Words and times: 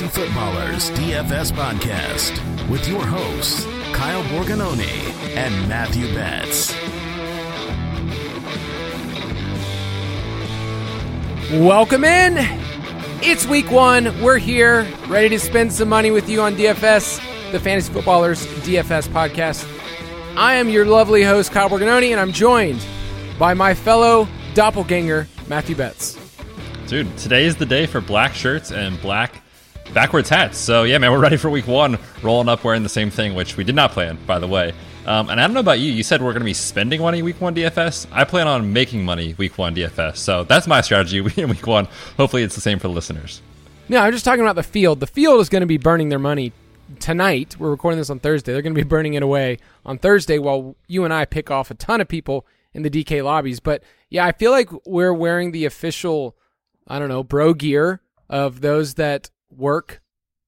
Fantasy 0.00 0.22
Footballers 0.22 0.90
DFS 0.92 1.52
Podcast 1.52 2.70
with 2.70 2.88
your 2.88 3.04
hosts, 3.04 3.66
Kyle 3.92 4.22
Borgognoni 4.24 4.88
and 5.36 5.68
Matthew 5.68 6.06
Betz. 6.14 6.72
Welcome 11.52 12.04
in. 12.04 12.36
It's 13.22 13.44
week 13.44 13.70
one. 13.70 14.22
We're 14.22 14.38
here, 14.38 14.86
ready 15.08 15.28
to 15.28 15.38
spend 15.38 15.70
some 15.70 15.90
money 15.90 16.10
with 16.10 16.30
you 16.30 16.40
on 16.40 16.54
DFS, 16.54 17.52
the 17.52 17.60
Fantasy 17.60 17.92
Footballers 17.92 18.46
DFS 18.46 19.06
podcast. 19.08 19.68
I 20.34 20.54
am 20.54 20.70
your 20.70 20.86
lovely 20.86 21.24
host, 21.24 21.52
Kyle 21.52 21.68
Borgognoni, 21.68 22.10
and 22.10 22.20
I'm 22.20 22.32
joined 22.32 22.82
by 23.38 23.52
my 23.52 23.74
fellow 23.74 24.26
doppelganger, 24.54 25.28
Matthew 25.46 25.76
Betz. 25.76 26.18
Dude, 26.86 27.14
today 27.18 27.44
is 27.44 27.56
the 27.56 27.66
day 27.66 27.84
for 27.84 28.00
black 28.00 28.32
shirts 28.32 28.72
and 28.72 28.98
black 29.02 29.42
backwards 29.92 30.28
hats. 30.28 30.58
So 30.58 30.84
yeah, 30.84 30.98
man, 30.98 31.12
we're 31.12 31.20
ready 31.20 31.36
for 31.36 31.50
week 31.50 31.66
one, 31.66 31.98
rolling 32.22 32.48
up 32.48 32.64
wearing 32.64 32.82
the 32.82 32.88
same 32.88 33.10
thing, 33.10 33.34
which 33.34 33.56
we 33.56 33.64
did 33.64 33.74
not 33.74 33.92
plan, 33.92 34.18
by 34.26 34.38
the 34.38 34.46
way. 34.46 34.72
Um, 35.06 35.30
and 35.30 35.40
I 35.40 35.46
don't 35.46 35.54
know 35.54 35.60
about 35.60 35.80
you. 35.80 35.90
You 35.90 36.02
said 36.02 36.20
we're 36.22 36.32
going 36.32 36.40
to 36.40 36.44
be 36.44 36.54
spending 36.54 37.00
money 37.00 37.22
week 37.22 37.40
one 37.40 37.54
DFS. 37.54 38.06
I 38.12 38.24
plan 38.24 38.46
on 38.46 38.72
making 38.72 39.04
money 39.04 39.34
week 39.38 39.58
one 39.58 39.74
DFS. 39.74 40.18
So 40.18 40.44
that's 40.44 40.66
my 40.66 40.80
strategy 40.82 41.18
in 41.18 41.48
week 41.50 41.66
one. 41.66 41.88
Hopefully, 42.16 42.42
it's 42.42 42.54
the 42.54 42.60
same 42.60 42.78
for 42.78 42.88
the 42.88 42.94
listeners. 42.94 43.42
No, 43.88 43.98
I'm 44.00 44.12
just 44.12 44.24
talking 44.24 44.42
about 44.42 44.56
the 44.56 44.62
field. 44.62 45.00
The 45.00 45.06
field 45.06 45.40
is 45.40 45.48
going 45.48 45.62
to 45.62 45.66
be 45.66 45.78
burning 45.78 46.10
their 46.10 46.18
money 46.18 46.52
tonight. 46.98 47.56
We're 47.58 47.70
recording 47.70 47.98
this 47.98 48.10
on 48.10 48.20
Thursday. 48.20 48.52
They're 48.52 48.62
going 48.62 48.74
to 48.74 48.80
be 48.80 48.88
burning 48.88 49.14
it 49.14 49.22
away 49.22 49.58
on 49.84 49.98
Thursday 49.98 50.38
while 50.38 50.76
you 50.86 51.04
and 51.04 51.12
I 51.12 51.24
pick 51.24 51.50
off 51.50 51.70
a 51.70 51.74
ton 51.74 52.00
of 52.00 52.08
people 52.08 52.46
in 52.72 52.82
the 52.82 52.90
DK 52.90 53.24
lobbies. 53.24 53.58
But 53.58 53.82
yeah, 54.08 54.26
I 54.26 54.32
feel 54.32 54.50
like 54.50 54.70
we're 54.86 55.12
wearing 55.14 55.52
the 55.52 55.64
official, 55.64 56.36
I 56.86 56.98
don't 56.98 57.08
know, 57.08 57.24
bro 57.24 57.54
gear 57.54 58.00
of 58.28 58.60
those 58.60 58.94
that 58.94 59.30
work 59.50 60.02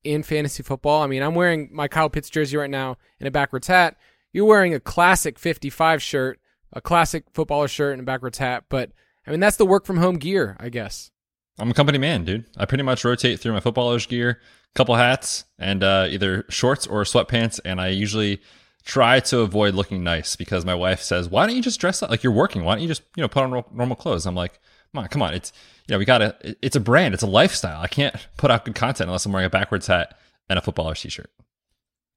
in 0.05 0.23
fantasy 0.23 0.63
football. 0.63 1.03
I 1.03 1.07
mean, 1.07 1.23
I'm 1.23 1.35
wearing 1.35 1.69
my 1.73 1.89
Kyle 1.89 2.11
Pitts 2.11 2.31
jersey 2.31 2.57
right 2.57 2.71
now 2.71 2.97
in 3.21 3.27
a 3.27 3.31
backwards 3.31 3.67
hat. 3.67 3.97
You're 4.33 4.47
wearing 4.47 4.75
a 4.75 4.81
classic 4.81 5.39
55 5.39 6.03
shirt, 6.03 6.41
a 6.73 6.81
classic 6.81 7.25
footballer 7.33 7.69
shirt, 7.69 7.93
and 7.93 8.03
a 8.03 8.05
backwards 8.05 8.39
hat. 8.39 8.65
But 8.69 8.91
I 9.27 9.31
mean, 9.31 9.41
that's 9.41 9.57
the 9.57 9.67
work 9.67 9.87
from 9.87 9.99
home 9.99 10.17
gear, 10.17 10.57
I 10.59 10.69
guess. 10.69 11.11
I'm 11.59 11.71
a 11.71 11.75
company 11.75 11.99
man, 11.99 12.25
dude. 12.25 12.47
I 12.57 12.65
pretty 12.65 12.83
much 12.83 13.05
rotate 13.05 13.39
through 13.39 13.53
my 13.53 13.61
footballer's 13.61 14.07
gear, 14.07 14.41
couple 14.75 14.95
hats, 14.95 15.45
and 15.59 15.85
uh, 15.85 16.07
either 16.09 16.45
shorts 16.49 16.87
or 16.87 17.03
sweatpants. 17.05 17.61
And 17.65 17.81
I 17.81 17.89
usually 17.89 18.41
try 18.85 19.21
to 19.21 19.41
avoid 19.41 19.75
looking 19.75 20.03
nice 20.03 20.35
because 20.35 20.65
my 20.65 20.75
wife 20.75 21.03
says, 21.03 21.29
"Why 21.29 21.47
don't 21.47 21.55
you 21.55 21.62
just 21.62 21.79
dress 21.79 22.03
up 22.03 22.11
like 22.11 22.23
you're 22.23 22.33
working? 22.33 22.65
Why 22.65 22.75
don't 22.75 22.83
you 22.83 22.89
just 22.89 23.03
you 23.17 23.21
know 23.21 23.29
put 23.29 23.45
on 23.45 23.65
normal 23.73 23.97
clothes?" 23.97 24.27
I'm 24.27 24.35
like, 24.35 24.59
"Come 24.95 25.05
on, 25.05 25.09
come 25.09 25.23
on. 25.23 25.35
It's 25.35 25.53
you 25.87 25.95
know 25.95 25.99
we 25.99 26.05
gotta. 26.05 26.37
It's 26.63 26.77
a 26.77 26.81
brand. 26.81 27.15
It's 27.15 27.23
a 27.23 27.29
lifestyle. 27.29 27.81
I 27.81 27.89
can't 27.89 28.15
put 28.37 28.51
out 28.51 28.65
good 28.65 28.75
content 28.75 29.09
unless 29.09 29.27
I'm 29.27 29.33
wearing 29.33 29.47
a 29.47 29.51
backwards 29.51 29.87
hat 29.87 30.19
and 30.49 30.59
a 30.59 30.63
footballer's 30.63 31.01
t-shirt." 31.01 31.31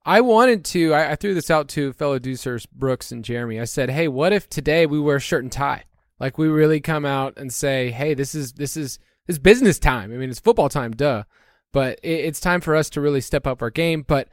I 0.05 0.21
wanted 0.21 0.63
to. 0.65 0.93
I, 0.93 1.11
I 1.11 1.15
threw 1.15 1.33
this 1.33 1.49
out 1.49 1.67
to 1.69 1.93
fellow 1.93 2.19
deucers 2.19 2.67
Brooks 2.71 3.11
and 3.11 3.25
Jeremy. 3.25 3.59
I 3.59 3.65
said, 3.65 3.89
"Hey, 3.89 4.07
what 4.07 4.33
if 4.33 4.49
today 4.49 4.85
we 4.85 4.99
wear 4.99 5.19
shirt 5.19 5.43
and 5.43 5.51
tie? 5.51 5.85
Like 6.19 6.37
we 6.37 6.47
really 6.47 6.79
come 6.79 7.05
out 7.05 7.33
and 7.37 7.53
say, 7.53 7.91
"Hey, 7.91 8.13
this 8.13 8.35
is 8.35 8.53
this 8.53 8.77
is 8.77 8.99
this 9.25 9.39
business 9.39 9.79
time. 9.79 10.13
I 10.13 10.17
mean, 10.17 10.29
it's 10.29 10.39
football 10.39 10.69
time, 10.69 10.91
duh." 10.91 11.23
But 11.73 11.99
it, 12.03 12.25
it's 12.25 12.39
time 12.39 12.61
for 12.61 12.75
us 12.75 12.89
to 12.91 13.01
really 13.01 13.21
step 13.21 13.47
up 13.47 13.61
our 13.61 13.71
game. 13.71 14.03
But 14.07 14.29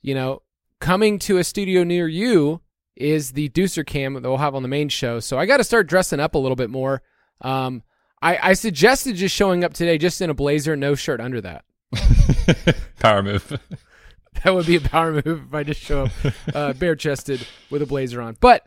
you 0.00 0.14
know, 0.14 0.42
coming 0.80 1.18
to 1.20 1.38
a 1.38 1.44
studio 1.44 1.82
near 1.82 2.06
you 2.06 2.60
is 2.94 3.32
the 3.32 3.48
Deucer 3.50 3.84
Cam 3.84 4.14
that 4.14 4.22
we'll 4.22 4.38
have 4.38 4.54
on 4.54 4.62
the 4.62 4.68
main 4.68 4.88
show. 4.88 5.20
So 5.20 5.38
I 5.38 5.46
got 5.46 5.58
to 5.58 5.64
start 5.64 5.86
dressing 5.86 6.20
up 6.20 6.34
a 6.34 6.38
little 6.38 6.56
bit 6.56 6.70
more. 6.70 7.02
Um, 7.42 7.82
I, 8.22 8.50
I 8.50 8.52
suggested 8.54 9.16
just 9.16 9.34
showing 9.34 9.64
up 9.64 9.74
today 9.74 9.98
just 9.98 10.20
in 10.20 10.30
a 10.30 10.34
blazer, 10.34 10.76
no 10.76 10.94
shirt 10.94 11.20
under 11.20 11.40
that. 11.42 11.64
Power 12.98 13.22
move. 13.22 13.60
that 14.44 14.54
would 14.54 14.66
be 14.66 14.76
a 14.76 14.80
power 14.80 15.12
move 15.12 15.44
if 15.48 15.54
I 15.54 15.62
just 15.62 15.80
show 15.80 16.04
up 16.04 16.10
uh, 16.54 16.72
bare 16.74 16.96
chested 16.96 17.46
with 17.70 17.82
a 17.82 17.86
blazer 17.86 18.20
on. 18.20 18.36
But 18.40 18.66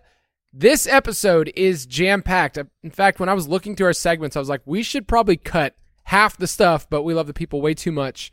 this 0.53 0.87
episode 0.87 1.51
is 1.55 1.85
jam 1.85 2.21
packed. 2.21 2.57
In 2.83 2.91
fact, 2.91 3.19
when 3.19 3.29
I 3.29 3.33
was 3.33 3.47
looking 3.47 3.75
through 3.75 3.87
our 3.87 3.93
segments, 3.93 4.35
I 4.35 4.39
was 4.39 4.49
like, 4.49 4.61
we 4.65 4.83
should 4.83 5.07
probably 5.07 5.37
cut 5.37 5.75
half 6.05 6.37
the 6.37 6.47
stuff, 6.47 6.89
but 6.89 7.03
we 7.03 7.13
love 7.13 7.27
the 7.27 7.33
people 7.33 7.61
way 7.61 7.73
too 7.73 7.91
much. 7.91 8.31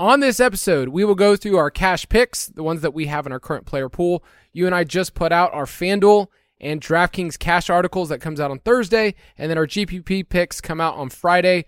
On 0.00 0.20
this 0.20 0.40
episode, 0.40 0.88
we 0.88 1.04
will 1.04 1.14
go 1.14 1.36
through 1.36 1.56
our 1.56 1.70
cash 1.70 2.08
picks, 2.08 2.46
the 2.46 2.64
ones 2.64 2.82
that 2.82 2.94
we 2.94 3.06
have 3.06 3.26
in 3.26 3.32
our 3.32 3.40
current 3.40 3.64
player 3.64 3.88
pool. 3.88 4.24
You 4.52 4.66
and 4.66 4.74
I 4.74 4.84
just 4.84 5.14
put 5.14 5.32
out 5.32 5.54
our 5.54 5.66
FanDuel 5.66 6.26
and 6.60 6.80
DraftKings 6.80 7.38
cash 7.38 7.68
articles 7.68 8.08
that 8.08 8.20
comes 8.20 8.40
out 8.40 8.50
on 8.50 8.58
Thursday, 8.60 9.14
and 9.36 9.50
then 9.50 9.58
our 9.58 9.66
GPP 9.66 10.28
picks 10.28 10.60
come 10.60 10.80
out 10.80 10.94
on 10.96 11.10
Friday. 11.10 11.66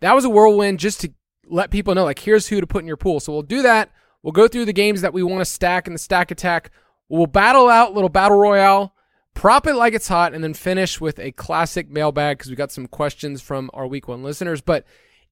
That 0.00 0.14
was 0.14 0.24
a 0.24 0.30
whirlwind 0.30 0.80
just 0.80 1.00
to 1.02 1.12
let 1.46 1.70
people 1.70 1.94
know, 1.94 2.04
like, 2.04 2.18
here's 2.18 2.48
who 2.48 2.60
to 2.60 2.66
put 2.66 2.82
in 2.82 2.88
your 2.88 2.96
pool. 2.96 3.20
So 3.20 3.32
we'll 3.32 3.42
do 3.42 3.62
that. 3.62 3.90
We'll 4.22 4.32
go 4.32 4.48
through 4.48 4.64
the 4.64 4.72
games 4.72 5.02
that 5.02 5.12
we 5.12 5.22
want 5.22 5.40
to 5.40 5.44
stack 5.44 5.86
in 5.86 5.92
the 5.92 5.98
stack 5.98 6.30
attack. 6.30 6.70
We'll 7.08 7.26
battle 7.26 7.68
out 7.68 7.94
little 7.94 8.08
battle 8.08 8.38
royale, 8.38 8.94
prop 9.34 9.66
it 9.66 9.74
like 9.74 9.94
it's 9.94 10.08
hot, 10.08 10.34
and 10.34 10.42
then 10.42 10.54
finish 10.54 11.00
with 11.00 11.18
a 11.18 11.32
classic 11.32 11.90
mailbag 11.90 12.38
because 12.38 12.50
we 12.50 12.56
got 12.56 12.72
some 12.72 12.86
questions 12.86 13.42
from 13.42 13.70
our 13.74 13.86
week 13.86 14.08
one 14.08 14.22
listeners. 14.22 14.62
But 14.62 14.86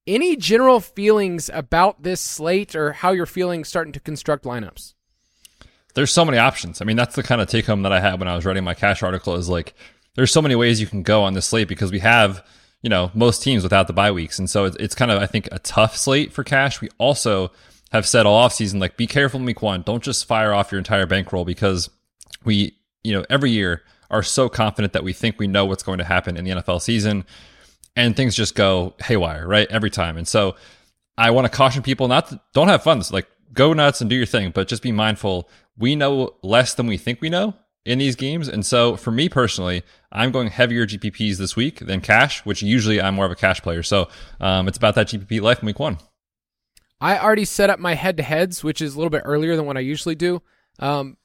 any 0.05 0.35
general 0.35 0.79
feelings 0.79 1.49
about 1.53 2.03
this 2.03 2.21
slate 2.21 2.75
or 2.75 2.93
how 2.93 3.11
you're 3.11 3.25
feeling 3.25 3.63
starting 3.63 3.93
to 3.93 3.99
construct 3.99 4.43
lineups? 4.43 4.93
There's 5.93 6.11
so 6.11 6.25
many 6.25 6.37
options. 6.37 6.81
I 6.81 6.85
mean, 6.85 6.97
that's 6.97 7.15
the 7.15 7.23
kind 7.23 7.41
of 7.41 7.47
take 7.47 7.65
home 7.65 7.83
that 7.83 7.93
I 7.93 7.99
had 7.99 8.19
when 8.19 8.27
I 8.27 8.35
was 8.35 8.45
writing 8.45 8.63
my 8.63 8.73
cash 8.73 9.03
article 9.03 9.35
is 9.35 9.49
like, 9.49 9.73
there's 10.15 10.31
so 10.31 10.41
many 10.41 10.55
ways 10.55 10.81
you 10.81 10.87
can 10.87 11.03
go 11.03 11.23
on 11.23 11.33
this 11.33 11.45
slate 11.45 11.67
because 11.67 11.91
we 11.91 11.99
have, 11.99 12.45
you 12.81 12.89
know, 12.89 13.11
most 13.13 13.43
teams 13.43 13.63
without 13.63 13.87
the 13.87 13.93
bye 13.93 14.11
weeks. 14.11 14.39
And 14.39 14.49
so 14.49 14.65
it's, 14.65 14.75
it's 14.79 14.95
kind 14.95 15.11
of, 15.11 15.21
I 15.21 15.25
think, 15.25 15.49
a 15.51 15.59
tough 15.59 15.97
slate 15.97 16.33
for 16.33 16.43
cash. 16.43 16.81
We 16.81 16.89
also 16.97 17.51
have 17.91 18.07
said 18.07 18.25
all 18.25 18.47
offseason, 18.47 18.79
like, 18.79 18.97
be 18.97 19.07
careful 19.07 19.39
in 19.39 19.45
week 19.45 19.61
one. 19.61 19.83
Don't 19.83 20.03
just 20.03 20.25
fire 20.25 20.53
off 20.53 20.71
your 20.71 20.79
entire 20.79 21.05
bankroll 21.05 21.45
because 21.45 21.89
we, 22.43 22.75
you 23.03 23.13
know, 23.13 23.25
every 23.29 23.51
year 23.51 23.83
are 24.09 24.23
so 24.23 24.49
confident 24.49 24.93
that 24.93 25.03
we 25.03 25.13
think 25.13 25.39
we 25.39 25.47
know 25.47 25.65
what's 25.65 25.83
going 25.83 25.97
to 25.97 26.03
happen 26.03 26.37
in 26.37 26.45
the 26.45 26.51
NFL 26.51 26.81
season 26.81 27.25
and 27.95 28.15
things 28.15 28.35
just 28.35 28.55
go 28.55 28.93
haywire, 28.99 29.47
right? 29.47 29.67
Every 29.69 29.89
time. 29.89 30.17
And 30.17 30.27
so 30.27 30.55
I 31.17 31.31
want 31.31 31.45
to 31.45 31.55
caution 31.55 31.83
people 31.83 32.07
not 32.07 32.29
to, 32.29 32.41
don't 32.53 32.67
have 32.67 32.83
fun. 32.83 33.01
Like 33.11 33.27
go 33.53 33.73
nuts 33.73 34.01
and 34.01 34.09
do 34.09 34.15
your 34.15 34.25
thing, 34.25 34.51
but 34.51 34.67
just 34.67 34.83
be 34.83 34.91
mindful. 34.91 35.49
We 35.77 35.95
know 35.95 36.35
less 36.41 36.73
than 36.73 36.87
we 36.87 36.97
think 36.97 37.21
we 37.21 37.29
know 37.29 37.55
in 37.85 37.99
these 37.99 38.15
games. 38.15 38.47
And 38.47 38.65
so 38.65 38.95
for 38.95 39.11
me 39.11 39.29
personally, 39.29 39.83
I'm 40.11 40.31
going 40.31 40.47
heavier 40.47 40.85
GPPs 40.85 41.37
this 41.37 41.55
week 41.55 41.79
than 41.79 42.01
cash, 42.01 42.45
which 42.45 42.61
usually 42.61 43.01
I'm 43.01 43.15
more 43.15 43.25
of 43.25 43.31
a 43.31 43.35
cash 43.35 43.61
player. 43.61 43.83
So 43.83 44.07
um, 44.39 44.67
it's 44.67 44.77
about 44.77 44.95
that 44.95 45.07
GPP 45.07 45.41
life 45.41 45.59
in 45.61 45.65
week 45.65 45.79
one. 45.79 45.97
I 47.01 47.19
already 47.19 47.45
set 47.45 47.69
up 47.69 47.79
my 47.79 47.95
head 47.95 48.15
to 48.17 48.23
heads, 48.23 48.63
which 48.63 48.81
is 48.81 48.93
a 48.93 48.97
little 48.97 49.09
bit 49.09 49.23
earlier 49.25 49.55
than 49.55 49.65
what 49.65 49.75
I 49.75 49.81
usually 49.81 50.15
do. 50.15 50.41
Um, 50.79 51.17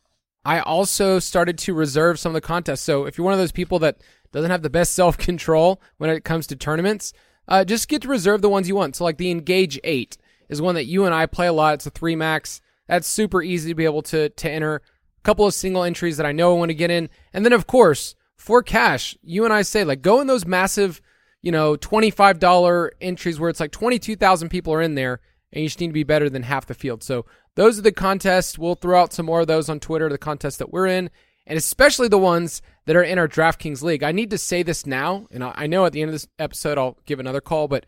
I 0.45 0.61
also 0.61 1.19
started 1.19 1.59
to 1.59 1.75
reserve 1.75 2.19
some 2.19 2.31
of 2.31 2.35
the 2.35 2.41
contests. 2.41 2.81
So 2.81 3.05
if 3.05 3.17
you're 3.17 3.25
one 3.25 3.35
of 3.35 3.39
those 3.39 3.53
people 3.53 3.79
that 3.81 3.99
doesn't 4.33 4.51
have 4.51 4.63
the 4.63 4.71
best 4.71 4.95
self 4.95 5.17
control 5.19 5.81
when 5.99 6.11
it 6.11 6.25
comes 6.25 6.47
to 6.49 6.57
tournaments, 6.57 7.13
uh, 7.47 7.65
just 7.65 7.89
get 7.89 8.03
to 8.03 8.09
reserve 8.09 8.43
the 8.43 8.49
ones 8.49 8.69
you 8.69 8.75
want. 8.75 8.97
So 8.97 9.05
like 9.05 9.19
the 9.19 9.31
Engage 9.31 9.79
8 9.85 10.17
is 10.49 10.62
one 10.62 10.75
that 10.75 10.87
you 10.87 11.05
and 11.05 11.15
I 11.15 11.27
play 11.27 11.47
a 11.47 11.53
lot. 11.53 11.75
It's 11.75 11.87
a 11.87 11.91
3 11.91 12.17
max. 12.17 12.61
That's 12.87 13.06
super 13.06 13.43
easy 13.43 13.71
to 13.71 13.75
be 13.75 13.85
able 13.85 14.03
to, 14.03 14.29
to 14.31 14.50
enter. 14.50 14.77
A 14.77 14.81
couple 15.23 15.47
of 15.47 15.55
single 15.55 15.85
entries 15.85 16.17
that 16.17 16.27
I 16.27 16.33
know 16.33 16.55
I 16.55 16.59
want 16.59 16.71
to 16.71 16.75
get 16.75 16.91
in. 16.91 17.11
And 17.33 17.45
then 17.45 17.53
of 17.53 17.67
course, 17.67 18.15
for 18.37 18.62
cash, 18.62 19.17
you 19.23 19.45
and 19.45 19.53
I 19.53 19.62
say 19.62 19.85
like 19.85 20.00
go 20.03 20.21
in 20.21 20.27
those 20.27 20.47
massive, 20.47 21.03
you 21.43 21.53
know, 21.53 21.77
$25 21.77 22.91
entries 23.00 23.39
where 23.39 23.50
it's 23.50 23.61
like 23.61 23.73
22,000 23.73 24.49
people 24.49 24.73
are 24.73 24.83
in 24.83 24.95
there 24.95 25.21
and 25.53 25.62
you 25.62 25.69
just 25.69 25.81
need 25.81 25.89
to 25.89 25.93
be 25.93 26.05
better 26.05 26.31
than 26.31 26.43
half 26.45 26.67
the 26.67 26.75
field. 26.75 27.03
So 27.03 27.27
those 27.55 27.79
are 27.79 27.83
the 27.83 27.93
contests. 27.93 28.59
We'll 28.59 28.75
throw 28.75 29.00
out 29.00 29.12
some 29.12 29.27
more 29.27 29.41
of 29.41 29.47
those 29.47 29.69
on 29.69 29.81
Twitter, 29.81 30.09
the 30.09 30.19
contests 30.19 30.59
that 30.59 30.73
we're 30.73 30.87
in, 30.87 31.11
and 31.47 31.56
especially 31.56 32.09
the 32.09 32.19
ones 32.19 32.62
that 32.87 32.97
are 32.97 33.03
in 33.03 33.19
our 33.19 33.29
DraftKings 33.29 33.83
league. 33.83 34.03
I 34.03 34.12
need 34.12 34.31
to 34.31 34.39
say 34.39 34.62
this 34.62 34.87
now, 34.87 35.27
and 35.31 35.43
I 35.43 35.67
know 35.67 35.85
at 35.85 35.93
the 35.93 36.03
end 36.03 36.11
of 36.11 36.15
this 36.15 36.29
episode 36.39 36.79
I'll 36.79 36.99
give 37.06 37.19
another 37.19 37.41
call, 37.41 37.67
but 37.69 37.87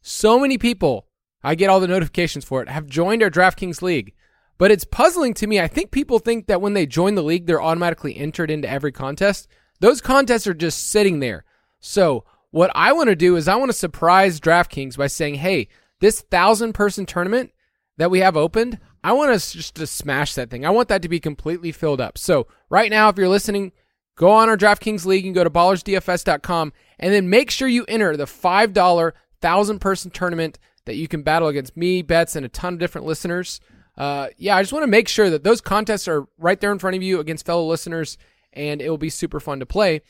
so 0.00 0.38
many 0.38 0.58
people, 0.58 1.06
I 1.42 1.54
get 1.54 1.70
all 1.70 1.80
the 1.80 1.88
notifications 1.88 2.44
for 2.44 2.62
it, 2.62 2.68
have 2.68 2.86
joined 2.86 3.22
our 3.22 3.30
DraftKings 3.30 3.82
league. 3.82 4.14
But 4.58 4.70
it's 4.70 4.84
puzzling 4.84 5.34
to 5.34 5.46
me. 5.46 5.60
I 5.60 5.66
think 5.66 5.90
people 5.90 6.18
think 6.18 6.46
that 6.46 6.60
when 6.60 6.74
they 6.74 6.86
join 6.86 7.14
the 7.14 7.22
league, 7.22 7.46
they're 7.46 7.62
automatically 7.62 8.16
entered 8.16 8.50
into 8.50 8.70
every 8.70 8.92
contest. 8.92 9.48
Those 9.80 10.00
contests 10.00 10.46
are 10.46 10.54
just 10.54 10.88
sitting 10.90 11.18
there. 11.18 11.44
So, 11.80 12.24
what 12.52 12.70
I 12.74 12.92
want 12.92 13.08
to 13.08 13.16
do 13.16 13.34
is 13.34 13.48
I 13.48 13.56
want 13.56 13.70
to 13.70 13.76
surprise 13.76 14.38
DraftKings 14.38 14.96
by 14.96 15.06
saying, 15.06 15.36
hey, 15.36 15.68
this 16.00 16.20
thousand 16.20 16.74
person 16.74 17.06
tournament 17.06 17.50
that 17.96 18.10
we 18.10 18.20
have 18.20 18.36
opened, 18.36 18.78
I 19.02 19.14
want 19.14 19.32
us 19.32 19.52
just 19.52 19.74
to 19.76 19.86
smash 19.86 20.34
that 20.34 20.50
thing. 20.50 20.64
I 20.64 20.70
want 20.70 20.88
that 20.88 21.02
to 21.02 21.08
be 21.08 21.18
completely 21.18 21.72
filled 21.72 22.00
up. 22.00 22.16
So, 22.18 22.46
right 22.70 22.90
now, 22.90 23.08
if 23.08 23.16
you're 23.16 23.28
listening, 23.28 23.72
go 24.16 24.30
on 24.30 24.48
our 24.48 24.56
DraftKings 24.56 25.06
League 25.06 25.26
and 25.26 25.34
go 25.34 25.42
to 25.42 25.50
ballersdfs.com 25.50 26.72
and 27.00 27.12
then 27.12 27.28
make 27.28 27.50
sure 27.50 27.66
you 27.66 27.84
enter 27.88 28.16
the 28.16 28.26
$5 28.26 29.12
thousand 29.40 29.80
person 29.80 30.10
tournament 30.12 30.58
that 30.86 30.96
you 30.96 31.08
can 31.08 31.22
battle 31.22 31.48
against 31.48 31.76
me, 31.76 32.02
Betz, 32.02 32.36
and 32.36 32.44
a 32.44 32.48
ton 32.48 32.74
of 32.74 32.80
different 32.80 33.06
listeners. 33.06 33.60
Uh, 33.96 34.28
yeah, 34.36 34.56
I 34.56 34.62
just 34.62 34.72
want 34.72 34.82
to 34.84 34.88
make 34.88 35.08
sure 35.08 35.30
that 35.30 35.44
those 35.44 35.60
contests 35.60 36.08
are 36.08 36.26
right 36.38 36.60
there 36.60 36.72
in 36.72 36.78
front 36.78 36.96
of 36.96 37.02
you 37.02 37.20
against 37.20 37.46
fellow 37.46 37.66
listeners, 37.66 38.18
and 38.52 38.80
it 38.80 38.88
will 38.88 38.98
be 38.98 39.10
super 39.10 39.40
fun 39.40 39.60
to 39.60 39.66
play. 39.66 40.00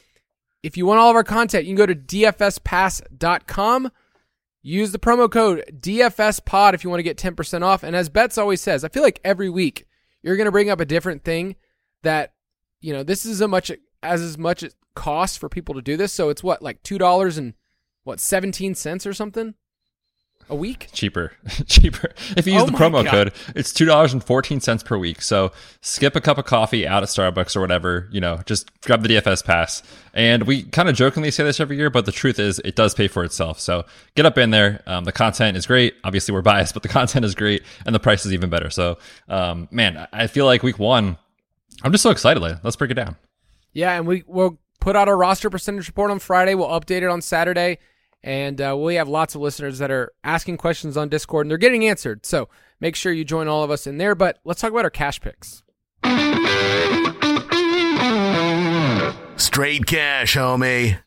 If 0.62 0.76
you 0.76 0.86
want 0.86 1.00
all 1.00 1.10
of 1.10 1.16
our 1.16 1.24
content, 1.24 1.64
you 1.64 1.70
can 1.74 1.86
go 1.86 1.86
to 1.86 1.94
dfspass.com. 1.94 3.90
Use 4.64 4.92
the 4.92 4.98
promo 4.98 5.28
code 5.28 5.64
DFSPOD 5.80 6.74
if 6.74 6.84
you 6.84 6.90
want 6.90 7.00
to 7.00 7.04
get 7.04 7.16
10% 7.16 7.62
off. 7.62 7.82
And 7.82 7.96
as 7.96 8.08
Betz 8.08 8.38
always 8.38 8.60
says, 8.60 8.84
I 8.84 8.88
feel 8.88 9.02
like 9.02 9.20
every 9.24 9.50
week 9.50 9.86
you're 10.22 10.36
going 10.36 10.44
to 10.44 10.52
bring 10.52 10.70
up 10.70 10.78
a 10.78 10.84
different 10.84 11.24
thing 11.24 11.56
that, 12.02 12.34
you 12.80 12.92
know, 12.92 13.02
this 13.02 13.26
is 13.26 13.42
as 13.42 13.48
much 13.48 13.72
as 14.04 14.22
as 14.22 14.38
much 14.38 14.62
it 14.62 14.74
costs 14.94 15.36
for 15.36 15.48
people 15.48 15.74
to 15.74 15.82
do 15.82 15.96
this. 15.96 16.12
So 16.12 16.28
it's 16.28 16.42
what, 16.42 16.62
like 16.62 16.82
$2 16.82 17.38
and 17.38 17.54
what, 18.04 18.20
17 18.20 18.74
cents 18.74 19.06
or 19.06 19.12
something? 19.12 19.54
A 20.48 20.54
week? 20.56 20.88
Cheaper, 20.92 21.32
cheaper. 21.66 22.12
If 22.36 22.46
you 22.46 22.52
use 22.54 22.62
Oh 22.62 22.66
the 22.66 22.72
promo 22.72 23.04
God. 23.04 23.06
code, 23.10 23.32
it's 23.54 23.72
two 23.72 23.84
dollars 23.84 24.12
and 24.12 24.22
fourteen 24.22 24.60
cents 24.60 24.82
per 24.82 24.96
week. 24.98 25.22
So 25.22 25.52
skip 25.80 26.14
a 26.16 26.20
cup 26.20 26.38
of 26.38 26.44
coffee 26.44 26.86
out 26.86 27.02
at 27.02 27.08
Starbucks 27.08 27.56
or 27.56 27.60
whatever. 27.60 28.08
You 28.10 28.20
know, 28.20 28.40
just 28.46 28.70
grab 28.82 29.02
the 29.02 29.08
DFS 29.08 29.44
pass. 29.44 29.82
And 30.14 30.42
we 30.44 30.64
kind 30.64 30.88
of 30.88 30.94
jokingly 30.94 31.30
say 31.30 31.42
this 31.44 31.58
every 31.60 31.76
year, 31.76 31.88
but 31.88 32.04
the 32.04 32.12
truth 32.12 32.38
is, 32.38 32.58
it 32.64 32.76
does 32.76 32.94
pay 32.94 33.08
for 33.08 33.24
itself. 33.24 33.58
So 33.58 33.84
get 34.14 34.26
up 34.26 34.36
in 34.36 34.50
there. 34.50 34.82
Um, 34.86 35.04
the 35.04 35.12
content 35.12 35.56
is 35.56 35.66
great. 35.66 35.94
Obviously, 36.04 36.34
we're 36.34 36.42
biased, 36.52 36.74
but 36.74 36.82
the 36.82 36.88
content 36.90 37.24
is 37.24 37.34
great, 37.34 37.62
and 37.86 37.94
the 37.94 38.00
price 38.00 38.26
is 38.26 38.32
even 38.32 38.50
better. 38.50 38.68
So, 38.70 38.98
um, 39.28 39.68
man, 39.70 40.06
I 40.12 40.26
feel 40.26 40.44
like 40.46 40.62
week 40.62 40.78
one. 40.78 41.16
I'm 41.82 41.92
just 41.92 42.02
so 42.02 42.10
excited. 42.10 42.42
Let's 42.62 42.76
break 42.76 42.90
it 42.90 42.94
down. 42.94 43.16
Yeah, 43.72 43.96
and 43.96 44.06
we 44.06 44.22
will 44.26 44.58
put 44.80 44.96
out 44.96 45.08
our 45.08 45.16
roster 45.16 45.48
percentage 45.48 45.86
report 45.86 46.10
on 46.10 46.18
Friday. 46.18 46.54
We'll 46.54 46.68
update 46.68 47.02
it 47.02 47.08
on 47.08 47.22
Saturday, 47.22 47.78
and 48.22 48.60
uh, 48.60 48.76
we 48.78 48.94
have 48.96 49.08
lots 49.08 49.34
of 49.34 49.40
listeners 49.40 49.78
that 49.78 49.90
are 49.90 50.12
asking 50.22 50.56
questions 50.56 50.96
on 50.96 51.08
Discord, 51.08 51.46
and 51.46 51.50
they're 51.50 51.58
getting 51.58 51.86
answered. 51.86 52.24
So 52.24 52.48
make 52.80 52.96
sure 52.96 53.12
you 53.12 53.24
join 53.24 53.48
all 53.48 53.62
of 53.62 53.70
us 53.70 53.86
in 53.86 53.98
there. 53.98 54.14
But 54.14 54.38
let's 54.44 54.60
talk 54.60 54.70
about 54.70 54.84
our 54.84 54.90
cash 54.90 55.20
picks. 55.20 55.62
Straight 59.36 59.86
cash, 59.86 60.36
homie. 60.36 60.98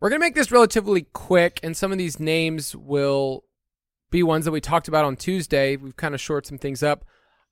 We're 0.00 0.10
gonna 0.10 0.20
make 0.20 0.34
this 0.34 0.50
relatively 0.50 1.02
quick, 1.12 1.60
and 1.62 1.76
some 1.76 1.92
of 1.92 1.98
these 1.98 2.20
names 2.20 2.74
will 2.76 3.44
be 4.10 4.22
ones 4.22 4.44
that 4.44 4.52
we 4.52 4.60
talked 4.60 4.88
about 4.88 5.04
on 5.04 5.16
Tuesday. 5.16 5.76
We've 5.76 5.96
kind 5.96 6.14
of 6.14 6.20
shored 6.20 6.46
some 6.46 6.58
things 6.58 6.82
up. 6.82 7.04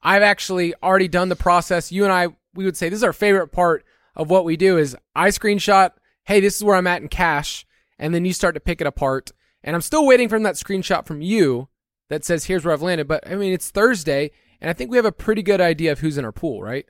I've 0.02 0.22
actually 0.22 0.74
already 0.82 1.08
done 1.08 1.28
the 1.28 1.36
process. 1.36 1.92
You 1.92 2.04
and 2.04 2.12
I, 2.12 2.28
we 2.54 2.64
would 2.64 2.76
say 2.76 2.88
this 2.88 2.98
is 2.98 3.04
our 3.04 3.12
favorite 3.12 3.48
part 3.48 3.84
of 4.14 4.30
what 4.30 4.44
we 4.44 4.56
do 4.56 4.76
is 4.76 4.96
I 5.14 5.28
screenshot, 5.28 5.92
hey, 6.24 6.40
this 6.40 6.56
is 6.56 6.64
where 6.64 6.76
I'm 6.76 6.86
at 6.86 7.02
in 7.02 7.08
cash, 7.08 7.64
and 8.02 8.12
then 8.12 8.24
you 8.24 8.32
start 8.32 8.54
to 8.54 8.60
pick 8.60 8.80
it 8.80 8.86
apart. 8.86 9.30
And 9.62 9.76
I'm 9.76 9.80
still 9.80 10.04
waiting 10.04 10.28
from 10.28 10.42
that 10.42 10.56
screenshot 10.56 11.06
from 11.06 11.22
you 11.22 11.68
that 12.10 12.24
says 12.24 12.44
here's 12.44 12.64
where 12.64 12.74
I've 12.74 12.82
landed. 12.82 13.06
But 13.06 13.26
I 13.26 13.36
mean, 13.36 13.52
it's 13.52 13.70
Thursday, 13.70 14.32
and 14.60 14.68
I 14.68 14.72
think 14.72 14.90
we 14.90 14.98
have 14.98 15.06
a 15.06 15.12
pretty 15.12 15.42
good 15.42 15.60
idea 15.60 15.92
of 15.92 16.00
who's 16.00 16.18
in 16.18 16.24
our 16.24 16.32
pool, 16.32 16.60
right? 16.60 16.84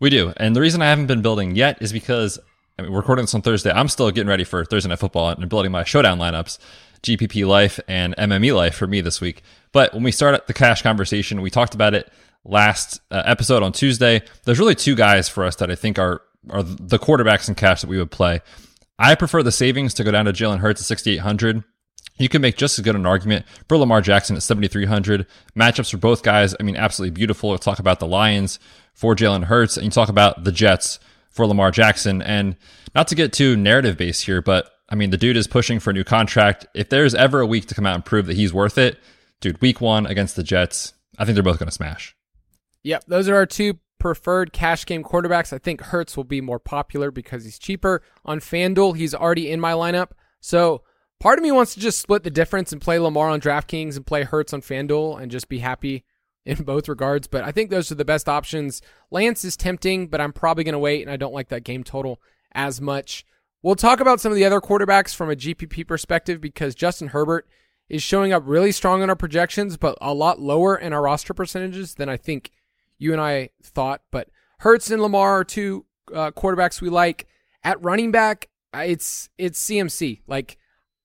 We 0.00 0.10
do. 0.10 0.32
And 0.36 0.54
the 0.54 0.60
reason 0.60 0.80
I 0.80 0.88
haven't 0.88 1.08
been 1.08 1.22
building 1.22 1.56
yet 1.56 1.82
is 1.82 1.92
because 1.92 2.38
I 2.78 2.82
mean, 2.82 2.92
we're 2.92 3.00
recording 3.00 3.24
this 3.24 3.34
on 3.34 3.42
Thursday. 3.42 3.72
I'm 3.72 3.88
still 3.88 4.10
getting 4.12 4.28
ready 4.28 4.44
for 4.44 4.64
Thursday 4.64 4.88
Night 4.88 5.00
Football 5.00 5.30
and 5.30 5.48
building 5.48 5.72
my 5.72 5.82
showdown 5.82 6.20
lineups, 6.20 6.58
GPP 7.02 7.46
Life 7.46 7.80
and 7.88 8.14
MME 8.16 8.54
Life 8.54 8.76
for 8.76 8.86
me 8.86 9.00
this 9.00 9.20
week. 9.20 9.42
But 9.72 9.92
when 9.92 10.04
we 10.04 10.12
start 10.12 10.46
the 10.46 10.54
cash 10.54 10.82
conversation, 10.82 11.42
we 11.42 11.50
talked 11.50 11.74
about 11.74 11.94
it 11.94 12.12
last 12.44 13.00
uh, 13.10 13.24
episode 13.26 13.64
on 13.64 13.72
Tuesday. 13.72 14.22
There's 14.44 14.60
really 14.60 14.76
two 14.76 14.94
guys 14.94 15.28
for 15.28 15.44
us 15.44 15.56
that 15.56 15.70
I 15.70 15.74
think 15.74 15.98
are 15.98 16.22
are 16.50 16.62
the 16.62 16.98
quarterbacks 16.98 17.48
in 17.48 17.56
cash 17.56 17.80
that 17.80 17.88
we 17.88 17.98
would 17.98 18.10
play. 18.10 18.40
I 18.98 19.14
prefer 19.14 19.42
the 19.42 19.52
savings 19.52 19.94
to 19.94 20.04
go 20.04 20.10
down 20.10 20.26
to 20.26 20.32
Jalen 20.32 20.58
Hurts 20.58 20.80
at 20.80 20.86
6,800. 20.86 21.64
You 22.16 22.28
can 22.28 22.42
make 22.42 22.56
just 22.56 22.78
as 22.78 22.84
good 22.84 22.94
an 22.94 23.06
argument 23.06 23.44
for 23.68 23.76
Lamar 23.76 24.00
Jackson 24.00 24.36
at 24.36 24.42
7,300. 24.42 25.26
Matchups 25.56 25.90
for 25.90 25.96
both 25.96 26.22
guys, 26.22 26.54
I 26.58 26.62
mean, 26.62 26.76
absolutely 26.76 27.14
beautiful. 27.14 27.48
We'll 27.48 27.58
talk 27.58 27.80
about 27.80 27.98
the 27.98 28.06
Lions 28.06 28.60
for 28.92 29.16
Jalen 29.16 29.44
Hurts, 29.44 29.76
and 29.76 29.84
you 29.84 29.90
talk 29.90 30.08
about 30.08 30.44
the 30.44 30.52
Jets 30.52 31.00
for 31.30 31.46
Lamar 31.46 31.72
Jackson. 31.72 32.22
And 32.22 32.56
not 32.94 33.08
to 33.08 33.16
get 33.16 33.32
too 33.32 33.56
narrative 33.56 33.96
based 33.96 34.24
here, 34.24 34.40
but 34.40 34.70
I 34.88 34.94
mean, 34.94 35.10
the 35.10 35.16
dude 35.16 35.36
is 35.36 35.48
pushing 35.48 35.80
for 35.80 35.90
a 35.90 35.92
new 35.92 36.04
contract. 36.04 36.66
If 36.74 36.88
there's 36.88 37.14
ever 37.14 37.40
a 37.40 37.46
week 37.46 37.66
to 37.66 37.74
come 37.74 37.86
out 37.86 37.96
and 37.96 38.04
prove 38.04 38.26
that 38.26 38.36
he's 38.36 38.54
worth 38.54 38.78
it, 38.78 39.00
dude, 39.40 39.60
week 39.60 39.80
one 39.80 40.06
against 40.06 40.36
the 40.36 40.44
Jets, 40.44 40.92
I 41.18 41.24
think 41.24 41.34
they're 41.34 41.42
both 41.42 41.58
going 41.58 41.68
to 41.68 41.74
smash. 41.74 42.14
Yep, 42.84 43.04
those 43.08 43.28
are 43.28 43.34
our 43.34 43.46
two 43.46 43.78
preferred 44.04 44.52
cash 44.52 44.84
game 44.84 45.02
quarterbacks. 45.02 45.50
I 45.50 45.56
think 45.56 45.80
Hurts 45.80 46.14
will 46.14 46.24
be 46.24 46.42
more 46.42 46.58
popular 46.58 47.10
because 47.10 47.42
he's 47.44 47.58
cheaper. 47.58 48.02
On 48.22 48.38
FanDuel, 48.38 48.98
he's 48.98 49.14
already 49.14 49.50
in 49.50 49.60
my 49.60 49.72
lineup. 49.72 50.10
So 50.40 50.82
part 51.20 51.38
of 51.38 51.42
me 51.42 51.50
wants 51.50 51.72
to 51.72 51.80
just 51.80 52.02
split 52.02 52.22
the 52.22 52.30
difference 52.30 52.70
and 52.70 52.82
play 52.82 52.98
Lamar 52.98 53.30
on 53.30 53.40
DraftKings 53.40 53.96
and 53.96 54.04
play 54.04 54.22
Hurts 54.24 54.52
on 54.52 54.60
FanDuel 54.60 55.18
and 55.18 55.30
just 55.30 55.48
be 55.48 55.60
happy 55.60 56.04
in 56.44 56.64
both 56.64 56.86
regards. 56.86 57.28
But 57.28 57.44
I 57.44 57.50
think 57.50 57.70
those 57.70 57.90
are 57.90 57.94
the 57.94 58.04
best 58.04 58.28
options. 58.28 58.82
Lance 59.10 59.42
is 59.42 59.56
tempting, 59.56 60.08
but 60.08 60.20
I'm 60.20 60.34
probably 60.34 60.64
going 60.64 60.74
to 60.74 60.78
wait, 60.78 61.00
and 61.00 61.10
I 61.10 61.16
don't 61.16 61.32
like 61.32 61.48
that 61.48 61.64
game 61.64 61.82
total 61.82 62.20
as 62.52 62.82
much. 62.82 63.24
We'll 63.62 63.74
talk 63.74 64.00
about 64.00 64.20
some 64.20 64.32
of 64.32 64.36
the 64.36 64.44
other 64.44 64.60
quarterbacks 64.60 65.14
from 65.14 65.30
a 65.30 65.34
GPP 65.34 65.88
perspective 65.88 66.42
because 66.42 66.74
Justin 66.74 67.08
Herbert 67.08 67.48
is 67.88 68.02
showing 68.02 68.34
up 68.34 68.42
really 68.44 68.70
strong 68.70 69.02
in 69.02 69.08
our 69.08 69.16
projections, 69.16 69.78
but 69.78 69.96
a 70.02 70.12
lot 70.12 70.40
lower 70.40 70.76
in 70.76 70.92
our 70.92 71.00
roster 71.00 71.32
percentages 71.32 71.94
than 71.94 72.10
I 72.10 72.18
think 72.18 72.50
you 73.04 73.12
and 73.12 73.20
I 73.20 73.50
thought. 73.62 74.02
But 74.10 74.28
Hurts 74.58 74.90
and 74.90 75.02
Lamar 75.02 75.40
are 75.40 75.44
two 75.44 75.84
uh, 76.12 76.30
quarterbacks 76.30 76.80
we 76.80 76.88
like. 76.88 77.26
At 77.62 77.82
running 77.82 78.10
back, 78.10 78.48
it's 78.74 79.28
it's 79.38 79.62
CMC. 79.64 80.20
Like 80.26 80.58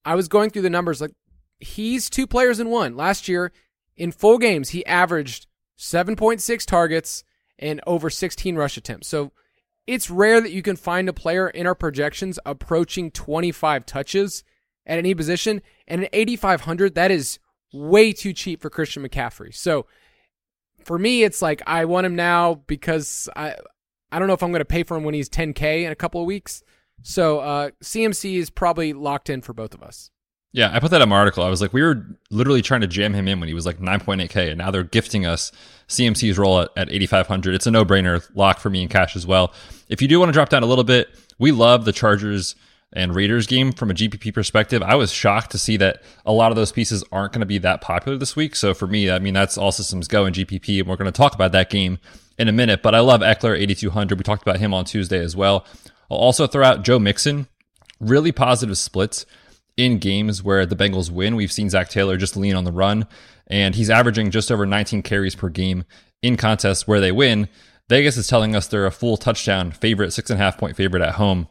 I 0.06 0.16
was 0.16 0.28
going 0.28 0.50
through 0.50 0.64
the 0.64 0.70
numbers, 0.70 1.02
like 1.02 1.14
he's 1.60 2.10
two 2.10 2.26
players 2.26 2.60
in 2.60 2.70
one. 2.70 2.96
Last 2.96 3.28
year, 3.28 3.52
in 3.96 4.12
full 4.12 4.38
games, 4.38 4.70
he 4.70 4.86
averaged 4.86 5.48
7.6 5.78 6.66
targets 6.66 7.24
and 7.58 7.82
over 7.86 8.10
16 8.10 8.56
rush 8.56 8.78
attempts. 8.78 9.08
So 9.08 9.32
it's 9.88 10.10
rare 10.10 10.40
that 10.42 10.52
you 10.52 10.62
can 10.62 10.76
find 10.76 11.10
a 11.10 11.14
player 11.14 11.50
in 11.50 11.68
our 11.68 11.76
projections 11.76 12.40
approaching 12.46 13.12
25 13.12 13.86
touches 13.86 14.44
at 14.86 14.98
any 14.98 15.14
position. 15.14 15.62
And 15.88 16.04
at 16.04 16.10
8,500, 16.14 16.96
that 16.96 17.12
is 17.12 17.40
way 17.74 18.14
too 18.14 18.34
cheap 18.34 18.62
for 18.62 18.70
Christian 18.70 19.08
McCaffrey. 19.08 19.54
So 19.54 19.86
for 20.84 20.98
me, 20.98 21.24
it's 21.24 21.42
like 21.42 21.62
I 21.68 21.86
want 21.86 22.06
him 22.06 22.16
now 22.16 22.56
because 22.68 23.30
I 23.36 23.56
I 24.12 24.20
don't 24.20 24.28
know 24.28 24.34
if 24.34 24.44
I'm 24.44 24.52
going 24.52 24.60
to 24.60 24.66
pay 24.66 24.84
for 24.84 24.98
him 24.98 25.04
when 25.04 25.14
he's 25.14 25.30
10k 25.30 25.84
in 25.84 25.92
a 25.92 25.96
couple 25.96 26.22
of 26.22 26.28
weeks. 26.28 26.64
So 27.04 27.40
uh, 27.40 27.70
CMC 27.84 28.36
is 28.36 28.50
probably 28.50 28.94
locked 28.94 29.30
in 29.30 29.42
for 29.42 29.54
both 29.54 29.74
of 29.74 29.84
us. 29.84 30.12
Yeah, 30.52 30.72
I 30.74 30.80
put 30.80 30.90
that 30.92 31.02
in 31.02 31.10
my 31.10 31.16
article. 31.16 31.44
I 31.44 31.50
was 31.50 31.62
like, 31.62 31.74
we 31.74 31.84
were 31.84 32.08
literally 32.32 32.64
trying 32.64 32.82
to 32.82 32.88
jam 32.88 33.14
him 33.14 33.28
in 33.28 33.40
when 33.40 33.48
he 33.48 33.54
was 33.54 33.68
like 33.68 33.80
9.8K, 33.80 34.50
and 34.50 34.58
now 34.58 34.72
they're 34.72 34.84
gifting 34.84 35.26
us 35.26 35.52
CMC's 35.88 36.40
role 36.40 36.62
at, 36.62 36.70
at 36.76 36.92
8,500. 36.92 37.54
It's 37.54 37.68
a 37.68 37.72
no 37.72 37.86
brainer 37.86 38.28
lock 38.34 38.60
for 38.60 38.72
me 38.72 38.82
in 38.82 38.88
cash 38.88 39.16
as 39.16 39.28
well. 39.28 39.54
If 39.90 40.02
you 40.02 40.08
do 40.08 40.20
want 40.20 40.30
to 40.30 40.34
drop 40.34 40.50
down 40.50 40.64
a 40.64 40.66
little 40.66 40.84
bit, 40.84 41.10
we 41.38 41.52
love 41.52 41.86
the 41.86 41.92
Chargers 41.92 42.56
and 42.94 43.16
Raiders 43.16 43.48
game 43.48 43.72
from 43.72 43.92
a 43.92 43.94
GPP 43.94 44.34
perspective. 44.34 44.82
I 44.82 44.96
was 44.96 45.12
shocked 45.12 45.52
to 45.52 45.58
see 45.58 45.78
that 45.78 46.02
a 46.26 46.32
lot 46.32 46.52
of 46.52 46.56
those 46.56 46.72
pieces 46.72 47.04
aren't 47.12 47.34
going 47.34 47.42
to 47.42 47.46
be 47.46 47.60
that 47.60 47.82
popular 47.82 48.18
this 48.18 48.36
week. 48.36 48.56
So 48.56 48.74
for 48.74 48.88
me, 48.88 49.12
I 49.12 49.20
mean, 49.20 49.34
that's 49.34 49.58
all 49.58 49.72
systems 49.72 50.08
go 50.08 50.26
in 50.26 50.34
GPP, 50.34 50.80
and 50.80 50.88
we're 50.88 50.96
going 50.96 51.12
to 51.12 51.12
talk 51.12 51.36
about 51.36 51.52
that 51.52 51.70
game 51.70 52.00
in 52.38 52.48
a 52.48 52.52
minute. 52.52 52.82
But 52.82 52.96
I 52.96 53.00
love 53.00 53.22
Ekeler, 53.22 53.60
8,200. 53.60 54.18
We 54.18 54.24
talked 54.24 54.42
about 54.42 54.60
him 54.60 54.74
on 54.74 54.86
Tuesday 54.86 55.20
as 55.20 55.36
well. 55.36 55.66
I'll 56.10 56.18
also 56.18 56.48
throw 56.48 56.66
out 56.66 56.84
Joe 56.84 56.98
Mixon, 56.98 57.48
really 58.00 58.32
positive 58.32 58.78
splits 58.78 59.26
in 59.78 60.00
games 60.00 60.44
where 60.44 60.66
the 60.66 60.76
Bengals 60.76 61.12
win. 61.12 61.36
We've 61.36 61.52
seen 61.52 61.70
Zac 61.70 61.90
Taylor 61.90 62.18
just 62.18 62.36
lean 62.36 62.56
on 62.56 62.64
the 62.64 62.72
run, 62.72 63.06
and 63.48 63.76
he's 63.76 63.90
averaging 63.90 64.32
just 64.32 64.52
over 64.52 64.66
19 64.66 65.04
carries 65.04 65.36
per 65.36 65.50
game 65.50 65.84
in 66.22 66.38
contests 66.38 66.88
where 66.88 67.00
they 67.00 67.12
win. 67.12 67.48
Vegas 67.88 68.18
is 68.18 68.28
telling 68.28 68.56
us 68.56 68.68
they're 68.68 68.86
a 68.86 68.92
full 68.92 69.18
touchdown 69.18 69.72
favorite, 69.72 70.12
six 70.12 70.30
and 70.30 70.40
a 70.40 70.44
half 70.44 70.58
point 70.58 70.76
favorite 70.76 71.04
at 71.04 71.16
home. 71.16 71.48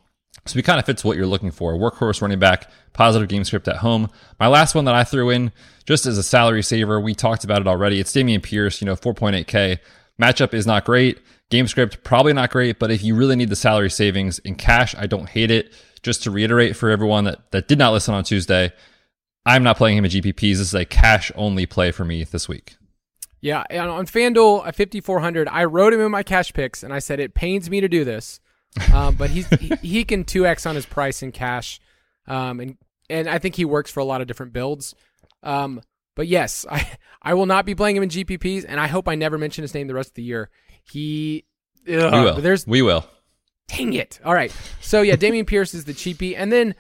So 0.47 0.55
he 0.55 0.63
kind 0.63 0.79
of 0.79 0.87
fits 0.87 1.05
what 1.05 1.17
you're 1.17 1.27
looking 1.27 1.51
for. 1.51 1.75
Workhorse 1.75 2.23
running 2.23 2.39
back, 2.39 2.71
positive 2.93 3.29
game 3.29 3.45
script 3.45 3.69
at 3.69 3.77
home. 3.77 4.09
My 4.41 4.47
last 4.47 4.75
one 4.75 4.85
that 4.87 4.95
I 4.95 5.05
threw 5.05 5.31
in, 5.31 5.53
just 5.85 6.07
as 6.07 6.17
a 6.17 6.23
salary 6.23 6.63
saver, 6.63 7.01
we 7.01 7.15
talked 7.15 7.45
about 7.45 7.61
it 7.61 7.69
already. 7.69 8.01
It's 8.01 8.13
Dameon 8.13 8.43
Pierce, 8.43 8.81
you 8.81 8.87
know, 8.87 8.97
4.8K. 8.97 9.79
Matchup 10.21 10.55
is 10.55 10.67
not 10.67 10.85
great. 10.85 11.21
Game 11.51 11.67
script, 11.67 12.03
probably 12.05 12.33
not 12.33 12.51
great, 12.51 12.79
but 12.79 12.91
if 12.91 13.03
you 13.03 13.15
really 13.15 13.37
need 13.37 13.49
the 13.49 13.57
salary 13.57 13.91
savings 13.91 14.39
in 14.41 14.55
cash, 14.55 14.95
I 14.97 15.07
don't 15.07 15.29
hate 15.29 15.51
it. 15.51 15.73
Just 16.03 16.23
to 16.25 16.31
reiterate 16.31 16.77
for 16.77 16.91
everyone 16.91 17.25
that, 17.25 17.51
that 17.51 17.69
did 17.69 17.79
not 17.79 17.93
listen 17.93 18.15
on 18.15 18.25
Tuesday, 18.25 18.73
I'm 19.45 19.63
not 19.63 19.77
playing 19.77 19.99
him 19.99 20.05
at 20.05 20.11
GPPs. 20.11 20.59
This 20.59 20.61
is 20.61 20.75
a 20.75 20.85
cash 20.85 21.33
only 21.35 21.67
play 21.67 21.91
for 21.91 22.05
me 22.05 22.23
this 22.25 22.49
week. 22.49 22.77
Yeah, 23.41 23.61
on 23.71 24.07
FanDuel 24.07 24.67
at 24.67 24.77
5400, 24.77 25.49
I 25.49 25.65
wrote 25.65 25.93
him 25.93 26.01
in 26.01 26.11
my 26.11 26.23
cash 26.23 26.53
picks 26.53 26.83
and 26.83 26.93
I 26.93 26.99
said 26.99 27.21
it 27.21 27.35
pains 27.35 27.71
me 27.71 27.81
to 27.81 27.89
do 27.89 28.05
this. 28.05 28.41
Um, 28.93 29.17
but 29.17 29.31
he's 29.31 29.49
he, 29.59 29.75
he 29.83 30.05
can 30.05 30.25
2x 30.25 30.69
on 30.69 30.75
his 30.75 30.87
price 30.87 31.23
in 31.23 31.33
cash. 31.33 31.81
Um, 32.27 32.61
and 32.61 32.77
and 33.11 33.29
I 33.29 33.39
think 33.39 33.55
he 33.55 33.65
works 33.65 33.91
for 33.91 34.01
a 34.01 34.05
lot 34.05 34.21
of 34.21 34.27
different 34.27 34.53
builds. 34.53 34.95
Um, 35.43 35.81
but 36.15 36.27
yes, 36.27 36.67
I 36.71 36.87
I 37.23 37.35
will 37.35 37.47
not 37.47 37.67
be 37.67 37.75
playing 37.75 37.97
him 37.97 38.03
in 38.03 38.09
GPPs 38.09 38.65
and 38.69 38.81
I 38.81 38.87
hope 38.87 39.09
I 39.09 39.15
never 39.15 39.39
mention 39.39 39.63
his 39.63 39.75
name 39.75 39.87
the 39.87 39.95
rest 39.95 40.11
of 40.11 40.15
the 40.15 40.23
year. 40.23 40.51
He 40.85 41.45
ugh, 41.89 42.13
we 42.13 42.21
will. 42.21 42.35
There's 42.37 42.67
we 42.67 42.83
will. 42.83 43.05
Dang 43.69 43.93
it. 43.93 44.19
All 44.25 44.35
right. 44.35 44.55
So 44.81 45.03
yeah, 45.03 45.17
Dameon 45.17 45.47
Pierce 45.47 45.75
is 45.75 45.85
the 45.85 45.93
cheapie. 45.93 46.35
And 46.37 46.51
then 46.51 46.75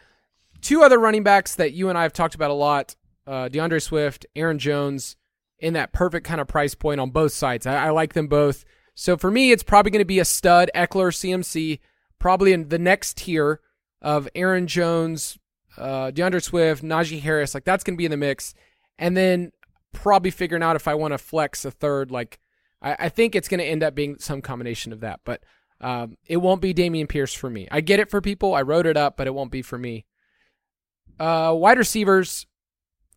two 0.61 0.83
other 0.83 0.99
running 0.99 1.23
backs 1.23 1.54
that 1.57 1.73
you 1.73 1.88
and 1.88 1.99
I 1.99 2.02
have 2.02 2.12
talked 2.12 2.35
about 2.35 2.50
a 2.50 2.54
lot, 2.54 2.97
uh, 3.26 3.49
D'Andre 3.49 3.78
Swift, 3.78 4.26
Aaron 4.35 4.59
Jones, 4.59 5.16
in 5.59 5.75
that 5.75 5.92
perfect 5.92 6.26
kind 6.26 6.40
of 6.40 6.49
price 6.49 6.75
point 6.75 7.00
on 7.00 7.11
both 7.11 7.33
sides. 7.33 7.66
I, 7.66 7.87
I 7.87 7.90
like 7.90 8.14
them 8.14 8.28
both. 8.28 8.64
So 9.00 9.16
for 9.16 9.30
me, 9.30 9.52
it's 9.52 9.62
probably 9.62 9.92
going 9.92 10.00
to 10.00 10.04
be 10.04 10.18
a 10.18 10.24
stud, 10.24 10.72
Ekeler, 10.74 11.12
CMC, 11.12 11.78
probably 12.18 12.52
in 12.52 12.68
the 12.68 12.80
next 12.80 13.18
tier 13.18 13.60
of 14.02 14.28
Aaron 14.34 14.66
Jones, 14.66 15.38
uh, 15.76 16.10
D'Andre 16.10 16.40
Swift, 16.40 16.82
Najee 16.82 17.20
Harris. 17.20 17.54
Like 17.54 17.62
that's 17.62 17.84
going 17.84 17.94
to 17.94 17.96
be 17.96 18.06
in 18.06 18.10
the 18.10 18.16
mix. 18.16 18.54
And 18.98 19.16
then 19.16 19.52
probably 19.92 20.32
figuring 20.32 20.64
out 20.64 20.74
if 20.74 20.88
I 20.88 20.96
want 20.96 21.12
to 21.12 21.18
flex 21.18 21.64
a 21.64 21.70
third. 21.70 22.10
Like 22.10 22.40
I, 22.82 22.96
I 22.98 23.08
think 23.08 23.36
it's 23.36 23.46
going 23.46 23.60
to 23.60 23.64
end 23.64 23.84
up 23.84 23.94
being 23.94 24.18
some 24.18 24.42
combination 24.42 24.92
of 24.92 24.98
that. 24.98 25.20
But 25.24 25.44
um, 25.80 26.16
it 26.26 26.38
won't 26.38 26.60
be 26.60 26.74
Dameon 26.74 27.08
Pierce 27.08 27.32
for 27.32 27.48
me. 27.48 27.68
I 27.70 27.82
get 27.82 28.00
it 28.00 28.10
for 28.10 28.20
people. 28.20 28.52
I 28.52 28.62
wrote 28.62 28.84
it 28.84 28.96
up, 28.96 29.16
but 29.16 29.28
it 29.28 29.34
won't 29.34 29.52
be 29.52 29.62
for 29.62 29.78
me. 29.78 30.06
Uh, 31.20 31.54
wide 31.56 31.78
receivers, 31.78 32.48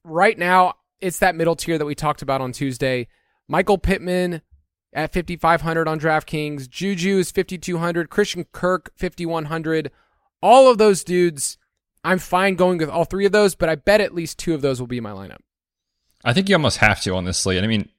right 0.04 0.38
now, 0.38 0.76
it's 1.00 1.18
that 1.20 1.34
middle 1.34 1.56
tier 1.56 1.80
that 1.80 1.86
we 1.86 1.96
talked 1.96 2.22
about 2.22 2.40
on 2.40 2.52
Tuesday. 2.52 3.08
Michael 3.48 3.80
Pittman 3.80 4.44
at 4.94 5.14
5,500 5.14 5.88
on 5.88 6.00
DraftKings. 6.00 6.70
Juju 6.70 7.18
is 7.18 7.32
5,200. 7.32 8.10
Christian 8.10 8.46
Kirk, 8.52 8.92
5,100. 8.98 9.92
All 10.42 10.70
of 10.70 10.78
those 10.78 11.04
dudes, 11.04 11.58
I'm 12.04 12.20
fine 12.20 12.56
going 12.56 12.80
with 12.80 12.90
all 12.90 13.06
three 13.06 13.26
of 13.26 13.32
those, 13.32 13.56
but 13.56 13.70
I 13.70 13.76
bet 13.76 14.02
at 14.02 14.16
least 14.16 14.40
two 14.40 14.54
of 14.54 14.62
those 14.62 14.80
will 14.80 14.88
be 14.88 15.00
my 15.00 15.12
lineup. 15.12 15.40
I 16.24 16.34
think 16.34 16.50
you 16.50 16.56
almost 16.56 16.78
have 16.78 17.02
to 17.02 17.16
on 17.16 17.26
this 17.26 17.38
slate. 17.38 17.64
I 17.64 17.68
mean, 17.68 17.90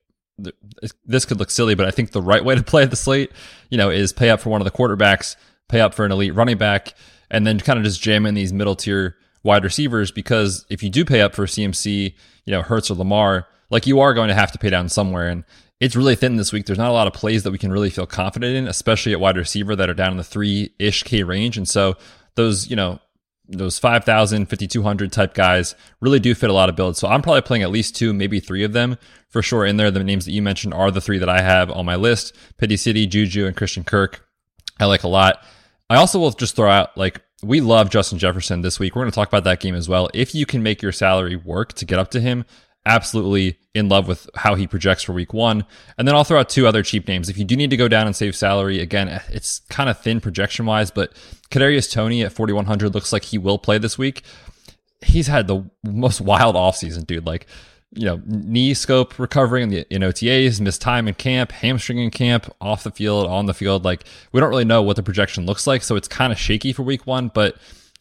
this 1.05 1.25
could 1.25 1.39
look 1.39 1.51
silly, 1.51 1.75
but 1.75 1.87
I 1.87 1.91
think 1.91 2.11
the 2.11 2.23
right 2.23 2.45
way 2.45 2.55
to 2.55 2.63
play 2.63 2.85
the 2.85 2.97
slate, 2.97 3.33
you 3.71 3.79
know, 3.79 3.91
is 3.91 4.13
pay 4.13 4.31
up 4.31 4.41
for 4.41 4.51
one 4.51 4.61
of 4.61 4.65
the 4.65 4.71
quarterbacks, 4.71 5.37
pay 5.69 5.81
up 5.81 5.95
for 5.95 6.05
an 6.05 6.13
elite 6.13 6.35
running 6.35 6.59
back, 6.59 6.95
and 7.31 7.47
then 7.47 7.59
kind 7.61 7.79
of 7.79 7.85
just 7.85 8.03
jam 8.03 8.27
in 8.27 8.35
these 8.35 8.53
middle 8.53 8.77
tier 8.77 9.17
wide 9.43 9.65
receivers. 9.65 10.11
Because 10.11 10.67
if 10.69 10.83
you 10.83 10.91
do 10.91 11.05
pay 11.05 11.21
up 11.21 11.35
for 11.35 11.47
CMC, 11.47 12.15
you 12.45 12.51
know, 12.51 12.63
Hurts 12.63 12.91
or 12.91 12.95
Lamar, 12.95 13.47
like 13.71 13.87
you 13.87 14.01
are 14.01 14.15
going 14.15 14.29
to 14.29 14.35
have 14.35 14.53
to 14.53 14.59
pay 14.59 14.71
down 14.71 14.89
somewhere. 14.89 15.29
And 15.29 15.45
it's 15.83 15.97
really 15.97 16.15
thin 16.15 16.37
this 16.37 16.53
week. 16.53 16.65
There's 16.65 16.79
not 16.79 16.91
a 16.91 16.93
lot 16.93 17.09
of 17.09 17.13
plays 17.13 17.43
that 17.43 17.51
we 17.51 17.59
can 17.59 17.73
really 17.73 17.91
feel 17.91 18.07
confident 18.07 18.55
in, 18.55 18.69
especially 18.69 19.13
at 19.13 19.19
wide 19.19 19.37
receiver 19.37 19.75
that 19.75 19.91
are 19.91 19.95
down 19.95 20.13
in 20.13 20.17
the 20.17 20.23
three 20.23 20.73
ish 20.79 21.03
K 21.03 21.25
range. 21.25 21.57
And 21.57 21.69
so 21.69 21.97
those, 22.37 22.71
you 22.71 22.77
know, 22.77 23.01
those 23.49 23.81
5,000, 23.81 24.47
5,200 24.47 25.11
type 25.11 25.35
guys 25.35 25.75
really 26.01 26.21
do 26.21 26.37
fit 26.37 26.51
a 26.51 26.53
lot 26.53 26.69
of 26.69 26.77
builds. 26.77 27.01
So 27.01 27.09
I'm 27.09 27.21
probably 27.21 27.43
playing 27.43 27.65
at 27.65 27.73
least 27.73 27.97
two, 27.97 28.13
maybe 28.13 28.39
three 28.39 28.63
of 28.63 28.73
them 28.73 28.97
for 29.29 29.43
sure 29.43 29.67
in 29.67 29.77
there. 29.77 29.91
The 29.91 30.05
names 30.05 30.25
that 30.25 30.31
you 30.31 30.41
mentioned 30.41 30.73
are 30.73 30.93
the 30.93 31.01
three 31.01 31.19
that 31.19 31.29
I 31.29 31.43
have 31.43 31.69
on 31.69 31.85
my 31.85 31.97
list 31.97 32.33
Pity 32.59 32.77
City, 32.77 33.09
Juju, 33.09 33.47
and 33.49 33.57
Christian 33.57 33.83
Kirk. 33.83 34.25
I 34.79 34.85
like 34.85 35.03
a 35.03 35.09
lot. 35.09 35.45
I 35.91 35.97
also 35.97 36.21
will 36.21 36.31
just 36.31 36.55
throw 36.55 36.71
out 36.71 36.97
like, 36.97 37.21
we 37.43 37.61
love 37.61 37.91
Justin 37.91 38.21
Jefferson 38.21 38.61
this 38.61 38.79
week. 38.79 38.95
We're 38.95 39.03
going 39.03 39.11
to 39.11 39.15
talk 39.17 39.27
about 39.27 39.43
that 39.45 39.59
game 39.59 39.75
as 39.75 39.89
well. 39.89 40.09
If 40.15 40.33
you 40.33 40.47
can 40.47 40.63
make 40.63 40.81
your 40.81 40.93
salary 40.93 41.35
work 41.35 41.73
to 41.73 41.85
get 41.85 41.99
up 41.99 42.13
to 42.13 42.21
him, 42.21 42.45
absolutely 42.85 43.59
in 43.75 43.89
love 43.89 44.09
with 44.09 44.29
how 44.35 44.55
he 44.55 44.67
projects 44.67 45.03
for 45.03 45.13
week 45.13 45.33
one. 45.33 45.65
And 45.97 46.07
then 46.07 46.15
I'll 46.15 46.25
throw 46.25 46.41
out 46.41 46.49
two 46.49 46.67
other 46.67 46.83
cheap 46.83 47.07
names. 47.09 47.29
If 47.29 47.39
you 47.39 47.45
do 47.45 47.57
need 47.57 47.71
to 47.71 47.77
go 47.77 47.89
down 47.89 48.07
and 48.07 48.15
save 48.15 48.37
salary, 48.37 48.81
again, 48.81 49.21
it's 49.29 49.61
kind 49.71 49.89
of 49.89 49.99
thin 50.01 50.21
projection 50.21 50.67
wise, 50.67 50.91
but 50.91 51.13
Kadarius 51.51 51.91
Toney 51.91 52.23
at 52.23 52.33
4,100 52.33 52.95
looks 52.95 53.13
like 53.13 53.25
he 53.25 53.39
will 53.39 53.59
play 53.59 53.79
this 53.79 53.97
week. 53.97 54.23
He's 55.01 55.27
had 55.27 55.47
the 55.47 55.65
most 55.85 56.21
wild 56.21 56.55
offseason, 56.55 57.07
dude. 57.07 57.27
Like, 57.27 57.47
you 57.95 58.07
know, 58.07 58.21
knee 58.27 58.75
scope 58.75 59.19
recovering 59.19 59.65
in, 59.65 59.69
the, 59.69 59.95
in 59.95 60.03
OTAs, 60.03 60.61
missed 60.61 60.81
time 60.81 61.09
in 61.09 61.15
camp, 61.15 61.53
hamstring 61.53 61.99
in 61.99 62.11
camp, 62.11 62.53
off 62.61 62.85
the 62.85 62.91
field, 62.91 63.27
on 63.27 63.47
the 63.47 63.55
field. 63.55 63.85
Like, 63.85 64.05
we 64.33 64.41
don't 64.41 64.49
really 64.49 64.65
know 64.65 64.83
what 64.83 64.97
the 64.97 65.03
projection 65.03 65.45
looks 65.45 65.67
like. 65.67 65.83
So 65.83 65.97
it's 65.97 66.09
kind 66.09 66.33
of 66.33 66.39
shaky 66.39 66.73
for 66.73 66.83
week 66.83 67.07
one, 67.07 67.29
but 67.29 67.57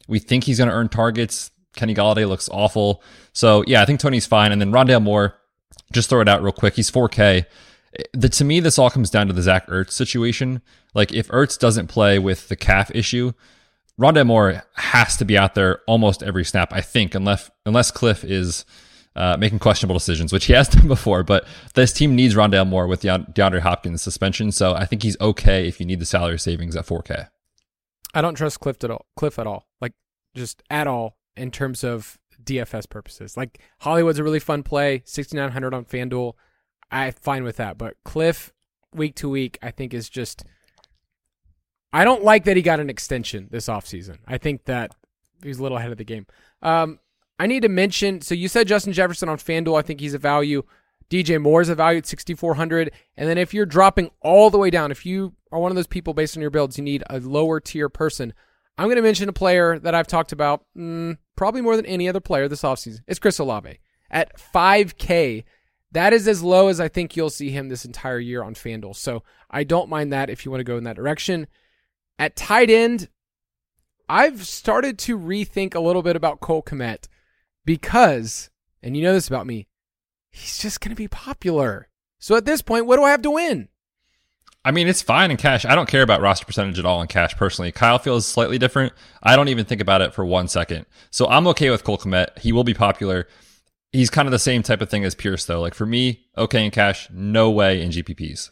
we 0.08 0.20
think 0.20 0.46
he's 0.46 0.58
going 0.58 0.70
to 0.70 0.76
earn 0.76 0.90
targets. 0.90 1.51
Kenny 1.76 1.96
Golladay 1.96 2.28
looks 2.28 2.50
awful. 2.50 3.02
So 3.34 3.64
yeah, 3.68 3.82
I 3.82 3.86
think 3.86 4.00
Toney's 4.00 4.26
fine. 4.26 4.52
And 4.52 4.62
then 4.62 4.72
Rondale 4.72 5.02
Moore, 5.02 5.36
just 5.92 6.10
throw 6.10 6.22
it 6.22 6.30
out 6.30 6.42
real 6.42 6.52
quick. 6.52 6.76
He's 6.76 6.92
4K. 6.92 7.46
The, 8.14 8.30
to 8.30 8.46
me, 8.46 8.60
this 8.60 8.80
all 8.80 8.90
comes 8.90 9.10
down 9.10 9.28
to 9.28 9.34
the 9.34 9.42
Zach 9.42 9.68
Ertz 9.68 9.92
situation. 9.92 10.62
Like 10.94 11.14
if 11.14 11.28
Ertz 11.30 11.60
doesn't 11.60 11.88
play 11.88 12.20
with 12.20 12.48
the 12.48 12.56
calf 12.56 12.92
issue, 12.94 13.34
Rondale 14.00 14.26
Moore 14.26 14.64
has 14.74 15.18
to 15.18 15.26
be 15.26 15.38
out 15.38 15.56
there 15.56 15.80
almost 15.88 16.24
every 16.24 16.46
snap. 16.46 16.74
I 16.74 16.82
think, 16.82 17.14
unless 17.14 17.52
unless 17.66 17.92
Kliff 17.92 18.24
is 18.24 18.66
uh, 19.16 19.36
making 19.38 19.60
questionable 19.60 19.96
decisions, 19.96 20.32
which 20.32 20.46
he 20.46 20.54
has 20.54 20.68
done 20.70 20.88
before. 20.88 21.24
But 21.24 21.46
this 21.74 21.94
team 21.94 22.16
needs 22.16 22.36
Rondale 22.36 22.68
Moore 22.68 22.88
with 22.88 23.02
DeAndre 23.02 23.60
Hopkins 23.60 24.02
suspension, 24.02 24.52
so 24.52 24.74
I 24.74 24.86
think 24.86 25.04
he's 25.04 25.20
okay 25.20 25.68
if 25.68 25.80
you 25.80 25.86
need 25.86 26.00
the 26.00 26.06
salary 26.06 26.40
savings 26.40 26.76
at 26.76 26.86
4K. 26.86 27.28
I 28.14 28.22
don't 28.22 28.36
trust 28.36 28.60
Kliff 28.60 28.84
at 28.84 28.92
all. 28.92 29.06
Kliff 29.20 29.38
at 29.38 29.48
all, 29.48 29.68
like 29.80 29.94
just 30.36 30.64
at 30.70 30.88
all 30.88 31.18
in 31.36 31.52
terms 31.52 31.84
of 31.84 32.18
DFS 32.44 32.90
purposes. 32.90 33.38
Like 33.38 33.60
Hollywood's 33.80 34.20
a 34.20 34.24
really 34.24 34.40
fun 34.40 34.64
play, 34.64 35.02
6900 35.06 35.74
on 35.74 35.86
FanDuel. 35.86 36.34
I'm 36.92 37.14
fine 37.14 37.44
with 37.44 37.58
that, 37.58 37.78
but 37.78 37.96
Kliff 38.06 38.52
week 38.94 39.16
to 39.16 39.30
week 39.30 39.58
I 39.62 39.72
think 39.72 39.94
is 39.94 40.10
just 40.10 40.44
I 41.94 42.04
don't 42.04 42.24
like 42.24 42.46
that 42.46 42.56
he 42.58 42.62
got 42.62 42.80
an 42.80 42.90
extension 42.90 43.48
this 43.52 43.68
offseason. 43.68 44.18
I 44.28 44.38
think 44.38 44.66
that 44.66 44.94
he's 45.44 45.60
a 45.60 45.64
little 45.64 45.78
ahead 45.78 45.92
of 45.92 45.98
the 45.98 46.04
game. 46.04 46.26
Um, 46.62 47.00
I 47.40 47.48
need 47.48 47.62
to 47.62 47.70
mention 47.70 48.22
so 48.22 48.36
you 48.36 48.48
said 48.48 48.68
Justin 48.68 48.94
Jefferson 48.94 49.30
on 49.30 49.38
FanDuel, 49.38 49.80
I 49.80 49.82
think 49.82 50.00
he's 50.00 50.14
a 50.14 50.20
value. 50.20 50.64
DJ 51.10 51.42
Moore's 51.42 51.70
a 51.70 51.76
value 51.76 51.98
at 52.00 52.06
6400 52.06 52.92
and 53.18 53.30
then 53.30 53.38
if 53.38 53.54
you're 53.54 53.66
dropping 53.66 54.12
all 54.22 54.50
the 54.50 54.58
way 54.58 54.70
down, 54.70 54.92
if 54.92 55.06
you 55.06 55.34
are 55.52 55.60
one 55.60 55.72
of 55.72 55.76
those 55.76 55.88
people 55.88 56.14
based 56.14 56.36
on 56.36 56.42
your 56.42 56.52
builds, 56.52 56.78
you 56.78 56.84
need 56.84 57.04
a 57.10 57.20
lower 57.20 57.60
tier 57.60 57.90
person. 57.90 58.34
I'm 58.78 58.88
going 58.88 58.96
to 58.96 59.02
mention 59.02 59.30
a 59.30 59.34
player 59.34 59.80
that 59.80 59.94
I've 59.94 60.08
talked 60.08 60.32
about 60.32 60.66
mm, 60.78 61.18
probably 61.36 61.62
more 61.62 61.76
than 61.76 61.86
any 61.86 62.08
other 62.08 62.20
player 62.20 62.48
this 62.48 62.64
offseason. 62.64 63.00
It's 63.08 63.20
Chris 63.20 63.40
Olave 63.40 63.80
at 64.10 64.38
5K. 64.38 65.44
That 65.92 66.14
is 66.14 66.28
as 66.28 66.42
low 66.42 66.68
as 66.68 66.80
I 66.80 66.88
think 66.88 67.16
you'll 67.16 67.30
see 67.30 67.50
him 67.50 67.70
this 67.70 67.86
entire 67.86 68.20
year 68.20 68.44
on 68.44 68.56
FanDuel. 68.56 68.96
So 68.96 69.24
I 69.50 69.64
don't 69.64 69.90
mind 69.90 70.14
that 70.14 70.30
if 70.30 70.46
you 70.46 70.52
want 70.52 70.62
to 70.62 70.66
go 70.66 70.78
in 70.78 70.86
that 70.86 70.96
direction. 70.96 71.48
At 72.18 72.36
tight 72.36 72.70
end, 72.70 73.10
I've 74.08 74.46
started 74.46 74.98
to 75.00 75.18
rethink 75.18 75.76
a 75.76 75.80
little 75.80 76.04
bit 76.04 76.16
about 76.16 76.40
Cole 76.40 76.64
Kmet 76.64 77.08
because, 77.66 78.50
and 78.82 78.96
you 78.96 79.04
know 79.04 79.14
this 79.14 79.28
about 79.28 79.48
me, 79.48 79.68
he's 80.30 80.58
just 80.58 80.82
going 80.82 80.90
to 80.90 80.96
be 80.96 81.08
popular. 81.08 81.90
So 82.20 82.36
at 82.36 82.46
this 82.46 82.62
point, 82.62 82.86
what 82.86 82.98
do 82.98 83.04
I 83.04 83.12
have 83.12 83.22
to 83.24 83.32
win? 83.32 83.70
I 84.64 84.72
mean, 84.72 84.88
it's 84.88 85.02
fine 85.02 85.32
in 85.32 85.38
cash. 85.38 85.66
I 85.66 85.74
don't 85.74 85.90
care 85.90 86.04
about 86.04 86.22
roster 86.22 86.46
percentage 86.46 86.78
at 86.78 86.86
all 86.86 87.02
in 87.02 87.08
cash 87.08 87.36
personally. 87.36 87.72
Kyle 87.72 87.98
feels 87.98 88.28
slightly 88.28 88.60
different. 88.60 88.94
I 89.24 89.36
don't 89.36 89.48
even 89.48 89.66
think 89.66 89.82
about 89.82 90.02
it 90.02 90.14
for 90.14 90.24
one 90.24 90.48
second. 90.48 90.86
So 91.10 91.28
I'm 91.28 91.48
okay 91.48 91.72
with 91.72 91.84
Cole 91.84 91.98
Kmet. 91.98 92.38
He 92.40 92.52
will 92.52 92.64
be 92.64 92.76
popular. 92.76 93.28
He's 93.92 94.12
kind 94.12 94.28
of 94.28 94.32
the 94.32 94.40
same 94.40 94.62
type 94.62 94.82
of 94.82 94.90
thing 94.90 95.04
as 95.04 95.16
Pierce, 95.16 95.46
though. 95.46 95.60
Like 95.60 95.74
for 95.74 95.86
me, 95.86 96.28
okay 96.38 96.64
in 96.64 96.72
cash, 96.72 97.10
no 97.12 97.50
way 97.50 97.82
in 97.82 97.90
GPPs. 97.90 98.52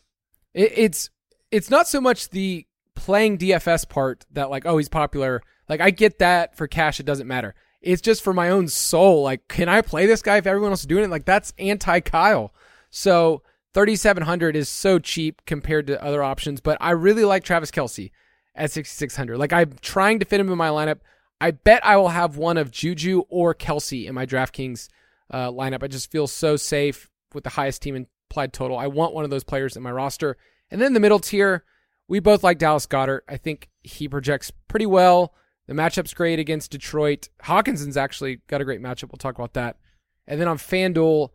It's 0.54 1.12
it's 1.51 1.70
not 1.70 1.88
so 1.88 2.01
much 2.01 2.30
the 2.30 2.66
playing 2.96 3.38
DFS 3.38 3.88
part 3.88 4.25
that 4.32 4.50
like, 4.50 4.66
oh, 4.66 4.78
he's 4.78 4.89
popular. 4.89 5.42
Like 5.68 5.80
I 5.80 5.92
get 5.92 6.20
that 6.20 6.58
for 6.58 6.68
cash, 6.68 7.00
it 7.00 7.06
doesn't 7.06 7.28
matter. 7.28 7.54
It's 7.82 8.01
just 8.01 8.24
for 8.24 8.34
my 8.34 8.50
own 8.50 8.68
soul. 8.68 9.24
Like, 9.24 9.48
can 9.48 9.70
I 9.70 9.82
play 9.82 10.06
this 10.06 10.22
guy 10.22 10.38
if 10.38 10.48
everyone 10.48 10.72
else 10.72 10.82
is 10.82 10.88
doing 10.88 11.04
it? 11.04 11.12
Like 11.12 11.25
that's 11.25 11.54
anti 11.60 12.00
Kyle. 12.00 12.51
So 12.89 13.44
3,700 13.74 14.56
is 14.56 14.68
so 14.68 15.00
cheap 15.00 15.42
compared 15.46 15.88
to 15.88 16.04
other 16.04 16.24
options, 16.24 16.60
but 16.62 16.78
I 16.82 16.92
really 16.92 17.26
like 17.26 17.44
Travis 17.44 17.72
Kelce 17.72 18.12
at 18.56 18.72
6,600. 18.72 19.38
Like 19.38 19.54
I'm 19.54 19.74
trying 19.82 20.20
to 20.20 20.26
fit 20.26 20.40
him 20.40 20.52
in 20.52 20.58
my 20.58 20.70
lineup. 20.70 21.00
I 21.42 21.52
bet 21.52 21.86
I 21.86 21.96
will 21.98 22.10
have 22.10 22.38
one 22.38 22.58
of 22.58 22.72
Juju 22.72 23.24
or 23.30 23.56
Kelce 23.56 24.08
in 24.08 24.16
my 24.16 24.26
DraftKings 24.26 24.90
uh, 25.32 25.50
lineup. 25.50 25.84
I 25.84 25.88
just 25.88 26.12
feel 26.12 26.28
so 26.28 26.56
safe 26.56 27.10
with 27.34 27.44
the 27.44 27.52
highest 27.52 27.82
team 27.82 27.96
implied 27.96 28.54
total. 28.54 28.78
I 28.78 28.88
want 28.88 29.14
one 29.14 29.24
of 29.24 29.30
those 29.30 29.44
players 29.44 29.78
in 29.78 29.84
my 29.84 29.92
roster. 29.92 30.38
And 30.72 30.82
then 30.82 30.94
the 30.94 31.00
middle 31.00 31.20
tier, 31.20 31.64
we 32.08 32.20
both 32.20 32.44
like 32.44 32.58
Dallas 32.58 32.88
Goedert. 32.88 33.22
I 33.30 33.38
think 33.38 33.70
he 33.84 34.08
projects 34.08 34.52
pretty 34.68 34.86
well. 34.86 35.34
The 35.68 35.74
matchup's 35.76 36.14
great 36.14 36.40
against 36.40 36.72
Detroit. 36.72 37.30
Hockenson's 37.44 37.98
actually 37.98 38.42
got 38.48 38.62
a 38.62 38.66
great 38.66 38.82
matchup. 38.82 39.12
We'll 39.12 39.18
talk 39.18 39.36
about 39.36 39.54
that. 39.54 39.78
And 40.28 40.42
then 40.42 40.48
on 40.48 40.58
FanDuel, 40.58 41.30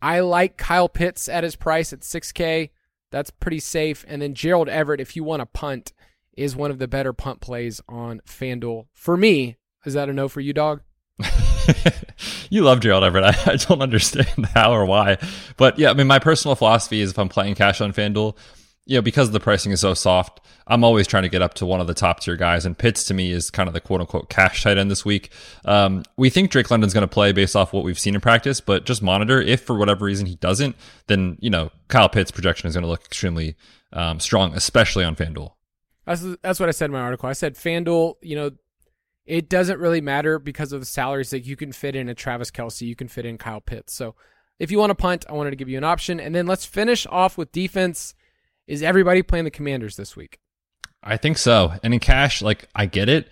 I 0.00 0.20
like 0.20 0.56
Kyle 0.56 0.88
Pitts 0.88 1.28
at 1.28 1.44
his 1.44 1.56
price 1.56 1.92
at 1.92 2.00
6K. 2.00 2.70
That's 3.10 3.30
pretty 3.30 3.60
safe. 3.60 4.04
And 4.08 4.20
then 4.20 4.34
Gerald 4.34 4.68
Everett, 4.68 5.00
if 5.00 5.16
you 5.16 5.24
want 5.24 5.42
a 5.42 5.46
punt, 5.46 5.92
is 6.36 6.54
one 6.54 6.70
of 6.70 6.78
the 6.78 6.88
better 6.88 7.12
punt 7.12 7.40
plays 7.40 7.80
on 7.88 8.20
FanDuel. 8.26 8.86
For 8.92 9.16
me, 9.16 9.56
is 9.84 9.94
that 9.94 10.08
a 10.08 10.12
no 10.12 10.28
for 10.28 10.40
you, 10.40 10.52
dog? 10.52 10.82
you 12.50 12.62
love 12.62 12.80
Gerald 12.80 13.04
Everett. 13.04 13.24
I, 13.46 13.52
I, 13.52 13.56
don't 13.56 13.80
understand 13.80 14.46
how 14.54 14.72
or 14.72 14.84
why. 14.84 15.18
But 15.56 15.78
yeah, 15.78 15.90
I 15.90 15.94
mean, 15.94 16.06
my 16.06 16.18
personal 16.18 16.54
philosophy 16.54 17.00
is 17.00 17.10
if 17.10 17.18
I'm 17.18 17.28
playing 17.28 17.54
cash 17.54 17.80
on 17.80 17.92
FanDuel, 17.92 18.36
you 18.86 18.96
know, 18.96 19.02
because 19.02 19.32
the 19.32 19.40
pricing 19.40 19.72
is 19.72 19.80
so 19.80 19.94
soft, 19.94 20.40
I'm 20.68 20.84
always 20.84 21.08
trying 21.08 21.24
to 21.24 21.28
get 21.28 21.42
up 21.42 21.54
to 21.54 21.66
one 21.66 21.80
of 21.80 21.88
the 21.88 21.94
top 21.94 22.20
tier 22.20 22.36
guys. 22.36 22.64
And 22.64 22.78
Pitts 22.78 23.04
to 23.04 23.14
me 23.14 23.32
is 23.32 23.50
kind 23.50 23.68
of 23.68 23.74
the 23.74 23.80
quote 23.80 24.00
unquote 24.00 24.30
cash 24.30 24.62
tight 24.62 24.78
end 24.78 24.90
this 24.90 25.04
week. 25.04 25.30
Um, 25.64 26.04
we 26.16 26.30
think 26.30 26.50
Drake 26.50 26.70
London's 26.70 26.94
going 26.94 27.02
to 27.02 27.08
play 27.08 27.32
based 27.32 27.56
off 27.56 27.72
what 27.72 27.84
we've 27.84 27.98
seen 27.98 28.14
in 28.14 28.20
practice, 28.20 28.60
but 28.60 28.86
just 28.86 29.02
monitor. 29.02 29.40
If 29.40 29.62
for 29.62 29.76
whatever 29.76 30.04
reason 30.04 30.26
he 30.26 30.36
doesn't, 30.36 30.76
then, 31.08 31.36
you 31.40 31.50
know, 31.50 31.70
Kyle 31.88 32.08
Pitts' 32.08 32.30
projection 32.30 32.68
is 32.68 32.74
going 32.74 32.82
to 32.82 32.88
look 32.88 33.04
extremely 33.04 33.56
um, 33.92 34.20
strong, 34.20 34.54
especially 34.54 35.04
on 35.04 35.16
FanDuel. 35.16 35.52
That's, 36.04 36.24
that's 36.40 36.60
what 36.60 36.68
I 36.68 36.72
said 36.72 36.86
in 36.86 36.92
my 36.92 37.00
article. 37.00 37.28
I 37.28 37.32
said 37.32 37.56
FanDuel, 37.56 38.14
you 38.22 38.36
know, 38.36 38.52
it 39.24 39.48
doesn't 39.48 39.80
really 39.80 40.00
matter 40.00 40.38
because 40.38 40.72
of 40.72 40.80
the 40.80 40.86
salaries 40.86 41.30
that 41.30 41.44
you 41.44 41.56
can 41.56 41.72
fit 41.72 41.96
in 41.96 42.08
a 42.08 42.14
Travis 42.14 42.52
Kelce, 42.52 42.82
you 42.82 42.94
can 42.94 43.08
fit 43.08 43.26
in 43.26 43.36
Kyle 43.36 43.60
Pitts. 43.60 43.92
So 43.92 44.14
if 44.60 44.70
you 44.70 44.78
want 44.78 44.90
to 44.90 44.94
punt, 44.94 45.24
I 45.28 45.32
wanted 45.32 45.50
to 45.50 45.56
give 45.56 45.68
you 45.68 45.76
an 45.76 45.82
option. 45.82 46.20
And 46.20 46.32
then 46.32 46.46
let's 46.46 46.64
finish 46.64 47.04
off 47.08 47.36
with 47.36 47.50
defense. 47.50 48.14
Is 48.66 48.82
everybody 48.82 49.22
playing 49.22 49.44
the 49.44 49.50
Commanders 49.50 49.96
this 49.96 50.16
week? 50.16 50.38
I 51.02 51.16
think 51.16 51.38
so. 51.38 51.74
And 51.82 51.94
in 51.94 52.00
cash, 52.00 52.42
like 52.42 52.68
I 52.74 52.86
get 52.86 53.08
it. 53.08 53.28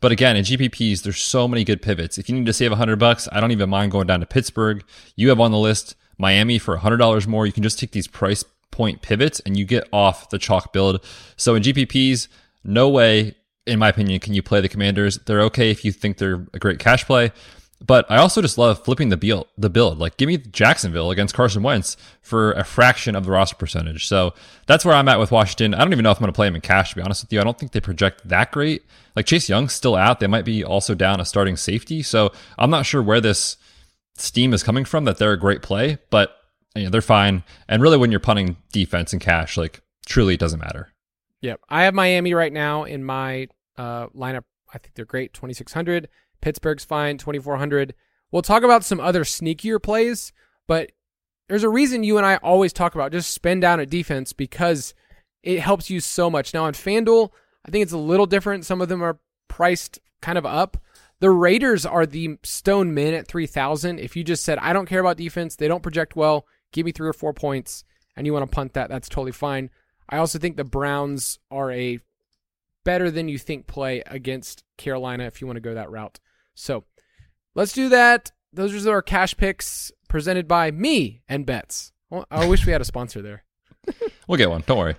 But 0.00 0.12
again, 0.12 0.36
in 0.36 0.44
GPPs, 0.44 1.02
there's 1.02 1.20
so 1.20 1.46
many 1.48 1.64
good 1.64 1.82
pivots. 1.82 2.18
If 2.18 2.28
you 2.28 2.34
need 2.34 2.46
to 2.46 2.52
save 2.52 2.70
100 2.70 2.98
bucks, 2.98 3.28
I 3.32 3.40
don't 3.40 3.50
even 3.50 3.68
mind 3.68 3.92
going 3.92 4.06
down 4.06 4.20
to 4.20 4.26
Pittsburgh. 4.26 4.84
You 5.16 5.28
have 5.28 5.40
on 5.40 5.50
the 5.50 5.58
list 5.58 5.96
Miami 6.16 6.58
for 6.58 6.78
$100 6.78 7.26
more. 7.26 7.46
You 7.46 7.52
can 7.52 7.62
just 7.62 7.78
take 7.78 7.90
these 7.90 8.06
price 8.06 8.44
point 8.70 9.02
pivots 9.02 9.40
and 9.40 9.58
you 9.58 9.64
get 9.64 9.88
off 9.92 10.30
the 10.30 10.38
chalk 10.38 10.72
build. 10.72 11.04
So 11.36 11.54
in 11.54 11.62
GPPs, 11.62 12.28
no 12.64 12.88
way, 12.88 13.34
in 13.66 13.78
my 13.78 13.88
opinion, 13.88 14.20
can 14.20 14.34
you 14.34 14.42
play 14.42 14.60
the 14.60 14.68
Commanders. 14.68 15.18
They're 15.18 15.42
okay 15.42 15.70
if 15.70 15.84
you 15.84 15.92
think 15.92 16.16
they're 16.16 16.46
a 16.54 16.58
great 16.58 16.78
cash 16.78 17.04
play. 17.04 17.32
But 17.84 18.10
I 18.10 18.16
also 18.16 18.42
just 18.42 18.58
love 18.58 18.84
flipping 18.84 19.08
the 19.08 19.16
build. 19.16 19.46
The 19.56 19.70
build, 19.70 19.98
like 19.98 20.16
give 20.16 20.26
me 20.26 20.36
Jacksonville 20.36 21.10
against 21.10 21.34
Carson 21.34 21.62
Wentz 21.62 21.96
for 22.20 22.52
a 22.52 22.64
fraction 22.64 23.14
of 23.14 23.24
the 23.24 23.30
roster 23.30 23.56
percentage. 23.56 24.08
So 24.08 24.34
that's 24.66 24.84
where 24.84 24.96
I'm 24.96 25.08
at 25.08 25.20
with 25.20 25.30
Washington. 25.30 25.74
I 25.74 25.78
don't 25.78 25.92
even 25.92 26.02
know 26.02 26.10
if 26.10 26.18
I'm 26.18 26.22
going 26.22 26.32
to 26.32 26.36
play 26.36 26.48
him 26.48 26.56
in 26.56 26.60
cash. 26.60 26.90
To 26.90 26.96
be 26.96 27.02
honest 27.02 27.22
with 27.22 27.32
you, 27.32 27.40
I 27.40 27.44
don't 27.44 27.56
think 27.56 27.72
they 27.72 27.80
project 27.80 28.28
that 28.28 28.50
great. 28.50 28.82
Like 29.14 29.26
Chase 29.26 29.48
Young's 29.48 29.74
still 29.74 29.94
out. 29.94 30.18
They 30.18 30.26
might 30.26 30.44
be 30.44 30.64
also 30.64 30.94
down 30.94 31.20
a 31.20 31.24
starting 31.24 31.56
safety. 31.56 32.02
So 32.02 32.32
I'm 32.58 32.70
not 32.70 32.84
sure 32.84 33.02
where 33.02 33.20
this 33.20 33.56
steam 34.16 34.52
is 34.52 34.64
coming 34.64 34.84
from. 34.84 35.04
That 35.04 35.18
they're 35.18 35.32
a 35.32 35.38
great 35.38 35.62
play, 35.62 35.98
but 36.10 36.36
you 36.74 36.84
know, 36.84 36.90
they're 36.90 37.00
fine. 37.00 37.44
And 37.68 37.80
really, 37.80 37.96
when 37.96 38.10
you're 38.10 38.20
punting 38.20 38.56
defense 38.72 39.12
and 39.12 39.22
cash, 39.22 39.56
like 39.56 39.82
truly, 40.06 40.34
it 40.34 40.40
doesn't 40.40 40.60
matter. 40.60 40.92
Yep, 41.40 41.60
I 41.68 41.84
have 41.84 41.94
Miami 41.94 42.34
right 42.34 42.52
now 42.52 42.84
in 42.84 43.04
my 43.04 43.48
uh, 43.76 44.08
lineup. 44.08 44.42
I 44.72 44.78
think 44.78 44.94
they're 44.94 45.04
great. 45.04 45.32
2600. 45.32 46.08
Pittsburgh's 46.40 46.84
fine, 46.84 47.18
2,400. 47.18 47.94
We'll 48.30 48.42
talk 48.42 48.62
about 48.62 48.84
some 48.84 49.00
other 49.00 49.24
sneakier 49.24 49.82
plays, 49.82 50.32
but 50.66 50.92
there's 51.48 51.64
a 51.64 51.68
reason 51.68 52.04
you 52.04 52.18
and 52.18 52.26
I 52.26 52.36
always 52.36 52.72
talk 52.72 52.94
about 52.94 53.12
just 53.12 53.30
spend 53.30 53.62
down 53.62 53.80
at 53.80 53.90
defense 53.90 54.32
because 54.32 54.94
it 55.42 55.60
helps 55.60 55.88
you 55.88 56.00
so 56.00 56.30
much. 56.30 56.52
Now 56.52 56.64
on 56.64 56.74
FanDuel, 56.74 57.30
I 57.66 57.70
think 57.70 57.82
it's 57.82 57.92
a 57.92 57.98
little 57.98 58.26
different. 58.26 58.66
Some 58.66 58.80
of 58.80 58.88
them 58.88 59.02
are 59.02 59.18
priced 59.48 59.98
kind 60.20 60.38
of 60.38 60.44
up. 60.44 60.76
The 61.20 61.30
Raiders 61.30 61.84
are 61.84 62.06
the 62.06 62.38
stone 62.44 62.94
min 62.94 63.14
at 63.14 63.26
3,000. 63.26 63.98
If 63.98 64.14
you 64.14 64.22
just 64.22 64.44
said, 64.44 64.58
I 64.58 64.72
don't 64.72 64.86
care 64.86 65.00
about 65.00 65.16
defense, 65.16 65.56
they 65.56 65.68
don't 65.68 65.82
project 65.82 66.14
well, 66.14 66.46
give 66.72 66.86
me 66.86 66.92
three 66.92 67.08
or 67.08 67.12
four 67.12 67.32
points, 67.32 67.84
and 68.14 68.26
you 68.26 68.32
want 68.32 68.48
to 68.48 68.54
punt 68.54 68.74
that, 68.74 68.88
that's 68.88 69.08
totally 69.08 69.32
fine. 69.32 69.70
I 70.08 70.18
also 70.18 70.38
think 70.38 70.56
the 70.56 70.64
Browns 70.64 71.38
are 71.50 71.72
a 71.72 71.98
better 72.84 73.10
than 73.10 73.28
you 73.28 73.36
think 73.36 73.66
play 73.66 74.02
against 74.06 74.64
Carolina 74.76 75.24
if 75.24 75.40
you 75.40 75.46
want 75.46 75.56
to 75.56 75.62
go 75.62 75.74
that 75.74 75.90
route. 75.90 76.20
So 76.58 76.84
let's 77.54 77.72
do 77.72 77.88
that. 77.90 78.32
Those 78.52 78.86
are 78.86 78.92
our 78.92 79.02
cash 79.02 79.36
picks 79.36 79.92
presented 80.08 80.48
by 80.48 80.70
me 80.70 81.22
and 81.28 81.46
Betz. 81.46 81.92
Well, 82.10 82.26
I 82.30 82.46
wish 82.46 82.66
we 82.66 82.72
had 82.72 82.80
a 82.80 82.84
sponsor 82.84 83.22
there. 83.22 83.44
we'll 84.28 84.38
get 84.38 84.50
one. 84.50 84.64
Don't 84.66 84.78
worry. 84.78 84.96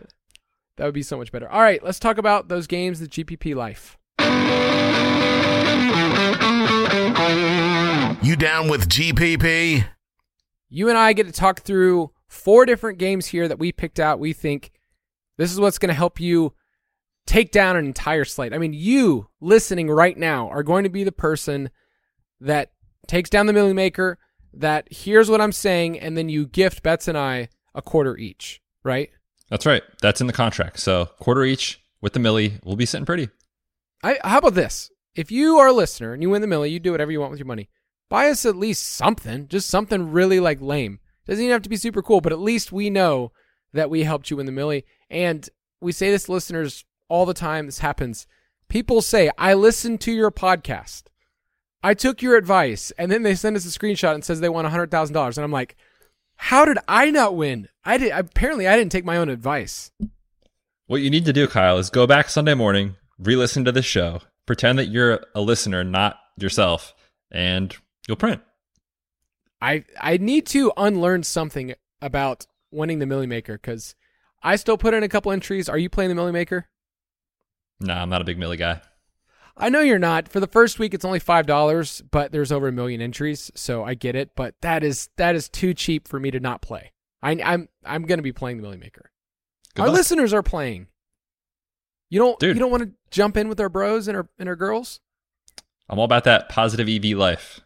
That 0.77 0.85
would 0.85 0.93
be 0.93 1.03
so 1.03 1.17
much 1.17 1.31
better. 1.31 1.49
All 1.49 1.61
right, 1.61 1.83
let's 1.83 1.99
talk 1.99 2.17
about 2.17 2.47
those 2.47 2.65
games, 2.65 2.99
the 3.01 3.07
GPP 3.07 3.55
life. 3.55 3.97
You 8.23 8.35
down 8.35 8.69
with 8.69 8.87
GPP? 8.87 9.85
You 10.69 10.89
and 10.89 10.97
I 10.97 11.13
get 11.13 11.25
to 11.25 11.33
talk 11.33 11.61
through 11.61 12.11
four 12.27 12.65
different 12.65 12.99
games 12.99 13.25
here 13.25 13.47
that 13.47 13.59
we 13.59 13.71
picked 13.71 13.99
out. 13.99 14.19
We 14.19 14.31
think 14.31 14.71
this 15.37 15.51
is 15.51 15.59
what's 15.59 15.79
going 15.79 15.89
to 15.89 15.95
help 15.95 16.19
you 16.21 16.53
take 17.29 17.51
down 17.51 17.75
an 17.75 17.85
entire 17.85 18.25
slate. 18.25 18.55
I 18.55 18.57
mean, 18.57 18.73
you 18.73 19.27
listening 19.39 19.87
right 19.91 20.17
now 20.17 20.49
are 20.49 20.63
going 20.63 20.83
to 20.83 20.89
be 20.89 21.03
the 21.03 21.11
person 21.11 21.69
that 22.41 22.71
takes 23.07 23.29
down 23.29 23.45
the 23.45 23.53
Milly 23.53 23.71
Maker, 23.71 24.17
that 24.51 24.91
hears 24.91 25.29
what 25.29 25.39
I'm 25.39 25.51
saying, 25.51 25.99
and 25.99 26.17
then 26.17 26.27
you 26.27 26.47
gift 26.47 26.81
Betz 26.81 27.07
and 27.07 27.15
I 27.15 27.49
a 27.75 27.83
quarter 27.83 28.17
each, 28.17 28.61
right? 28.83 29.11
That's 29.47 29.67
right. 29.67 29.83
That's 30.01 30.21
in 30.21 30.25
the 30.27 30.33
contract. 30.33 30.79
So 30.79 31.05
quarter 31.19 31.43
each 31.43 31.79
with 32.01 32.13
the 32.13 32.19
Milly, 32.19 32.59
we'll 32.63 32.75
be 32.75 32.87
sitting 32.87 33.05
pretty. 33.05 33.29
I, 34.03 34.17
how 34.23 34.39
about 34.39 34.55
this? 34.55 34.89
If 35.13 35.31
you 35.31 35.57
are 35.59 35.67
a 35.67 35.73
listener 35.73 36.13
and 36.13 36.23
you 36.23 36.31
win 36.31 36.41
the 36.41 36.47
Milly, 36.47 36.71
you 36.71 36.79
do 36.79 36.91
whatever 36.91 37.11
you 37.11 37.19
want 37.19 37.29
with 37.29 37.39
your 37.39 37.45
money. 37.45 37.69
Buy 38.09 38.29
us 38.29 38.43
at 38.43 38.55
least 38.55 38.87
something, 38.87 39.47
just 39.47 39.69
something 39.69 40.11
really 40.11 40.39
like 40.39 40.61
lame. 40.61 40.99
Doesn't 41.27 41.43
even 41.43 41.53
have 41.53 41.61
to 41.61 41.69
be 41.69 41.77
super 41.77 42.01
cool, 42.01 42.21
but 42.21 42.33
at 42.33 42.39
least 42.39 42.71
we 42.71 42.89
know 42.89 43.33
that 43.73 43.91
we 43.91 44.03
helped 44.03 44.31
you 44.31 44.37
win 44.37 44.47
the 44.47 44.51
Milly. 44.51 44.83
And 45.11 45.47
we 45.79 45.91
say 45.91 46.09
this 46.09 46.23
to 46.23 46.31
listeners 46.31 46.85
all 47.09 47.25
the 47.25 47.33
time. 47.33 47.65
This 47.65 47.79
happens. 47.79 48.25
People 48.69 49.01
say, 49.01 49.29
I 49.37 49.53
listened 49.53 49.99
to 50.01 50.11
your 50.11 50.31
podcast. 50.31 51.03
I 51.83 51.93
took 51.93 52.21
your 52.21 52.37
advice. 52.37 52.91
And 52.97 53.11
then 53.11 53.23
they 53.23 53.35
send 53.35 53.55
us 53.55 53.65
a 53.65 53.79
screenshot 53.79 54.13
and 54.13 54.23
says 54.23 54.39
they 54.39 54.49
won 54.49 54.65
$100,000. 54.65 55.37
And 55.37 55.43
I'm 55.43 55.51
like, 55.51 55.75
how 56.35 56.63
did 56.65 56.77
I 56.87 57.11
not 57.11 57.35
win? 57.35 57.67
I 57.83 57.97
did. 57.97 58.11
Apparently, 58.11 58.67
I 58.67 58.77
didn't 58.77 58.91
take 58.91 59.03
my 59.03 59.17
own 59.17 59.29
advice. 59.29 59.91
What 60.87 61.01
you 61.01 61.09
need 61.09 61.25
to 61.25 61.33
do, 61.33 61.47
Kyle, 61.47 61.77
is 61.77 61.89
go 61.89 62.07
back 62.07 62.29
Sunday 62.29 62.53
morning, 62.53 62.95
re 63.17 63.35
listen 63.35 63.65
to 63.65 63.71
the 63.71 63.81
show, 63.81 64.21
pretend 64.45 64.79
that 64.79 64.87
you're 64.87 65.19
a 65.35 65.41
listener, 65.41 65.83
not 65.83 66.17
yourself, 66.37 66.95
and 67.29 67.75
you'll 68.07 68.17
print. 68.17 68.41
I 69.61 69.83
I 69.99 70.17
need 70.17 70.45
to 70.47 70.71
unlearn 70.77 71.23
something 71.23 71.75
about 72.01 72.47
winning 72.71 72.99
the 72.99 73.05
Milly 73.05 73.27
Maker 73.27 73.53
because 73.53 73.95
I 74.41 74.55
still 74.55 74.77
put 74.77 74.93
in 74.93 75.03
a 75.03 75.09
couple 75.09 75.31
entries. 75.31 75.67
Are 75.67 75.77
you 75.77 75.89
playing 75.89 76.09
the 76.09 76.15
Milly 76.15 76.31
Maker? 76.31 76.67
No, 77.79 77.93
nah, 77.93 78.01
I'm 78.01 78.09
not 78.09 78.21
a 78.21 78.25
big 78.25 78.37
Milly 78.37 78.57
guy. 78.57 78.81
I 79.59 79.69
know 79.69 79.81
you're 79.81 79.99
not. 79.99 80.29
For 80.29 80.39
the 80.39 80.47
first 80.47 80.79
week, 80.79 80.93
it's 80.93 81.05
only 81.05 81.19
five 81.19 81.45
dollars, 81.45 82.01
but 82.11 82.31
there's 82.31 82.51
over 82.51 82.69
a 82.69 82.71
million 82.71 83.01
entries, 83.01 83.51
so 83.55 83.83
I 83.83 83.93
get 83.93 84.15
it. 84.15 84.31
But 84.35 84.55
that 84.61 84.83
is 84.83 85.09
that 85.17 85.35
is 85.35 85.49
too 85.49 85.73
cheap 85.73 86.07
for 86.07 86.19
me 86.19 86.31
to 86.31 86.39
not 86.39 86.61
play. 86.61 86.93
I, 87.21 87.33
am 87.33 87.41
I'm, 87.43 87.69
I'm 87.85 88.03
going 88.03 88.19
to 88.19 88.23
be 88.23 88.31
playing 88.31 88.57
the 88.57 88.63
Milly 88.63 88.77
Maker. 88.77 89.11
Good 89.75 89.81
our 89.81 89.87
luck. 89.89 89.97
listeners 89.97 90.33
are 90.33 90.43
playing. 90.43 90.87
You 92.09 92.19
don't 92.19 92.39
Dude. 92.39 92.55
you 92.55 92.59
don't 92.59 92.71
want 92.71 92.83
to 92.83 92.91
jump 93.11 93.35
in 93.37 93.49
with 93.49 93.59
our 93.59 93.69
bros 93.69 94.07
and 94.07 94.15
our 94.15 94.29
and 94.39 94.47
our 94.47 94.55
girls. 94.55 95.01
I'm 95.89 95.99
all 95.99 96.05
about 96.05 96.23
that 96.23 96.49
positive 96.49 96.87
EV 96.87 97.17
life. 97.17 97.59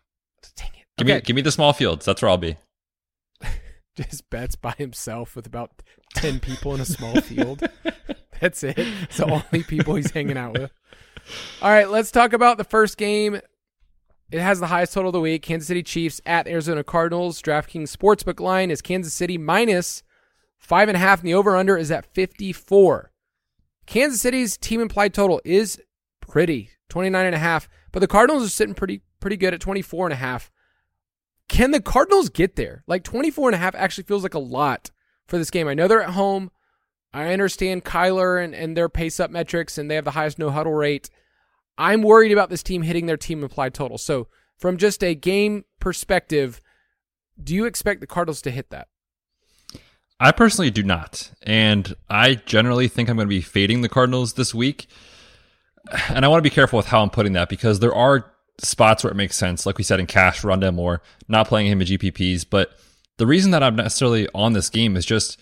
Dang 0.56 0.72
it! 0.74 0.86
Give 0.98 1.08
okay. 1.08 1.16
me 1.16 1.22
give 1.22 1.36
me 1.36 1.42
the 1.44 1.52
small 1.52 1.74
fields. 1.74 2.06
That's 2.06 2.22
where 2.22 2.30
I'll 2.30 2.38
be. 2.38 2.58
Just 3.96 4.30
Betz 4.32 4.56
by 4.56 4.74
himself 4.78 5.36
with 5.36 5.46
about 5.46 5.84
ten 6.16 6.40
people 6.40 6.74
in 6.74 6.82
a 6.82 6.86
small 6.86 7.22
field. 7.22 7.62
That's 8.44 8.62
it. 8.62 8.78
It's 8.78 9.16
the 9.16 9.26
only 9.26 9.64
people 9.64 9.96
he's 9.96 10.12
hanging 10.12 10.36
out 10.36 10.60
with. 10.60 10.70
All 11.62 11.70
right, 11.70 11.90
let's 11.90 12.12
talk 12.12 12.34
about 12.34 12.58
the 12.58 12.66
first 12.66 12.98
game. 12.98 13.40
It 14.32 14.42
has 14.42 14.60
the 14.60 14.68
highest 14.68 14.92
total 14.92 15.10
of 15.10 15.14
the 15.14 15.22
week. 15.22 15.44
Kansas 15.44 15.70
City 15.70 15.82
Chiefs 15.82 16.20
at 16.26 16.46
Arizona 16.46 16.84
Cardinals. 16.84 17.42
DraftKings 17.42 17.96
Sportsbook 17.96 18.42
line 18.42 18.70
is 18.70 18.82
Kansas 18.82 19.14
City 19.14 19.38
minus 19.38 20.04
five 20.58 20.90
and 20.90 20.98
a 20.98 21.00
half, 21.00 21.20
and 21.20 21.30
the 21.30 21.34
over/under 21.34 21.78
is 21.78 21.90
at 21.90 22.06
54. 22.14 23.14
Kansas 23.86 24.20
City's 24.20 24.58
team 24.58 24.82
implied 24.82 25.14
total 25.14 25.40
is 25.46 25.82
pretty, 26.20 26.70
29 26.90 27.26
and 27.26 27.36
a 27.36 27.40
half, 27.40 27.70
but 27.94 28.00
the 28.00 28.08
Cardinals 28.08 28.46
are 28.46 28.50
sitting 28.50 28.76
pretty 28.76 29.04
pretty 29.22 29.38
good 29.38 29.54
at 29.54 29.62
24 29.62 30.08
and 30.08 30.14
a 30.14 30.18
half. 30.18 30.52
Can 31.48 31.72
the 31.72 31.82
Cardinals 31.82 32.28
get 32.28 32.58
there? 32.58 32.84
Like 32.88 33.06
24 33.06 33.48
and 33.48 33.56
a 33.56 33.60
half 33.60 33.74
actually 33.74 34.04
feels 34.04 34.24
like 34.24 34.34
a 34.34 34.40
lot 34.40 34.92
for 35.28 35.38
this 35.38 35.50
game. 35.50 35.70
I 35.70 35.76
know 35.76 35.88
they're 35.88 36.04
at 36.04 36.10
home. 36.10 36.52
I 37.14 37.32
understand 37.32 37.86
Kyler 37.86 38.44
and, 38.44 38.56
and 38.56 38.76
their 38.76 38.90
pace 38.90 39.20
up 39.20 39.30
metrics, 39.30 39.78
and 39.78 39.90
they 39.90 39.96
have 39.96 40.06
the 40.06 40.12
highest 40.12 40.40
no 40.40 40.50
huddle 40.50 40.74
rate. 40.74 41.10
I'm 41.78 42.02
worried 42.02 42.32
about 42.32 42.50
this 42.50 42.64
team 42.64 42.82
hitting 42.82 43.06
their 43.06 43.18
team 43.18 43.44
implied 43.44 43.74
total. 43.74 43.98
So, 43.98 44.28
from 44.58 44.78
just 44.78 45.04
a 45.04 45.16
game 45.16 45.66
perspective, 45.80 46.62
do 47.42 47.54
you 47.54 47.66
expect 47.66 48.02
the 48.02 48.08
Cardinals 48.08 48.42
to 48.44 48.52
hit 48.52 48.70
that? 48.70 48.88
I 50.20 50.32
personally 50.32 50.72
do 50.72 50.84
not. 50.84 51.32
And 51.42 51.96
I 52.10 52.36
generally 52.36 52.88
think 52.88 53.10
I'm 53.10 53.18
going 53.18 53.28
to 53.28 53.30
be 53.30 53.42
fading 53.42 53.82
the 53.82 53.90
Cardinals 53.90 54.34
this 54.34 54.54
week. 54.54 54.88
And 56.10 56.24
I 56.24 56.28
want 56.30 56.40
to 56.40 56.50
be 56.50 56.54
careful 56.54 56.78
with 56.78 56.88
how 56.88 57.02
I'm 57.02 57.10
putting 57.10 57.34
that 57.34 57.50
because 57.50 57.80
there 57.80 57.94
are 57.94 58.32
spots 58.60 59.04
where 59.04 59.12
it 59.12 59.18
makes 59.18 59.36
sense. 59.36 59.66
Like 59.66 59.78
we 59.78 59.84
said 59.84 60.00
in 60.00 60.08
cash, 60.08 60.42
Rondale 60.42 60.74
Moore, 60.74 61.02
not 61.28 61.48
playing 61.48 61.70
him 61.70 61.82
in 61.82 61.88
GPPs. 61.88 62.46
But 62.50 62.72
the 63.18 63.28
reason 63.28 63.52
that 63.52 63.64
I'm 63.64 63.76
necessarily 63.76 64.30
on 64.34 64.54
this 64.54 64.70
game 64.70 64.96
is 64.96 65.06
just 65.06 65.38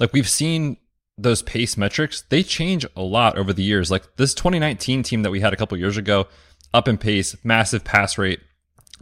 like 0.00 0.12
we've 0.12 0.28
seen 0.28 0.78
those 1.16 1.42
pace 1.42 1.76
metrics, 1.76 2.22
they 2.28 2.42
change 2.42 2.84
a 2.96 3.02
lot 3.02 3.38
over 3.38 3.52
the 3.52 3.62
years. 3.62 3.90
Like 3.90 4.16
this 4.16 4.34
2019 4.34 5.02
team 5.02 5.22
that 5.22 5.30
we 5.30 5.40
had 5.40 5.52
a 5.52 5.56
couple 5.56 5.78
years 5.78 5.96
ago, 5.96 6.26
up 6.72 6.88
in 6.88 6.98
pace, 6.98 7.36
massive 7.44 7.84
pass 7.84 8.18
rate, 8.18 8.40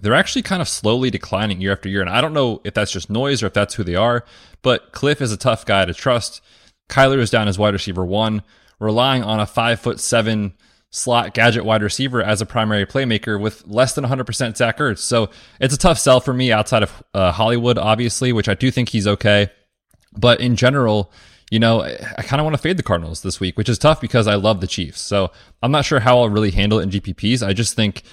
they're 0.01 0.15
actually 0.15 0.43
kind 0.43 0.61
of 0.61 0.69
slowly 0.69 1.11
declining 1.11 1.61
year 1.61 1.73
after 1.73 1.89
year. 1.89 2.01
And 2.01 2.11
I 2.11 2.21
don't 2.21 2.35
know 2.35 2.61
if 2.65 2.75
that's 2.75 2.93
just 2.93 3.09
noise 3.09 3.43
or 3.43 3.47
if 3.47 3.55
that's 3.55 3.75
who 3.75 3.85
they 3.85 3.95
are, 3.95 4.25
but 4.61 4.93
Kliff 4.93 5.21
is 5.21 5.33
a 5.33 5.37
tough 5.37 5.65
guy 5.65 5.85
to 5.85 5.95
trust. 5.95 6.43
Kyler 6.89 7.19
is 7.19 7.31
down 7.31 7.49
as 7.49 7.59
wide 7.59 7.73
receiver 7.73 8.05
one, 8.05 8.43
relying 8.79 9.23
on 9.23 9.41
a 9.41 9.47
five 9.47 9.81
foot 9.81 10.01
seven 10.01 10.55
slot 10.91 11.33
gadget 11.33 11.65
wide 11.65 11.83
receiver 11.83 12.23
as 12.23 12.43
a 12.43 12.47
primary 12.47 12.85
playmaker 12.85 13.41
with 13.41 13.67
less 13.67 13.95
than 13.95 14.05
100% 14.05 14.57
Zach 14.57 14.77
Ertz. 14.77 14.99
So 14.99 15.31
it's 15.59 15.75
a 15.75 15.79
tough 15.79 15.99
sell 15.99 16.21
for 16.21 16.35
me 16.35 16.53
outside 16.53 16.83
of 16.83 17.03
uh, 17.15 17.33
Hollywood, 17.33 17.79
obviously, 17.79 18.33
which 18.33 18.49
I 18.49 18.55
do 18.55 18.71
think 18.71 18.91
he's 18.91 19.07
okay. 19.07 19.51
But 20.15 20.41
in 20.41 20.57
general, 20.57 21.11
you 21.53 21.59
know, 21.59 21.83
I 21.83 22.23
kind 22.23 22.41
of 22.41 22.45
want 22.45 22.57
to 22.57 22.63
fade 22.63 22.79
the 22.79 22.83
Cardinals 22.83 23.21
this 23.21 23.39
week, 23.39 23.59
which 23.59 23.69
is 23.69 23.79
tough 23.79 24.01
because 24.01 24.27
I 24.27 24.37
love 24.37 24.63
the 24.63 24.67
Chiefs. 24.67 25.03
So 25.03 25.31
I'm 25.63 25.71
not 25.71 25.85
sure 25.85 26.01
how 26.01 26.21
I'll 26.21 26.31
really 26.31 26.51
handle 26.51 26.79
it 26.79 26.85
in 26.85 26.89
GPPs. 26.89 27.47
I 27.47 27.53
just 27.53 27.77
think 27.77 28.05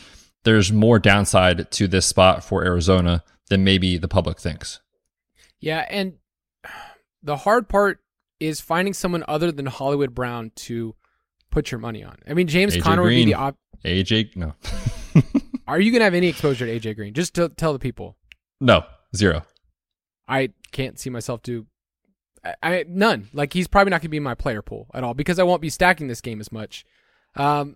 there's 0.43 0.73
more 0.73 0.99
downside 0.99 1.71
to 1.71 1.87
this 1.87 2.05
spot 2.05 2.43
for 2.43 2.65
Arizona 2.65 3.23
than 3.49 3.63
maybe 3.63 3.97
the 3.97 4.09
public 4.09 4.41
thinks. 4.41 4.81
Yeah, 5.61 5.85
and 5.89 6.15
the 7.23 7.37
hard 7.37 7.69
part 7.69 7.99
is 8.41 8.59
finding 8.59 8.93
someone 8.93 9.23
other 9.25 9.53
than 9.53 9.67
Hollywood 9.67 10.13
Brown 10.13 10.51
to 10.55 10.95
put 11.49 11.71
your 11.71 11.79
money 11.79 12.03
on. 12.03 12.17
I 12.27 12.33
mean, 12.33 12.47
James 12.47 12.75
AJ 12.75 12.81
Conner 12.81 13.03
would 13.03 13.09
be 13.09 13.23
the 13.23 13.35
op- 13.35 13.57
AJ, 13.85 14.35
no, 14.35 14.53
Are 15.65 15.79
you 15.79 15.91
going 15.91 16.01
to 16.01 16.05
have 16.05 16.13
any 16.13 16.27
exposure 16.27 16.65
to 16.65 16.77
AJ 16.77 16.97
Green? 16.97 17.13
Just 17.13 17.35
to 17.35 17.47
tell 17.47 17.71
the 17.71 17.79
people. 17.79 18.17
no, 18.59 18.83
zero. 19.15 19.43
I 20.27 20.49
can't 20.73 20.99
see 20.99 21.09
myself 21.09 21.41
do 21.41 21.67
I, 22.43 22.55
I 22.61 22.85
none. 22.87 23.29
Like 23.33 23.53
he's 23.53 23.67
probably 23.67 23.91
not 23.91 23.97
going 24.01 24.07
to 24.07 24.09
be 24.09 24.17
in 24.17 24.23
my 24.23 24.35
player 24.35 24.61
pool 24.61 24.87
at 24.93 25.03
all 25.03 25.13
because 25.13 25.39
I 25.39 25.43
won't 25.43 25.61
be 25.61 25.69
stacking 25.69 26.07
this 26.07 26.21
game 26.21 26.39
as 26.39 26.51
much. 26.51 26.85
Um, 27.35 27.75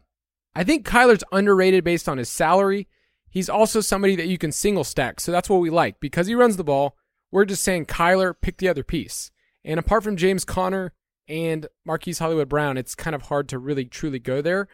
I 0.55 0.63
think 0.63 0.85
Kyler's 0.87 1.23
underrated 1.31 1.83
based 1.83 2.07
on 2.07 2.17
his 2.17 2.29
salary. 2.29 2.87
He's 3.29 3.49
also 3.49 3.81
somebody 3.81 4.15
that 4.15 4.27
you 4.27 4.37
can 4.37 4.51
single 4.51 4.83
stack, 4.83 5.19
so 5.19 5.31
that's 5.31 5.49
what 5.49 5.61
we 5.61 5.69
like 5.69 5.99
because 5.99 6.27
he 6.27 6.35
runs 6.35 6.57
the 6.57 6.63
ball. 6.63 6.95
We're 7.31 7.45
just 7.45 7.63
saying 7.63 7.87
Kyler 7.87 8.35
pick 8.39 8.57
the 8.57 8.69
other 8.69 8.83
piece. 8.83 9.31
And 9.65 9.79
apart 9.79 10.03
from 10.03 10.17
James 10.17 10.45
Conner 10.45 10.93
and 11.27 11.67
Marquise 11.85 12.19
Hollywood 12.19 12.49
Brown, 12.49 12.77
it's 12.77 12.93
kind 12.93 13.15
of 13.15 13.23
hard 13.23 13.49
to 13.49 13.57
really 13.57 13.85
truly 13.85 14.19
go 14.19 14.41
there. 14.41 14.67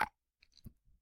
I- 0.00 0.06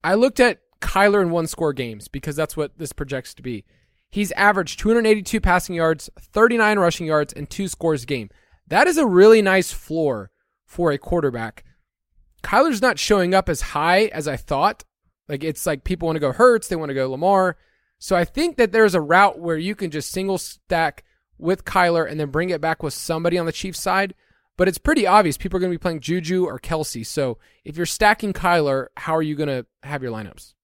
I 0.05 0.15
looked 0.15 0.41
at 0.41 0.61
Kyler 0.81 1.23
in 1.23 1.31
one 1.31 1.47
score 1.47 1.73
games 1.73 2.09
because 2.09 2.37
that's 2.37 2.57
what 2.57 2.77
this 2.79 2.93
projects 2.93 3.33
to 3.35 3.43
be. 3.43 3.65
He's 4.11 4.33
averaged 4.33 4.81
282 4.81 5.41
passing 5.41 5.77
yards, 5.77 6.11
39 6.19 6.79
rushing 6.79 7.07
yards, 7.07 7.33
and 7.33 7.49
two 7.49 7.69
scores 7.69 8.03
a 8.03 8.07
game. 8.07 8.29
That 8.67 8.87
is 8.87 8.99
a 8.99 9.07
really 9.07 9.41
nice 9.41 9.73
floor 9.73 10.31
for 10.67 10.91
a 10.91 10.99
quarterback. 10.99 11.65
Kyler's 12.43 12.83
not 12.83 12.99
showing 12.99 13.35
up 13.35 13.49
as 13.49 13.61
high 13.61 14.07
as 14.07 14.27
I 14.27 14.37
thought. 14.37 14.85
Like 15.29 15.45
it's 15.45 15.67
like 15.67 15.85
people 15.85 16.07
want 16.07 16.17
to 16.17 16.21
go 16.21 16.33
Hurts, 16.33 16.69
they 16.69 16.77
want 16.77 16.91
to 16.91 16.95
go 16.95 17.11
Lamar. 17.11 17.57
So 17.99 18.17
I 18.17 18.25
think 18.25 18.57
that 18.57 18.73
there's 18.73 18.95
a 18.95 19.01
route 19.01 19.39
where 19.39 19.59
you 19.59 19.75
can 19.75 19.91
just 19.91 20.11
single 20.11 20.39
stack 20.39 21.05
with 21.39 21.65
Kyler 21.65 22.11
and 22.11 22.19
then 22.19 22.31
bring 22.31 22.51
it 22.51 22.61
back 22.61 22.83
with 22.83 22.95
somebody 22.95 23.39
on 23.39 23.47
the 23.47 23.53
Chiefs 23.53 23.81
side. 23.81 24.15
But 24.57 24.69
it's 24.69 24.79
pretty 24.79 25.07
obvious 25.07 25.37
people 25.37 25.57
are 25.57 25.61
going 25.61 25.73
to 25.73 25.79
be 25.79 25.83
playing 25.83 26.01
Juju 26.01 26.45
or 26.45 26.59
Kelce. 26.59 27.07
So 27.07 27.39
if 27.65 27.77
you're 27.77 27.87
stacking 27.87 28.33
Kyler, 28.33 28.89
how 28.97 29.17
are 29.17 29.23
you 29.23 29.35
going 29.35 29.49
to 29.49 29.67
have 29.83 30.03
your 30.03 30.13
lineups? 30.13 30.55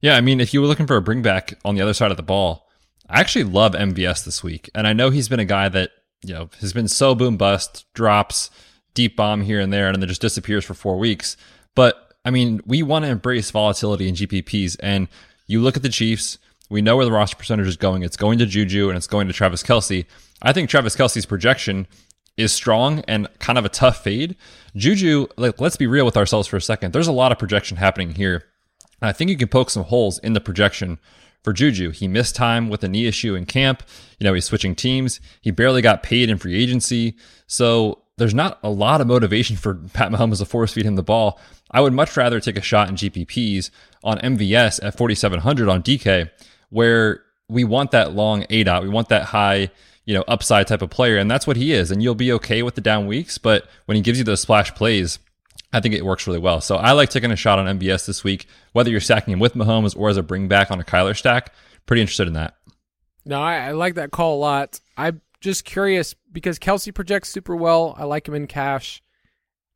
Yeah, 0.00 0.16
I 0.16 0.20
mean, 0.20 0.40
if 0.40 0.54
you 0.54 0.60
were 0.60 0.66
looking 0.66 0.86
for 0.86 0.96
a 0.96 1.02
bring 1.02 1.22
back 1.22 1.54
on 1.64 1.74
the 1.74 1.82
other 1.82 1.94
side 1.94 2.10
of 2.10 2.16
the 2.16 2.22
ball, 2.22 2.66
I 3.08 3.20
actually 3.20 3.44
love 3.44 3.72
MVS 3.72 4.24
this 4.24 4.42
week. 4.42 4.70
And 4.74 4.86
I 4.86 4.92
know 4.92 5.10
he's 5.10 5.28
been 5.28 5.40
a 5.40 5.44
guy 5.44 5.68
that, 5.68 5.90
you 6.24 6.32
know, 6.32 6.48
has 6.60 6.72
been 6.72 6.88
so 6.88 7.14
boom 7.14 7.36
bust, 7.36 7.84
drops, 7.92 8.50
deep 8.94 9.16
bomb 9.16 9.42
here 9.42 9.60
and 9.60 9.72
there, 9.72 9.88
and 9.88 10.00
then 10.00 10.08
just 10.08 10.20
disappears 10.20 10.64
for 10.64 10.74
four 10.74 10.98
weeks. 10.98 11.36
But 11.74 12.14
I 12.24 12.30
mean, 12.30 12.60
we 12.66 12.82
want 12.82 13.04
to 13.04 13.10
embrace 13.10 13.50
volatility 13.50 14.08
in 14.08 14.14
GPPs. 14.14 14.76
And 14.80 15.08
you 15.46 15.60
look 15.60 15.76
at 15.76 15.82
the 15.82 15.88
Chiefs, 15.88 16.38
we 16.68 16.82
know 16.82 16.96
where 16.96 17.04
the 17.04 17.12
roster 17.12 17.36
percentage 17.36 17.66
is 17.66 17.76
going. 17.76 18.02
It's 18.02 18.16
going 18.16 18.38
to 18.38 18.46
Juju 18.46 18.88
and 18.88 18.96
it's 18.96 19.06
going 19.06 19.26
to 19.26 19.32
Travis 19.32 19.62
Kelce. 19.62 20.06
I 20.40 20.52
think 20.52 20.70
Travis 20.70 20.96
Kelce's 20.96 21.26
projection 21.26 21.86
is 22.36 22.52
strong 22.52 23.00
and 23.08 23.28
kind 23.38 23.58
of 23.58 23.64
a 23.64 23.68
tough 23.68 24.02
fade. 24.04 24.36
Juju, 24.76 25.26
like, 25.36 25.60
let's 25.60 25.76
be 25.76 25.86
real 25.86 26.04
with 26.04 26.16
ourselves 26.16 26.46
for 26.46 26.56
a 26.56 26.62
second. 26.62 26.92
There's 26.92 27.08
a 27.08 27.12
lot 27.12 27.32
of 27.32 27.38
projection 27.38 27.76
happening 27.76 28.14
here. 28.14 28.44
And 29.00 29.08
I 29.08 29.12
think 29.12 29.30
you 29.30 29.36
can 29.36 29.48
poke 29.48 29.70
some 29.70 29.84
holes 29.84 30.18
in 30.18 30.32
the 30.32 30.40
projection 30.40 30.98
for 31.42 31.52
Juju. 31.52 31.90
He 31.90 32.08
missed 32.08 32.36
time 32.36 32.68
with 32.68 32.84
a 32.84 32.88
knee 32.88 33.06
issue 33.06 33.34
in 33.34 33.46
camp. 33.46 33.82
You 34.18 34.24
know, 34.24 34.34
he's 34.34 34.44
switching 34.44 34.74
teams. 34.74 35.20
He 35.40 35.50
barely 35.50 35.82
got 35.82 36.02
paid 36.02 36.28
in 36.28 36.38
free 36.38 36.60
agency. 36.60 37.16
So 37.46 38.02
there's 38.18 38.34
not 38.34 38.58
a 38.62 38.70
lot 38.70 39.00
of 39.00 39.06
motivation 39.06 39.56
for 39.56 39.74
Pat 39.92 40.12
Mahomes 40.12 40.38
to 40.38 40.44
force 40.44 40.72
feed 40.72 40.84
him 40.84 40.96
the 40.96 41.02
ball. 41.02 41.40
I 41.70 41.80
would 41.80 41.92
much 41.92 42.16
rather 42.16 42.40
take 42.40 42.56
a 42.56 42.62
shot 42.62 42.88
in 42.88 42.96
GPPs 42.96 43.70
on 44.04 44.18
MVS 44.18 44.84
at 44.84 44.96
4,700 44.96 45.68
on 45.68 45.82
DK, 45.82 46.30
where 46.68 47.22
we 47.48 47.64
want 47.64 47.92
that 47.92 48.12
long 48.12 48.44
A 48.50 48.64
dot. 48.64 48.82
We 48.82 48.88
want 48.88 49.08
that 49.08 49.24
high, 49.24 49.70
you 50.04 50.14
know, 50.14 50.24
upside 50.28 50.66
type 50.66 50.82
of 50.82 50.90
player. 50.90 51.16
And 51.16 51.30
that's 51.30 51.46
what 51.46 51.56
he 51.56 51.72
is. 51.72 51.90
And 51.90 52.02
you'll 52.02 52.14
be 52.14 52.32
okay 52.32 52.62
with 52.62 52.74
the 52.74 52.80
down 52.80 53.06
weeks. 53.06 53.38
But 53.38 53.68
when 53.86 53.96
he 53.96 54.02
gives 54.02 54.18
you 54.18 54.24
those 54.24 54.40
splash 54.40 54.74
plays, 54.74 55.18
I 55.72 55.80
think 55.80 55.94
it 55.94 56.04
works 56.04 56.26
really 56.26 56.38
well. 56.38 56.60
So 56.60 56.76
I 56.76 56.92
like 56.92 57.10
taking 57.10 57.30
a 57.30 57.36
shot 57.36 57.58
on 57.58 57.78
MVS 57.78 58.06
this 58.06 58.24
week, 58.24 58.46
whether 58.72 58.90
you're 58.90 59.00
stacking 59.00 59.32
him 59.32 59.38
with 59.38 59.54
Mahomes 59.54 59.96
or 59.96 60.08
as 60.08 60.16
a 60.16 60.22
bring 60.22 60.48
back 60.48 60.70
on 60.70 60.80
a 60.80 60.84
Kyler 60.84 61.16
stack. 61.16 61.52
Pretty 61.86 62.02
interested 62.02 62.26
in 62.26 62.34
that. 62.34 62.56
No, 63.24 63.40
I, 63.40 63.68
I 63.68 63.70
like 63.72 63.94
that 63.94 64.10
call 64.10 64.36
a 64.36 64.40
lot. 64.40 64.80
I'm 64.96 65.20
just 65.40 65.64
curious 65.64 66.14
because 66.32 66.58
Kelce 66.58 66.94
projects 66.94 67.28
super 67.28 67.54
well. 67.54 67.94
I 67.98 68.04
like 68.04 68.26
him 68.26 68.34
in 68.34 68.46
cash. 68.46 69.02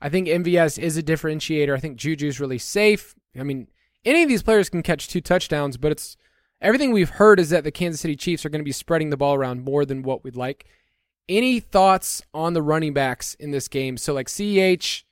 I 0.01 0.09
think 0.09 0.29
MVS 0.29 0.79
is 0.79 0.97
a 0.97 1.03
differentiator. 1.03 1.75
I 1.75 1.81
think 1.81 1.99
Juju's 1.99 2.41
really 2.41 2.59
safe. 2.59 3.15
I 3.39 3.43
mean, 3.43 3.69
any 4.05 4.23
of 4.23 4.29
these 4.29 4.43
players 4.43 4.69
can 4.69 4.83
catch 4.83 5.09
two 5.09 5.21
touchdowns, 5.21 5.77
but 5.77 5.93
it's 5.93 6.17
everything 6.61 6.93
we've 6.93 7.11
heard 7.11 7.41
is 7.41 7.51
that 7.51 7.65
the 7.65 7.71
Kansas 7.71 8.01
City 8.01 8.17
Chiefs 8.17 8.45
are 8.45 8.51
going 8.51 8.61
to 8.61 8.65
be 8.65 8.73
spreading 8.73 9.11
the 9.11 9.17
ball 9.17 9.35
around 9.35 9.65
more 9.65 9.85
than 9.85 10.03
what 10.03 10.25
we'd 10.25 10.37
like. 10.37 10.67
Any 11.29 11.59
thoughts 11.59 12.23
on 12.35 12.53
the 12.53 12.63
running 12.63 12.93
backs 12.93 13.35
in 13.35 13.51
this 13.51 13.67
game? 13.69 13.97
So, 13.97 14.13
like 14.13 14.29
CEH, 14.29 15.05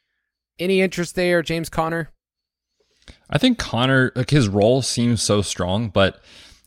any 0.62 0.81
interest 0.81 1.14
there? 1.14 1.42
James 1.42 1.68
Conner? 1.68 2.11
I 3.29 3.38
think 3.38 3.59
Conner, 3.59 4.12
like 4.14 4.31
his 4.31 4.48
role 4.48 4.83
seems 4.83 5.22
so 5.22 5.42
strong, 5.42 5.88
but 5.88 6.22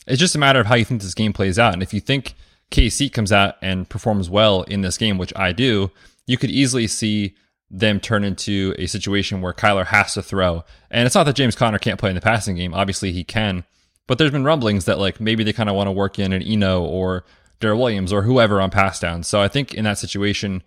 it's 0.06 0.20
just 0.20 0.34
a 0.34 0.38
matter 0.38 0.60
of 0.60 0.66
how 0.66 0.74
you 0.74 0.84
think 0.84 1.02
this 1.02 1.14
game 1.14 1.32
plays 1.32 1.58
out. 1.58 1.72
And 1.72 1.82
if 1.82 1.94
you 1.94 2.00
think 2.00 2.34
KC 2.70 3.12
comes 3.12 3.32
out 3.32 3.56
and 3.62 3.88
performs 3.88 4.28
well 4.28 4.62
in 4.62 4.82
this 4.82 4.98
game, 4.98 5.18
which 5.18 5.32
I 5.36 5.52
do, 5.52 5.90
you 6.26 6.36
could 6.36 6.50
easily 6.50 6.86
see 6.86 7.34
them 7.70 7.98
turn 7.98 8.24
into 8.24 8.74
a 8.78 8.86
situation 8.86 9.40
where 9.40 9.52
Kyler 9.52 9.86
has 9.86 10.14
to 10.14 10.22
throw. 10.22 10.64
And 10.90 11.06
it's 11.06 11.14
not 11.14 11.24
that 11.24 11.36
James 11.36 11.56
Conner 11.56 11.78
can't 11.78 11.98
play 11.98 12.10
in 12.10 12.14
the 12.14 12.20
passing 12.20 12.56
game. 12.56 12.74
Obviously 12.74 13.12
he 13.12 13.24
can. 13.24 13.64
But 14.06 14.18
there's 14.18 14.30
been 14.30 14.44
rumblings 14.44 14.84
that 14.84 14.98
like 14.98 15.20
maybe 15.20 15.42
they 15.42 15.52
kind 15.52 15.68
of 15.68 15.74
want 15.74 15.88
to 15.88 15.92
work 15.92 16.18
in 16.18 16.32
an 16.32 16.42
Eno 16.42 16.82
or 16.82 17.24
Darrel 17.58 17.80
Williams 17.80 18.12
or 18.12 18.22
whoever 18.22 18.60
on 18.60 18.70
pass 18.70 19.00
downs. 19.00 19.26
So 19.26 19.40
I 19.40 19.48
think 19.48 19.74
in 19.74 19.84
that 19.84 19.98
situation, 19.98 20.62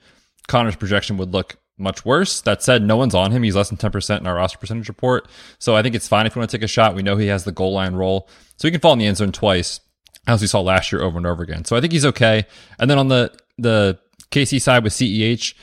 Conner's 0.48 0.76
projection 0.76 1.18
would 1.18 1.32
look 1.32 1.58
much 1.80 2.06
worse. 2.06 2.42
That 2.42 2.62
said, 2.62 2.84
no 2.84 2.98
one's 2.98 3.16
on 3.16 3.32
him. 3.32 3.44
He's 3.44 3.56
less 3.56 3.70
than 3.70 3.78
10% 3.78 4.20
in 4.20 4.28
our 4.28 4.36
roster 4.36 4.58
percentage 4.58 4.88
report. 4.88 5.28
So 5.58 5.76
I 5.76 5.82
think 5.82 5.96
it's 5.96 6.08
fine 6.08 6.26
if 6.26 6.36
you 6.36 6.40
want 6.40 6.52
to 6.52 6.58
take 6.58 6.64
a 6.64 6.68
shot. 6.68 6.96
We 6.96 7.04
know 7.04 7.18
he 7.18 7.28
has 7.28 7.44
the 7.44 7.52
goal 7.52 7.74
line 7.74 7.96
role. 7.96 8.28
So 8.58 8.68
he 8.68 8.72
can 8.72 8.82
fall 8.82 8.94
in 8.94 9.00
the 9.00 9.06
end 9.06 9.18
zone 9.18 9.32
twice, 9.32 9.80
as 10.28 10.42
we 10.42 10.48
saw 10.48 10.62
last 10.62 10.92
year 10.92 11.02
over 11.02 11.18
and 11.18 11.26
over 11.26 11.44
again. 11.44 11.66
So 11.66 11.76
I 11.76 11.82
think 11.82 11.94
he's 11.94 12.06
okay. 12.06 12.46
And 12.78 12.90
then 12.90 13.00
on 13.00 13.08
the, 13.08 13.34
the 13.58 14.00
KC 14.32 14.62
side 14.62 14.84
with 14.84 14.94
CEH, 14.94 15.54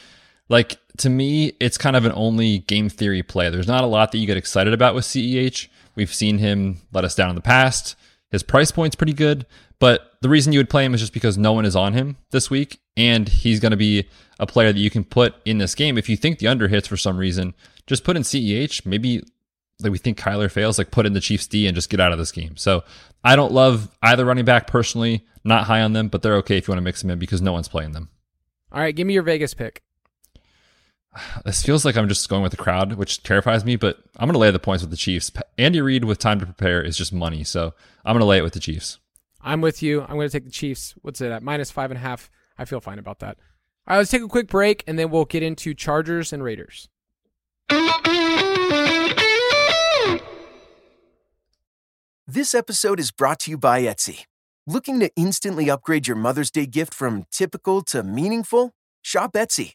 like 0.49 0.79
to 0.99 1.11
me, 1.11 1.53
it's 1.61 1.79
kind 1.79 1.97
of 1.97 2.05
an 2.05 2.13
only 2.15 2.61
game 2.61 2.89
theory 2.89 3.23
play. 3.23 3.51
There's 3.51 3.69
not 3.69 3.85
a 3.85 3.89
lot 3.89 4.13
that 4.13 4.19
you 4.19 4.27
get 4.27 4.37
excited 4.37 4.73
about 4.73 4.95
with 4.95 5.05
CEH. 5.05 5.69
We've 5.95 6.13
seen 6.13 6.39
him 6.39 6.79
let 6.93 7.05
us 7.05 7.15
down 7.15 7.31
in 7.31 7.35
the 7.35 7.43
past. 7.43 7.97
His 8.31 8.43
price 8.43 8.71
point's 8.71 8.97
pretty 8.97 9.12
good, 9.12 9.47
but 9.79 10.12
the 10.21 10.29
reason 10.29 10.53
you 10.53 10.59
would 10.59 10.71
play 10.71 10.85
him 10.85 10.95
is 10.95 11.01
just 11.01 11.12
because 11.12 11.39
no 11.39 11.53
one 11.53 11.65
is 11.65 11.77
on 11.77 11.93
him 11.93 12.17
this 12.31 12.51
week, 12.51 12.81
and 12.97 13.29
he's 13.29 13.61
going 13.61 13.71
to 13.71 13.77
be 13.77 14.09
a 14.39 14.47
player 14.47 14.73
that 14.73 14.81
you 14.81 14.91
can 14.91 15.05
put 15.05 15.35
in 15.45 15.59
this 15.59 15.75
game. 15.75 15.97
If 15.97 16.09
you 16.09 16.17
think 16.17 16.39
the 16.39 16.49
under 16.49 16.69
hits 16.69 16.89
for 16.89 16.97
some 16.97 17.19
reason, 17.19 17.55
just 17.87 18.05
put 18.05 18.17
in 18.17 18.23
CEH. 18.23 18.85
Maybe 18.85 19.23
like 19.81 19.93
we 19.93 19.99
think 19.99 20.19
Kyler 20.19 20.51
fails, 20.51 20.79
like 20.79 20.91
put 20.91 21.07
in 21.07 21.12
the 21.12 21.21
Chiefs 21.21 21.47
D 21.47 21.67
and 21.67 21.75
just 21.75 21.91
get 21.91 22.01
out 22.01 22.12
of 22.12 22.19
this 22.19 22.33
game. 22.33 22.57
So 22.57 22.85
I 23.23 23.37
don't 23.37 23.53
love 23.53 23.91
either 24.03 24.25
running 24.25 24.45
back 24.45 24.67
personally. 24.67 25.25
Not 25.45 25.65
high 25.65 25.83
on 25.83 25.93
them, 25.93 26.09
but 26.09 26.23
they're 26.23 26.37
okay 26.37 26.57
if 26.57 26.67
you 26.67 26.73
want 26.73 26.79
to 26.79 26.85
mix 26.85 27.03
them 27.03 27.11
in 27.11 27.19
because 27.19 27.41
no 27.41 27.53
one's 27.53 27.69
playing 27.69 27.93
them. 27.93 28.09
All 28.73 28.81
right, 28.81 28.95
give 28.95 29.07
me 29.07 29.15
your 29.15 29.23
Vegas 29.23 29.55
pick. 29.55 29.83
This 31.45 31.63
feels 31.63 31.85
like 31.85 31.97
I'm 31.97 32.09
just 32.09 32.29
going 32.29 32.43
with 32.43 32.51
the 32.51 32.57
crowd, 32.57 32.95
which 32.95 33.23
terrifies 33.23 33.65
me, 33.65 33.77
but 33.77 33.99
I'm 34.17 34.27
going 34.27 34.35
to 34.35 34.39
lay 34.39 34.51
the 34.51 34.59
points 34.59 34.83
with 34.83 34.91
the 34.91 34.97
Chiefs. 34.97 35.31
Andy 35.59 35.81
Reid 35.81 36.05
with 36.05 36.19
time 36.19 36.41
to 36.41 36.47
prepare 36.47 36.83
is 36.83 36.97
just 36.97 37.13
money. 37.13 37.45
So 37.45 37.75
I'm 38.05 38.15
going 38.15 38.21
to 38.21 38.27
lay 38.27 38.39
it 38.39 38.43
with 38.43 38.53
the 38.53 38.61
Chiefs. 38.61 38.99
I'm 39.41 39.61
with 39.61 39.83
you. 39.83 40.03
I'm 40.03 40.17
going 40.17 40.29
to 40.29 40.33
take 40.33 40.45
the 40.45 40.51
Chiefs. 40.51 40.95
What's 41.03 41.21
it 41.21 41.31
at? 41.31 41.43
Minus 41.43 41.71
five 41.71 41.91
and 41.91 41.99
a 41.99 42.01
half. 42.01 42.31
I 42.59 42.65
feel 42.65 42.81
fine 42.81 42.99
about 42.99 43.21
that. 43.21 43.37
All 43.87 43.95
right, 43.95 43.99
let's 43.99 44.11
take 44.11 44.23
a 44.23 44.29
quick 44.29 44.49
break 44.49 44.83
and 44.87 44.99
then 44.99 45.11
we'll 45.11 45.25
get 45.25 45.43
into 45.43 45.73
Chargers 45.75 46.33
and 46.33 46.43
Raiders. 46.43 46.89
This 52.29 52.55
episode 52.55 52.99
is 52.99 53.13
brought 53.13 53.39
to 53.41 53.53
you 53.53 53.59
by 53.59 53.83
Etsy. 53.83 54.25
Looking 54.67 54.99
to 54.99 55.11
instantly 55.15 55.71
upgrade 55.71 56.09
your 56.09 56.17
Mother's 56.17 56.51
Day 56.51 56.67
gift 56.67 56.93
from 56.93 57.27
typical 57.31 57.83
to 57.83 58.03
meaningful? 58.03 58.73
Shop 59.01 59.35
Etsy. 59.35 59.75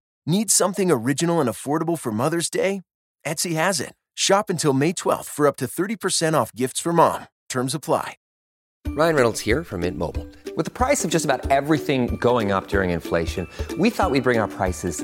Need 0.25 0.51
something 0.51 0.91
original 0.91 1.39
and 1.39 1.49
affordable 1.49 1.97
for 1.97 2.11
Mother's 2.11 2.49
Day? 2.49 2.81
Etsy 3.25 3.55
has 3.55 3.79
it. 3.79 3.93
Shop 4.13 4.51
until 4.51 4.71
May 4.73 4.93
12th 4.93 5.25
for 5.25 5.47
up 5.47 5.55
to 5.57 5.65
30% 5.65 6.33
off 6.35 6.53
gifts 6.53 6.79
for 6.79 6.93
mom. 6.93 7.27
Terms 7.49 7.73
apply. 7.73 8.17
Ryan 8.89 9.15
Reynolds 9.15 9.39
here 9.39 9.63
from 9.63 9.81
Mint 9.81 9.97
Mobile. 9.97 10.27
With 10.55 10.65
the 10.65 10.71
price 10.71 11.03
of 11.03 11.11
just 11.11 11.25
about 11.25 11.49
everything 11.49 12.17
going 12.17 12.51
up 12.51 12.67
during 12.67 12.91
inflation, 12.91 13.47
we 13.79 13.89
thought 13.89 14.11
we'd 14.11 14.23
bring 14.23 14.37
our 14.37 14.47
prices 14.47 15.03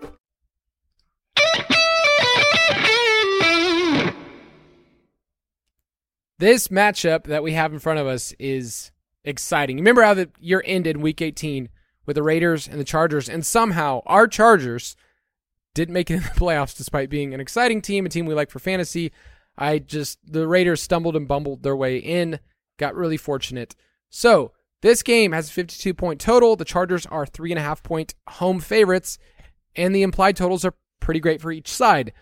This 6.41 6.69
matchup 6.69 7.25
that 7.25 7.43
we 7.43 7.53
have 7.53 7.71
in 7.71 7.77
front 7.77 7.99
of 7.99 8.07
us 8.07 8.33
is 8.39 8.89
exciting. 9.23 9.77
Remember 9.77 10.01
how 10.01 10.15
the 10.15 10.31
year 10.39 10.63
ended 10.65 10.97
week 10.97 11.21
18 11.21 11.69
with 12.07 12.15
the 12.15 12.23
Raiders 12.23 12.67
and 12.67 12.79
the 12.79 12.83
Chargers, 12.83 13.29
and 13.29 13.45
somehow 13.45 14.01
our 14.07 14.27
Chargers 14.27 14.95
didn't 15.75 15.93
make 15.93 16.09
it 16.09 16.15
in 16.15 16.23
the 16.23 16.29
playoffs 16.29 16.75
despite 16.75 17.11
being 17.11 17.35
an 17.35 17.39
exciting 17.39 17.79
team, 17.79 18.07
a 18.07 18.09
team 18.09 18.25
we 18.25 18.33
like 18.33 18.49
for 18.49 18.57
fantasy. 18.57 19.11
I 19.55 19.77
just, 19.77 20.17
the 20.25 20.47
Raiders 20.47 20.81
stumbled 20.81 21.15
and 21.15 21.27
bumbled 21.27 21.61
their 21.61 21.75
way 21.75 21.97
in, 21.97 22.39
got 22.79 22.95
really 22.95 23.17
fortunate. 23.17 23.75
So, 24.09 24.51
this 24.81 25.03
game 25.03 25.33
has 25.33 25.47
a 25.47 25.53
52 25.53 25.93
point 25.93 26.19
total. 26.19 26.55
The 26.55 26.65
Chargers 26.65 27.05
are 27.05 27.27
three 27.27 27.51
and 27.51 27.59
a 27.59 27.63
half 27.63 27.83
point 27.83 28.15
home 28.27 28.61
favorites, 28.61 29.19
and 29.75 29.93
the 29.93 30.01
implied 30.01 30.37
totals 30.37 30.65
are 30.65 30.73
pretty 31.01 31.19
great 31.19 31.39
for 31.39 31.51
each 31.51 31.71
side. 31.71 32.13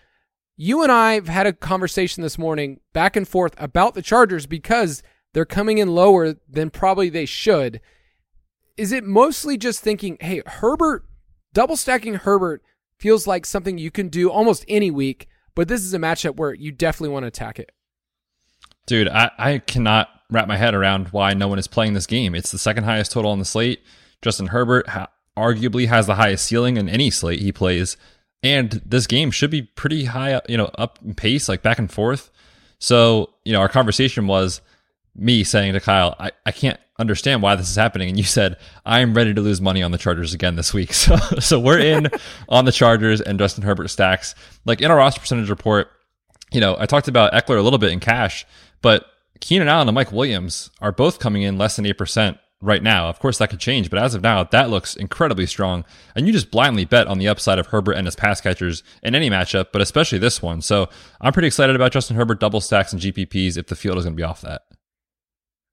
You 0.62 0.82
and 0.82 0.92
I 0.92 1.14
have 1.14 1.28
had 1.28 1.46
a 1.46 1.54
conversation 1.54 2.22
this 2.22 2.36
morning 2.36 2.80
back 2.92 3.16
and 3.16 3.26
forth 3.26 3.54
about 3.56 3.94
the 3.94 4.02
Chargers 4.02 4.44
because 4.44 5.02
they're 5.32 5.46
coming 5.46 5.78
in 5.78 5.94
lower 5.94 6.34
than 6.46 6.68
probably 6.68 7.08
they 7.08 7.24
should. 7.24 7.80
Is 8.76 8.92
it 8.92 9.04
mostly 9.04 9.56
just 9.56 9.80
thinking, 9.80 10.18
hey, 10.20 10.42
Herbert, 10.44 11.06
double 11.54 11.78
stacking 11.78 12.12
Herbert 12.12 12.62
feels 12.98 13.26
like 13.26 13.46
something 13.46 13.78
you 13.78 13.90
can 13.90 14.08
do 14.08 14.30
almost 14.30 14.66
any 14.68 14.90
week, 14.90 15.28
but 15.54 15.66
this 15.66 15.80
is 15.80 15.94
a 15.94 15.98
matchup 15.98 16.36
where 16.36 16.52
you 16.52 16.72
definitely 16.72 17.14
want 17.14 17.22
to 17.22 17.28
attack 17.28 17.58
it? 17.58 17.72
Dude, 18.84 19.08
I, 19.08 19.30
I 19.38 19.58
cannot 19.60 20.10
wrap 20.28 20.46
my 20.46 20.58
head 20.58 20.74
around 20.74 21.08
why 21.08 21.32
no 21.32 21.48
one 21.48 21.58
is 21.58 21.68
playing 21.68 21.94
this 21.94 22.06
game. 22.06 22.34
It's 22.34 22.52
the 22.52 22.58
second 22.58 22.84
highest 22.84 23.12
total 23.12 23.30
on 23.30 23.38
the 23.38 23.46
slate. 23.46 23.80
Justin 24.20 24.48
Herbert 24.48 24.88
ha- 24.88 25.08
arguably 25.38 25.88
has 25.88 26.06
the 26.06 26.16
highest 26.16 26.44
ceiling 26.44 26.76
in 26.76 26.86
any 26.86 27.10
slate 27.10 27.40
he 27.40 27.50
plays. 27.50 27.96
And 28.42 28.70
this 28.86 29.06
game 29.06 29.30
should 29.30 29.50
be 29.50 29.62
pretty 29.62 30.06
high, 30.06 30.32
up, 30.32 30.48
you 30.48 30.56
know, 30.56 30.70
up 30.78 30.98
in 31.04 31.14
pace, 31.14 31.48
like 31.48 31.62
back 31.62 31.78
and 31.78 31.90
forth. 31.90 32.30
So, 32.78 33.30
you 33.44 33.52
know, 33.52 33.60
our 33.60 33.68
conversation 33.68 34.26
was 34.26 34.62
me 35.14 35.44
saying 35.44 35.74
to 35.74 35.80
Kyle, 35.80 36.14
I, 36.18 36.30
I 36.46 36.52
can't 36.52 36.80
understand 36.98 37.42
why 37.42 37.56
this 37.56 37.68
is 37.68 37.76
happening. 37.76 38.08
And 38.08 38.16
you 38.16 38.24
said, 38.24 38.56
I'm 38.86 39.14
ready 39.14 39.34
to 39.34 39.40
lose 39.40 39.60
money 39.60 39.82
on 39.82 39.90
the 39.90 39.98
Chargers 39.98 40.32
again 40.32 40.56
this 40.56 40.72
week. 40.72 40.92
So, 41.00 41.16
so 41.40 41.60
we're 41.60 41.78
in 41.78 42.08
on 42.48 42.64
the 42.64 42.72
Chargers 42.72 43.20
and 43.20 43.38
Justin 43.38 43.64
Herbert 43.64 43.88
stacks. 43.88 44.34
Like 44.64 44.80
in 44.80 44.90
our 44.90 44.96
roster 44.96 45.20
percentage 45.20 45.50
report, 45.50 45.90
you 46.52 46.60
know, 46.60 46.76
I 46.78 46.86
talked 46.86 47.08
about 47.08 47.32
Ekeler 47.32 47.58
a 47.58 47.62
little 47.62 47.78
bit 47.78 47.92
in 47.92 48.00
cash, 48.00 48.46
but 48.82 49.06
Keenan 49.40 49.68
Allen 49.68 49.88
and 49.88 49.94
Mike 49.94 50.12
Williams 50.12 50.70
are 50.80 50.92
both 50.92 51.18
coming 51.18 51.42
in 51.42 51.58
less 51.58 51.76
than 51.76 51.84
8% 51.84 52.38
right 52.60 52.82
now. 52.82 53.08
Of 53.08 53.18
course, 53.18 53.38
that 53.38 53.50
could 53.50 53.60
change, 53.60 53.90
but 53.90 53.98
as 53.98 54.14
of 54.14 54.22
now, 54.22 54.44
that 54.44 54.70
looks 54.70 54.96
incredibly 54.96 55.46
strong. 55.46 55.84
And 56.14 56.26
you 56.26 56.32
just 56.32 56.50
blindly 56.50 56.84
bet 56.84 57.06
on 57.06 57.18
the 57.18 57.28
upside 57.28 57.58
of 57.58 57.68
Herbert 57.68 57.92
and 57.92 58.06
his 58.06 58.16
pass 58.16 58.40
catchers 58.40 58.82
in 59.02 59.14
any 59.14 59.30
matchup, 59.30 59.68
but 59.72 59.82
especially 59.82 60.18
this 60.18 60.42
one. 60.42 60.60
So 60.60 60.88
I'm 61.20 61.32
pretty 61.32 61.48
excited 61.48 61.76
about 61.76 61.92
Justin 61.92 62.16
Herbert 62.16 62.40
double 62.40 62.60
stacks 62.60 62.92
and 62.92 63.00
GPPs 63.00 63.56
if 63.56 63.66
the 63.66 63.76
field 63.76 63.98
is 63.98 64.04
going 64.04 64.14
to 64.14 64.20
be 64.20 64.24
off 64.24 64.42
that. 64.42 64.62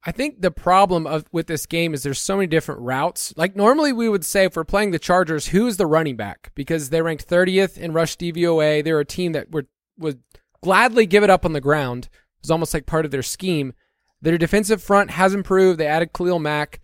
I 0.06 0.12
think 0.12 0.42
the 0.42 0.52
problem 0.52 1.06
of 1.06 1.26
with 1.34 1.48
this 1.48 1.66
game 1.66 1.94
is 1.94 2.04
there's 2.04 2.22
so 2.22 2.38
many 2.38 2.48
different 2.48 2.80
routes. 2.82 3.34
Like 3.36 3.58
normally 3.58 3.92
we 3.92 4.08
would 4.08 4.24
say 4.24 4.46
if 4.46 4.56
we're 4.56 4.64
playing 4.64 4.92
the 4.92 5.00
Chargers, 5.00 5.48
who 5.48 5.68
is 5.68 5.76
the 5.76 5.86
running 5.86 6.16
back? 6.16 6.52
Because 6.56 6.92
they 6.92 7.02
ranked 7.02 7.28
30th 7.28 7.78
in 7.78 7.92
rush 7.92 8.16
DVOA. 8.16 8.84
They're 8.84 9.02
a 9.02 9.06
team 9.06 9.34
that 9.34 9.52
would 9.52 9.68
would 9.98 10.22
gladly 10.64 11.08
give 11.08 11.24
it 11.24 11.30
up 11.30 11.44
on 11.44 11.54
the 11.54 11.60
ground. 11.60 12.08
It's 12.40 12.52
almost 12.52 12.74
like 12.74 12.86
part 12.86 13.04
of 13.04 13.12
their 13.12 13.24
scheme. 13.24 13.74
Their 14.22 14.38
defensive 14.38 14.82
front 14.82 15.12
has 15.12 15.34
improved. 15.34 15.80
They 15.80 15.88
added 15.88 16.14
Khalil 16.14 16.40
Mack. 16.40 16.80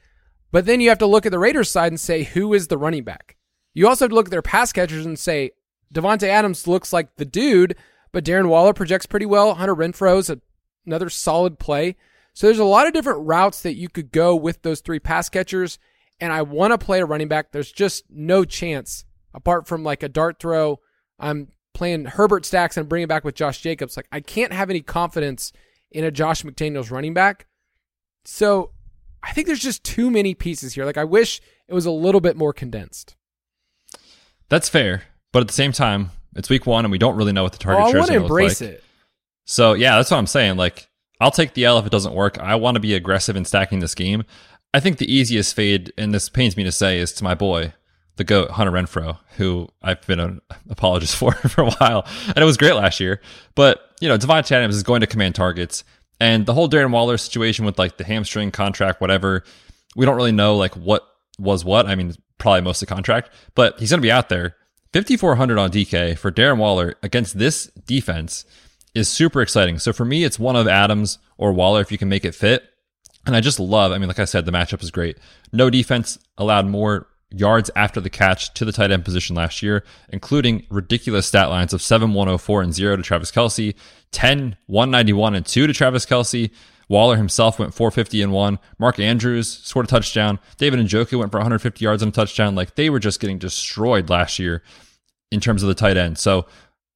But 0.52 0.66
then 0.66 0.80
you 0.82 0.90
have 0.90 1.00
to 1.00 1.08
look 1.08 1.26
at 1.26 1.32
the 1.32 1.40
Raiders 1.40 1.72
side 1.72 1.92
and 1.92 2.00
say, 2.00 2.24
who 2.24 2.54
is 2.54 2.68
the 2.68 2.78
running 2.78 3.04
back? 3.04 3.38
You 3.74 3.88
also 3.88 4.06
have 4.06 4.12
to 4.12 4.16
look 4.16 4.28
at 4.28 4.32
their 4.32 4.44
pass 4.44 4.72
catchers 4.72 5.06
and 5.06 5.18
say, 5.18 5.52
Davante 5.94 6.28
Adams 6.28 6.68
looks 6.68 6.94
like 6.94 7.16
the 7.16 7.26
dude, 7.26 7.76
but 8.12 8.24
Darren 8.24 8.48
Waller 8.48 8.74
projects 8.74 9.08
pretty 9.08 9.26
well. 9.26 9.56
Hunter 9.56 9.76
Renfrow's 9.76 10.30
a, 10.30 10.40
another 10.86 11.10
solid 11.10 11.58
play. 11.58 11.96
So 12.34 12.48
there's 12.48 12.60
a 12.60 12.66
lot 12.66 12.88
of 12.88 12.94
different 12.94 13.26
routes 13.26 13.62
that 13.62 13.76
you 13.76 13.90
could 13.90 14.12
go 14.12 14.36
with 14.36 14.62
those 14.62 14.82
three 14.82 15.00
pass 15.00 15.30
catchers. 15.30 15.80
And 16.20 16.32
I 16.32 16.44
want 16.44 16.72
to 16.72 16.84
play 16.84 17.02
a 17.02 17.06
running 17.06 17.28
back. 17.28 17.52
There's 17.52 17.72
just 17.72 18.06
no 18.10 18.46
chance 18.46 19.06
apart 19.34 19.68
from 19.68 19.84
like 19.84 20.04
a 20.04 20.10
dart 20.10 20.40
throw. 20.40 20.80
I'm 21.20 21.50
playing 21.74 22.06
Herbert 22.06 22.46
stacks 22.46 22.78
and 22.78 22.88
bringing 22.88 23.08
back 23.08 23.24
with 23.24 23.36
Josh 23.36 23.60
Jacobs. 23.62 23.98
Like 23.98 24.08
I 24.12 24.20
can't 24.20 24.54
have 24.54 24.70
any 24.70 24.82
confidence 24.82 25.52
in 25.94 26.04
a 26.04 26.12
Josh 26.12 26.44
McDaniels 26.44 26.92
running 26.92 27.14
back. 27.14 27.48
So 28.26 28.72
I 29.22 29.32
think 29.32 29.48
there's 29.48 29.60
just 29.60 29.84
too 29.84 30.10
many 30.12 30.34
pieces 30.34 30.74
here. 30.74 30.86
Like 30.86 30.98
I 30.98 31.04
wish 31.04 31.42
it 31.68 31.74
was 31.74 31.86
a 31.86 31.92
little 31.92 32.22
bit 32.22 32.36
more 32.36 32.54
condensed. 32.54 33.16
That's 34.50 34.70
fair, 34.70 35.04
but 35.32 35.42
at 35.42 35.48
the 35.48 35.54
same 35.54 35.72
time, 35.72 36.12
it's 36.36 36.50
week 36.50 36.66
one 36.66 36.86
and 36.86 36.92
we 36.92 36.98
don't 36.98 37.16
really 37.16 37.32
know 37.32 37.44
what 37.44 37.54
the 37.54 37.58
target 37.58 37.80
Well, 37.80 37.88
I 37.88 37.92
share 37.92 37.98
is 37.98 38.02
want 38.02 38.08
to 38.08 38.14
going 38.14 38.22
to 38.22 38.26
embrace 38.34 38.62
like. 38.62 38.70
it. 38.72 38.84
So 39.46 39.74
yeah, 39.74 39.96
that's 39.98 40.12
what 40.12 40.18
I'm 40.18 40.28
saying. 40.28 40.58
Like 40.58 40.90
I'll 41.20 41.32
take 41.32 41.54
the 41.54 41.66
L 41.66 41.80
if 41.80 41.86
it 41.86 41.92
doesn't 41.92 42.14
work. 42.14 42.38
I 42.40 42.56
want 42.56 42.76
to 42.76 42.82
be 42.82 42.94
aggressive 42.94 43.36
in 43.36 43.46
stacking 43.46 43.80
this 43.80 43.96
game. 43.96 44.24
I 44.74 44.80
think 44.80 44.98
the 44.98 45.12
easiest 45.12 45.56
fade, 45.56 45.94
and 45.98 46.14
this 46.14 46.30
pains 46.30 46.58
me 46.58 46.64
to 46.64 46.72
say, 46.72 46.98
is 46.98 47.14
to 47.14 47.24
my 47.24 47.36
boy, 47.36 47.74
the 48.16 48.24
goat 48.24 48.52
Hunter 48.52 48.72
Renfrow, 48.72 49.18
who 49.38 49.68
I've 49.82 50.06
been 50.06 50.20
an 50.20 50.42
apologist 50.70 51.16
for 51.18 51.34
for 51.34 51.62
a 51.62 51.72
while, 51.72 52.06
and 52.28 52.38
it 52.38 52.46
was 52.46 52.58
great 52.58 52.74
last 52.74 53.00
year. 53.00 53.22
But 53.56 53.82
you 54.02 54.08
know, 54.08 54.18
Davante 54.18 54.52
Adams 54.52 54.76
is 54.76 54.84
going 54.84 55.02
to 55.02 55.08
command 55.08 55.36
targets, 55.36 55.84
and 56.20 56.46
the 56.46 56.54
whole 56.54 56.70
Darren 56.70 56.92
Waller 56.92 57.18
situation 57.18 57.66
with 57.66 57.80
like 57.80 57.98
the 57.98 58.04
hamstring 58.04 58.52
contract, 58.52 59.02
whatever, 59.02 59.44
we 59.96 60.06
don't 60.06 60.16
really 60.16 60.32
know 60.32 60.56
like 60.56 60.76
what 60.76 61.08
was 61.40 61.66
what. 61.66 61.86
I 61.88 61.96
mean, 61.96 62.14
probably 62.38 62.62
mostly 62.62 62.86
contract, 62.86 63.30
but 63.56 63.80
he's 63.80 63.90
going 63.90 64.00
to 64.02 64.06
be 64.06 64.12
out 64.12 64.30
there. 64.30 64.56
5400 64.94 65.58
on 65.58 65.72
DK 65.72 66.18
for 66.18 66.32
Darren 66.32 66.60
Waller 66.60 66.96
against 67.02 67.40
this 67.40 67.66
defense 67.88 68.46
is 68.94 69.10
super 69.10 69.42
exciting. 69.42 69.80
So 69.80 69.92
for 69.92 70.06
me, 70.06 70.24
it's 70.24 70.38
one 70.38 70.56
of 70.56 70.68
Adams 70.68 71.18
or 71.38 71.52
Waller 71.52 71.82
if 71.82 71.92
you 71.92 71.98
can 71.98 72.10
make 72.10 72.26
it 72.26 72.36
fit. 72.36 72.64
And 73.26 73.36
I 73.36 73.42
just 73.42 73.60
love, 73.60 73.92
I 73.92 73.98
mean, 73.98 74.08
like 74.08 74.20
I 74.20 74.26
said, 74.26 74.46
the 74.46 74.52
matchup 74.52 74.84
is 74.84 74.92
great. 74.92 75.18
No 75.52 75.70
defense 75.70 76.20
allowed 76.38 76.68
more 76.68 77.08
yards 77.34 77.70
after 77.76 78.00
the 78.00 78.10
catch 78.10 78.54
to 78.54 78.66
the 78.66 78.72
tight 78.72 78.92
end 78.92 79.04
position 79.04 79.36
last 79.36 79.62
year, 79.62 79.84
including 80.10 80.66
ridiculous 80.70 81.28
stat 81.28 81.50
lines 81.50 81.74
of 81.74 81.82
7 81.82 82.14
104 82.14 82.62
and 82.62 82.74
0 82.74 82.98
to 82.98 83.04
Travis 83.04 83.32
Kelce, 83.32 83.76
10 84.12 84.58
191 84.68 85.36
and 85.36 85.46
2 85.46 85.68
to 85.68 85.74
Travis 85.74 86.06
Kelce. 86.06 86.52
Waller 86.90 87.16
himself 87.16 87.60
went 87.60 87.74
450 87.74 88.22
and 88.22 88.32
one. 88.32 88.60
Mark 88.78 89.00
Andrews 89.00 89.50
scored 89.64 89.86
a 89.86 89.90
touchdown. 89.90 90.40
David 90.58 90.80
Njoku 90.80 91.18
went 91.18 91.32
for 91.32 91.38
150 91.38 91.84
yards 91.84 92.04
and 92.04 92.12
a 92.12 92.16
touchdown. 92.16 92.56
Like 92.56 92.76
they 92.76 92.90
were 92.90 93.00
just 93.00 93.20
getting 93.20 93.38
destroyed 93.38 94.10
last 94.10 94.38
year 94.38 94.62
in 95.32 95.40
terms 95.40 95.64
of 95.64 95.70
the 95.70 95.76
tight 95.76 95.98
end. 95.98 96.18
So 96.18 96.46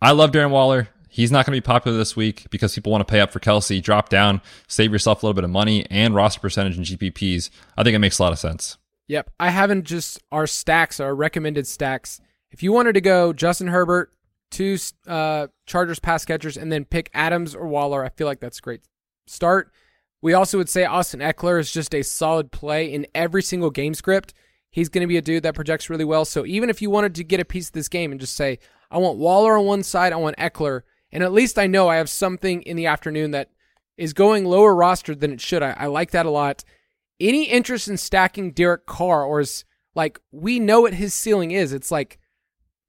I 0.01 0.11
love 0.11 0.31
Darren 0.31 0.51
Waller. 0.51 0.89
He's 1.09 1.31
not 1.31 1.45
going 1.45 1.55
to 1.55 1.61
be 1.61 1.65
popular 1.65 1.97
this 1.97 2.15
week 2.15 2.45
because 2.51 2.75
people 2.75 2.91
want 2.91 3.07
to 3.07 3.11
pay 3.11 3.21
up 3.21 3.31
for 3.31 3.39
Kelce. 3.39 3.81
Drop 3.81 4.09
down, 4.09 4.41
save 4.67 4.91
yourself 4.91 5.23
a 5.23 5.25
little 5.25 5.33
bit 5.33 5.45
of 5.45 5.49
money 5.49 5.87
and 5.89 6.13
roster 6.13 6.39
percentage 6.39 6.77
in 6.77 6.83
GPPs. 6.83 7.49
I 7.75 7.83
think 7.83 7.95
it 7.95 7.99
makes 7.99 8.19
a 8.19 8.23
lot 8.23 8.33
of 8.33 8.39
sense. 8.39 8.77
Yep. 9.07 9.31
I 9.39 9.49
haven't 9.49 9.85
just 9.85 10.21
our 10.31 10.47
stacks, 10.47 10.99
our 10.99 11.15
recommended 11.15 11.67
stacks. 11.67 12.19
If 12.51 12.63
you 12.63 12.71
wanted 12.71 12.93
to 12.93 13.01
go 13.01 13.33
Justin 13.33 13.67
Herbert, 13.67 14.13
two 14.51 14.77
uh, 15.05 15.47
Chargers 15.65 15.99
pass 15.99 16.25
catchers, 16.25 16.57
and 16.57 16.71
then 16.71 16.85
pick 16.85 17.09
Adams 17.13 17.55
or 17.55 17.67
Waller, 17.67 18.03
I 18.03 18.09
feel 18.09 18.27
like 18.27 18.39
that's 18.39 18.59
a 18.59 18.61
great 18.61 18.81
start. 19.25 19.71
We 20.21 20.33
also 20.33 20.57
would 20.57 20.69
say 20.69 20.85
Austin 20.85 21.19
Ekeler 21.19 21.59
is 21.59 21.71
just 21.71 21.93
a 21.93 22.01
solid 22.01 22.51
play 22.51 22.91
in 22.91 23.05
every 23.13 23.43
single 23.43 23.69
game 23.69 23.93
script. 23.93 24.33
He's 24.71 24.89
going 24.89 25.01
to 25.01 25.07
be 25.07 25.17
a 25.17 25.21
dude 25.21 25.43
that 25.43 25.55
projects 25.55 25.89
really 25.89 26.05
well. 26.05 26.25
So 26.25 26.45
even 26.45 26.69
if 26.69 26.81
you 26.81 26.89
wanted 26.89 27.15
to 27.15 27.23
get 27.23 27.39
a 27.39 27.45
piece 27.45 27.67
of 27.67 27.73
this 27.73 27.87
game 27.87 28.11
and 28.11 28.19
just 28.19 28.35
say, 28.35 28.59
I 28.89 28.97
want 28.97 29.17
Waller 29.17 29.57
on 29.57 29.65
one 29.65 29.83
side, 29.83 30.13
I 30.13 30.17
want 30.17 30.37
Ekeler, 30.37 30.81
and 31.11 31.23
at 31.23 31.33
least 31.33 31.59
I 31.59 31.67
know 31.67 31.87
I 31.87 31.97
have 31.97 32.09
something 32.09 32.61
in 32.63 32.75
the 32.75 32.87
afternoon 32.87 33.31
that 33.31 33.51
is 33.97 34.13
going 34.13 34.45
lower 34.45 34.73
rostered 34.73 35.19
than 35.19 35.31
it 35.31 35.41
should. 35.41 35.63
I, 35.63 35.71
I 35.71 35.85
like 35.87 36.11
that 36.11 36.25
a 36.25 36.31
lot. 36.31 36.63
Any 37.19 37.45
interest 37.45 37.87
in 37.87 37.97
stacking 37.97 38.51
Derek 38.51 38.85
Carr, 38.85 39.23
or 39.23 39.39
is 39.39 39.65
like 39.95 40.19
we 40.31 40.59
know 40.59 40.81
what 40.81 40.93
his 40.93 41.13
ceiling 41.13 41.51
is? 41.51 41.73
It's 41.73 41.91
like 41.91 42.19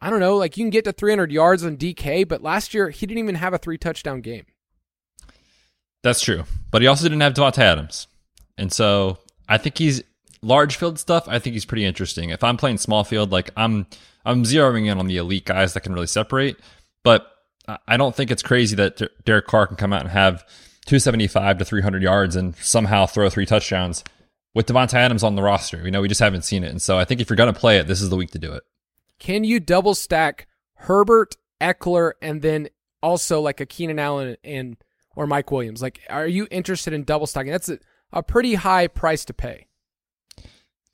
I 0.01 0.11
don't 0.11 0.21
know, 0.21 0.37
like 0.37 0.57
you 0.57 0.64
can 0.64 0.71
get 0.71 0.85
to 0.85 0.93
300 0.93 1.33
yards 1.33 1.64
on 1.64 1.77
DK, 1.77 2.27
but 2.29 2.43
last 2.43 2.73
year 2.73 2.91
he 2.91 3.07
didn't 3.07 3.23
even 3.23 3.35
have 3.37 3.55
a 3.55 3.59
three 3.59 3.79
touchdown 3.79 4.21
game. 4.21 4.45
That's 6.03 6.21
true, 6.21 6.45
but 6.71 6.83
he 6.83 6.88
also 6.88 7.05
didn't 7.05 7.21
have 7.21 7.35
Davante 7.35 7.59
Adams, 7.59 8.07
and 8.57 8.73
so 8.73 9.19
I 9.49 9.59
think 9.59 9.79
he's 9.79 10.03
large 10.43 10.77
field 10.77 10.99
stuff. 10.99 11.27
I 11.27 11.38
think 11.38 11.55
he's 11.55 11.64
pretty 11.64 11.85
interesting. 11.85 12.31
If 12.31 12.45
I'm 12.45 12.57
playing 12.57 12.79
small 12.79 13.03
field, 13.03 13.33
like 13.33 13.51
I'm, 13.57 13.87
I'm 14.25 14.45
zeroing 14.45 14.87
in 14.87 14.99
on 14.99 15.09
the 15.09 15.17
elite 15.17 15.47
guys 15.47 15.75
that 15.75 15.81
can 15.81 15.93
really 15.93 16.07
separate, 16.07 16.57
but 17.03 17.27
I 17.87 17.97
don't 17.97 18.14
think 18.14 18.31
it's 18.31 18.43
crazy 18.43 18.77
that 18.77 19.03
Derek 19.25 19.47
Carr 19.47 19.67
can 19.67 19.77
come 19.77 19.93
out 19.93 20.01
and 20.01 20.11
have 20.11 20.45
275 20.87 21.59
to 21.59 21.64
300 21.64 22.03
yards 22.03 22.35
and 22.35 22.57
somehow 22.57 23.05
throw 23.05 23.29
three 23.29 23.45
touchdowns 23.45 24.05
with 24.59 24.66
Davante 24.66 24.94
Adams 24.94 25.23
on 25.23 25.37
the 25.37 25.42
roster. 25.42 25.81
You 25.85 25.92
know, 25.92 26.01
we 26.01 26.09
just 26.09 26.21
haven't 26.21 26.42
seen 26.42 26.64
it, 26.64 26.71
and 26.73 26.83
so 26.83 26.99
I 26.99 27.05
think 27.05 27.21
if 27.21 27.31
you're 27.31 27.37
going 27.37 27.55
to 27.55 27.59
play 27.59 27.79
it, 27.79 27.87
this 27.87 28.03
is 28.03 28.11
the 28.11 28.16
week 28.16 28.33
to 28.33 28.40
do 28.40 28.53
it. 28.53 28.64
Can 29.21 29.44
you 29.44 29.61
double 29.61 29.94
stack 29.94 30.49
Herbert, 30.75 31.37
Ekeler, 31.61 32.14
and 32.21 32.42
then 32.42 32.68
also 33.01 33.40
like 33.40 33.61
a 33.61 33.66
Keenan 33.66 34.01
Allen 34.01 34.37
and 34.42 34.77
or 35.14 35.29
Mike 35.29 35.53
Williams? 35.53 35.81
Like, 35.81 36.01
are 36.11 36.27
you 36.27 36.49
interested 36.51 36.92
in 36.92 37.05
double 37.05 37.29
stacking? 37.29 37.53
That's 37.53 37.68
a, 37.68 37.79
a 38.12 38.21
pretty 38.21 38.57
high 38.57 38.88
price 38.88 39.25
to 39.27 39.33
pay. 39.33 39.66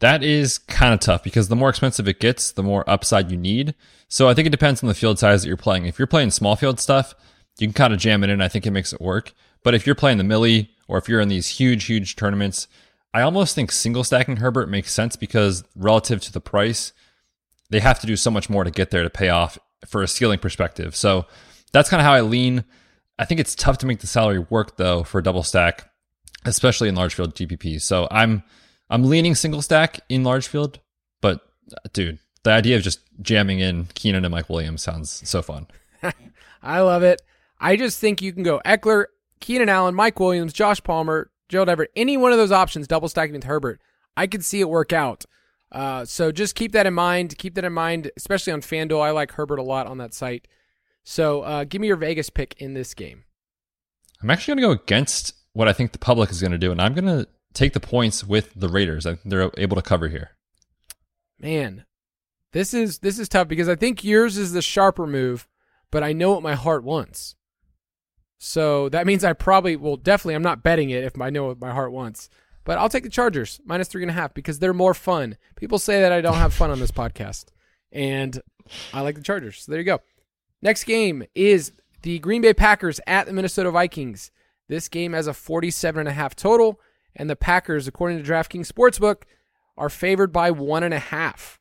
That 0.00 0.22
is 0.22 0.58
kind 0.58 0.92
of 0.92 1.00
tough 1.00 1.24
because 1.24 1.48
the 1.48 1.56
more 1.56 1.70
expensive 1.70 2.06
it 2.06 2.20
gets, 2.20 2.52
the 2.52 2.62
more 2.62 2.84
upside 2.86 3.30
you 3.30 3.38
need. 3.38 3.74
So 4.08 4.28
I 4.28 4.34
think 4.34 4.46
it 4.46 4.50
depends 4.50 4.82
on 4.82 4.88
the 4.88 4.94
field 4.94 5.18
size 5.18 5.40
that 5.40 5.48
you're 5.48 5.56
playing. 5.56 5.86
If 5.86 5.98
you're 5.98 6.06
playing 6.06 6.32
small 6.32 6.54
field 6.54 6.80
stuff, 6.80 7.14
you 7.58 7.66
can 7.66 7.72
kind 7.72 7.94
of 7.94 7.98
jam 7.98 8.22
it 8.24 8.28
in. 8.28 8.42
I 8.42 8.48
think 8.48 8.66
it 8.66 8.72
makes 8.72 8.92
it 8.92 9.00
work. 9.00 9.32
But 9.62 9.72
if 9.72 9.86
you're 9.86 9.94
playing 9.94 10.18
the 10.18 10.24
Millie 10.24 10.68
or 10.86 10.98
if 10.98 11.08
you're 11.08 11.22
in 11.22 11.28
these 11.28 11.48
huge, 11.48 11.84
huge 11.84 12.16
tournaments, 12.16 12.68
I 13.14 13.22
almost 13.22 13.54
think 13.54 13.70
single 13.70 14.02
stacking 14.02 14.36
Herbert 14.36 14.68
makes 14.68 14.92
sense 14.92 15.14
because 15.14 15.62
relative 15.76 16.20
to 16.22 16.32
the 16.32 16.40
price, 16.40 16.92
they 17.70 17.78
have 17.78 18.00
to 18.00 18.08
do 18.08 18.16
so 18.16 18.28
much 18.28 18.50
more 18.50 18.64
to 18.64 18.72
get 18.72 18.90
there 18.90 19.04
to 19.04 19.10
pay 19.10 19.28
off 19.28 19.56
for 19.86 20.02
a 20.02 20.08
ceiling 20.08 20.40
perspective. 20.40 20.96
So 20.96 21.26
that's 21.72 21.88
kind 21.88 22.00
of 22.00 22.04
how 22.04 22.12
I 22.12 22.22
lean. 22.22 22.64
I 23.16 23.24
think 23.24 23.38
it's 23.38 23.54
tough 23.54 23.78
to 23.78 23.86
make 23.86 24.00
the 24.00 24.08
salary 24.08 24.40
work 24.40 24.76
though 24.76 25.04
for 25.04 25.20
a 25.20 25.22
double 25.22 25.44
stack, 25.44 25.88
especially 26.44 26.88
in 26.88 26.96
large 26.96 27.14
field 27.14 27.36
GPP. 27.36 27.80
So 27.80 28.08
I'm 28.10 28.42
I'm 28.90 29.04
leaning 29.04 29.36
single 29.36 29.62
stack 29.62 30.00
in 30.08 30.24
large 30.24 30.48
field, 30.48 30.80
but 31.20 31.40
uh, 31.72 31.88
dude, 31.92 32.18
the 32.42 32.50
idea 32.50 32.76
of 32.76 32.82
just 32.82 32.98
jamming 33.22 33.60
in 33.60 33.86
Keenan 33.94 34.24
and 34.24 34.32
Mike 34.32 34.50
Williams 34.50 34.82
sounds 34.82 35.22
so 35.24 35.40
fun. 35.40 35.68
I 36.62 36.80
love 36.80 37.04
it. 37.04 37.22
I 37.60 37.76
just 37.76 38.00
think 38.00 38.20
you 38.20 38.32
can 38.32 38.42
go 38.42 38.60
Ekeler, 38.66 39.06
Keenan 39.38 39.68
Allen, 39.68 39.94
Mike 39.94 40.18
Williams, 40.18 40.52
Josh 40.52 40.82
Palmer, 40.82 41.30
Gerald 41.48 41.68
Everett, 41.68 41.90
any 41.94 42.16
one 42.16 42.32
of 42.32 42.38
those 42.38 42.52
options, 42.52 42.86
double 42.86 43.08
stacking 43.08 43.34
with 43.34 43.44
Herbert. 43.44 43.80
I 44.16 44.26
could 44.26 44.44
see 44.44 44.60
it 44.60 44.68
work 44.68 44.92
out. 44.92 45.24
Uh, 45.70 46.04
so 46.04 46.30
just 46.30 46.54
keep 46.54 46.72
that 46.72 46.86
in 46.86 46.94
mind. 46.94 47.36
Keep 47.36 47.54
that 47.54 47.64
in 47.64 47.72
mind, 47.72 48.10
especially 48.16 48.52
on 48.52 48.60
FanDuel. 48.60 49.02
I 49.02 49.10
like 49.10 49.32
Herbert 49.32 49.58
a 49.58 49.62
lot 49.62 49.86
on 49.86 49.98
that 49.98 50.14
site. 50.14 50.46
So 51.02 51.42
uh, 51.42 51.64
give 51.64 51.80
me 51.80 51.88
your 51.88 51.96
Vegas 51.96 52.30
pick 52.30 52.54
in 52.58 52.74
this 52.74 52.94
game. 52.94 53.24
I'm 54.22 54.30
actually 54.30 54.54
going 54.54 54.70
to 54.70 54.76
go 54.76 54.82
against 54.82 55.34
what 55.52 55.68
I 55.68 55.72
think 55.72 55.92
the 55.92 55.98
public 55.98 56.30
is 56.30 56.40
going 56.40 56.52
to 56.52 56.58
do, 56.58 56.72
and 56.72 56.80
I'm 56.80 56.94
going 56.94 57.06
to 57.06 57.28
take 57.52 57.72
the 57.72 57.80
points 57.80 58.24
with 58.24 58.52
the 58.54 58.68
Raiders. 58.68 59.04
I 59.04 59.10
think 59.10 59.22
they're 59.24 59.50
able 59.58 59.76
to 59.76 59.82
cover 59.82 60.08
here. 60.08 60.30
Man, 61.38 61.84
this 62.52 62.72
is 62.72 63.00
this 63.00 63.18
is 63.18 63.28
tough 63.28 63.48
because 63.48 63.68
I 63.68 63.74
think 63.74 64.04
yours 64.04 64.38
is 64.38 64.52
the 64.52 64.62
sharper 64.62 65.06
move, 65.06 65.48
but 65.90 66.02
I 66.02 66.12
know 66.12 66.32
what 66.32 66.42
my 66.42 66.54
heart 66.54 66.84
wants. 66.84 67.34
So 68.38 68.88
that 68.90 69.06
means 69.06 69.24
I 69.24 69.32
probably 69.32 69.76
will 69.76 69.96
definitely 69.96 70.34
I'm 70.34 70.42
not 70.42 70.62
betting 70.62 70.90
it 70.90 71.04
if 71.04 71.20
I 71.20 71.30
know 71.30 71.46
what 71.46 71.60
my 71.60 71.72
heart 71.72 71.92
wants. 71.92 72.28
But 72.64 72.78
I'll 72.78 72.88
take 72.88 73.04
the 73.04 73.10
Chargers 73.10 73.60
minus 73.64 73.88
three 73.88 74.02
and 74.02 74.10
a 74.10 74.14
half 74.14 74.32
because 74.34 74.58
they're 74.58 74.72
more 74.72 74.94
fun. 74.94 75.36
People 75.56 75.78
say 75.78 76.00
that 76.00 76.12
I 76.12 76.20
don't 76.20 76.34
have 76.34 76.54
fun 76.54 76.70
on 76.70 76.80
this 76.80 76.90
podcast, 76.90 77.46
and 77.92 78.40
I 78.92 79.02
like 79.02 79.16
the 79.16 79.22
Chargers. 79.22 79.62
So 79.62 79.72
there 79.72 79.80
you 79.80 79.84
go. 79.84 80.00
Next 80.62 80.84
game 80.84 81.24
is 81.34 81.72
the 82.02 82.18
Green 82.20 82.40
Bay 82.40 82.54
Packers 82.54 83.00
at 83.06 83.26
the 83.26 83.34
Minnesota 83.34 83.70
Vikings. 83.70 84.30
This 84.68 84.88
game 84.88 85.12
has 85.12 85.26
a 85.26 85.34
47 85.34 86.00
and 86.00 86.08
a 86.08 86.12
half 86.12 86.34
total, 86.34 86.80
and 87.14 87.28
the 87.28 87.36
Packers, 87.36 87.86
according 87.86 88.22
to 88.22 88.30
DraftKings 88.30 88.72
Sportsbook, 88.72 89.24
are 89.76 89.90
favored 89.90 90.32
by 90.32 90.50
one 90.50 90.82
and 90.82 90.94
a 90.94 90.98
half. 90.98 91.60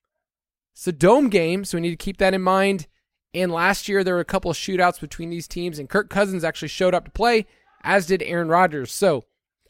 It's 0.73 0.87
a 0.87 0.93
dome 0.93 1.29
game, 1.29 1.65
so 1.65 1.77
we 1.77 1.81
need 1.81 1.89
to 1.91 1.95
keep 1.97 2.17
that 2.17 2.33
in 2.33 2.41
mind. 2.41 2.87
And 3.33 3.51
last 3.51 3.87
year 3.87 4.03
there 4.03 4.13
were 4.13 4.19
a 4.19 4.25
couple 4.25 4.51
of 4.51 4.57
shootouts 4.57 4.99
between 4.99 5.29
these 5.29 5.47
teams, 5.47 5.79
and 5.79 5.89
Kirk 5.89 6.09
Cousins 6.09 6.43
actually 6.43 6.67
showed 6.67 6.93
up 6.93 7.05
to 7.05 7.11
play, 7.11 7.45
as 7.83 8.05
did 8.05 8.21
Aaron 8.23 8.47
Rodgers. 8.47 8.91
So 8.91 9.25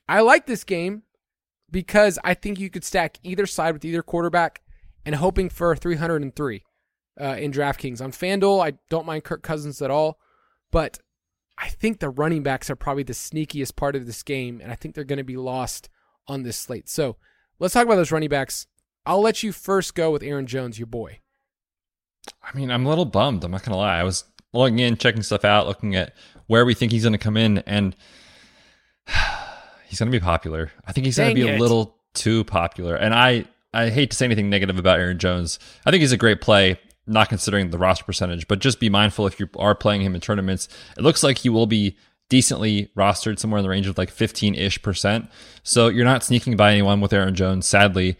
I 0.07 0.21
like 0.21 0.45
this 0.45 0.63
game 0.63 1.03
because 1.71 2.19
I 2.23 2.33
think 2.33 2.59
you 2.59 2.69
could 2.69 2.83
stack 2.83 3.17
either 3.23 3.45
side 3.45 3.73
with 3.73 3.85
either 3.85 4.03
quarterback 4.03 4.61
and 5.05 5.15
hoping 5.15 5.49
for 5.49 5.75
303 5.75 6.63
uh, 7.19 7.23
in 7.23 7.51
DraftKings. 7.51 8.01
On 8.01 8.11
FanDuel, 8.11 8.65
I 8.65 8.77
don't 8.89 9.05
mind 9.05 9.23
Kirk 9.23 9.43
Cousins 9.43 9.81
at 9.81 9.91
all, 9.91 10.19
but 10.71 10.99
I 11.57 11.69
think 11.69 11.99
the 11.99 12.09
running 12.09 12.43
backs 12.43 12.69
are 12.69 12.75
probably 12.75 13.03
the 13.03 13.13
sneakiest 13.13 13.75
part 13.75 13.95
of 13.95 14.05
this 14.05 14.23
game, 14.23 14.59
and 14.61 14.71
I 14.71 14.75
think 14.75 14.95
they're 14.95 15.03
going 15.03 15.17
to 15.17 15.23
be 15.23 15.37
lost 15.37 15.89
on 16.27 16.43
this 16.43 16.57
slate. 16.57 16.89
So 16.89 17.17
let's 17.59 17.73
talk 17.73 17.85
about 17.85 17.95
those 17.95 18.11
running 18.11 18.29
backs. 18.29 18.67
I'll 19.05 19.21
let 19.21 19.43
you 19.43 19.51
first 19.51 19.95
go 19.95 20.11
with 20.11 20.23
Aaron 20.23 20.47
Jones, 20.47 20.79
your 20.79 20.87
boy. 20.87 21.19
I 22.43 22.55
mean, 22.55 22.71
I'm 22.71 22.85
a 22.85 22.89
little 22.89 23.05
bummed. 23.05 23.43
I'm 23.43 23.51
not 23.51 23.63
going 23.63 23.71
to 23.71 23.77
lie. 23.77 23.97
I 23.97 24.03
was 24.03 24.23
logging 24.53 24.79
in, 24.79 24.97
checking 24.97 25.23
stuff 25.23 25.43
out, 25.45 25.67
looking 25.67 25.95
at 25.95 26.13
where 26.47 26.65
we 26.65 26.73
think 26.73 26.91
he's 26.91 27.03
going 27.03 27.13
to 27.13 27.19
come 27.19 27.37
in, 27.37 27.59
and 27.59 27.95
he's 29.87 29.99
going 29.99 30.11
to 30.11 30.17
be 30.17 30.23
popular. 30.23 30.71
I 30.85 30.91
think 30.91 31.05
he's 31.05 31.17
going 31.17 31.35
to 31.35 31.41
be 31.41 31.47
it. 31.47 31.57
a 31.57 31.61
little 31.61 31.97
too 32.13 32.43
popular. 32.43 32.95
And 32.95 33.13
I, 33.13 33.45
I 33.73 33.89
hate 33.89 34.11
to 34.11 34.17
say 34.17 34.25
anything 34.25 34.49
negative 34.49 34.77
about 34.77 34.99
Aaron 34.99 35.19
Jones. 35.19 35.59
I 35.85 35.91
think 35.91 36.01
he's 36.01 36.11
a 36.11 36.17
great 36.17 36.41
play, 36.41 36.79
not 37.07 37.29
considering 37.29 37.69
the 37.69 37.77
roster 37.77 38.05
percentage, 38.05 38.47
but 38.47 38.59
just 38.59 38.79
be 38.79 38.89
mindful 38.89 39.27
if 39.27 39.39
you 39.39 39.49
are 39.57 39.75
playing 39.75 40.01
him 40.01 40.15
in 40.15 40.21
tournaments. 40.21 40.67
It 40.97 41.03
looks 41.03 41.23
like 41.23 41.39
he 41.39 41.49
will 41.49 41.67
be 41.67 41.97
decently 42.29 42.89
rostered 42.95 43.37
somewhere 43.37 43.59
in 43.59 43.63
the 43.63 43.69
range 43.69 43.87
of 43.87 43.97
like 43.97 44.09
15 44.09 44.55
ish 44.55 44.81
percent. 44.81 45.29
So 45.63 45.87
you're 45.87 46.05
not 46.05 46.23
sneaking 46.23 46.57
by 46.57 46.71
anyone 46.71 47.01
with 47.01 47.13
Aaron 47.13 47.35
Jones, 47.35 47.67
sadly. 47.67 48.17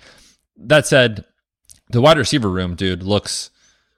That 0.58 0.86
said, 0.86 1.26
the 1.90 2.02
wide 2.02 2.18
receiver 2.18 2.50
room, 2.50 2.76
dude, 2.76 3.04
looks 3.04 3.50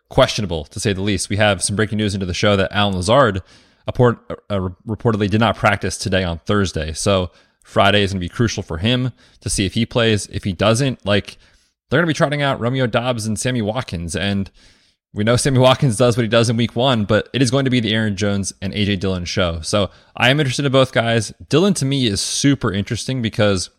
questionable 0.09 0.65
to 0.65 0.79
say 0.79 0.93
the 0.93 1.01
least. 1.01 1.29
We 1.29 1.37
have 1.37 1.63
some 1.63 1.75
breaking 1.75 1.97
news 1.97 2.13
into 2.13 2.25
the 2.25 2.33
show 2.33 2.55
that 2.55 2.71
Allen 2.71 2.95
Lazard 2.95 3.41
uh, 3.87 3.91
reportedly 3.91 5.29
did 5.29 5.39
not 5.39 5.55
practice 5.55 5.97
today 5.97 6.23
on 6.23 6.39
Thursday. 6.39 6.93
So 6.93 7.31
Friday 7.63 8.03
is 8.03 8.11
going 8.11 8.19
to 8.19 8.25
be 8.25 8.29
crucial 8.29 8.63
for 8.63 8.77
him 8.77 9.11
to 9.41 9.49
see 9.49 9.65
if 9.65 9.73
he 9.73 9.85
plays. 9.85 10.27
If 10.27 10.43
he 10.43 10.53
doesn't, 10.53 11.05
like 11.05 11.37
they're 11.89 11.99
going 11.99 12.07
to 12.07 12.13
be 12.13 12.17
trotting 12.17 12.41
out 12.41 12.59
Romeo 12.59 12.87
Doubs 12.87 13.25
and 13.25 13.39
Sammy 13.39 13.61
Watkins. 13.61 14.15
And 14.15 14.51
we 15.13 15.23
know 15.23 15.35
Sammy 15.35 15.59
Watkins 15.59 15.97
does 15.97 16.17
what 16.17 16.23
he 16.23 16.29
does 16.29 16.49
in 16.49 16.57
week 16.57 16.75
one, 16.75 17.05
but 17.05 17.29
it 17.33 17.41
is 17.41 17.51
going 17.51 17.65
to 17.65 17.71
be 17.71 17.79
the 17.79 17.93
Aaron 17.93 18.15
Jones 18.15 18.53
and 18.61 18.73
AJ 18.73 18.99
Dillon 18.99 19.25
show. 19.25 19.61
So 19.61 19.89
I 20.15 20.29
am 20.29 20.39
interested 20.39 20.65
in 20.65 20.71
both 20.71 20.91
guys. 20.91 21.33
Dillon 21.49 21.73
to 21.75 21.85
me 21.85 22.05
is 22.05 22.21
super 22.21 22.71
interesting 22.71 23.21
because 23.21 23.69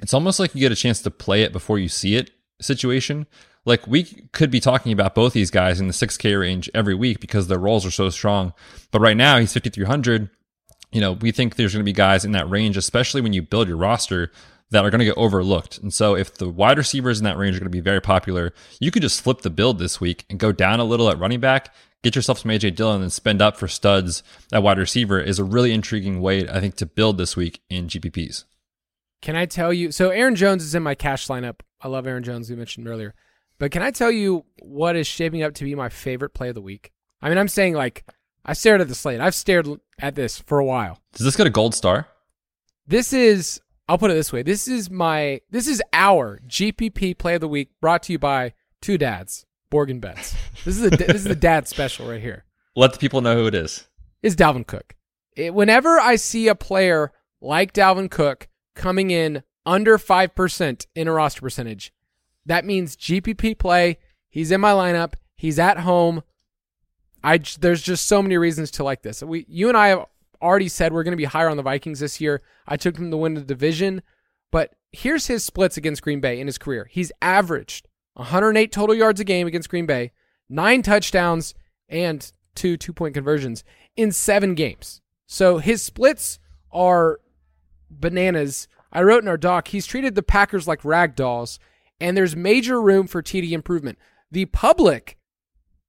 it's 0.00 0.14
almost 0.14 0.40
like 0.40 0.54
you 0.54 0.60
get 0.60 0.72
a 0.72 0.76
chance 0.76 1.00
to 1.02 1.10
play 1.10 1.42
it 1.42 1.52
before 1.52 1.78
you 1.78 1.88
see 1.88 2.16
it 2.16 2.30
situation. 2.60 3.26
Like 3.64 3.86
we 3.86 4.04
could 4.32 4.50
be 4.50 4.60
talking 4.60 4.92
about 4.92 5.14
both 5.14 5.32
these 5.32 5.50
guys 5.50 5.80
in 5.80 5.86
the 5.86 5.92
6K 5.92 6.38
range 6.38 6.70
every 6.74 6.94
week 6.94 7.20
because 7.20 7.46
their 7.46 7.58
roles 7.58 7.86
are 7.86 7.90
so 7.90 8.10
strong. 8.10 8.52
But 8.90 9.00
right 9.00 9.16
now 9.16 9.38
he's 9.38 9.52
5,300 9.52 10.30
you 10.92 11.00
know, 11.00 11.12
we 11.12 11.32
think 11.32 11.56
there's 11.56 11.72
going 11.72 11.80
to 11.80 11.84
be 11.84 11.92
guys 11.92 12.24
in 12.24 12.32
that 12.32 12.48
range, 12.48 12.76
especially 12.76 13.22
when 13.22 13.32
you 13.32 13.42
build 13.42 13.66
your 13.66 13.78
roster 13.78 14.30
that 14.70 14.84
are 14.84 14.90
going 14.90 15.00
to 15.00 15.04
get 15.04 15.16
overlooked. 15.16 15.78
And 15.78 15.92
so 15.92 16.14
if 16.14 16.34
the 16.34 16.48
wide 16.48 16.78
receivers 16.78 17.18
in 17.18 17.24
that 17.24 17.36
range 17.36 17.56
are 17.56 17.60
going 17.60 17.70
to 17.70 17.76
be 17.76 17.80
very 17.80 18.00
popular, 18.00 18.54
you 18.78 18.90
could 18.90 19.02
just 19.02 19.22
flip 19.22 19.40
the 19.40 19.50
build 19.50 19.78
this 19.78 20.00
week 20.00 20.24
and 20.30 20.38
go 20.38 20.52
down 20.52 20.80
a 20.80 20.84
little 20.84 21.10
at 21.10 21.18
running 21.18 21.40
back, 21.40 21.74
get 22.02 22.14
yourself 22.14 22.38
some 22.38 22.50
AJ 22.50 22.76
Dillon 22.76 23.02
and 23.02 23.12
spend 23.12 23.42
up 23.42 23.56
for 23.56 23.68
studs 23.68 24.22
at 24.52 24.62
wide 24.62 24.78
receiver 24.78 25.20
is 25.20 25.38
a 25.38 25.44
really 25.44 25.72
intriguing 25.72 26.20
way, 26.20 26.48
I 26.48 26.60
think, 26.60 26.76
to 26.76 26.86
build 26.86 27.18
this 27.18 27.36
week 27.36 27.62
in 27.68 27.88
GPPs. 27.88 28.44
Can 29.22 29.36
I 29.36 29.46
tell 29.46 29.72
you? 29.72 29.92
So 29.92 30.10
Aaron 30.10 30.34
Jones 30.34 30.64
is 30.64 30.74
in 30.74 30.82
my 30.82 30.94
cash 30.94 31.28
lineup. 31.28 31.60
I 31.80 31.88
love 31.88 32.06
Aaron 32.06 32.22
Jones. 32.22 32.50
We 32.50 32.56
mentioned 32.56 32.88
earlier, 32.88 33.14
but 33.62 33.70
can 33.70 33.80
I 33.80 33.92
tell 33.92 34.10
you 34.10 34.44
what 34.58 34.96
is 34.96 35.06
shaping 35.06 35.44
up 35.44 35.54
to 35.54 35.64
be 35.64 35.76
my 35.76 35.88
favorite 35.88 36.30
play 36.30 36.48
of 36.48 36.56
the 36.56 36.60
week? 36.60 36.90
I 37.20 37.28
mean, 37.28 37.38
I'm 37.38 37.46
saying 37.46 37.74
like 37.74 38.04
I 38.44 38.54
stared 38.54 38.80
at 38.80 38.88
the 38.88 38.94
slate. 38.96 39.20
I've 39.20 39.36
stared 39.36 39.68
at 40.00 40.16
this 40.16 40.40
for 40.40 40.58
a 40.58 40.64
while. 40.64 40.98
Does 41.12 41.24
this 41.24 41.36
get 41.36 41.46
a 41.46 41.50
gold 41.50 41.72
star? 41.72 42.08
This 42.88 43.12
is. 43.12 43.60
I'll 43.86 43.98
put 43.98 44.10
it 44.10 44.14
this 44.14 44.32
way. 44.32 44.42
This 44.42 44.66
is 44.66 44.90
my. 44.90 45.42
This 45.48 45.68
is 45.68 45.80
our 45.92 46.40
GPP 46.44 47.16
play 47.16 47.36
of 47.36 47.40
the 47.40 47.46
week, 47.46 47.70
brought 47.80 48.02
to 48.02 48.12
you 48.12 48.18
by 48.18 48.54
two 48.80 48.98
dads, 48.98 49.46
Borgen 49.70 50.00
Betz. 50.00 50.34
This 50.64 50.80
is 50.80 50.82
a 50.82 50.90
this 50.90 51.14
is 51.14 51.24
the 51.24 51.36
dad 51.36 51.68
special 51.68 52.08
right 52.08 52.20
here. 52.20 52.44
Let 52.74 52.92
the 52.92 52.98
people 52.98 53.20
know 53.20 53.36
who 53.36 53.46
it 53.46 53.54
is. 53.54 53.86
Is 54.24 54.34
Dalvin 54.34 54.66
Cook. 54.66 54.96
It, 55.36 55.54
whenever 55.54 56.00
I 56.00 56.16
see 56.16 56.48
a 56.48 56.56
player 56.56 57.12
like 57.40 57.72
Dalvin 57.72 58.10
Cook 58.10 58.48
coming 58.74 59.12
in 59.12 59.44
under 59.64 59.98
5% 59.98 60.86
in 60.96 61.06
a 61.06 61.12
roster 61.12 61.42
percentage, 61.42 61.92
that 62.46 62.64
means 62.64 62.96
GPP 62.96 63.58
play. 63.58 63.98
He's 64.28 64.50
in 64.50 64.60
my 64.60 64.72
lineup. 64.72 65.14
He's 65.36 65.58
at 65.58 65.78
home. 65.78 66.22
I 67.24 67.40
there's 67.60 67.82
just 67.82 68.06
so 68.06 68.22
many 68.22 68.36
reasons 68.36 68.70
to 68.72 68.84
like 68.84 69.02
this. 69.02 69.22
We 69.22 69.44
you 69.48 69.68
and 69.68 69.76
I 69.76 69.88
have 69.88 70.06
already 70.40 70.68
said 70.68 70.92
we're 70.92 71.04
going 71.04 71.12
to 71.12 71.16
be 71.16 71.24
higher 71.24 71.48
on 71.48 71.56
the 71.56 71.62
Vikings 71.62 72.00
this 72.00 72.20
year. 72.20 72.42
I 72.66 72.76
took 72.76 72.96
him 72.96 73.10
to 73.10 73.16
win 73.16 73.34
the 73.34 73.42
division, 73.42 74.02
but 74.50 74.74
here's 74.90 75.28
his 75.28 75.44
splits 75.44 75.76
against 75.76 76.02
Green 76.02 76.20
Bay 76.20 76.40
in 76.40 76.46
his 76.46 76.58
career. 76.58 76.88
He's 76.90 77.12
averaged 77.22 77.88
108 78.14 78.72
total 78.72 78.94
yards 78.94 79.20
a 79.20 79.24
game 79.24 79.46
against 79.46 79.68
Green 79.68 79.86
Bay, 79.86 80.12
9 80.48 80.82
touchdowns 80.82 81.54
and 81.88 82.30
2 82.56 82.76
two-point 82.76 83.14
conversions 83.14 83.64
in 83.96 84.12
7 84.12 84.54
games. 84.54 85.00
So 85.26 85.58
his 85.58 85.82
splits 85.82 86.38
are 86.72 87.20
bananas. 87.90 88.68
I 88.92 89.02
wrote 89.02 89.22
in 89.22 89.28
our 89.28 89.38
doc, 89.38 89.68
he's 89.68 89.86
treated 89.86 90.14
the 90.14 90.22
Packers 90.22 90.68
like 90.68 90.84
rag 90.84 91.14
dolls, 91.14 91.58
and 92.02 92.16
there's 92.16 92.34
major 92.34 92.82
room 92.82 93.06
for 93.06 93.22
TD 93.22 93.52
improvement. 93.52 93.96
The 94.30 94.46
public, 94.46 95.16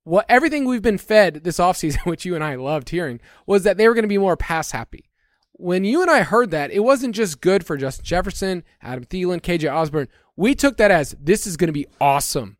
what 0.03 0.27
everything 0.29 0.65
we've 0.65 0.81
been 0.81 0.99
fed 0.99 1.43
this 1.43 1.57
offseason, 1.57 1.97
which 2.05 2.23
you 2.23 2.35
and 2.35 2.43
I 2.43 2.55
loved 2.55 2.89
hearing, 2.89 3.19
was 3.47 3.63
that 3.63 3.77
they 3.77 3.87
were 3.87 3.95
going 3.95 4.03
to 4.03 4.07
be 4.07 4.19
more 4.19 4.37
pass 4.37 4.71
happy. 4.71 5.09
When 5.53 5.83
you 5.83 6.01
and 6.01 6.11
I 6.11 6.21
heard 6.21 6.51
that, 6.51 6.71
it 6.71 6.81
wasn't 6.81 7.15
just 7.15 7.41
good 7.41 7.65
for 7.65 7.77
Justin 7.77 8.05
Jefferson, 8.05 8.63
Adam 8.81 9.05
Thielen, 9.05 9.41
KJ 9.41 9.73
Osborn. 9.73 10.07
We 10.35 10.55
took 10.55 10.77
that 10.77 10.91
as 10.91 11.15
this 11.19 11.47
is 11.47 11.57
going 11.57 11.67
to 11.67 11.73
be 11.73 11.87
awesome. 11.99 12.57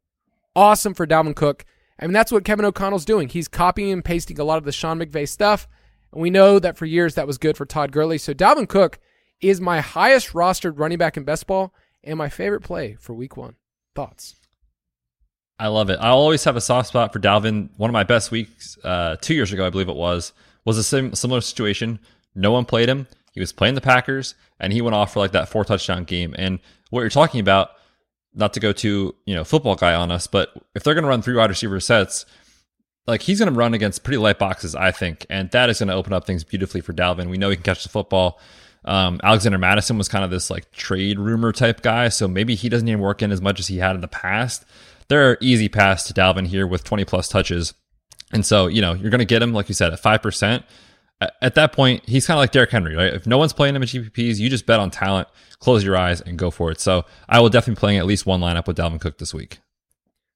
Awesome 0.55 0.93
for 0.93 1.05
Dalvin 1.05 1.35
Cook. 1.35 1.65
I 1.99 2.05
mean, 2.05 2.13
that's 2.13 2.31
what 2.31 2.45
Kevin 2.45 2.65
O'Connell's 2.65 3.05
doing. 3.05 3.29
He's 3.29 3.47
copying 3.47 3.91
and 3.91 4.05
pasting 4.05 4.39
a 4.39 4.43
lot 4.43 4.57
of 4.57 4.63
the 4.63 4.71
Sean 4.71 4.99
McVay 4.99 5.27
stuff. 5.27 5.67
And 6.11 6.21
we 6.21 6.29
know 6.29 6.59
that 6.59 6.77
for 6.77 6.85
years 6.85 7.15
that 7.15 7.27
was 7.27 7.37
good 7.37 7.57
for 7.57 7.65
Todd 7.65 7.91
Gurley. 7.91 8.17
So 8.17 8.33
Dalvin 8.33 8.67
Cook 8.67 8.99
is 9.41 9.61
my 9.61 9.79
highest 9.79 10.29
rostered 10.29 10.79
running 10.79 10.97
back 10.97 11.17
in 11.17 11.23
best 11.23 11.45
ball 11.47 11.73
and 12.03 12.17
my 12.17 12.29
favorite 12.29 12.61
play 12.61 12.95
for 12.99 13.13
week 13.13 13.37
one. 13.37 13.55
Thoughts? 13.95 14.35
I 15.59 15.67
love 15.67 15.89
it. 15.89 15.99
I'll 16.01 16.17
always 16.17 16.43
have 16.43 16.55
a 16.55 16.61
soft 16.61 16.89
spot 16.89 17.13
for 17.13 17.19
Dalvin. 17.19 17.69
One 17.77 17.89
of 17.89 17.93
my 17.93 18.03
best 18.03 18.31
weeks, 18.31 18.77
uh, 18.83 19.17
two 19.21 19.33
years 19.33 19.53
ago, 19.53 19.65
I 19.65 19.69
believe 19.69 19.87
it 19.89 19.95
was, 19.95 20.33
was 20.65 20.77
a 20.77 20.83
sim- 20.83 21.13
similar 21.13 21.41
situation. 21.41 21.99
No 22.35 22.51
one 22.51 22.65
played 22.65 22.89
him. 22.89 23.07
He 23.33 23.39
was 23.39 23.51
playing 23.51 23.75
the 23.75 23.81
Packers, 23.81 24.35
and 24.59 24.73
he 24.73 24.81
went 24.81 24.95
off 24.95 25.13
for 25.13 25.19
like 25.19 25.31
that 25.31 25.49
four 25.49 25.63
touchdown 25.63 26.03
game. 26.03 26.35
And 26.37 26.59
what 26.89 27.01
you're 27.01 27.09
talking 27.09 27.39
about, 27.39 27.71
not 28.33 28.53
to 28.53 28.59
go 28.59 28.71
to 28.73 29.15
you 29.25 29.35
know 29.35 29.43
football 29.43 29.75
guy 29.75 29.93
on 29.93 30.11
us, 30.11 30.27
but 30.27 30.53
if 30.75 30.83
they're 30.83 30.93
going 30.93 31.03
to 31.03 31.09
run 31.09 31.21
three 31.21 31.35
wide 31.35 31.49
receiver 31.49 31.79
sets, 31.79 32.25
like 33.07 33.21
he's 33.21 33.39
going 33.39 33.51
to 33.51 33.57
run 33.57 33.73
against 33.73 34.03
pretty 34.03 34.17
light 34.17 34.39
boxes, 34.39 34.75
I 34.75 34.91
think, 34.91 35.25
and 35.29 35.49
that 35.51 35.69
is 35.69 35.79
going 35.79 35.89
to 35.89 35.95
open 35.95 36.13
up 36.13 36.25
things 36.25 36.43
beautifully 36.43 36.81
for 36.81 36.93
Dalvin. 36.93 37.29
We 37.29 37.37
know 37.37 37.49
he 37.49 37.55
can 37.55 37.63
catch 37.63 37.83
the 37.83 37.89
football. 37.89 38.39
Um, 38.85 39.19
Alexander 39.23 39.57
Mattison 39.57 39.97
was 39.97 40.07
kind 40.07 40.25
of 40.25 40.31
this 40.31 40.49
like 40.49 40.71
trade 40.71 41.19
rumor 41.19 41.51
type 41.51 41.81
guy, 41.81 42.09
so 42.09 42.27
maybe 42.27 42.55
he 42.55 42.69
doesn't 42.69 42.87
even 42.87 42.99
work 42.99 43.21
in 43.21 43.31
as 43.31 43.41
much 43.41 43.59
as 43.59 43.67
he 43.67 43.77
had 43.77 43.95
in 43.95 44.01
the 44.01 44.07
past. 44.07 44.65
There 45.07 45.29
are 45.29 45.37
easy 45.41 45.69
pass 45.69 46.03
to 46.05 46.13
Dalvin 46.13 46.47
here 46.47 46.67
with 46.67 46.83
20 46.83 47.05
plus 47.05 47.27
touches, 47.27 47.73
and 48.31 48.45
so 48.45 48.67
you 48.67 48.81
know 48.81 48.93
you're 48.93 49.11
going 49.11 49.19
to 49.19 49.25
get 49.25 49.41
him 49.41 49.53
like 49.53 49.69
you 49.69 49.75
said 49.75 49.93
at 49.93 49.99
five 49.99 50.21
percent. 50.21 50.65
At 51.41 51.55
that 51.55 51.71
point, 51.71 52.07
he's 52.09 52.27
kind 52.27 52.37
of 52.37 52.41
like 52.41 52.51
Derrick 52.51 52.71
Henry, 52.71 52.95
right? 52.95 53.13
If 53.13 53.25
no 53.25 53.37
one's 53.37 53.53
playing 53.53 53.77
him 53.77 53.81
in 53.81 53.87
GPPs, 53.87 54.39
you 54.39 54.49
just 54.49 54.65
bet 54.65 54.81
on 54.81 54.91
talent, 54.91 55.29
close 55.59 55.81
your 55.81 55.95
eyes, 55.95 56.19
and 56.19 56.37
go 56.37 56.51
for 56.51 56.69
it. 56.69 56.81
So 56.81 57.05
I 57.29 57.39
will 57.39 57.47
definitely 57.47 57.75
be 57.75 57.79
playing 57.79 57.99
at 57.99 58.05
least 58.05 58.25
one 58.25 58.41
lineup 58.41 58.67
with 58.67 58.75
Dalvin 58.75 58.99
Cook 58.99 59.19
this 59.19 59.33
week. 59.33 59.59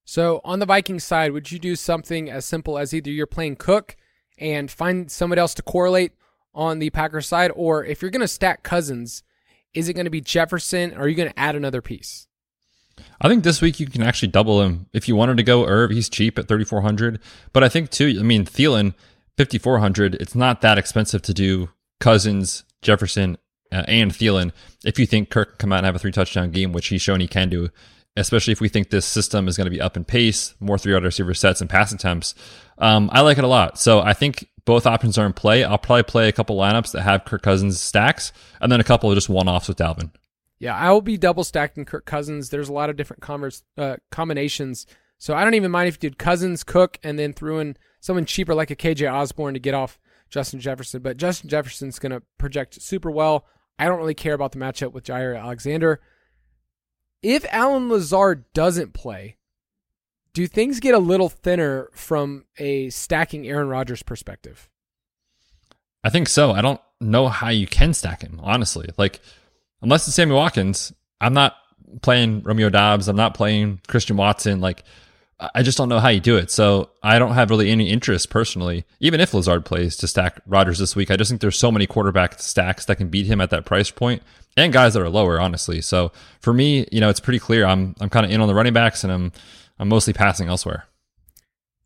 So 0.06 0.40
on 0.46 0.60
the 0.60 0.66
Vikings 0.66 1.04
side, 1.04 1.34
would 1.34 1.52
you 1.52 1.60
do 1.60 1.76
something 1.76 2.30
as 2.30 2.46
simple 2.46 2.78
as 2.78 2.94
either 2.94 3.12
you're 3.12 3.28
playing 3.28 3.58
Cook 3.58 3.98
and 4.38 4.72
find 4.72 5.12
someone 5.12 5.38
else 5.38 5.54
to 5.56 5.62
correlate 5.62 6.14
on 6.58 6.80
the 6.80 6.90
Packers 6.90 7.28
side, 7.28 7.52
or 7.56 7.86
if 7.86 8.02
you're 8.02 8.12
going 8.12 8.22
to 8.22 8.28
stack 8.28 8.64
Cousins, 8.64 9.24
is 9.74 9.88
it 9.88 9.94
going 9.94 10.06
to 10.06 10.12
be 10.12 10.20
Jefferson, 10.20 10.94
or 10.94 11.02
are 11.02 11.08
you 11.08 11.16
going 11.16 11.30
to 11.30 11.40
add 11.40 11.56
another 11.56 11.82
piece? 11.82 12.28
I 13.22 13.30
think 13.30 13.44
this 13.44 13.62
week 13.62 13.80
you 13.80 13.86
can 13.86 14.02
actually 14.02 14.30
double 14.30 14.62
him 14.62 14.88
if 14.92 15.08
you 15.08 15.16
wanted 15.16 15.38
to 15.38 15.44
go 15.44 15.66
Irv. 15.66 15.92
He's 15.92 16.10
cheap 16.10 16.40
at 16.40 16.48
3,400, 16.48 17.22
but 17.54 17.64
I 17.64 17.70
think 17.70 17.92
too. 17.92 18.18
I 18.20 18.24
mean 18.24 18.44
Thielen, 18.44 18.96
5,400. 19.38 20.16
It's 20.16 20.36
not 20.36 20.62
that 20.62 20.80
expensive 20.80 21.22
to 21.24 21.34
do 21.34 21.70
Cousins, 22.00 22.64
Jefferson, 22.82 23.38
uh, 23.72 23.84
and 23.88 24.12
Thielen 24.12 24.52
if 24.84 24.98
you 24.98 25.06
think 25.06 25.30
Kirk 25.30 25.50
can 25.50 25.58
come 25.58 25.74
out 25.74 25.80
and 25.80 25.86
have 25.86 25.96
a 25.96 26.00
three 26.00 26.12
touchdown 26.12 26.52
game, 26.52 26.72
which 26.72 26.88
he's 26.88 27.02
shown 27.02 27.20
he 27.20 27.28
can 27.28 27.50
do. 27.50 27.70
Especially 28.16 28.52
if 28.52 28.62
we 28.62 28.70
think 28.70 28.90
this 28.90 29.06
system 29.06 29.48
is 29.48 29.58
going 29.58 29.66
to 29.66 29.72
be 29.72 29.82
up 29.82 29.96
in 29.96 30.04
pace, 30.04 30.56
more 30.60 30.80
three 30.80 30.94
wide 30.94 31.04
receiver 31.04 31.36
sets 31.36 31.62
and 31.62 31.70
pass 31.70 31.92
attempts. 31.92 32.34
Um, 32.80 33.12
I 33.14 33.22
like 33.22 33.38
it 33.38 33.44
a 33.44 33.48
lot. 33.48 33.78
So 33.78 34.00
I 34.00 34.14
think 34.14 34.48
both 34.68 34.86
options 34.86 35.18
are 35.18 35.26
in 35.26 35.32
play. 35.32 35.64
I'll 35.64 35.78
probably 35.78 36.04
play 36.04 36.28
a 36.28 36.34
couple 36.34 36.58
lineups 36.58 36.92
that 36.92 37.02
have 37.02 37.24
Kirk 37.24 37.42
Cousins 37.42 37.80
stacks, 37.80 38.34
and 38.62 38.70
then 38.70 38.82
a 38.82 38.84
couple 38.84 39.10
of 39.10 39.16
just 39.16 39.30
one 39.30 39.48
offs 39.48 39.70
with 39.70 39.78
Dalvin. 39.78 40.12
Yeah, 40.60 40.76
I 40.76 40.92
will 40.92 41.02
be 41.02 41.18
double 41.18 41.46
stacking 41.46 41.86
Kirk 41.86 42.06
Cousins. 42.06 42.50
There's 42.50 42.68
a 42.68 42.74
lot 42.74 42.90
of 42.90 42.98
different 42.98 43.22
commerce, 43.22 43.64
uh, 43.78 43.96
combinations. 44.12 44.86
So 45.18 45.34
I 45.34 45.44
don't 45.44 45.54
even 45.54 45.72
mind 45.72 45.88
if 45.88 45.96
you 45.96 46.10
did 46.10 46.20
Cousins, 46.20 46.66
Cook, 46.66 47.00
and 47.02 47.18
then 47.18 47.32
threw 47.32 47.60
in 47.60 47.78
someone 48.02 48.26
cheaper 48.26 48.54
like 48.54 48.70
a 48.70 48.76
KJ 48.76 49.12
Osborn 49.12 49.54
to 49.54 49.60
get 49.60 49.74
off 49.74 49.98
Justin 50.30 50.60
Jefferson. 50.60 51.02
But 51.02 51.16
Justin 51.16 51.50
Jefferson's 51.50 51.98
going 51.98 52.12
to 52.12 52.22
project 52.38 52.82
super 52.82 53.10
well. 53.10 53.46
I 53.80 53.86
don't 53.86 54.00
really 54.00 54.16
care 54.16 54.34
about 54.34 54.52
the 54.52 54.60
matchup 54.60 54.92
with 54.92 55.06
Jaire 55.06 55.40
Alexander. 55.40 56.02
If 57.24 57.46
Allen 57.52 57.90
Lazard 57.90 58.52
doesn't 58.54 58.94
play, 58.94 59.37
do 60.38 60.46
things 60.46 60.80
get 60.80 60.94
a 60.94 61.00
little 61.00 61.30
thinner 61.30 61.90
from 61.94 62.46
a 62.60 62.92
stacking 62.92 63.48
Aaron 63.48 63.70
Rodgers 63.70 64.04
perspective? 64.04 64.70
I 66.04 66.12
think 66.12 66.28
so. 66.30 66.52
I 66.52 66.62
don't 66.62 66.80
know 67.02 67.28
how 67.28 67.50
you 67.50 67.66
can 67.66 67.92
stack 67.92 68.22
him, 68.22 68.40
honestly. 68.44 68.88
Like, 69.00 69.20
unless 69.82 70.08
it's 70.08 70.16
Sammy 70.16 70.34
Watkins, 70.34 70.94
I'm 71.20 71.34
not 71.34 71.56
playing 72.04 72.44
Romeo 72.44 72.70
Doubs. 72.70 73.08
I'm 73.08 73.16
not 73.16 73.34
playing 73.34 73.82
Christian 73.88 74.16
Watson. 74.16 74.62
Like, 74.62 74.84
I 75.56 75.64
just 75.64 75.76
don't 75.76 75.90
know 75.90 76.00
how 76.00 76.10
you 76.10 76.20
do 76.20 76.38
it. 76.38 76.52
So 76.52 76.92
I 77.02 77.18
don't 77.18 77.34
have 77.34 77.50
really 77.50 77.72
any 77.72 77.90
interest 77.90 78.30
personally, 78.30 78.86
even 79.00 79.20
if 79.20 79.34
Lazard 79.34 79.66
plays 79.66 79.98
to 79.98 80.08
stack 80.08 80.40
Rodgers 80.46 80.78
this 80.78 80.96
week. 80.96 81.10
I 81.10 81.16
just 81.16 81.32
think 81.32 81.42
there's 81.42 81.58
so 81.58 81.72
many 81.72 81.88
quarterback 81.88 82.40
stacks 82.40 82.86
that 82.86 82.98
can 82.98 83.10
beat 83.10 83.26
him 83.26 83.42
at 83.42 83.50
that 83.50 83.66
price 83.66 83.90
point 83.90 84.22
and 84.56 84.72
guys 84.72 84.94
that 84.94 85.02
are 85.02 85.10
lower, 85.10 85.40
honestly. 85.40 85.82
So 85.82 86.12
for 86.42 86.54
me, 86.54 86.88
you 86.92 87.02
know, 87.02 87.10
it's 87.10 87.20
pretty 87.20 87.40
clear. 87.40 87.66
I'm 87.66 87.96
I'm 88.00 88.10
kind 88.12 88.24
of 88.24 88.32
in 88.32 88.40
on 88.40 88.48
the 88.48 88.54
running 88.54 88.74
backs 88.74 89.04
and 89.04 89.12
I'm 89.12 89.32
I'm 89.80 89.90
mostly 89.90 90.14
passing 90.14 90.48
elsewhere. 90.48 90.86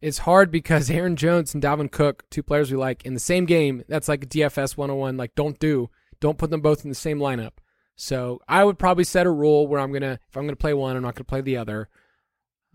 It's 0.02 0.20
hard 0.20 0.52
because 0.52 0.89
Aaron 0.92 1.16
Jones 1.16 1.54
and 1.54 1.62
Dalvin 1.62 1.92
Cook, 1.92 2.24
two 2.30 2.44
players 2.44 2.72
we 2.72 2.78
like, 2.78 3.06
in 3.06 3.14
the 3.14 3.20
same 3.20 3.46
game, 3.46 3.84
that's 3.88 4.08
like 4.08 4.24
a 4.24 4.28
DFS 4.28 4.78
101. 4.78 5.18
Like, 5.18 5.36
don't 5.36 5.60
do, 5.60 5.89
don't 6.20 6.38
put 6.38 6.50
them 6.50 6.62
both 6.62 6.84
in 6.84 6.89
the 6.89 6.96
same 6.96 7.20
lineup. 7.20 7.52
So 7.96 8.39
I 8.48 8.64
would 8.64 8.80
probably 8.80 9.04
set 9.04 9.28
a 9.28 9.32
rule 9.32 9.68
where 9.68 9.80
I'm 9.80 9.92
gonna, 9.94 10.20
if 10.28 10.36
I'm 10.38 10.46
gonna 10.46 10.56
play 10.56 10.74
one, 10.74 10.96
I'm 10.96 11.04
not 11.04 11.16
gonna 11.16 11.26
play 11.26 11.42
the 11.42 11.58
other. 11.58 11.88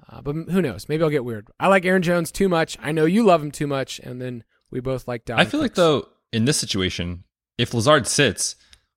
Uh, 0.09 0.21
but 0.21 0.35
who 0.35 0.63
knows? 0.63 0.89
Maybe 0.89 1.03
I'll 1.03 1.11
get 1.11 1.25
weird. 1.25 1.49
I 1.59 1.67
like 1.69 1.85
Aaron 1.85 2.03
Jones 2.03 2.31
too 2.31 2.49
much. 2.49 2.77
I 2.81 2.93
know 2.93 3.07
you 3.07 3.25
love 3.25 3.43
him 3.43 3.51
too 3.51 3.67
much, 3.67 3.99
and 3.99 4.21
then 4.21 4.45
we 4.71 4.79
both 4.79 5.09
like 5.09 5.25
Dalvin. 5.25 5.39
I 5.41 5.45
feel 5.45 5.61
Cooks. 5.61 5.63
like 5.63 5.75
though 5.75 6.09
in 6.33 6.45
this 6.45 6.59
situation, 6.59 7.25
if 7.59 7.75
Lazard 7.75 8.07
sits, 8.07 8.57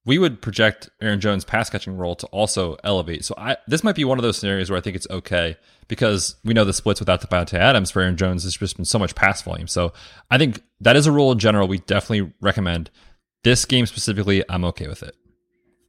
we 0.10 0.18
would 0.18 0.42
project 0.42 0.90
Aaron 1.02 1.20
Jones' 1.20 1.46
pass 1.46 1.70
catching 1.70 1.96
role 1.96 2.16
to 2.16 2.26
also 2.28 2.78
elevate. 2.84 3.24
So 3.24 3.36
I 3.38 3.58
this 3.68 3.84
might 3.84 3.96
be 3.96 4.04
one 4.06 4.18
of 4.18 4.24
those 4.24 4.40
scenarios 4.40 4.72
where 4.72 4.78
I 4.80 4.82
think 4.82 4.96
it's 4.96 5.06
okay 5.08 5.56
because 5.88 6.36
we 6.44 6.56
know 6.56 6.66
the 6.66 6.74
splits 6.74 7.00
without 7.00 7.22
Davante 7.22 7.54
Adams 7.54 7.92
for 7.92 8.02
Aaron 8.02 8.18
Jones 8.18 8.42
has 8.44 8.58
just 8.58 8.76
been 8.76 8.86
so 8.86 8.98
much 8.98 9.14
pass 9.14 9.44
volume. 9.44 9.68
So 9.68 9.94
I 10.32 10.40
think 10.40 10.64
that 10.82 10.96
is 10.96 11.06
a 11.06 11.12
rule 11.12 11.32
in 11.32 11.38
general 11.38 11.68
we 11.68 11.78
definitely 11.78 12.34
recommend. 12.42 12.90
This 13.44 13.66
game 13.66 13.86
specifically, 13.86 14.44
I'm 14.50 14.66
okay 14.66 14.88
with 14.88 15.04
it. 15.04 15.16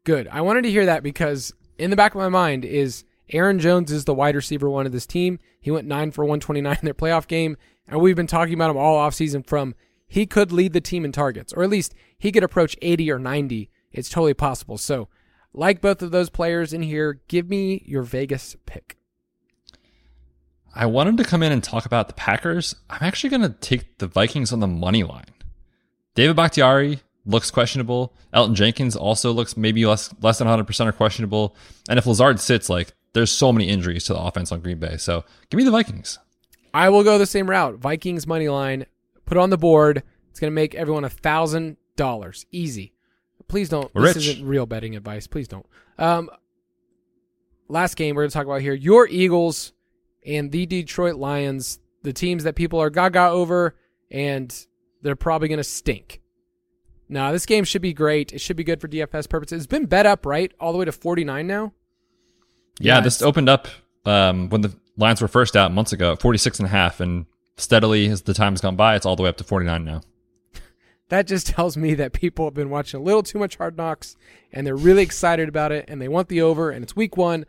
Good. 0.05 0.29
I 0.29 0.43
wanted 0.43 0.65
to 0.65 0.71
hear 0.71 0.85
that 0.85 1.03
because 1.03 1.55
in 1.79 1.89
the 1.89 1.97
back 1.97 2.15
of 2.15 2.21
my 2.21 2.29
mind 2.29 2.67
is 2.67 3.05
Aaron 3.31 3.59
Jones 3.59 3.91
is 3.91 4.05
the 4.05 4.13
wide 4.13 4.37
receiver 4.37 4.69
one 4.69 4.85
of 4.85 4.93
this 4.93 5.07
team. 5.07 5.39
He 5.63 5.71
went 5.71 5.89
9 5.89 6.11
for 6.11 6.27
129 6.27 6.77
in 6.77 6.85
their 6.85 6.93
playoff 6.93 7.27
game, 7.27 7.57
and 7.89 8.03
we've 8.03 8.17
been 8.17 8.27
talking 8.27 8.53
about 8.53 8.69
him 8.69 8.77
all 8.77 8.99
offseason 8.99 9.47
from 9.47 9.75
he 10.07 10.27
could 10.27 10.53
lead 10.53 10.75
the 10.75 10.81
team 10.83 11.07
in 11.07 11.13
targets, 11.13 11.55
or 11.55 11.63
at 11.63 11.71
least 11.71 11.95
he 12.19 12.31
could 12.31 12.45
approach 12.45 12.77
80 12.83 13.11
or 13.11 13.19
90 13.19 13.71
it's 13.93 14.09
totally 14.09 14.35
possible. 14.35 14.79
So, 14.79 15.09
like 15.53 15.81
both 15.81 16.03
of 16.03 16.11
those 16.11 16.31
players 16.31 16.73
in 16.73 16.83
here, 16.83 17.21
give 17.29 17.49
me 17.49 17.83
your 17.87 18.03
Vegas 18.03 18.57
pick. 18.67 18.97
I 20.75 20.87
wanted 20.87 21.17
to 21.17 21.25
come 21.25 21.43
in 21.43 21.51
and 21.51 21.63
talk 21.63 21.85
about 21.87 22.07
the 22.09 22.15
Packers. 22.15 22.77
I'm 22.89 23.03
actually 23.03 23.31
going 23.31 23.43
to 23.43 23.49
take 23.49 23.99
the 23.99 24.07
Vikings 24.07 24.53
on 24.53 24.61
the 24.61 24.69
money 24.69 25.03
line. 25.03 25.25
David 26.15 26.37
Bakhtiari 26.37 27.01
looks 27.27 27.51
questionable. 27.51 28.15
Elgton 28.33 28.55
Jenkins 28.55 28.95
also 28.97 29.33
looks 29.33 29.57
maybe 29.57 29.85
less 29.85 30.15
less 30.21 30.39
than 30.39 30.47
100% 30.47 30.87
are 30.87 30.93
questionable. 30.93 31.57
And 31.89 31.99
if 31.99 32.07
Lazard 32.07 32.39
sits, 32.41 32.69
like 32.69 32.93
there's 33.13 33.33
so 33.33 33.53
many 33.53 33.69
injuries 33.69 34.05
to 34.05 34.13
the 34.13 34.21
offense 34.21 34.53
on 34.53 34.61
Green 34.61 34.79
Bay. 34.79 34.97
So 34.97 35.25
give 35.49 35.59
me 35.59 35.65
the 35.65 35.71
Vikings. 35.71 36.19
I 36.73 36.89
will 36.89 37.03
go 37.03 37.19
the 37.19 37.27
same 37.27 37.51
route. 37.51 37.77
Vikings 37.77 38.27
money 38.27 38.49
line. 38.49 38.87
Put 39.27 39.37
it 39.37 39.41
on 39.41 39.51
the 39.51 39.59
board. 39.59 40.03
It's 40.31 40.39
going 40.39 40.51
to 40.51 40.55
make 40.55 40.75
everyone 40.75 41.05
a 41.05 41.11
thousand 41.11 41.77
dollars. 41.97 42.47
Easy. 42.53 42.93
Please 43.51 43.69
don't. 43.69 43.93
We're 43.95 44.03
this 44.03 44.17
rich. 44.17 44.29
isn't 44.29 44.47
real 44.47 44.65
betting 44.65 44.95
advice. 44.95 45.27
Please 45.27 45.49
don't. 45.49 45.67
Um, 45.99 46.31
last 47.69 47.97
game 47.97 48.15
we're 48.15 48.23
going 48.23 48.31
to 48.31 48.35
talk 48.35 48.47
about 48.47 48.61
here. 48.61 48.75
Your 48.75 49.09
Eagles 49.09 49.73
and 50.25 50.53
the 50.53 50.67
Detroit 50.67 51.17
Lions, 51.17 51.81
the 52.03 52.13
teams 52.13 52.45
that 52.45 52.55
people 52.55 52.81
are 52.81 52.91
gaga 52.91 53.29
over, 53.29 53.75
and 54.09 54.55
they're 55.03 55.17
probably 55.17 55.49
going 55.49 55.59
to 55.59 55.65
stink. 55.65 56.21
Now, 57.09 57.33
this 57.33 57.45
game 57.45 57.65
should 57.65 57.83
be 57.83 57.93
great. 57.93 58.33
It 58.33 58.41
should 58.41 58.57
be 58.57 58.63
good 58.63 58.81
for 58.81 58.87
DFS 58.87 59.29
purposes. 59.29 59.59
It's 59.59 59.67
been 59.67 59.87
bet 59.87 60.07
up, 60.07 60.25
right? 60.25 60.53
All 60.61 60.71
the 60.71 60.79
way 60.79 60.85
to 60.85 60.93
49 60.93 61.45
now. 61.45 61.73
Yeah, 62.79 62.97
Yeah, 62.97 63.01
this 63.01 63.21
opened 63.21 63.49
up 63.49 63.67
um, 64.05 64.49
when 64.49 64.61
the 64.61 64.73
lines 64.97 65.21
were 65.21 65.27
first 65.27 65.57
out 65.57 65.73
months 65.73 65.93
ago, 65.93 66.15
46 66.15 66.61
and 66.61 66.67
a 66.67 66.71
half. 66.71 67.01
And 67.01 67.27
steadily 67.57 68.07
as 68.09 68.23
the 68.23 68.35
time's 68.35 68.61
gone 68.61 68.77
by, 68.77 68.95
it's 68.95 69.05
all 69.05 69.17
the 69.17 69.25
way 69.25 69.29
up 69.29 69.39
to 69.39 69.45
49 69.45 69.85
now. 69.85 70.03
That 71.11 71.27
just 71.27 71.47
tells 71.49 71.77
me 71.77 71.95
that 71.95 72.13
people 72.13 72.47
have 72.47 72.55
been 72.55 72.71
watching 72.71 72.99
a 72.99 73.03
little 73.03 73.23
too 73.23 73.39
much 73.39 73.57
Hard 73.57 73.77
Knocks 73.77 74.17
and 74.53 74.67
they're 74.67 74.77
really 74.77 75.03
excited 75.03 75.49
about 75.49 75.73
it 75.73 75.85
and 75.87 76.01
they 76.01 76.09
want 76.09 76.29
the 76.29 76.41
over 76.41 76.71
and 76.71 76.83
it's 76.83 76.97
week 76.97 77.17
one, 77.17 77.45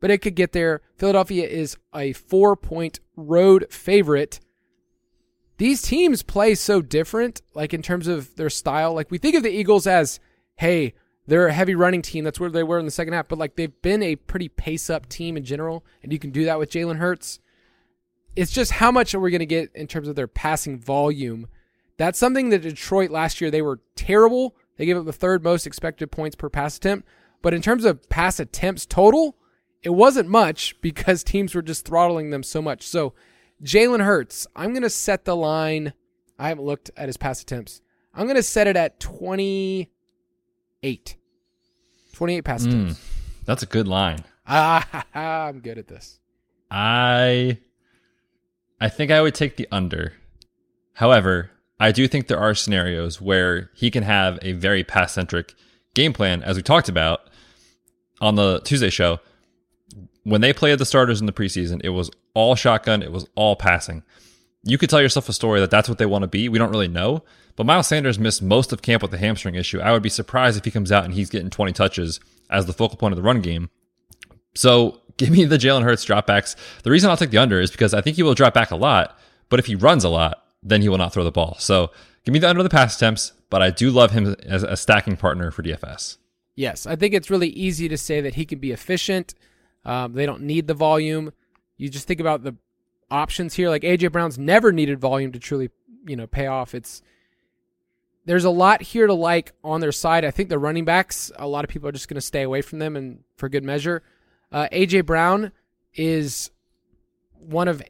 but 0.00 0.10
it 0.10 0.18
could 0.18 0.34
get 0.34 0.52
there. 0.52 0.82
Philadelphia 0.98 1.48
is 1.48 1.78
a 1.94 2.12
four 2.12 2.54
point 2.54 3.00
road 3.16 3.66
favorite. 3.70 4.40
These 5.56 5.82
teams 5.82 6.22
play 6.22 6.54
so 6.56 6.82
different, 6.82 7.40
like 7.54 7.72
in 7.72 7.80
terms 7.80 8.08
of 8.08 8.34
their 8.36 8.50
style. 8.50 8.92
Like 8.92 9.10
we 9.10 9.18
think 9.18 9.36
of 9.36 9.44
the 9.44 9.56
Eagles 9.56 9.86
as, 9.86 10.18
hey, 10.56 10.94
they're 11.26 11.46
a 11.46 11.52
heavy 11.52 11.74
running 11.74 12.02
team. 12.02 12.24
That's 12.24 12.40
where 12.40 12.50
they 12.50 12.62
were 12.62 12.78
in 12.78 12.84
the 12.84 12.90
second 12.90 13.14
half, 13.14 13.28
but 13.28 13.38
like 13.38 13.56
they've 13.56 13.80
been 13.82 14.02
a 14.02 14.16
pretty 14.16 14.48
pace 14.48 14.90
up 14.90 15.08
team 15.08 15.36
in 15.36 15.44
general, 15.44 15.84
and 16.02 16.12
you 16.12 16.18
can 16.18 16.30
do 16.30 16.44
that 16.44 16.58
with 16.58 16.70
Jalen 16.70 16.96
Hurts. 16.96 17.38
It's 18.36 18.50
just 18.50 18.72
how 18.72 18.90
much 18.90 19.14
are 19.14 19.20
we 19.20 19.30
going 19.30 19.38
to 19.38 19.46
get 19.46 19.70
in 19.74 19.86
terms 19.86 20.08
of 20.08 20.16
their 20.16 20.26
passing 20.26 20.78
volume 20.78 21.46
that's 21.96 22.18
something 22.18 22.50
that 22.50 22.62
Detroit 22.62 23.10
last 23.10 23.40
year 23.40 23.50
they 23.50 23.62
were 23.62 23.80
terrible. 23.96 24.56
They 24.76 24.86
gave 24.86 24.96
up 24.96 25.04
the 25.04 25.12
third 25.12 25.44
most 25.44 25.66
expected 25.66 26.10
points 26.10 26.36
per 26.36 26.48
pass 26.48 26.76
attempt, 26.76 27.06
but 27.42 27.54
in 27.54 27.62
terms 27.62 27.84
of 27.84 28.08
pass 28.08 28.40
attempts 28.40 28.86
total, 28.86 29.36
it 29.82 29.90
wasn't 29.90 30.28
much 30.28 30.74
because 30.80 31.22
teams 31.22 31.54
were 31.54 31.62
just 31.62 31.86
throttling 31.86 32.30
them 32.30 32.42
so 32.42 32.60
much. 32.60 32.86
So, 32.86 33.14
Jalen 33.62 34.04
Hurts, 34.04 34.46
I'm 34.56 34.70
going 34.70 34.82
to 34.82 34.90
set 34.90 35.24
the 35.24 35.36
line. 35.36 35.92
I 36.38 36.48
haven't 36.48 36.64
looked 36.64 36.90
at 36.96 37.08
his 37.08 37.16
pass 37.16 37.40
attempts. 37.40 37.80
I'm 38.12 38.26
going 38.26 38.36
to 38.36 38.42
set 38.42 38.66
it 38.66 38.76
at 38.76 39.00
28. 39.00 41.16
28 42.12 42.40
pass 42.42 42.64
attempts. 42.64 43.10
That's 43.44 43.62
a 43.62 43.66
good 43.66 43.86
line. 43.86 44.24
Ah, 44.46 45.04
I'm 45.14 45.60
good 45.60 45.78
at 45.78 45.88
this. 45.88 46.18
I 46.70 47.58
I 48.80 48.88
think 48.88 49.10
I 49.10 49.22
would 49.22 49.34
take 49.34 49.56
the 49.56 49.68
under. 49.70 50.12
However, 50.94 51.50
I 51.84 51.92
do 51.92 52.08
think 52.08 52.28
there 52.28 52.38
are 52.38 52.54
scenarios 52.54 53.20
where 53.20 53.70
he 53.74 53.90
can 53.90 54.04
have 54.04 54.38
a 54.40 54.52
very 54.52 54.82
pass 54.82 55.12
centric 55.12 55.54
game 55.92 56.14
plan, 56.14 56.42
as 56.42 56.56
we 56.56 56.62
talked 56.62 56.88
about 56.88 57.28
on 58.22 58.36
the 58.36 58.60
Tuesday 58.60 58.88
show. 58.88 59.20
When 60.22 60.40
they 60.40 60.54
played 60.54 60.78
the 60.78 60.86
starters 60.86 61.20
in 61.20 61.26
the 61.26 61.32
preseason, 61.32 61.82
it 61.84 61.90
was 61.90 62.10
all 62.32 62.54
shotgun, 62.54 63.02
it 63.02 63.12
was 63.12 63.28
all 63.34 63.54
passing. 63.54 64.02
You 64.62 64.78
could 64.78 64.88
tell 64.88 65.02
yourself 65.02 65.28
a 65.28 65.34
story 65.34 65.60
that 65.60 65.70
that's 65.70 65.86
what 65.86 65.98
they 65.98 66.06
want 66.06 66.22
to 66.22 66.26
be. 66.26 66.48
We 66.48 66.58
don't 66.58 66.70
really 66.70 66.88
know. 66.88 67.22
But 67.54 67.66
Miles 67.66 67.86
Sanders 67.86 68.18
missed 68.18 68.40
most 68.40 68.72
of 68.72 68.80
camp 68.80 69.02
with 69.02 69.10
the 69.10 69.18
hamstring 69.18 69.54
issue. 69.54 69.80
I 69.80 69.92
would 69.92 70.02
be 70.02 70.08
surprised 70.08 70.56
if 70.56 70.64
he 70.64 70.70
comes 70.70 70.90
out 70.90 71.04
and 71.04 71.12
he's 71.12 71.28
getting 71.28 71.50
20 71.50 71.72
touches 71.72 72.18
as 72.48 72.64
the 72.64 72.72
focal 72.72 72.96
point 72.96 73.12
of 73.12 73.16
the 73.16 73.22
run 73.22 73.42
game. 73.42 73.68
So 74.54 75.02
give 75.18 75.28
me 75.28 75.44
the 75.44 75.58
Jalen 75.58 75.82
Hurts 75.82 76.06
dropbacks. 76.06 76.56
The 76.82 76.90
reason 76.90 77.10
I'll 77.10 77.18
take 77.18 77.28
the 77.28 77.36
under 77.36 77.60
is 77.60 77.70
because 77.70 77.92
I 77.92 78.00
think 78.00 78.16
he 78.16 78.22
will 78.22 78.32
drop 78.32 78.54
back 78.54 78.70
a 78.70 78.76
lot, 78.76 79.18
but 79.50 79.60
if 79.60 79.66
he 79.66 79.74
runs 79.74 80.02
a 80.02 80.08
lot, 80.08 80.43
then 80.64 80.82
he 80.82 80.88
will 80.88 80.98
not 80.98 81.12
throw 81.12 81.22
the 81.22 81.30
ball. 81.30 81.56
So 81.58 81.90
give 82.24 82.32
me 82.32 82.38
the 82.38 82.48
under 82.48 82.62
the 82.62 82.70
pass 82.70 82.96
attempts, 82.96 83.32
but 83.50 83.62
I 83.62 83.70
do 83.70 83.90
love 83.90 84.10
him 84.10 84.34
as 84.44 84.62
a 84.62 84.76
stacking 84.76 85.16
partner 85.16 85.50
for 85.50 85.62
DFS. 85.62 86.16
Yes, 86.56 86.86
I 86.86 86.96
think 86.96 87.14
it's 87.14 87.30
really 87.30 87.48
easy 87.48 87.88
to 87.88 87.98
say 87.98 88.20
that 88.20 88.36
he 88.36 88.44
can 88.44 88.58
be 88.58 88.72
efficient. 88.72 89.34
Um, 89.84 90.14
they 90.14 90.24
don't 90.24 90.42
need 90.42 90.66
the 90.66 90.74
volume. 90.74 91.32
You 91.76 91.88
just 91.88 92.06
think 92.06 92.20
about 92.20 92.42
the 92.42 92.56
options 93.10 93.54
here. 93.54 93.68
Like 93.68 93.82
AJ 93.82 94.12
Brown's 94.12 94.38
never 94.38 94.72
needed 94.72 95.00
volume 95.00 95.32
to 95.32 95.38
truly, 95.38 95.70
you 96.06 96.16
know, 96.16 96.26
pay 96.26 96.46
off. 96.46 96.74
It's 96.74 97.02
there's 98.24 98.44
a 98.44 98.50
lot 98.50 98.82
here 98.82 99.06
to 99.06 99.12
like 99.12 99.52
on 99.62 99.80
their 99.80 99.92
side. 99.92 100.24
I 100.24 100.30
think 100.30 100.48
the 100.48 100.58
running 100.58 100.84
backs, 100.84 101.30
a 101.36 101.46
lot 101.46 101.64
of 101.64 101.70
people 101.70 101.88
are 101.88 101.92
just 101.92 102.08
going 102.08 102.14
to 102.16 102.20
stay 102.20 102.42
away 102.42 102.62
from 102.62 102.78
them, 102.78 102.96
and 102.96 103.24
for 103.36 103.48
good 103.48 103.64
measure. 103.64 104.02
Uh, 104.50 104.68
AJ 104.72 105.04
Brown 105.04 105.52
is 105.92 106.50
one 107.32 107.68
of 107.68 107.82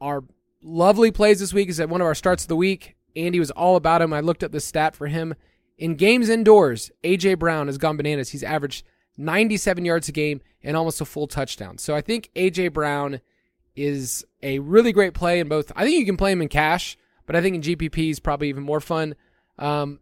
our 0.00 0.22
lovely 0.62 1.10
plays 1.10 1.40
this 1.40 1.52
week. 1.52 1.68
Is 1.68 1.80
at 1.80 1.88
one 1.88 2.00
of 2.00 2.06
our 2.06 2.14
starts 2.14 2.44
of 2.44 2.48
the 2.48 2.56
week. 2.56 2.96
Andy 3.16 3.40
was 3.40 3.50
all 3.50 3.76
about 3.76 4.02
him. 4.02 4.12
I 4.12 4.20
looked 4.20 4.44
up 4.44 4.52
the 4.52 4.60
stat 4.60 4.94
for 4.94 5.08
him 5.08 5.34
in 5.78 5.96
games 5.96 6.28
indoors. 6.28 6.90
AJ 7.02 7.38
Brown 7.38 7.66
has 7.66 7.78
gone 7.78 7.96
bananas. 7.96 8.30
He's 8.30 8.44
averaged 8.44 8.84
97 9.16 9.84
yards 9.84 10.08
a 10.08 10.12
game 10.12 10.40
and 10.62 10.76
almost 10.76 11.00
a 11.00 11.04
full 11.04 11.26
touchdown. 11.26 11.78
So 11.78 11.94
I 11.94 12.00
think 12.00 12.30
AJ 12.36 12.72
Brown 12.72 13.20
is 13.74 14.24
a 14.42 14.58
really 14.58 14.92
great 14.92 15.14
play 15.14 15.40
in 15.40 15.48
both. 15.48 15.72
I 15.74 15.84
think 15.84 15.98
you 15.98 16.06
can 16.06 16.16
play 16.16 16.32
him 16.32 16.42
in 16.42 16.48
cash, 16.48 16.96
but 17.26 17.34
I 17.34 17.40
think 17.40 17.56
in 17.56 17.62
GPP 17.62 18.10
is 18.10 18.20
probably 18.20 18.48
even 18.48 18.62
more 18.62 18.80
fun. 18.80 19.14
Um, 19.58 20.00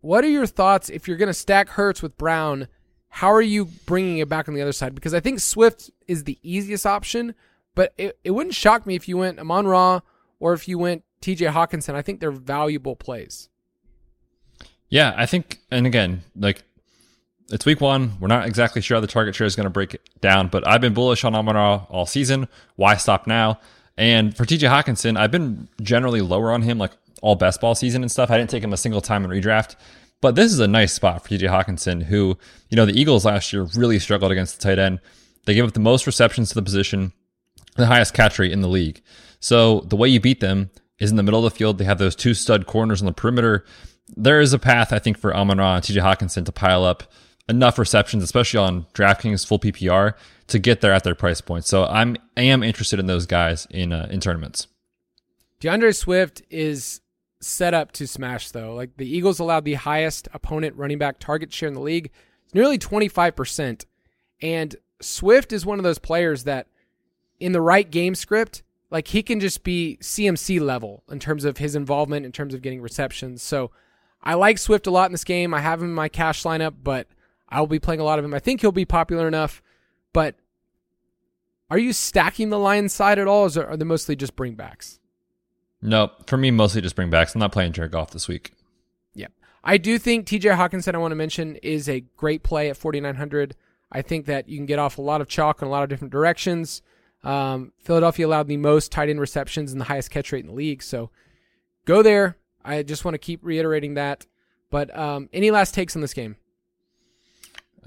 what 0.00 0.24
are 0.24 0.28
your 0.28 0.46
thoughts 0.46 0.88
if 0.88 1.06
you're 1.06 1.16
going 1.16 1.28
to 1.28 1.34
stack 1.34 1.70
Hurts 1.70 2.02
with 2.02 2.16
Brown? 2.16 2.68
How 3.08 3.32
are 3.32 3.42
you 3.42 3.66
bringing 3.86 4.18
it 4.18 4.28
back 4.28 4.48
on 4.48 4.54
the 4.54 4.62
other 4.62 4.72
side? 4.72 4.94
Because 4.94 5.14
I 5.14 5.20
think 5.20 5.40
Swift 5.40 5.90
is 6.06 6.24
the 6.24 6.38
easiest 6.42 6.86
option, 6.86 7.34
but 7.74 7.92
it, 7.96 8.18
it 8.24 8.32
wouldn't 8.32 8.54
shock 8.54 8.86
me 8.86 8.94
if 8.94 9.08
you 9.08 9.16
went 9.16 9.38
Amon 9.38 9.66
Ra 9.66 10.00
or 10.38 10.52
if 10.52 10.68
you 10.68 10.78
went 10.78 11.04
TJ 11.22 11.52
Hockenson. 11.52 11.94
I 11.94 12.02
think 12.02 12.20
they're 12.20 12.30
valuable 12.30 12.96
plays. 12.96 13.48
Yeah, 14.88 15.14
I 15.16 15.26
think, 15.26 15.60
and 15.70 15.86
again, 15.86 16.22
like 16.34 16.64
it's 17.50 17.66
week 17.66 17.80
one. 17.80 18.12
We're 18.20 18.28
not 18.28 18.46
exactly 18.46 18.82
sure 18.82 18.96
how 18.96 19.00
the 19.00 19.06
target 19.06 19.34
share 19.34 19.46
is 19.46 19.56
going 19.56 19.64
to 19.64 19.70
break 19.70 19.96
down, 20.20 20.48
but 20.48 20.66
I've 20.66 20.80
been 20.80 20.94
bullish 20.94 21.24
on 21.24 21.34
Amon 21.34 21.56
Ra 21.56 21.86
all 21.88 22.06
season. 22.06 22.48
Why 22.76 22.96
stop 22.96 23.26
now? 23.26 23.60
And 23.96 24.36
for 24.36 24.44
TJ 24.44 24.70
Hockenson, 24.70 25.18
I've 25.18 25.30
been 25.30 25.68
generally 25.82 26.20
lower 26.20 26.52
on 26.52 26.62
him, 26.62 26.78
like 26.78 26.92
all 27.22 27.34
best 27.34 27.60
ball 27.60 27.74
season 27.74 28.02
and 28.02 28.10
stuff. 28.10 28.30
I 28.30 28.38
didn't 28.38 28.50
take 28.50 28.64
him 28.64 28.72
a 28.72 28.76
single 28.76 29.00
time 29.00 29.24
in 29.24 29.30
redraft. 29.30 29.76
But 30.20 30.34
this 30.34 30.52
is 30.52 30.58
a 30.58 30.68
nice 30.68 30.92
spot 30.92 31.22
for 31.22 31.30
TJ 31.30 31.48
Hockenson, 31.48 32.04
who, 32.04 32.36
you 32.68 32.76
know, 32.76 32.86
the 32.86 32.98
Eagles 32.98 33.24
last 33.24 33.52
year 33.52 33.62
really 33.74 33.98
struggled 33.98 34.32
against 34.32 34.58
the 34.58 34.62
tight 34.62 34.78
end. 34.78 35.00
They 35.46 35.54
gave 35.54 35.64
up 35.64 35.72
the 35.72 35.80
most 35.80 36.06
receptions 36.06 36.50
to 36.50 36.54
the 36.54 36.62
position, 36.62 37.12
the 37.80 37.86
highest 37.86 38.14
catch 38.14 38.38
rate 38.38 38.52
in 38.52 38.60
the 38.60 38.68
league. 38.68 39.02
So 39.40 39.80
the 39.80 39.96
way 39.96 40.08
you 40.08 40.20
beat 40.20 40.40
them 40.40 40.70
is 40.98 41.10
in 41.10 41.16
the 41.16 41.22
middle 41.22 41.44
of 41.44 41.52
the 41.52 41.56
field. 41.56 41.78
They 41.78 41.84
have 41.84 41.98
those 41.98 42.14
two 42.14 42.34
stud 42.34 42.66
corners 42.66 43.00
on 43.00 43.06
the 43.06 43.12
perimeter. 43.12 43.64
There 44.16 44.40
is 44.40 44.52
a 44.52 44.58
path, 44.58 44.92
I 44.92 44.98
think, 44.98 45.18
for 45.18 45.34
Amon 45.34 45.58
Ra 45.58 45.76
and 45.76 45.84
TJ 45.84 46.02
Hockenson 46.02 46.44
to 46.44 46.52
pile 46.52 46.84
up 46.84 47.04
enough 47.48 47.78
receptions, 47.78 48.22
especially 48.22 48.58
on 48.58 48.86
DraftKings 48.94 49.46
full 49.46 49.58
PPR, 49.58 50.14
to 50.48 50.58
get 50.58 50.80
there 50.80 50.92
at 50.92 51.04
their 51.04 51.14
price 51.14 51.40
point. 51.40 51.64
So 51.64 51.84
I'm 51.84 52.16
I 52.36 52.42
am 52.42 52.62
interested 52.62 52.98
in 52.98 53.06
those 53.06 53.26
guys 53.26 53.66
in 53.70 53.92
uh, 53.92 54.08
in 54.10 54.20
tournaments. 54.20 54.66
D'Andre 55.60 55.92
Swift 55.92 56.42
is 56.50 57.00
set 57.40 57.74
up 57.74 57.92
to 57.92 58.06
smash 58.06 58.50
though. 58.50 58.74
Like 58.74 58.96
the 58.96 59.08
Eagles 59.08 59.38
allowed 59.38 59.64
the 59.64 59.74
highest 59.74 60.28
opponent 60.32 60.76
running 60.76 60.98
back 60.98 61.18
target 61.18 61.52
share 61.52 61.68
in 61.68 61.74
the 61.74 61.80
league. 61.80 62.10
It's 62.44 62.54
nearly 62.54 62.78
25%. 62.78 63.84
And 64.42 64.76
Swift 65.00 65.52
is 65.52 65.66
one 65.66 65.78
of 65.78 65.84
those 65.84 65.98
players 65.98 66.44
that 66.44 66.66
in 67.40 67.52
the 67.52 67.60
right 67.60 67.90
game 67.90 68.14
script, 68.14 68.62
like 68.90 69.08
he 69.08 69.22
can 69.22 69.40
just 69.40 69.64
be 69.64 69.98
CMC 70.00 70.60
level 70.60 71.02
in 71.10 71.18
terms 71.18 71.44
of 71.44 71.58
his 71.58 71.74
involvement 71.74 72.26
in 72.26 72.32
terms 72.32 72.54
of 72.54 72.62
getting 72.62 72.80
receptions. 72.80 73.42
So 73.42 73.70
I 74.22 74.34
like 74.34 74.58
Swift 74.58 74.86
a 74.86 74.90
lot 74.90 75.06
in 75.06 75.12
this 75.12 75.24
game. 75.24 75.54
I 75.54 75.60
have 75.60 75.80
him 75.80 75.88
in 75.88 75.94
my 75.94 76.08
cash 76.08 76.42
lineup, 76.42 76.74
but 76.82 77.08
I 77.48 77.60
will 77.60 77.66
be 77.66 77.78
playing 77.78 78.00
a 78.00 78.04
lot 78.04 78.18
of 78.18 78.24
him. 78.24 78.34
I 78.34 78.38
think 78.38 78.60
he'll 78.60 78.72
be 78.72 78.84
popular 78.84 79.26
enough, 79.26 79.62
but 80.12 80.36
are 81.70 81.78
you 81.78 81.92
stacking 81.92 82.50
the 82.50 82.58
Lions 82.58 82.92
side 82.92 83.18
at 83.18 83.28
all, 83.28 83.48
or 83.56 83.66
are 83.66 83.76
they 83.76 83.84
mostly 83.84 84.16
just 84.16 84.36
bringbacks? 84.36 84.98
No, 85.80 86.10
for 86.26 86.36
me, 86.36 86.50
mostly 86.50 86.80
just 86.82 86.96
bring 86.96 87.10
backs. 87.10 87.34
I'm 87.34 87.38
not 87.38 87.52
playing 87.52 87.72
Jared 87.72 87.92
Goff 87.92 88.10
this 88.10 88.28
week. 88.28 88.52
Yep. 89.14 89.32
I 89.64 89.78
do 89.78 89.98
think 89.98 90.26
TJ 90.26 90.56
Hockenson, 90.56 90.94
I 90.94 90.98
want 90.98 91.12
to 91.12 91.16
mention, 91.16 91.56
is 91.56 91.88
a 91.88 92.00
great 92.16 92.42
play 92.42 92.68
at 92.68 92.76
4,900. 92.76 93.54
I 93.90 94.02
think 94.02 94.26
that 94.26 94.48
you 94.48 94.58
can 94.58 94.66
get 94.66 94.78
off 94.78 94.98
a 94.98 95.02
lot 95.02 95.20
of 95.20 95.28
chalk 95.28 95.62
in 95.62 95.68
a 95.68 95.70
lot 95.70 95.82
of 95.82 95.88
different 95.88 96.12
directions. 96.12 96.82
Um, 97.22 97.72
Philadelphia 97.82 98.26
allowed 98.26 98.48
the 98.48 98.56
most 98.56 98.90
tight 98.92 99.10
end 99.10 99.20
receptions 99.20 99.72
and 99.72 99.80
the 99.80 99.84
highest 99.84 100.10
catch 100.10 100.32
rate 100.32 100.40
in 100.44 100.46
the 100.46 100.54
league. 100.54 100.82
So 100.82 101.10
go 101.84 102.02
there. 102.02 102.36
I 102.64 102.82
just 102.82 103.04
want 103.04 103.14
to 103.14 103.18
keep 103.18 103.40
reiterating 103.42 103.94
that. 103.94 104.26
But 104.70 104.96
um, 104.96 105.28
any 105.32 105.50
last 105.50 105.74
takes 105.74 105.96
on 105.96 106.02
this 106.02 106.14
game? 106.14 106.36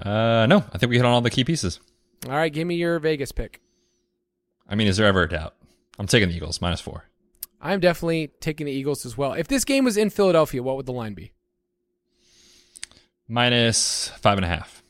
Uh, 0.00 0.46
no, 0.46 0.64
I 0.72 0.78
think 0.78 0.90
we 0.90 0.96
hit 0.96 1.06
on 1.06 1.12
all 1.12 1.20
the 1.20 1.30
key 1.30 1.44
pieces. 1.44 1.80
All 2.26 2.32
right, 2.32 2.52
give 2.52 2.66
me 2.66 2.74
your 2.74 2.98
Vegas 2.98 3.32
pick. 3.32 3.60
I 4.68 4.74
mean, 4.74 4.86
is 4.86 4.96
there 4.96 5.06
ever 5.06 5.22
a 5.22 5.28
doubt? 5.28 5.54
I'm 5.98 6.06
taking 6.06 6.28
the 6.28 6.34
Eagles 6.34 6.60
minus 6.60 6.80
four. 6.80 7.04
I'm 7.60 7.80
definitely 7.80 8.28
taking 8.40 8.66
the 8.66 8.72
Eagles 8.72 9.06
as 9.06 9.16
well. 9.16 9.32
If 9.32 9.48
this 9.48 9.64
game 9.64 9.84
was 9.84 9.96
in 9.96 10.10
Philadelphia, 10.10 10.62
what 10.62 10.76
would 10.76 10.86
the 10.86 10.92
line 10.92 11.14
be? 11.14 11.32
Minus 13.28 14.08
five 14.20 14.36
and 14.36 14.44
a 14.44 14.48
half. 14.48 14.82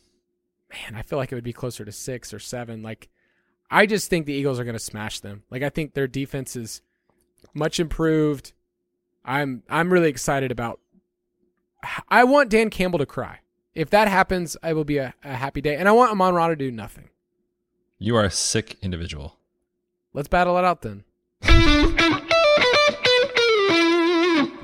Man, 0.72 0.99
I 0.99 1.03
feel 1.03 1.18
like 1.18 1.30
it 1.30 1.36
would 1.36 1.45
be 1.45 1.53
closer 1.53 1.84
to 1.84 1.92
six 1.92 2.34
or 2.34 2.40
seven. 2.40 2.82
Like, 2.82 3.09
I 3.71 3.87
just 3.87 4.11
think 4.11 4.27
the 4.27 4.33
Eagles 4.33 4.61
are 4.61 4.65
going 4.65 4.75
to 4.75 4.79
smash 4.79 5.21
them. 5.21 5.43
Like, 5.51 5.62
I 5.62 5.69
think 5.69 5.95
their 5.95 6.07
defense 6.07 6.57
is 6.57 6.83
much 7.55 7.81
improved. 7.81 8.53
I'm 9.25 9.62
I'm 9.69 9.93
really 9.93 10.09
excited 10.09 10.51
about. 10.53 10.81
I 12.09 12.25
want 12.25 12.51
Dan 12.51 12.71
Campbell 12.71 12.99
to 12.99 13.07
cry. 13.07 13.41
If 13.75 13.91
that 13.91 14.09
happens, 14.09 14.57
I 14.62 14.73
will 14.73 14.85
be 14.85 14.99
a, 14.99 15.15
a 15.25 15.35
happy 15.35 15.61
day. 15.61 15.77
And 15.77 15.89
I 15.89 15.93
want 15.93 16.12
Amon 16.12 16.35
Ra 16.35 16.49
to 16.49 16.57
do 16.57 16.71
nothing. 16.71 17.09
You 17.99 18.17
are 18.17 18.25
a 18.25 18.31
sick 18.31 18.77
individual. 18.83 19.39
Let's 20.12 20.29
battle 20.29 20.57
it 20.59 20.65
out 20.65 20.83
then. 20.83 21.05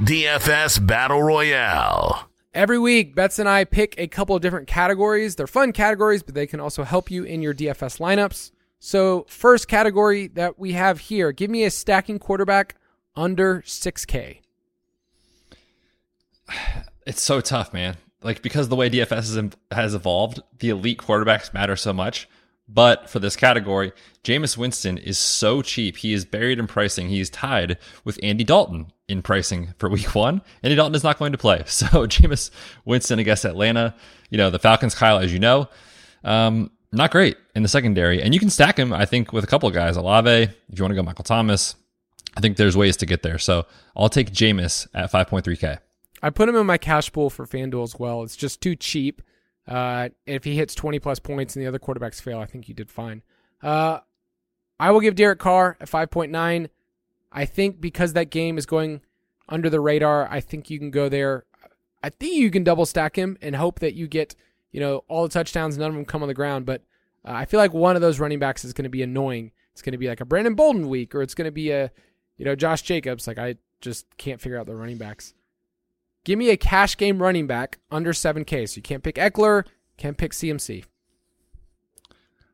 DFS 0.01 0.87
Battle 0.87 1.23
Royale. 1.23 2.29
Every 2.53 2.79
week, 2.79 3.15
Betz 3.15 3.39
and 3.39 3.49
I 3.49 3.65
pick 3.65 3.95
a 3.97 4.07
couple 4.09 4.35
of 4.35 4.43
different 4.43 4.67
categories. 4.67 5.37
They're 5.37 5.47
fun 5.47 5.73
categories, 5.73 6.23
but 6.23 6.35
they 6.35 6.47
can 6.47 6.59
also 6.59 6.85
help 6.85 7.11
you 7.11 7.23
in 7.23 7.43
your 7.43 7.55
DFS 7.55 7.99
lineups. 8.01 8.51
So, 8.83 9.27
first 9.29 9.69
category 9.69 10.27
that 10.29 10.59
we 10.59 10.73
have 10.73 11.01
here 11.01 11.33
give 11.33 11.51
me 11.51 11.65
a 11.65 11.71
stacking 11.71 12.19
quarterback 12.19 12.77
under 13.15 13.63
6K. 13.63 14.41
It's 17.07 17.23
so 17.23 17.41
tough, 17.41 17.73
man. 17.73 17.97
Like, 18.23 18.43
because 18.43 18.69
the 18.69 18.77
way 18.77 18.91
DFS 18.91 19.55
has, 19.73 19.95
evolved, 19.95 20.43
the 20.59 20.69
elite 20.69 20.99
quarterbacks 20.99 21.53
matter 21.53 21.75
so 21.75 21.95
much. 21.95 22.29
But 22.69 23.09
for 23.09 23.19
this 23.19 23.35
category, 23.37 23.93
Jameis 24.23 24.57
Winston 24.57 24.99
is 24.99 25.19
so 25.19 25.63
cheap. 25.63 25.97
He 25.97 26.13
is 26.13 26.25
buried 26.25 26.59
in 26.59 26.67
pricing. 26.67 27.09
He 27.09 27.19
is 27.19 27.31
tied 27.31 27.79
with 28.05 28.21
Andy 28.23 28.45
Dalton 28.45 28.93
in 29.09 29.23
pricing 29.23 29.75
for 29.79 29.89
week 29.89 30.15
one. 30.15 30.43
Andy 30.63 30.77
Dalton 30.77 30.95
is 30.95 31.03
not 31.03 31.19
going 31.19 31.33
to 31.33 31.39
play. 31.39 31.65
So 31.67 31.87
Jameis 32.07 32.51
Winston 32.85 33.19
against 33.19 33.47
Atlanta, 33.47 33.95
you 34.29 34.37
know, 34.37 34.51
the 34.51 34.61
Falcons, 34.61 34.95
Kyle, 34.95 35.19
as 35.19 35.33
you 35.33 35.41
know, 35.41 35.69
um, 36.23 36.71
not 36.93 37.11
great 37.11 37.37
in 37.55 37.63
the 37.63 37.69
secondary. 37.69 38.23
And 38.23 38.35
you 38.35 38.41
can 38.41 38.51
stack 38.51 38.79
him, 38.79 38.93
I 38.93 39.05
think, 39.05 39.33
with 39.33 39.45
a 39.45 39.47
couple 39.47 39.69
of 39.69 39.75
guys. 39.75 39.97
Olave, 39.97 40.31
if 40.31 40.53
you 40.79 40.83
want 40.83 40.93
to 40.93 40.97
go 40.97 41.03
Michael 41.03 41.25
Thomas, 41.25 41.77
I 42.37 42.41
think 42.41 42.57
there's 42.57 42.77
ways 42.77 42.97
to 42.99 43.07
get 43.07 43.23
there. 43.23 43.39
So 43.39 43.67
I'll 43.97 44.09
take 44.09 44.33
Jameis 44.33 44.87
at 44.95 45.11
5.3K. 45.13 45.79
I 46.23 46.31
put 46.31 46.49
him 46.49 46.57
in 46.57 46.67
my 46.67 46.79
cash 46.79 47.13
pool 47.13 47.31
for 47.31 47.47
FanDuel 47.47 47.83
as 47.83 47.99
well. 47.99 48.23
It's 48.23 48.37
just 48.37 48.61
too 48.61 48.77
cheap. 48.77 49.23
Uh, 49.67 50.11
if 50.27 50.45
he 50.45 50.57
hits 50.57 50.75
20 50.75 50.99
plus 50.99 51.19
points 51.19 51.55
and 51.55 51.63
the 51.63 51.69
other 51.69 51.79
quarterbacks 51.79 52.21
fail, 52.21 52.41
I 52.41 52.47
think 52.47 52.67
he 52.67 52.73
did 52.73 52.91
fine. 52.91 53.23
Uh, 53.63 54.01
I 54.79 54.91
will 54.91 55.01
give 55.01 55.15
Derek 55.15 55.39
Carr 55.39 55.77
a 55.81 55.87
5.9. 55.87 56.69
I 57.33 57.45
think 57.45 57.81
because 57.81 58.13
that 58.15 58.31
game 58.31 58.59
is 58.59 58.67
going 58.67 59.01
under 59.49 59.71
the 59.71 59.81
radar, 59.81 60.29
I 60.31 60.41
think 60.41 60.71
you 60.71 60.79
can 60.79 60.91
go 60.91 61.09
there. 61.09 61.45
I 62.03 62.11
think 62.11 62.35
you 62.35 62.51
can 62.51 62.65
double 62.65 62.87
stack 62.87 63.17
him 63.17 63.37
and 63.41 63.55
hope 63.55 63.79
that 63.81 63.95
you 63.95 64.09
get, 64.09 64.35
you 64.73 64.81
know, 64.81 65.05
all 65.09 65.23
the 65.23 65.29
touchdowns, 65.29 65.77
none 65.77 65.89
of 65.89 65.95
them 65.95 66.05
come 66.05 66.23
on 66.23 66.29
the 66.29 66.35
ground. 66.35 66.67
But 66.67 66.83
uh, 67.25 67.33
I 67.33 67.45
feel 67.45 67.59
like 67.59 67.73
one 67.73 67.97
of 67.97 68.03
those 68.03 68.21
running 68.21 68.39
backs 68.39 68.65
is 68.65 68.73
going 68.73 68.85
to 68.85 68.91
be 68.91 69.03
annoying. 69.03 69.53
It's 69.73 69.83
going 69.83 69.93
to 69.93 69.99
be 69.99 70.09
like 70.09 70.21
a 70.21 70.25
Brandon 70.25 70.55
Bolden 70.55 70.89
week, 70.89 71.15
or 71.15 71.23
it's 71.23 71.35
going 71.35 71.47
to 71.47 71.53
be 71.53 71.71
a, 71.71 71.91
you 72.37 72.45
know, 72.45 72.55
Josh 72.55 72.83
Jacobs. 72.83 73.27
Like 73.27 73.39
I 73.39 73.57
just 73.81 74.07
can't 74.17 74.41
figure 74.41 74.59
out 74.59 74.67
the 74.67 74.75
running 74.75 74.99
backs. 74.99 75.35
Give 76.25 76.39
me 76.39 76.51
a 76.51 76.57
cash 76.57 76.97
game 76.97 77.23
running 77.23 77.47
back 77.47 77.79
under 77.91 78.13
7K. 78.13 78.69
So 78.69 78.77
you 78.77 78.83
can't 78.83 79.03
pick 79.03 79.17
Ekeler, 79.17 79.65
can't 79.97 80.19
pick 80.19 80.33
CMC. 80.33 80.85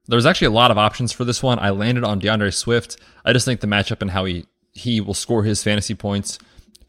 There's 0.09 0.27
actually 0.27 0.49
a 0.49 0.51
lot 0.51 0.71
of 0.71 0.79
options 0.79 1.11
for 1.11 1.25
this 1.25 1.43
one. 1.43 1.59
I 1.59 1.71
landed 1.71 2.05
on 2.05 2.21
D'Andre 2.21 2.51
Swift. 2.51 2.97
I 3.25 3.33
just 3.33 3.45
think 3.45 3.61
the 3.61 3.67
matchup 3.67 4.03
and 4.03 4.11
how 4.13 4.25
he 4.25 4.47
he 4.73 5.01
will 5.01 5.15
score 5.15 5.43
his 5.43 5.63
fantasy 5.63 5.95
points, 5.95 6.39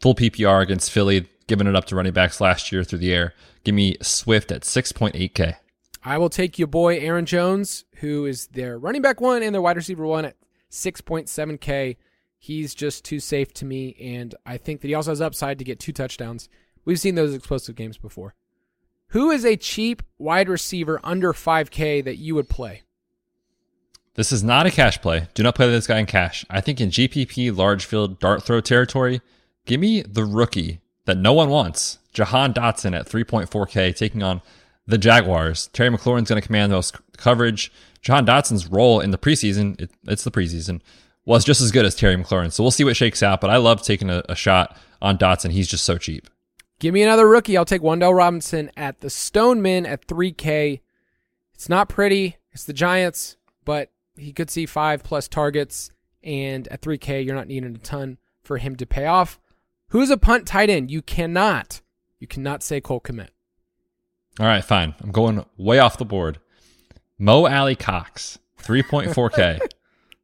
full 0.00 0.14
PPR 0.14 0.62
against 0.62 0.92
Philly, 0.92 1.26
giving 1.48 1.66
it 1.66 1.74
up 1.74 1.86
to 1.86 1.96
running 1.96 2.12
backs 2.12 2.40
last 2.40 2.70
year 2.70 2.84
through 2.84 3.00
the 3.00 3.12
air. 3.12 3.34
Give 3.64 3.74
me 3.74 3.96
Swift 4.00 4.52
at 4.52 4.62
6.8K. 4.62 5.56
I 6.04 6.18
will 6.18 6.30
take 6.30 6.58
your 6.58 6.68
boy 6.68 6.98
Aaron 6.98 7.26
Jones, 7.26 7.84
who 7.96 8.24
is 8.24 8.46
their 8.48 8.78
running 8.78 9.02
back 9.02 9.20
one 9.20 9.42
and 9.42 9.52
their 9.52 9.62
wide 9.62 9.76
receiver 9.76 10.06
one 10.06 10.24
at 10.24 10.36
6.7K. 10.70 11.96
He's 12.38 12.74
just 12.74 13.04
too 13.04 13.18
safe 13.18 13.52
to 13.54 13.64
me, 13.64 13.96
and 14.00 14.34
I 14.46 14.58
think 14.58 14.80
that 14.80 14.88
he 14.88 14.94
also 14.94 15.10
has 15.10 15.20
upside 15.20 15.58
to 15.58 15.64
get 15.64 15.80
two 15.80 15.92
touchdowns. 15.92 16.48
We've 16.84 17.00
seen 17.00 17.16
those 17.16 17.34
explosive 17.34 17.74
games 17.74 17.98
before. 17.98 18.34
Who 19.08 19.30
is 19.30 19.44
a 19.44 19.56
cheap 19.56 20.02
wide 20.18 20.48
receiver 20.48 21.00
under 21.02 21.32
5K 21.32 22.04
that 22.04 22.18
you 22.18 22.34
would 22.36 22.48
play? 22.48 22.82
This 24.14 24.32
is 24.32 24.44
not 24.44 24.66
a 24.66 24.70
cash 24.70 25.00
play. 25.00 25.28
Do 25.34 25.42
not 25.42 25.54
play 25.54 25.68
this 25.68 25.86
guy 25.86 25.98
in 25.98 26.06
cash. 26.06 26.44
I 26.50 26.60
think 26.60 26.80
in 26.80 26.90
GPP 26.90 27.56
large 27.56 27.84
field 27.84 28.18
dart 28.18 28.42
throw 28.42 28.60
territory, 28.60 29.20
give 29.64 29.80
me 29.80 30.02
the 30.02 30.24
rookie 30.24 30.80
that 31.08 31.16
no 31.16 31.32
one 31.32 31.48
wants, 31.48 31.98
Jahan 32.12 32.52
Dotson 32.52 32.94
at 32.94 33.08
3.4K, 33.08 33.96
taking 33.96 34.22
on 34.22 34.42
the 34.86 34.98
Jaguars. 34.98 35.68
Terry 35.72 35.88
McLaurin's 35.88 36.28
going 36.28 36.40
to 36.40 36.46
command 36.46 36.70
most 36.70 36.96
coverage. 37.16 37.72
Jahan 38.02 38.26
Dotson's 38.26 38.66
role 38.68 39.00
in 39.00 39.10
the 39.10 39.16
preseason, 39.16 39.80
it, 39.80 39.90
it's 40.06 40.22
the 40.22 40.30
preseason, 40.30 40.82
was 41.24 41.46
just 41.46 41.62
as 41.62 41.72
good 41.72 41.86
as 41.86 41.94
Terry 41.94 42.14
McLaurin. 42.14 42.52
So 42.52 42.62
we'll 42.62 42.70
see 42.70 42.84
what 42.84 42.94
shakes 42.94 43.22
out, 43.22 43.40
but 43.40 43.48
I 43.48 43.56
love 43.56 43.82
taking 43.82 44.10
a, 44.10 44.22
a 44.28 44.36
shot 44.36 44.76
on 45.00 45.16
Dotson. 45.16 45.50
He's 45.50 45.66
just 45.66 45.84
so 45.84 45.96
cheap. 45.96 46.28
Give 46.78 46.92
me 46.92 47.02
another 47.02 47.26
rookie. 47.26 47.56
I'll 47.56 47.64
take 47.64 47.82
Wan'Dale 47.82 48.14
Robinson 48.14 48.70
at 48.76 49.00
the 49.00 49.08
Stoneman 49.08 49.86
at 49.86 50.06
3K. 50.06 50.80
It's 51.54 51.68
not 51.70 51.88
pretty. 51.88 52.36
It's 52.52 52.64
the 52.64 52.74
Giants, 52.74 53.38
but 53.64 53.90
he 54.14 54.34
could 54.34 54.50
see 54.50 54.66
five 54.66 55.02
plus 55.02 55.26
targets. 55.26 55.90
And 56.22 56.68
at 56.68 56.82
3K, 56.82 57.24
you're 57.24 57.34
not 57.34 57.48
needing 57.48 57.74
a 57.74 57.78
ton 57.78 58.18
for 58.42 58.58
him 58.58 58.76
to 58.76 58.84
pay 58.84 59.06
off. 59.06 59.40
Who's 59.90 60.10
a 60.10 60.18
punt 60.18 60.46
tight 60.46 60.68
end? 60.68 60.90
You 60.90 61.00
cannot. 61.02 61.80
You 62.20 62.26
cannot 62.26 62.62
say 62.62 62.80
Cole 62.80 63.00
Kmet. 63.00 63.28
All 64.38 64.46
right, 64.46 64.64
fine. 64.64 64.94
I'm 65.00 65.10
going 65.10 65.44
way 65.56 65.78
off 65.78 65.98
the 65.98 66.04
board. 66.04 66.38
Mo 67.18 67.46
Alie-Cox, 67.46 68.38
3.4K. 68.62 69.60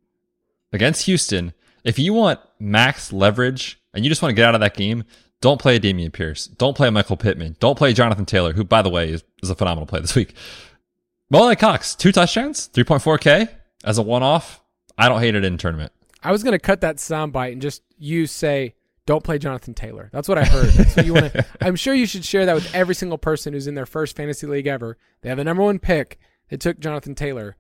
Against 0.73 1.07
Houston, 1.07 1.53
if 1.83 1.99
you 1.99 2.13
want 2.13 2.41
max 2.61 3.13
leverage 3.13 3.81
and 3.93 4.05
you 4.05 4.11
just 4.11 4.23
want 4.23 4.31
to 4.31 4.37
get 4.37 4.47
out 4.47 4.55
of 4.55 4.61
that 4.61 4.77
game, 4.77 5.05
don't 5.41 5.61
play 5.61 5.79
Dameon 5.79 6.13
Pierce. 6.13 6.47
Don't 6.47 6.77
play 6.77 6.91
Michael 6.91 7.17
Pittman. 7.17 7.57
Don't 7.59 7.77
play 7.77 7.93
Jonathan 7.93 8.25
Taylor, 8.27 8.53
who, 8.53 8.65
by 8.65 8.83
the 8.83 8.91
way, 8.91 9.11
is, 9.11 9.25
is 9.43 9.51
a 9.51 9.55
phenomenal 9.55 9.87
play 9.87 10.01
this 10.01 10.15
week. 10.15 10.35
Mo 11.31 11.41
Alie-Cox, 11.41 11.95
two 11.95 12.13
touchdowns, 12.13 12.69
3.4K 12.69 13.49
as 13.85 13.99
a 13.99 14.03
one 14.03 14.23
off. 14.23 14.63
I 14.97 15.09
don't 15.09 15.21
hate 15.21 15.35
it 15.35 15.45
in 15.45 15.59
tournament. 15.59 15.93
I 16.23 16.33
was 16.33 16.43
going 16.43 16.53
to 16.53 16.59
cut 16.59 16.83
that 16.83 16.97
soundbite 16.97 17.53
and 17.53 17.63
just 17.63 17.83
you 17.99 18.27
say, 18.27 18.75
don't 19.07 19.23
play 19.23 19.39
Jonathan 19.39 19.75
Taylor. 19.75 20.09
That's 20.13 20.29
what 20.29 20.39
I 20.39 20.45
heard. 20.45 20.71
That's 20.71 20.97
what 20.97 21.07
you 21.07 21.15
want 21.15 21.33
to. 21.33 21.47
I'm 21.61 21.77
sure 21.77 21.95
you 21.95 22.07
should 22.07 22.25
share 22.25 22.47
that 22.47 22.55
with 22.55 22.75
every 22.75 22.95
single 22.95 23.19
person 23.19 23.53
who's 23.53 23.67
in 23.67 23.75
their 23.75 23.87
first 23.87 24.17
fantasy 24.17 24.47
league 24.47 24.67
ever. 24.67 24.97
They 25.21 25.29
have 25.29 25.39
the 25.39 25.45
number 25.45 25.63
one 25.63 25.79
pick. 25.79 26.19
They 26.49 26.57
took 26.57 26.79
Jonathan 26.79 27.15
Taylor, 27.15 27.57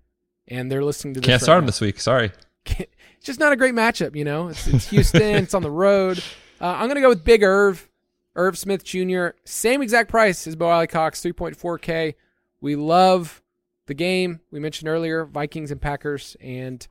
and 0.48 0.70
they're 0.70 0.84
listening 0.84 1.14
to 1.14 1.20
this. 1.20 1.26
Can't 1.26 1.40
right 1.40 1.44
start 1.44 1.58
him 1.58 1.66
this 1.66 1.80
week. 1.80 2.00
Sorry. 2.00 2.32
It's 2.66 3.28
just 3.28 3.40
not 3.40 3.52
a 3.52 3.56
great 3.56 3.74
matchup, 3.74 4.14
you 4.14 4.24
know. 4.24 4.48
It's, 4.48 4.66
it's 4.66 4.88
Houston. 4.88 5.22
it's 5.22 5.54
on 5.54 5.62
the 5.62 5.70
road. 5.70 6.22
Uh, 6.60 6.74
I'm 6.76 6.86
going 6.86 6.96
to 6.96 7.00
go 7.00 7.08
with 7.08 7.24
Big 7.24 7.42
Irv, 7.42 7.88
Irv 8.36 8.58
Smith 8.58 8.84
Jr. 8.84 9.28
Same 9.44 9.80
exact 9.80 10.10
price 10.10 10.46
as 10.46 10.56
Bo 10.56 10.68
Alie-Cox, 10.68 11.22
3.4K. 11.22 12.14
We 12.60 12.76
love 12.76 13.42
the 13.86 13.94
game 13.94 14.40
we 14.50 14.60
mentioned 14.60 14.88
earlier, 14.88 15.24
Vikings 15.24 15.70
and 15.70 15.80
Packers, 15.80 16.36
and 16.40 16.86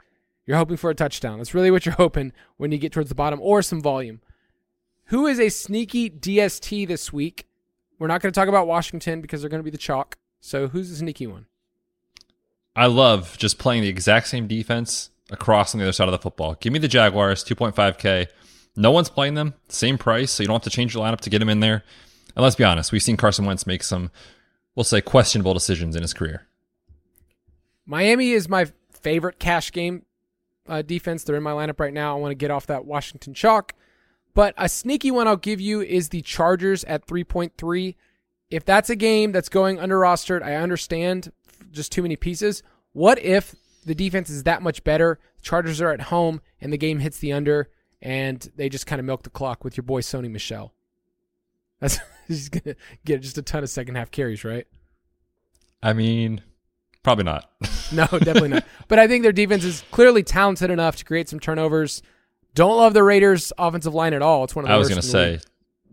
you're 0.46 0.58
hoping 0.58 0.78
for 0.78 0.90
a 0.90 0.96
touchdown. 0.96 1.38
That's 1.38 1.54
really 1.54 1.72
what 1.72 1.86
you're 1.86 1.96
hoping 1.96 2.34
when 2.58 2.72
you 2.72 2.78
get 2.78 2.92
towards 2.92 3.10
the 3.10 3.16
bottom, 3.16 3.40
or 3.42 3.62
some 3.62 3.82
volume. 3.82 4.22
Who 5.06 5.28
is 5.28 5.40
a 5.40 5.50
sneaky 5.50 6.10
DST 6.10 6.88
this 6.88 7.12
week? 7.12 7.48
We're 8.00 8.08
not 8.08 8.22
going 8.22 8.32
to 8.32 8.40
talk 8.40 8.48
about 8.48 8.68
Washington 8.68 9.22
because 9.22 9.42
they're 9.42 9.50
going 9.50 9.60
to 9.60 9.64
be 9.64 9.70
the 9.70 9.78
chalk. 9.78 10.18
So 10.40 10.68
who's 10.68 10.90
the 10.90 10.96
sneaky 10.96 11.28
one? 11.28 11.46
I 12.76 12.88
love 12.88 13.38
just 13.38 13.60
playing 13.60 13.84
the 13.84 13.90
exact 13.90 14.28
same 14.28 14.48
defense 14.48 15.10
across 15.30 15.74
on 15.74 15.80
the 15.80 15.86
other 15.86 15.92
side 15.92 16.08
of 16.08 16.12
the 16.12 16.18
football. 16.18 16.56
Give 16.60 16.74
me 16.74 16.80
the 16.80 16.88
Jaguars, 16.88 17.44
2.5K. 17.44 18.28
No 18.76 18.92
one's 18.92 19.10
playing 19.10 19.36
them, 19.36 19.54
same 19.70 19.98
price, 19.98 20.32
so 20.32 20.42
you 20.42 20.48
don't 20.48 20.56
have 20.56 20.64
to 20.64 20.70
change 20.70 20.96
your 20.96 21.06
lineup 21.06 21.22
to 21.22 21.30
get 21.30 21.40
them 21.40 21.50
in 21.50 21.60
there. 21.60 21.84
And 22.36 22.44
let's 22.44 22.56
be 22.56 22.64
honest, 22.64 22.92
we've 22.92 23.04
seen 23.04 23.18
Carson 23.18 23.46
Wentz 23.46 23.68
make 23.68 23.84
some, 23.84 24.10
we'll 24.76 24.84
say, 24.84 25.02
questionable 25.02 25.54
decisions 25.54 25.96
in 25.96 26.02
his 26.02 26.14
career. 26.14 26.48
Miami 27.86 28.32
is 28.32 28.50
my 28.50 28.66
favorite 28.92 29.40
cash 29.40 29.72
game 29.72 30.06
uh, 30.68 30.82
defense. 30.82 31.24
They're 31.24 31.36
in 31.36 31.44
my 31.44 31.52
lineup 31.52 31.80
right 31.80 31.94
now. 31.94 32.18
I 32.18 32.20
want 32.20 32.32
to 32.32 32.36
get 32.36 32.50
off 32.50 32.66
that 32.68 32.86
Washington 32.86 33.34
chalk. 33.34 33.74
But 34.34 34.54
a 34.58 34.68
sneaky 34.68 35.12
one 35.12 35.28
I'll 35.28 35.38
give 35.38 35.62
you 35.62 35.82
is 35.82 36.10
the 36.10 36.22
Chargers 36.22 36.84
at 36.86 37.06
3.3. 37.06 37.96
If 38.50 38.66
that's 38.66 38.90
a 38.90 38.96
game 38.96 39.32
that's 39.32 39.50
going 39.50 39.80
under 39.80 40.00
rostered, 40.00 40.44
I 40.44 40.56
understand 40.56 41.32
just 41.72 41.92
too 41.92 42.02
many 42.02 42.16
pieces. 42.16 42.64
What 42.94 43.20
if 43.20 43.56
the 43.86 43.96
defense 43.96 44.30
is 44.30 44.44
that 44.44 44.62
much 44.62 44.84
better? 44.84 45.20
Chargers 45.42 45.82
are 45.82 45.92
at 45.92 46.02
home 46.02 46.42
and 46.62 46.72
the 46.72 46.78
game 46.78 47.00
hits 47.00 47.20
the 47.20 47.34
under 47.34 47.70
and 48.02 48.52
they 48.56 48.70
just 48.70 48.86
kind 48.86 49.00
of 49.00 49.06
milk 49.06 49.24
the 49.24 49.30
clock 49.30 49.64
with 49.64 49.78
your 49.78 49.84
boy 49.84 50.02
Sony 50.02 50.30
Michel. 50.30 50.74
That's 51.80 52.00
he's 52.28 52.50
gonna 52.50 52.76
get 53.06 53.22
just 53.22 53.38
a 53.38 53.42
ton 53.42 53.64
of 53.64 53.70
second 53.70 53.96
half 53.96 54.12
carries, 54.12 54.44
right? 54.44 54.68
I 55.82 55.94
mean, 55.94 56.42
probably 57.04 57.26
not. 57.26 57.52
No, 57.92 58.06
definitely 58.06 58.50
not. 58.50 58.66
But 58.88 59.00
I 59.00 59.08
think 59.08 59.24
their 59.24 59.32
defense 59.32 59.64
is 59.64 59.84
clearly 59.92 60.24
talented 60.24 60.70
enough 60.70 60.98
to 60.98 61.06
create 61.06 61.30
some 61.30 61.40
turnovers. 61.40 62.02
Don't 62.56 62.78
love 62.78 62.94
the 62.94 63.04
Raiders' 63.04 63.52
offensive 63.58 63.94
line 63.94 64.14
at 64.14 64.22
all. 64.22 64.44
It's 64.44 64.56
one 64.56 64.66
of 64.66 64.70
the 64.70 64.76
I 64.76 64.78
was 64.78 64.88
going 64.90 65.02
to 65.02 65.08
say 65.08 65.32
league. 65.34 65.42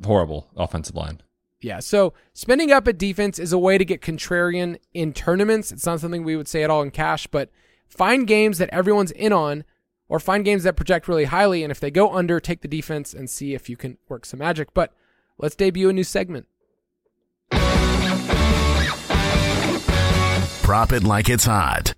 horrible 0.05 0.49
offensive 0.57 0.95
line. 0.95 1.21
Yeah, 1.63 1.81
so 1.81 2.15
spending 2.33 2.73
up 2.73 2.89
at 2.89 2.97
defense 2.99 3.39
is 3.39 3.53
a 3.53 3.59
way 3.59 3.77
to 3.79 3.85
get 3.85 4.01
contrarian 4.01 4.79
in 4.95 5.13
tournaments. 5.13 5.73
It's 5.73 5.85
not 5.85 6.01
something 6.01 6.25
we 6.25 6.37
would 6.37 6.49
say 6.49 6.63
at 6.63 6.71
all 6.71 6.83
in 6.83 6.91
cash, 6.91 7.27
but 7.27 7.51
find 7.87 8.27
games 8.27 8.59
that 8.59 8.71
everyone's 8.71 9.11
in 9.11 9.33
on 9.33 9.65
or 10.09 10.19
find 10.19 10.45
games 10.45 10.63
that 10.65 10.77
project 10.77 11.07
really 11.07 11.25
highly. 11.27 11.63
And 11.63 11.71
if 11.71 11.79
they 11.81 11.91
go 11.91 12.15
under, 12.15 12.41
take 12.41 12.63
the 12.63 12.69
defense 12.69 13.13
and 13.15 13.29
see 13.29 13.55
if 13.55 13.69
you 13.69 13.77
can 13.77 13.99
work 14.09 14.25
some 14.25 14.39
magic. 14.39 14.73
But 14.73 14.93
let's 15.39 15.55
debut 15.55 15.89
a 15.89 15.93
new 15.93 16.05
segment. 16.05 16.47
Prop 20.63 20.93
it 20.93 21.03
like 21.05 21.29
it's 21.29 21.45
hot. 21.45 21.95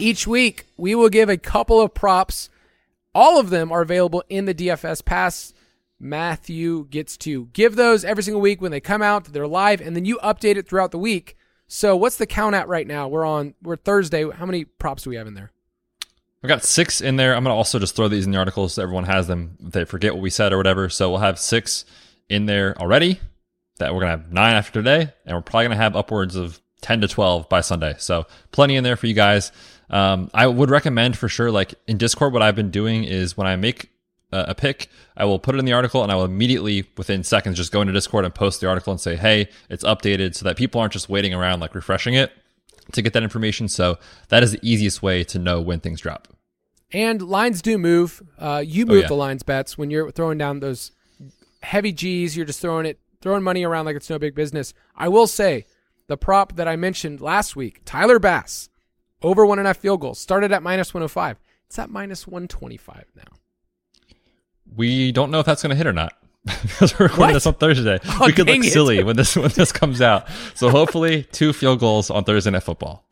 Each 0.00 0.28
week, 0.28 0.66
we 0.76 0.94
will 0.94 1.08
give 1.08 1.28
a 1.28 1.36
couple 1.36 1.80
of 1.80 1.92
props. 1.92 2.50
All 3.14 3.40
of 3.40 3.50
them 3.50 3.72
are 3.72 3.80
available 3.80 4.22
in 4.28 4.44
the 4.44 4.54
DFS 4.54 5.04
pass. 5.04 5.52
Matthew 5.98 6.86
gets 6.86 7.16
to 7.18 7.46
give 7.46 7.74
those 7.74 8.04
every 8.04 8.22
single 8.22 8.40
week 8.40 8.60
when 8.60 8.70
they 8.70 8.80
come 8.80 9.02
out. 9.02 9.24
They're 9.24 9.48
live, 9.48 9.80
and 9.80 9.96
then 9.96 10.04
you 10.04 10.18
update 10.18 10.54
it 10.54 10.68
throughout 10.68 10.92
the 10.92 10.98
week. 10.98 11.36
So, 11.66 11.96
what's 11.96 12.16
the 12.16 12.26
count 12.26 12.54
at 12.54 12.68
right 12.68 12.86
now? 12.86 13.08
We're 13.08 13.24
on 13.24 13.54
we're 13.60 13.74
Thursday. 13.74 14.30
How 14.30 14.46
many 14.46 14.64
props 14.64 15.02
do 15.02 15.10
we 15.10 15.16
have 15.16 15.26
in 15.26 15.34
there? 15.34 15.50
I've 16.44 16.48
got 16.48 16.62
six 16.62 17.00
in 17.00 17.16
there. 17.16 17.34
I'm 17.34 17.42
to 17.42 17.50
also 17.50 17.80
just 17.80 17.96
throw 17.96 18.06
these 18.06 18.24
in 18.24 18.30
the 18.30 18.38
article 18.38 18.68
so 18.68 18.80
everyone 18.80 19.04
has 19.04 19.26
them 19.26 19.56
if 19.66 19.72
they 19.72 19.84
forget 19.84 20.14
what 20.14 20.22
we 20.22 20.30
said 20.30 20.52
or 20.52 20.56
whatever. 20.56 20.88
So 20.88 21.10
we'll 21.10 21.18
have 21.18 21.40
six 21.40 21.84
in 22.28 22.46
there 22.46 22.78
already. 22.80 23.20
That 23.78 23.92
we're 23.92 24.00
to 24.02 24.22
have 24.22 24.32
nine 24.32 24.54
after 24.54 24.80
today, 24.80 25.12
and 25.26 25.36
we're 25.36 25.42
probably 25.42 25.68
to 25.68 25.76
have 25.76 25.96
upwards 25.96 26.36
of 26.36 26.60
10 26.82 27.00
to 27.00 27.08
12 27.08 27.48
by 27.48 27.60
Sunday. 27.60 27.96
So 27.98 28.26
plenty 28.52 28.76
in 28.76 28.84
there 28.84 28.96
for 28.96 29.08
you 29.08 29.14
guys. 29.14 29.50
Um, 29.90 30.30
I 30.34 30.46
would 30.46 30.70
recommend 30.70 31.16
for 31.16 31.28
sure, 31.28 31.50
like 31.50 31.74
in 31.86 31.96
Discord, 31.98 32.32
what 32.32 32.42
I've 32.42 32.56
been 32.56 32.70
doing 32.70 33.04
is 33.04 33.36
when 33.36 33.46
I 33.46 33.56
make 33.56 33.90
a, 34.32 34.46
a 34.48 34.54
pick, 34.54 34.88
I 35.16 35.24
will 35.24 35.38
put 35.38 35.54
it 35.54 35.58
in 35.58 35.64
the 35.64 35.72
article 35.72 36.02
and 36.02 36.12
I 36.12 36.14
will 36.16 36.24
immediately, 36.26 36.86
within 36.96 37.24
seconds, 37.24 37.56
just 37.56 37.72
go 37.72 37.80
into 37.80 37.92
Discord 37.92 38.24
and 38.24 38.34
post 38.34 38.60
the 38.60 38.68
article 38.68 38.90
and 38.92 39.00
say, 39.00 39.16
hey, 39.16 39.48
it's 39.70 39.84
updated 39.84 40.34
so 40.34 40.44
that 40.44 40.56
people 40.56 40.80
aren't 40.80 40.92
just 40.92 41.08
waiting 41.08 41.32
around, 41.32 41.60
like 41.60 41.74
refreshing 41.74 42.14
it 42.14 42.32
to 42.92 43.02
get 43.02 43.12
that 43.14 43.22
information. 43.22 43.68
So 43.68 43.98
that 44.28 44.42
is 44.42 44.52
the 44.52 44.60
easiest 44.62 45.02
way 45.02 45.24
to 45.24 45.38
know 45.38 45.60
when 45.60 45.80
things 45.80 46.00
drop. 46.00 46.28
And 46.92 47.20
lines 47.22 47.60
do 47.62 47.76
move. 47.78 48.22
Uh, 48.38 48.62
you 48.66 48.84
Oh, 48.84 48.88
move 48.88 49.02
yeah. 49.02 49.08
the 49.08 49.14
lines 49.14 49.42
bets 49.42 49.76
when 49.76 49.90
you're 49.90 50.10
throwing 50.10 50.38
down 50.38 50.60
those 50.60 50.92
heavy 51.62 51.92
G's. 51.92 52.36
You're 52.36 52.46
just 52.46 52.60
throwing 52.60 52.86
it, 52.86 52.98
throwing 53.20 53.42
money 53.42 53.64
around 53.64 53.86
like 53.86 53.96
it's 53.96 54.08
no 54.08 54.18
big 54.18 54.34
business. 54.34 54.72
I 54.96 55.08
will 55.08 55.26
say 55.26 55.66
the 56.06 56.16
prop 56.16 56.56
that 56.56 56.66
I 56.68 56.76
mentioned 56.76 57.20
last 57.20 57.56
week, 57.56 57.82
Tyler 57.84 58.18
Bass, 58.18 58.70
over 59.22 59.44
one 59.46 59.58
and 59.58 59.66
a 59.66 59.70
half 59.70 59.78
field 59.78 60.00
goals, 60.00 60.18
started 60.18 60.52
at 60.52 60.62
minus 60.62 60.92
105. 60.94 61.38
It's 61.66 61.78
at 61.78 61.90
minus 61.90 62.26
125 62.26 63.04
now. 63.16 63.22
We 64.76 65.12
don't 65.12 65.30
know 65.30 65.40
if 65.40 65.46
that's 65.46 65.62
going 65.62 65.70
to 65.70 65.76
hit 65.76 65.86
or 65.86 65.92
not 65.92 66.12
because 66.44 66.98
we're 66.98 67.06
recording 67.06 67.26
What? 67.28 67.32
this 67.34 67.46
on 67.46 67.54
Thursday. 67.54 67.98
Oh, 68.20 68.26
we 68.26 68.32
could 68.32 68.46
look 68.46 68.58
it. 68.64 68.70
silly 68.72 69.02
when 69.02 69.16
this 69.16 69.36
when 69.36 69.50
this 69.50 69.72
comes 69.72 70.00
out. 70.00 70.28
So 70.54 70.70
hopefully, 70.70 71.24
two 71.24 71.52
field 71.52 71.80
goals 71.80 72.10
on 72.10 72.24
Thursday 72.24 72.50
Night 72.50 72.62
Football. 72.62 73.04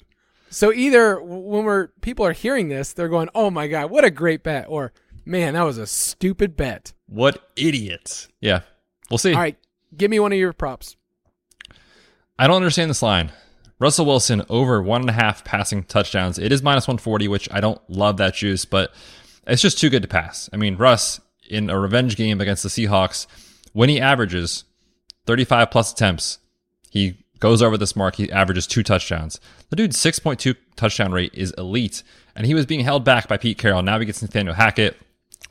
So 0.50 0.72
either 0.72 1.20
when 1.20 1.64
we're 1.64 1.88
people 2.00 2.24
are 2.24 2.32
hearing 2.32 2.68
this, 2.68 2.92
they're 2.92 3.08
going, 3.08 3.28
"Oh 3.34 3.50
my 3.50 3.66
god, 3.68 3.90
what 3.90 4.04
a 4.04 4.10
great 4.10 4.42
bet," 4.42 4.66
or 4.68 4.92
"Man, 5.24 5.54
that 5.54 5.62
was 5.62 5.76
a 5.76 5.86
stupid 5.86 6.56
bet." 6.56 6.92
What 7.06 7.50
idiots! 7.56 8.28
Yeah, 8.40 8.60
we'll 9.10 9.18
see. 9.18 9.34
All 9.34 9.40
right, 9.40 9.56
give 9.96 10.10
me 10.10 10.20
one 10.20 10.32
of 10.32 10.38
your 10.38 10.52
props. 10.52 10.96
I 12.38 12.46
don't 12.46 12.56
understand 12.56 12.90
this 12.90 13.02
line. 13.02 13.32
Russell 13.78 14.06
Wilson 14.06 14.42
over 14.48 14.82
one 14.82 15.02
and 15.02 15.10
a 15.10 15.14
half 15.14 15.44
passing 15.44 15.84
touchdowns. 15.84 16.38
It 16.38 16.52
is 16.52 16.62
minus 16.62 16.88
140, 16.88 17.28
which 17.28 17.48
I 17.52 17.60
don't 17.60 17.80
love 17.90 18.16
that 18.16 18.34
juice, 18.34 18.64
but 18.64 18.92
it's 19.46 19.62
just 19.62 19.78
too 19.78 19.90
good 19.90 20.02
to 20.02 20.08
pass. 20.08 20.48
I 20.52 20.56
mean, 20.56 20.76
Russ 20.76 21.20
in 21.48 21.70
a 21.70 21.78
revenge 21.78 22.16
game 22.16 22.40
against 22.40 22.62
the 22.62 22.68
Seahawks, 22.68 23.26
when 23.72 23.88
he 23.88 24.00
averages 24.00 24.64
35 25.26 25.70
plus 25.70 25.92
attempts, 25.92 26.38
he 26.90 27.24
goes 27.40 27.62
over 27.62 27.76
this 27.76 27.94
mark. 27.94 28.16
He 28.16 28.32
averages 28.32 28.66
two 28.66 28.82
touchdowns. 28.82 29.40
The 29.68 29.76
dude's 29.76 29.98
6.2 29.98 30.56
touchdown 30.76 31.12
rate 31.12 31.32
is 31.34 31.52
elite, 31.58 32.02
and 32.34 32.46
he 32.46 32.54
was 32.54 32.66
being 32.66 32.80
held 32.80 33.04
back 33.04 33.28
by 33.28 33.36
Pete 33.36 33.58
Carroll. 33.58 33.82
Now 33.82 33.98
he 33.98 34.06
gets 34.06 34.22
Nathaniel 34.22 34.54
Hackett 34.54 34.96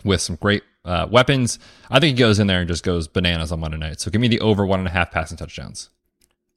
with 0.04 0.22
some 0.22 0.38
great 0.38 0.64
uh, 0.84 1.08
weapons. 1.10 1.60
I 1.90 2.00
think 2.00 2.18
he 2.18 2.24
goes 2.24 2.40
in 2.40 2.48
there 2.48 2.60
and 2.60 2.68
just 2.68 2.84
goes 2.84 3.08
bananas 3.08 3.52
on 3.52 3.60
Monday 3.60 3.78
night. 3.78 4.00
So 4.00 4.12
give 4.12 4.22
me 4.22 4.28
the 4.28 4.40
over 4.40 4.66
one 4.66 4.80
and 4.80 4.88
a 4.88 4.92
half 4.92 5.12
passing 5.12 5.38
touchdowns. 5.38 5.90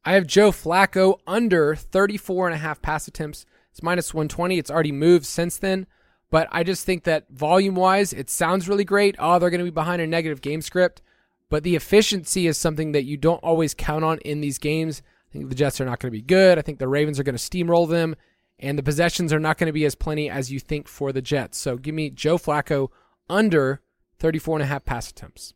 I 0.09 0.13
have 0.13 0.27
Joe 0.27 0.53
Flacco 0.53 1.19
under 1.27 1.75
34 1.75 2.47
and 2.47 2.55
a 2.55 2.59
half 2.59 2.81
pass 2.81 3.07
attempts. 3.07 3.45
It's 3.71 3.83
minus 3.83 4.15
120. 4.15 4.57
It's 4.57 4.71
already 4.71 4.91
moved 4.91 5.27
since 5.27 5.59
then, 5.59 5.87
but 6.31 6.49
I 6.51 6.63
just 6.63 6.87
think 6.87 7.05
that 7.05 7.29
volume 7.29 7.75
wise, 7.75 8.15
it 8.15 8.31
sounds 8.31 8.71
really 8.71 8.87
great. 8.87 9.17
Oh, 9.19 9.39
they're 9.39 9.51
going 9.51 9.59
to 9.59 9.65
be 9.65 9.71
behind 9.71 10.01
a 10.01 10.07
negative 10.07 10.41
game 10.41 10.63
script, 10.63 11.03
but 11.51 11.63
the 11.63 11.77
efficiency 11.77 12.47
is 12.47 12.57
something 12.57 12.93
that 12.93 13.05
you 13.05 13.19
don't 13.19 13.45
always 13.45 13.75
count 13.75 14.03
on 14.03 14.17
in 14.21 14.41
these 14.41 14.57
games. 14.57 15.03
I 15.29 15.33
think 15.35 15.51
the 15.51 15.55
Jets 15.55 15.79
are 15.79 15.85
not 15.85 16.01
going 16.01 16.11
to 16.11 16.19
be 16.19 16.23
good. 16.23 16.57
I 16.57 16.63
think 16.63 16.79
the 16.79 16.89
Ravens 16.89 17.21
are 17.21 17.25
going 17.25 17.37
to 17.37 17.39
steamroll 17.39 17.87
them, 17.87 18.17
and 18.59 18.79
the 18.79 18.83
possessions 18.83 19.31
are 19.31 19.39
not 19.39 19.59
going 19.59 19.67
to 19.67 19.75
be 19.75 19.85
as 19.85 19.95
plenty 19.95 20.31
as 20.31 20.51
you 20.51 20.59
think 20.59 20.89
for 20.89 21.13
the 21.13 21.21
Jets. 21.21 21.59
So 21.59 21.77
give 21.77 21.95
me 21.95 22.09
Joe 22.09 22.39
Flacco 22.39 22.89
under 23.29 23.83
34 24.21 24.57
and 24.57 24.63
a 24.63 24.67
half 24.69 24.87
pass 24.87 25.11
attempts. 25.11 25.53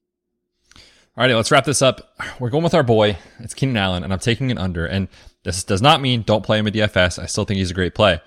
All 1.14 1.22
right, 1.22 1.34
let's 1.34 1.50
wrap 1.50 1.66
this 1.66 1.82
up. 1.82 2.16
We're 2.40 2.48
going 2.48 2.64
with 2.64 2.72
our 2.72 2.82
boy. 2.82 3.18
It's 3.38 3.52
Keenan 3.52 3.76
Allen, 3.76 4.02
and 4.02 4.14
I'm 4.14 4.18
taking 4.18 4.50
an 4.50 4.56
under. 4.56 4.86
And 4.86 5.08
this 5.42 5.62
does 5.62 5.82
not 5.82 6.00
mean 6.00 6.22
don't 6.22 6.42
play 6.42 6.58
him 6.58 6.66
at 6.66 6.72
DFS. 6.72 7.18
I 7.18 7.26
still 7.26 7.44
think 7.44 7.58
he's 7.58 7.70
a 7.70 7.74
great 7.74 7.94
play. 7.94 8.22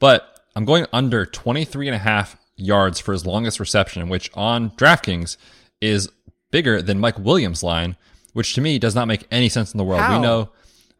But 0.00 0.38
I'm 0.54 0.66
going 0.66 0.84
under 0.92 1.24
23 1.24 1.88
and 1.88 1.94
a 1.94 1.98
half 1.98 2.36
yards 2.54 3.00
for 3.00 3.12
his 3.12 3.24
longest 3.24 3.58
reception, 3.58 4.10
which 4.10 4.30
on 4.34 4.70
DraftKings 4.72 5.38
is 5.80 6.10
bigger 6.50 6.82
than 6.82 7.00
Mike 7.00 7.18
Williams' 7.18 7.62
line, 7.62 7.96
which 8.34 8.54
to 8.54 8.60
me 8.60 8.78
does 8.78 8.94
not 8.94 9.08
make 9.08 9.26
any 9.30 9.48
sense 9.48 9.72
in 9.72 9.78
the 9.78 9.84
world. 9.84 10.02
How? 10.02 10.16
We 10.16 10.22
know, 10.22 10.50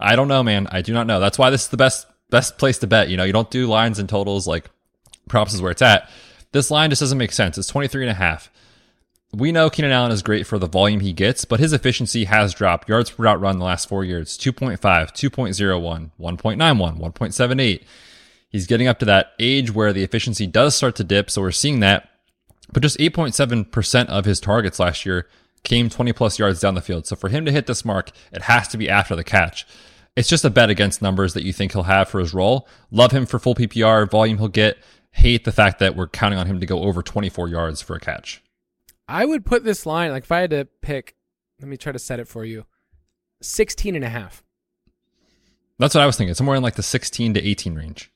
I 0.01 0.17
don't 0.17 0.29
know, 0.29 0.43
man. 0.43 0.69
I 0.73 0.81
do 0.81 0.95
not 0.95 1.07
know. 1.07 1.21
That's 1.21 1.39
why 1.39 1.51
this 1.51 1.65
is 1.65 1.69
the 1.69 1.77
best 1.77 2.07
best 2.31 2.57
place 2.57 2.79
to 2.79 2.87
bet. 2.87 3.11
You 3.11 3.19
know, 3.19 3.25
you 3.25 3.35
don't 3.35 3.51
do 3.51 3.67
lines 3.67 3.99
and 3.99 4.09
totals 4.09 4.47
like 4.47 4.71
props 5.29 5.53
is 5.53 5.61
where 5.61 5.73
it's 5.73 5.83
at. 5.83 6.09
This 6.53 6.71
line 6.71 6.89
just 6.89 7.01
doesn't 7.01 7.19
make 7.19 7.33
sense. 7.33 7.59
It's 7.59 7.69
23 7.69 8.05
and 8.05 8.11
a 8.11 8.15
half. 8.15 8.51
We 9.37 9.53
know 9.53 9.69
Keenan 9.69 9.93
Allen 9.93 10.13
is 10.13 10.23
great 10.23 10.47
for 10.47 10.59
the 10.59 10.67
volume 10.67 11.01
he 11.01 11.13
gets, 11.13 11.45
but 11.45 11.61
his 11.61 11.75
efficiency 11.75 12.25
has 12.25 12.55
dropped. 12.55 12.89
Yards 12.89 13.11
per 13.11 13.25
route 13.25 13.39
run 13.39 13.59
the 13.59 13.67
last 13.67 13.87
four 13.87 14.03
years 14.03 14.39
2.5, 14.39 14.79
2.01, 14.81 16.11
1.91, 16.19 16.99
1.78. 16.99 17.83
He's 18.49 18.67
getting 18.67 18.89
up 18.89 18.99
to 19.01 19.05
that 19.05 19.33
age 19.39 19.71
where 19.71 19.93
the 19.93 20.03
efficiency 20.03 20.47
does 20.47 20.75
start 20.75 20.97
to 20.97 21.05
dip, 21.05 21.31
so 21.31 21.43
we're 21.43 21.51
seeing 21.51 21.81
that. 21.81 22.09
But 22.73 22.83
just 22.83 22.97
8.7% 22.97 24.07
of 24.07 24.25
his 24.25 24.41
targets 24.41 24.81
last 24.81 25.05
year 25.05 25.29
came 25.65 25.91
20 25.91 26.15
plus 26.15 26.39
yards 26.39 26.61
down 26.61 26.75
the 26.75 26.81
field. 26.81 27.07
So 27.07 27.15
for 27.15 27.29
him 27.29 27.45
to 27.45 27.53
hit 27.53 27.67
this 27.67 27.85
mark, 27.85 28.13
it 28.33 28.45
has 28.45 28.69
to 28.69 28.79
be 28.79 28.89
after 28.89 29.15
the 29.15 29.23
catch. 29.23 29.67
It's 30.17 30.31
just 30.31 30.47
a 30.47 30.51
bet 30.51 30.71
against 30.71 31.03
numbers 31.03 31.35
that 31.35 31.45
you 31.45 31.53
think 31.53 31.73
he'll 31.73 31.83
have 31.83 32.09
for 32.09 32.21
his 32.21 32.33
role. 32.33 32.67
Love 32.91 33.13
him 33.13 33.27
for 33.27 33.39
full 33.39 33.55
PPR 33.55 34.11
volume 34.11 34.39
he'll 34.39 34.49
get. 34.49 34.79
Hate 35.11 35.45
the 35.45 35.53
fact 35.53 35.79
that 35.81 35.95
we're 35.95 36.09
counting 36.09 36.39
on 36.39 36.47
him 36.47 36.59
to 36.59 36.65
go 36.65 36.85
over 36.85 37.03
24 37.03 37.49
yards 37.49 37.83
for 37.83 37.95
a 37.95 38.01
catch. 38.01 38.43
I 39.09 39.25
would 39.25 39.45
put 39.45 39.65
this 39.65 39.87
line, 39.87 40.11
like 40.11 40.25
if 40.25 40.33
I 40.33 40.41
had 40.41 40.51
to 40.51 40.67
pick, 40.83 41.15
let 41.61 41.69
me 41.69 41.77
try 41.77 41.93
to 41.93 41.99
set 41.99 42.21
it 42.21 42.29
for 42.29 42.45
you 42.45 42.67
16 43.43 43.95
and 43.95 44.05
a 44.05 44.09
half. 44.09 44.43
That's 45.79 45.95
what 45.95 46.03
I 46.03 46.07
was 46.07 46.17
thinking. 46.17 46.35
Somewhere 46.35 46.57
in 46.57 46.63
like 46.63 46.75
the 46.75 46.83
16 46.83 47.35
to 47.35 47.47
18 47.47 47.75
range. 47.75 48.11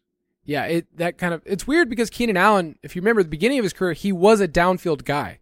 Yeah, 0.45 0.65
it 0.65 0.97
that 0.97 1.19
kind 1.19 1.35
of 1.35 1.43
it's 1.45 1.67
weird 1.67 1.89
because 1.89 2.11
Keenan 2.11 2.37
Allen, 2.37 2.79
if 2.83 2.97
you 2.97 3.03
remember 3.03 3.23
the 3.23 3.29
beginning 3.29 3.59
of 3.59 3.65
his 3.65 3.73
career, 3.73 3.93
he 3.93 4.11
was 4.11 4.41
a 4.41 4.49
downfield 4.49 5.05
guy. 5.05 5.39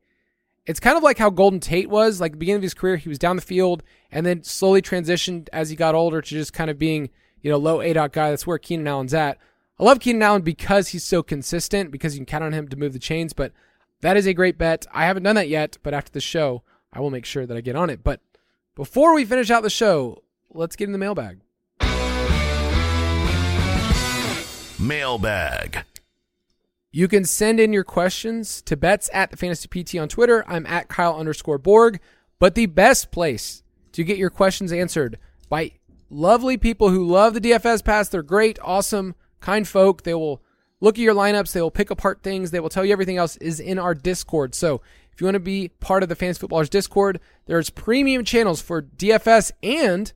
It's 0.66 0.80
kind 0.80 0.98
of 0.98 1.02
like 1.02 1.16
how 1.16 1.30
Golden 1.30 1.60
Tate 1.60 1.88
was. 1.88 2.20
Like 2.20 2.32
the 2.32 2.38
beginning 2.38 2.58
of 2.58 2.62
his 2.62 2.74
career, 2.74 2.96
he 2.96 3.08
was 3.08 3.18
down 3.18 3.36
the 3.36 3.42
field 3.42 3.82
and 4.10 4.26
then 4.26 4.42
slowly 4.42 4.82
transitioned 4.82 5.48
as 5.52 5.70
he 5.70 5.76
got 5.76 5.94
older 5.94 6.20
to 6.20 6.28
just 6.28 6.52
kind 6.52 6.68
of 6.68 6.78
being, 6.78 7.08
you 7.40 7.50
know, 7.50 7.56
low 7.56 7.80
A 7.80 7.92
dot 7.94 8.12
guy. 8.12 8.30
That's 8.30 8.46
where 8.46 8.58
Keenan 8.58 8.86
Allen's 8.86 9.14
at. 9.14 9.38
I 9.78 9.84
love 9.84 10.00
Keenan 10.00 10.22
Allen 10.22 10.42
because 10.42 10.88
he's 10.88 11.04
so 11.04 11.22
consistent, 11.22 11.90
because 11.90 12.14
you 12.14 12.18
can 12.18 12.26
count 12.26 12.44
on 12.44 12.52
him 12.52 12.68
to 12.68 12.76
move 12.76 12.92
the 12.92 12.98
chains, 12.98 13.32
but 13.32 13.52
that 14.00 14.16
is 14.16 14.26
a 14.26 14.34
great 14.34 14.58
bet. 14.58 14.86
I 14.92 15.06
haven't 15.06 15.24
done 15.24 15.36
that 15.36 15.48
yet, 15.48 15.78
but 15.82 15.94
after 15.94 16.12
the 16.12 16.20
show, 16.20 16.62
I 16.92 17.00
will 17.00 17.10
make 17.10 17.24
sure 17.24 17.46
that 17.46 17.56
I 17.56 17.60
get 17.60 17.76
on 17.76 17.90
it. 17.90 18.02
But 18.02 18.20
before 18.74 19.14
we 19.14 19.24
finish 19.24 19.50
out 19.50 19.62
the 19.62 19.70
show, 19.70 20.22
let's 20.50 20.76
get 20.76 20.86
in 20.86 20.92
the 20.92 20.98
mailbag. 20.98 21.40
Mailbag. 24.78 25.84
You 26.90 27.08
can 27.08 27.24
send 27.24 27.60
in 27.60 27.72
your 27.72 27.84
questions 27.84 28.62
to 28.62 28.76
bets 28.76 29.10
at 29.12 29.30
the 29.30 29.36
fantasy 29.36 29.68
PT 29.68 29.96
on 29.96 30.08
Twitter. 30.08 30.44
I'm 30.48 30.66
at 30.66 30.88
Kyle 30.88 31.16
underscore 31.16 31.58
Borg. 31.58 32.00
But 32.38 32.54
the 32.54 32.66
best 32.66 33.10
place 33.10 33.62
to 33.92 34.04
get 34.04 34.16
your 34.16 34.30
questions 34.30 34.72
answered 34.72 35.18
by 35.48 35.72
lovely 36.08 36.56
people 36.56 36.90
who 36.90 37.06
love 37.06 37.34
the 37.34 37.40
DFS 37.40 37.84
pass. 37.84 38.08
They're 38.08 38.22
great, 38.22 38.58
awesome, 38.62 39.14
kind 39.40 39.66
folk. 39.66 40.04
They 40.04 40.14
will 40.14 40.42
look 40.80 40.96
at 40.96 41.02
your 41.02 41.14
lineups. 41.14 41.52
They 41.52 41.62
will 41.62 41.70
pick 41.70 41.90
apart 41.90 42.22
things. 42.22 42.50
They 42.50 42.60
will 42.60 42.68
tell 42.68 42.84
you 42.84 42.92
everything 42.92 43.16
else 43.16 43.36
is 43.36 43.60
in 43.60 43.78
our 43.78 43.94
Discord. 43.94 44.54
So 44.54 44.80
if 45.12 45.20
you 45.20 45.26
want 45.26 45.34
to 45.34 45.40
be 45.40 45.68
part 45.80 46.02
of 46.02 46.08
the 46.08 46.14
Fantasy 46.14 46.40
Footballers 46.40 46.68
Discord, 46.68 47.20
there's 47.46 47.70
premium 47.70 48.24
channels 48.24 48.60
for 48.60 48.82
DFS 48.82 49.52
and 49.62 50.12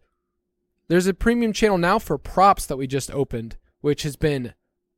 there's 0.89 1.07
a 1.07 1.15
premium 1.15 1.53
channel 1.53 1.79
now 1.79 1.99
for 1.99 2.19
props 2.19 2.67
that 2.67 2.77
we 2.77 2.87
just 2.87 3.11
opened, 3.11 3.57
which 3.81 4.03
has 4.03 4.17
been 4.17 4.55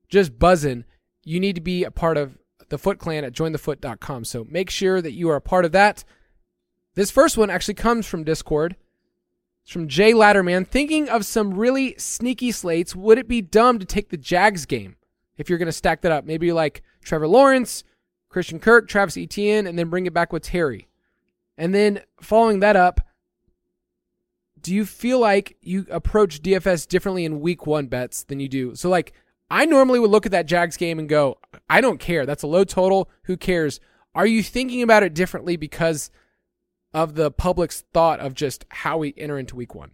just 0.08 0.38
buzzing. 0.38 0.84
You 1.22 1.40
need 1.40 1.54
to 1.54 1.60
be 1.60 1.84
a 1.84 1.90
part 1.90 2.16
of 2.16 2.36
the 2.68 2.78
Foot 2.78 2.98
Clan 2.98 3.24
at 3.24 3.32
jointhefoot.com. 3.32 4.24
So 4.24 4.44
make 4.50 4.70
sure 4.70 5.00
that 5.00 5.12
you 5.12 5.30
are 5.30 5.36
a 5.36 5.40
part 5.40 5.64
of 5.64 5.72
that. 5.72 6.04
This 6.94 7.10
first 7.10 7.36
one 7.36 7.50
actually 7.50 7.74
comes 7.74 8.06
from 8.06 8.24
Discord. 8.24 8.76
It's 9.62 9.72
from 9.72 9.88
Jay 9.88 10.12
Latterman. 10.12 10.66
Thinking 10.66 11.08
of 11.08 11.24
some 11.24 11.54
really 11.54 11.94
sneaky 11.96 12.52
slates, 12.52 12.94
would 12.94 13.18
it 13.18 13.26
be 13.26 13.40
dumb 13.40 13.78
to 13.78 13.86
take 13.86 14.10
the 14.10 14.16
Jags 14.16 14.66
game 14.66 14.96
if 15.36 15.48
you're 15.48 15.58
going 15.58 15.66
to 15.66 15.72
stack 15.72 16.02
that 16.02 16.12
up? 16.12 16.24
Maybe 16.24 16.52
like 16.52 16.82
Trevor 17.02 17.28
Lawrence, 17.28 17.84
Christian 18.28 18.58
Kirk, 18.58 18.88
Travis 18.88 19.16
Etienne, 19.16 19.66
and 19.66 19.78
then 19.78 19.90
bring 19.90 20.06
it 20.06 20.14
back 20.14 20.32
with 20.32 20.42
Terry. 20.42 20.88
And 21.56 21.74
then 21.74 22.00
following 22.20 22.60
that 22.60 22.76
up, 22.76 23.00
do 24.60 24.74
you 24.74 24.86
feel 24.86 25.20
like 25.20 25.56
you 25.60 25.86
approach 25.90 26.42
DFS 26.42 26.88
differently 26.88 27.24
in 27.24 27.40
week 27.40 27.66
one 27.66 27.86
Betz 27.86 28.24
than 28.24 28.40
you 28.40 28.48
do? 28.48 28.74
So, 28.74 28.88
like, 28.88 29.12
I 29.50 29.66
normally 29.66 30.00
would 30.00 30.10
look 30.10 30.26
at 30.26 30.32
that 30.32 30.46
Jags 30.46 30.76
game 30.76 30.98
and 30.98 31.08
go, 31.08 31.38
I 31.68 31.80
don't 31.80 32.00
care. 32.00 32.24
That's 32.24 32.42
a 32.42 32.46
low 32.46 32.64
total. 32.64 33.10
Who 33.24 33.36
cares? 33.36 33.78
Are 34.14 34.26
you 34.26 34.42
thinking 34.42 34.82
about 34.82 35.02
it 35.02 35.14
differently 35.14 35.56
because 35.56 36.10
of 36.94 37.14
the 37.14 37.30
public's 37.30 37.84
thought 37.92 38.20
of 38.20 38.34
just 38.34 38.64
how 38.70 38.98
we 38.98 39.12
enter 39.16 39.38
into 39.38 39.54
week 39.54 39.74
one? 39.74 39.90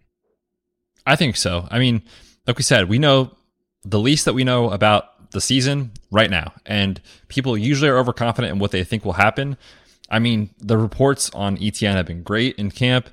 I 1.05 1.15
think 1.15 1.35
so. 1.35 1.67
I 1.69 1.79
mean, 1.79 2.03
like 2.47 2.57
we 2.57 2.63
said, 2.63 2.87
we 2.87 2.97
know 2.99 3.35
the 3.83 3.99
least 3.99 4.25
that 4.25 4.33
we 4.33 4.43
know 4.43 4.69
about 4.69 5.05
the 5.31 5.41
season 5.41 5.91
right 6.11 6.29
now, 6.29 6.53
and 6.65 7.01
people 7.27 7.57
usually 7.57 7.89
are 7.89 7.97
overconfident 7.97 8.51
in 8.53 8.59
what 8.59 8.71
they 8.71 8.83
think 8.83 9.05
will 9.05 9.13
happen. 9.13 9.57
I 10.09 10.19
mean, 10.19 10.49
the 10.59 10.77
reports 10.77 11.31
on 11.33 11.57
Etienne 11.61 11.95
have 11.95 12.05
been 12.05 12.21
great 12.23 12.55
in 12.57 12.69
camp. 12.69 13.09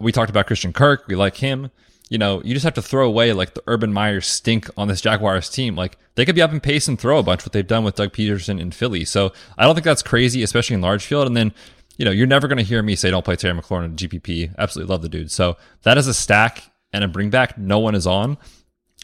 We 0.00 0.12
talked 0.12 0.30
about 0.30 0.46
Christian 0.46 0.72
Kirk. 0.72 1.04
We 1.08 1.16
like 1.16 1.36
him. 1.36 1.70
You 2.08 2.16
know, 2.16 2.40
you 2.42 2.54
just 2.54 2.64
have 2.64 2.74
to 2.74 2.82
throw 2.82 3.06
away 3.06 3.32
like 3.32 3.54
the 3.54 3.62
Urban 3.66 3.92
Meyer 3.92 4.20
stink 4.20 4.70
on 4.76 4.88
this 4.88 5.00
Jaguars 5.00 5.50
team. 5.50 5.76
Like 5.76 5.98
they 6.14 6.24
could 6.24 6.36
be 6.36 6.42
up 6.42 6.52
in 6.52 6.60
pace 6.60 6.88
and 6.88 6.98
throw 6.98 7.18
a 7.18 7.22
bunch 7.22 7.44
what 7.44 7.52
they've 7.52 7.66
done 7.66 7.84
with 7.84 7.96
Doug 7.96 8.12
Pederson 8.12 8.60
in 8.60 8.70
Philly. 8.70 9.04
So 9.04 9.32
I 9.58 9.64
don't 9.64 9.74
think 9.74 9.84
that's 9.84 10.02
crazy, 10.02 10.42
especially 10.42 10.74
in 10.74 10.80
large 10.80 11.04
field. 11.04 11.26
And 11.26 11.36
then, 11.36 11.52
you 11.98 12.04
know, 12.04 12.10
you're 12.10 12.26
never 12.26 12.48
going 12.48 12.58
to 12.58 12.64
hear 12.64 12.82
me 12.82 12.96
say 12.96 13.10
don't 13.10 13.24
play 13.24 13.36
Terry 13.36 13.58
McLaurin 13.58 13.86
in 13.86 13.96
GPP. 13.96 14.54
Absolutely 14.56 14.90
love 14.90 15.02
the 15.02 15.08
dude. 15.08 15.30
So 15.30 15.58
that 15.82 15.98
is 15.98 16.06
a 16.06 16.14
stack 16.14 16.62
and 16.92 17.04
a 17.04 17.08
bring 17.08 17.28
back 17.28 17.58
no 17.58 17.78
one 17.78 17.94
is 17.94 18.06
on. 18.06 18.38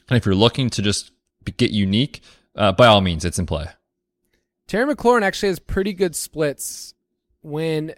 And 0.09 0.17
if 0.17 0.25
you're 0.25 0.35
looking 0.35 0.71
to 0.71 0.83
just 0.83 1.11
get 1.57 1.73
unique, 1.73 2.23
uh, 2.57 2.73
by 2.73 2.87
all 2.87 3.01
means, 3.01 3.25
it's 3.25 3.39
in 3.39 3.47
play. 3.47 3.67
Terry 4.67 4.95
McLaurin 4.95 5.23
actually 5.23 5.51
has 5.51 5.59
pretty 5.59 5.93
good 5.93 6.17
splits 6.17 6.95
when 7.43 7.95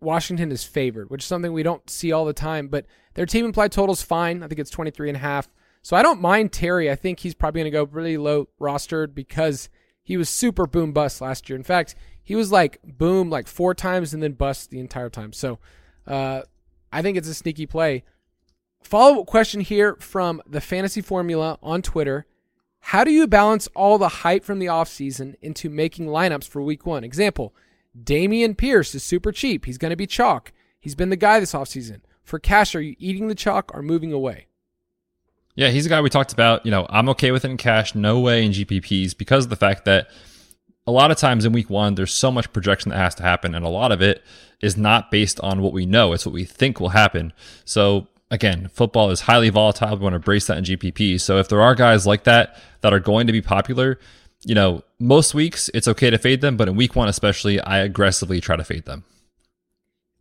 Washington 0.00 0.52
is 0.52 0.64
favored, 0.64 1.10
which 1.10 1.22
is 1.22 1.26
something 1.26 1.52
we 1.52 1.62
don't 1.62 1.88
see 1.88 2.12
all 2.12 2.24
the 2.24 2.32
time, 2.32 2.68
but 2.68 2.86
their 3.14 3.26
team 3.26 3.44
implied 3.44 3.72
total's 3.72 4.02
fine. 4.02 4.42
I 4.42 4.48
think 4.48 4.60
it's 4.60 4.70
23 4.70 5.08
and 5.08 5.16
a 5.16 5.20
half. 5.20 5.48
So 5.82 5.96
I 5.96 6.02
don't 6.02 6.20
mind 6.20 6.52
Terry. 6.52 6.90
I 6.90 6.96
think 6.96 7.20
he's 7.20 7.34
probably 7.34 7.60
going 7.60 7.72
to 7.72 7.78
go 7.78 7.84
really 7.84 8.16
low 8.16 8.48
rostered 8.60 9.14
because 9.14 9.68
he 10.02 10.16
was 10.16 10.28
super 10.28 10.66
boom 10.66 10.92
bust 10.92 11.20
last 11.20 11.48
year. 11.48 11.56
In 11.56 11.62
fact, 11.62 11.94
he 12.22 12.34
was 12.34 12.52
like 12.52 12.80
boom 12.84 13.30
like 13.30 13.46
four 13.46 13.74
times 13.74 14.14
and 14.14 14.22
then 14.22 14.32
bust 14.32 14.70
the 14.70 14.80
entire 14.80 15.10
time. 15.10 15.32
So 15.32 15.58
uh, 16.06 16.42
I 16.92 17.02
think 17.02 17.16
it's 17.16 17.28
a 17.28 17.34
sneaky 17.34 17.66
play. 17.66 18.04
Follow 18.82 19.20
up 19.20 19.26
question 19.26 19.60
here 19.60 19.96
from 19.96 20.42
the 20.46 20.60
Fantasy 20.60 21.00
Formula 21.00 21.58
on 21.62 21.82
Twitter. 21.82 22.26
How 22.88 23.02
do 23.02 23.10
you 23.10 23.26
balance 23.26 23.66
all 23.74 23.96
the 23.96 24.08
hype 24.08 24.44
from 24.44 24.58
the 24.58 24.66
offseason 24.66 25.36
into 25.40 25.70
making 25.70 26.06
lineups 26.06 26.46
for 26.46 26.60
week 26.60 26.84
one? 26.84 27.02
Example, 27.02 27.54
Dameon 27.98 28.58
Pierce 28.58 28.94
is 28.94 29.02
super 29.02 29.32
cheap. 29.32 29.64
He's 29.64 29.78
going 29.78 29.90
to 29.90 29.96
be 29.96 30.06
chalk. 30.06 30.52
He's 30.78 30.94
been 30.94 31.08
the 31.08 31.16
guy 31.16 31.40
this 31.40 31.54
offseason. 31.54 32.02
For 32.22 32.38
cash, 32.38 32.74
are 32.74 32.82
you 32.82 32.94
eating 32.98 33.28
the 33.28 33.34
chalk 33.34 33.74
or 33.74 33.80
moving 33.80 34.12
away? 34.12 34.48
Yeah, 35.54 35.70
he's 35.70 35.86
a 35.86 35.88
guy 35.88 36.02
we 36.02 36.10
talked 36.10 36.34
about. 36.34 36.66
You 36.66 36.72
know, 36.72 36.86
I'm 36.90 37.08
okay 37.08 37.30
with 37.30 37.46
it 37.46 37.50
in 37.50 37.56
cash, 37.56 37.94
no 37.94 38.20
way 38.20 38.44
in 38.44 38.52
GPPs 38.52 39.16
because 39.16 39.44
of 39.44 39.50
the 39.50 39.56
fact 39.56 39.86
that 39.86 40.08
a 40.86 40.92
lot 40.92 41.10
of 41.10 41.16
times 41.16 41.46
in 41.46 41.54
week 41.54 41.70
one, 41.70 41.94
there's 41.94 42.12
so 42.12 42.30
much 42.30 42.52
projection 42.52 42.90
that 42.90 42.98
has 42.98 43.14
to 43.14 43.22
happen, 43.22 43.54
and 43.54 43.64
a 43.64 43.70
lot 43.70 43.92
of 43.92 44.02
it 44.02 44.22
is 44.60 44.76
not 44.76 45.10
based 45.10 45.40
on 45.40 45.62
what 45.62 45.72
we 45.72 45.86
know, 45.86 46.12
it's 46.12 46.26
what 46.26 46.34
we 46.34 46.44
think 46.44 46.80
will 46.80 46.90
happen. 46.90 47.32
So, 47.64 48.08
again, 48.34 48.68
football 48.72 49.10
is 49.10 49.22
highly 49.22 49.48
volatile. 49.48 49.96
We 49.96 50.02
want 50.02 50.14
to 50.14 50.18
brace 50.18 50.46
that 50.48 50.58
in 50.58 50.64
GPP. 50.64 51.20
So, 51.20 51.38
if 51.38 51.48
there 51.48 51.62
are 51.62 51.74
guys 51.74 52.06
like 52.06 52.24
that 52.24 52.60
that 52.82 52.92
are 52.92 53.00
going 53.00 53.26
to 53.26 53.32
be 53.32 53.40
popular, 53.40 53.98
you 54.44 54.54
know, 54.54 54.82
most 54.98 55.34
weeks 55.34 55.70
it's 55.72 55.88
okay 55.88 56.10
to 56.10 56.18
fade 56.18 56.40
them, 56.40 56.56
but 56.56 56.68
in 56.68 56.76
week 56.76 56.94
one 56.96 57.08
especially, 57.08 57.60
I 57.60 57.78
aggressively 57.78 58.40
try 58.40 58.56
to 58.56 58.64
fade 58.64 58.84
them. 58.84 59.04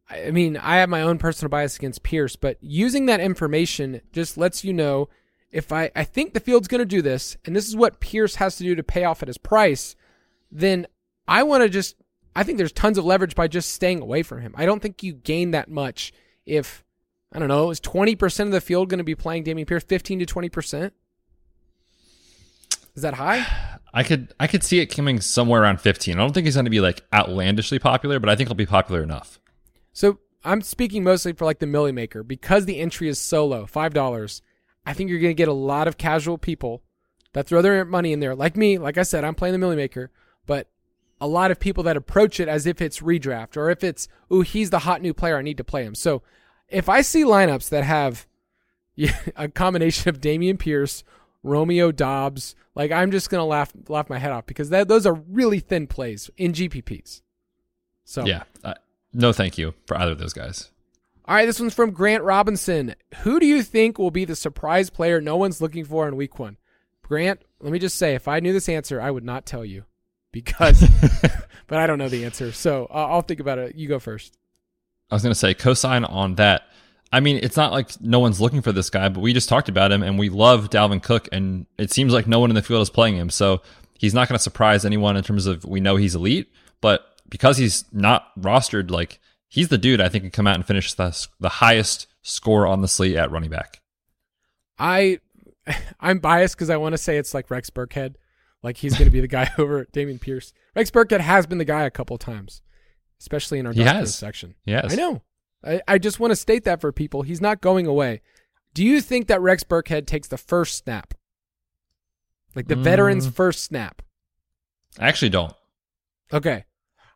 I 0.10 0.32
mean, 0.32 0.58
I 0.58 0.78
have 0.78 0.90
my 0.90 1.02
own 1.02 1.18
personal 1.18 1.50
bias 1.50 1.76
against 1.76 2.04
Pierce, 2.04 2.36
but 2.36 2.58
using 2.62 3.08
that 3.08 3.20
information 3.20 4.02
just 4.12 4.38
lets 4.38 4.64
you 4.64 4.72
know 4.72 5.10
if 5.52 5.72
I, 5.72 5.92
I 5.96 6.04
think 6.04 6.34
the 6.34 6.40
field's 6.40 6.68
going 6.68 6.80
to 6.80 6.86
do 6.86 7.02
this, 7.02 7.38
and 7.46 7.56
this 7.56 7.68
is 7.68 7.76
what 7.76 8.00
Pierce 8.00 8.36
has 8.36 8.56
to 8.58 8.64
do 8.64 8.76
to 8.76 8.84
pay 8.84 9.04
off 9.04 9.22
at 9.22 9.28
his 9.28 9.38
price, 9.38 9.96
then 10.52 10.88
I 11.28 11.44
want 11.44 11.64
to 11.64 11.70
just, 11.70 11.96
I 12.36 12.44
think 12.44 12.58
there's 12.58 12.72
tons 12.72 12.98
of 12.98 13.06
leverage 13.06 13.36
by 13.36 13.48
just 13.48 13.72
staying 13.72 14.02
away 14.02 14.24
from 14.24 14.42
him. 14.42 14.54
I 14.58 14.66
don't 14.66 14.82
think 14.82 15.04
you 15.04 15.14
gain 15.14 15.52
that 15.52 15.70
much 15.70 16.12
if, 16.46 16.84
I 17.34 17.40
don't 17.40 17.48
know, 17.48 17.72
is 17.72 17.82
20% 17.82 18.42
of 18.42 18.52
the 18.52 18.62
field 18.62 18.90
going 18.90 19.00
to 19.00 19.04
be 19.04 19.16
playing 19.16 19.44
Dameon 19.44 19.66
Pierce, 19.66 19.84
15 19.84 20.20
to 20.20 20.26
20%? 20.26 20.92
Is 22.96 23.02
that 23.02 23.16
high? 23.16 23.46
I 23.96 24.02
could 24.02 24.34
I 24.40 24.48
could 24.48 24.64
see 24.64 24.80
it 24.80 24.88
coming 24.88 25.22
somewhere 25.22 25.62
around 25.62 25.80
15. 25.80 26.16
I 26.16 26.18
don't 26.18 26.34
think 26.34 26.46
he's 26.46 26.56
going 26.56 26.66
to 26.66 26.72
be 26.72 26.80
like 26.80 27.04
outlandishly 27.14 27.78
popular, 27.78 28.20
but 28.20 28.28
I 28.28 28.36
think 28.36 28.50
he'll 28.50 28.56
be 28.56 28.66
popular 28.66 29.04
enough. 29.04 29.40
So 29.92 30.18
I'm 30.44 30.62
speaking 30.62 31.04
mostly 31.04 31.34
for 31.34 31.46
like 31.46 31.60
the 31.60 31.68
Millie 31.68 31.92
Maker 31.92 32.24
because 32.24 32.66
the 32.66 32.80
entry 32.80 33.08
is 33.08 33.20
so 33.20 33.46
low, 33.46 33.68
five 33.68 33.94
dollars. 33.94 34.42
I 34.84 34.94
think 34.94 35.12
you're 35.12 35.20
going 35.20 35.30
to 35.30 35.36
get 35.36 35.48
a 35.48 35.54
lot 35.54 35.88
of 35.88 35.98
casual 36.00 36.40
people 36.40 36.82
that 37.34 37.48
throw 37.48 37.62
their 37.62 37.86
money 37.86 38.14
in 38.14 38.20
there. 38.20 38.36
Like 38.36 38.58
me, 38.58 38.80
like 38.80 38.98
I 38.98 39.04
said, 39.04 39.24
I'm 39.24 39.36
playing 39.36 39.54
the 39.54 39.60
Millie 39.60 39.76
Maker, 39.76 40.12
but 40.46 40.70
a 41.22 41.28
lot 41.28 41.52
of 41.52 41.60
people 41.60 41.84
that 41.84 41.96
approach 41.96 42.40
it 42.40 42.48
as 42.48 42.66
if 42.66 42.82
it's 42.82 43.00
redraft 43.00 43.56
or 43.56 43.70
if 43.70 43.84
it's, 43.84 44.08
ooh, 44.32 44.42
he's 44.42 44.72
the 44.72 44.80
hot 44.80 45.02
new 45.02 45.14
player, 45.14 45.38
I 45.38 45.42
need 45.42 45.58
to 45.58 45.64
play 45.64 45.84
him. 45.84 45.96
So 45.96 46.22
if 46.74 46.90
I 46.90 47.02
see 47.02 47.24
lineups 47.24 47.70
that 47.70 47.84
have 47.84 48.28
a 49.36 49.48
combination 49.48 50.10
of 50.10 50.20
Dameon 50.20 50.60
Pierce, 50.60 51.04
Romeo 51.44 51.92
Doubs, 51.92 52.56
like 52.76 52.92
I'm 52.92 53.12
just 53.12 53.30
gonna 53.30 53.46
laugh 53.46 53.72
laugh 53.88 54.10
my 54.10 54.18
head 54.18 54.32
off 54.32 54.46
because 54.46 54.70
that, 54.70 54.88
those 54.88 55.06
are 55.06 55.14
really 55.14 55.60
thin 55.60 55.88
plays 55.88 56.30
in 56.38 56.54
GPPs. 56.54 57.22
So 58.06 58.26
yeah, 58.26 58.44
uh, 58.64 58.74
no, 59.14 59.32
thank 59.32 59.58
you 59.58 59.74
for 59.86 59.98
either 59.98 60.12
of 60.12 60.20
those 60.20 60.34
guys. 60.34 60.72
All 61.26 61.36
right, 61.36 61.46
this 61.46 61.60
one's 61.60 61.74
from 61.74 61.92
Grant 61.92 62.24
Robinson. 62.24 62.96
Who 63.20 63.40
do 63.40 63.46
you 63.46 63.64
think 63.64 63.98
will 63.98 64.12
be 64.12 64.26
the 64.26 64.36
surprise 64.36 64.90
player 64.90 65.22
no 65.22 65.38
one's 65.38 65.62
looking 65.62 65.86
for 65.86 66.06
in 66.08 66.18
Week 66.18 66.38
One? 66.38 66.58
Grant, 67.02 67.42
let 67.62 67.72
me 67.72 67.80
just 67.80 67.98
say, 67.98 68.14
if 68.14 68.28
I 68.28 68.42
knew 68.42 68.52
this 68.52 68.68
answer, 68.68 69.00
I 69.00 69.10
would 69.10 69.24
not 69.24 69.46
tell 69.46 69.64
you 69.64 69.86
because, 70.34 70.82
but 71.68 71.80
I 71.80 71.88
don't 71.88 71.98
know 71.98 72.10
the 72.10 72.26
answer, 72.26 72.52
so 72.52 72.88
uh, 72.90 73.08
I'll 73.08 73.22
think 73.22 73.40
about 73.40 73.58
it. 73.58 73.76
You 73.76 73.88
go 73.88 74.00
first. 74.00 74.38
I 75.14 75.16
was 75.16 75.22
gonna 75.22 75.36
say 75.36 75.54
cosign 75.54 76.10
on 76.10 76.36
that. 76.36 76.64
I 77.12 77.20
mean, 77.20 77.40
it's 77.44 77.56
not 77.56 77.72
like 77.72 78.02
no 78.02 78.20
one's 78.20 78.42
looking 78.42 78.64
for 78.64 78.72
this 78.72 78.90
guy, 78.90 79.08
but 79.10 79.20
we 79.22 79.32
just 79.32 79.48
talked 79.48 79.70
about 79.70 79.92
him 79.92 80.02
and 80.02 80.18
we 80.18 80.30
love 80.30 80.72
Dalvin 80.72 81.04
Cook, 81.04 81.30
and 81.32 81.68
it 81.78 81.92
seems 81.92 82.14
like 82.14 82.26
no 82.26 82.40
one 82.40 82.50
in 82.50 82.56
the 82.56 82.64
field 82.64 82.82
is 82.82 82.90
playing 82.90 83.16
him. 83.16 83.30
So 83.30 83.62
he's 84.00 84.16
not 84.16 84.28
going 84.28 84.38
to 84.38 84.44
surprise 84.44 84.86
anyone 84.86 85.16
in 85.16 85.24
terms 85.24 85.46
of 85.46 85.64
we 85.66 85.80
know 85.80 85.98
he's 85.98 86.16
elite, 86.16 86.52
but 86.82 87.06
because 87.30 87.58
he's 87.58 87.86
not 87.94 88.32
rostered, 88.42 88.90
like 88.90 89.20
he's 89.48 89.68
the 89.68 89.78
dude 89.78 90.02
I 90.02 90.10
think 90.10 90.24
can 90.24 90.32
come 90.32 90.48
out 90.48 90.56
and 90.56 90.66
finish 90.66 90.92
the, 90.96 91.28
the 91.40 91.50
highest 91.50 92.08
score 92.24 92.66
on 92.66 92.82
the 92.82 92.88
slate 92.88 93.16
at 93.16 93.30
running 93.30 93.52
back. 93.52 93.82
I 94.80 95.20
I'm 96.00 96.18
biased 96.18 96.56
because 96.56 96.72
I 96.72 96.78
want 96.78 96.94
to 96.94 96.98
say 96.98 97.18
it's 97.18 97.36
like 97.36 97.52
Rex 97.52 97.70
Burkhead, 97.70 98.16
like 98.64 98.78
he's 98.78 98.94
going 98.98 99.06
to 99.06 99.12
be 99.12 99.22
the 99.22 99.28
guy 99.28 99.52
over 99.60 99.86
Dameon 99.86 100.20
Pierce. 100.20 100.54
Rex 100.76 100.90
Burkhead 100.90 101.20
has 101.20 101.46
been 101.46 101.60
the 101.60 101.66
guy 101.66 101.84
a 101.84 101.92
couple 101.92 102.18
times, 102.18 102.64
especially 103.24 103.58
in 103.58 103.66
our 103.66 103.72
he 103.72 103.84
has. 103.84 104.14
section. 104.14 104.54
Yes, 104.66 104.92
I 104.92 104.96
know. 104.96 105.22
I, 105.66 105.82
I 105.88 105.98
just 105.98 106.20
want 106.20 106.32
to 106.32 106.36
state 106.36 106.66
that 106.66 106.82
for 106.82 106.92
people. 106.92 107.22
He's 107.22 107.40
not 107.40 107.62
going 107.62 107.88
away. 107.88 108.22
Do 108.74 108.84
you 108.84 109.00
think 109.00 109.28
that 109.28 109.40
Rex 109.40 109.64
Burkhead 109.64 110.06
takes 110.06 110.28
the 110.28 110.38
first 110.38 110.78
snap? 110.78 111.14
Like 112.54 112.68
the 112.68 112.76
mm. 112.76 112.84
veteran's 112.84 113.28
first 113.28 113.64
snap? 113.64 114.02
I 115.00 115.08
actually 115.08 115.30
don't. 115.30 115.54
Okay. 116.34 116.66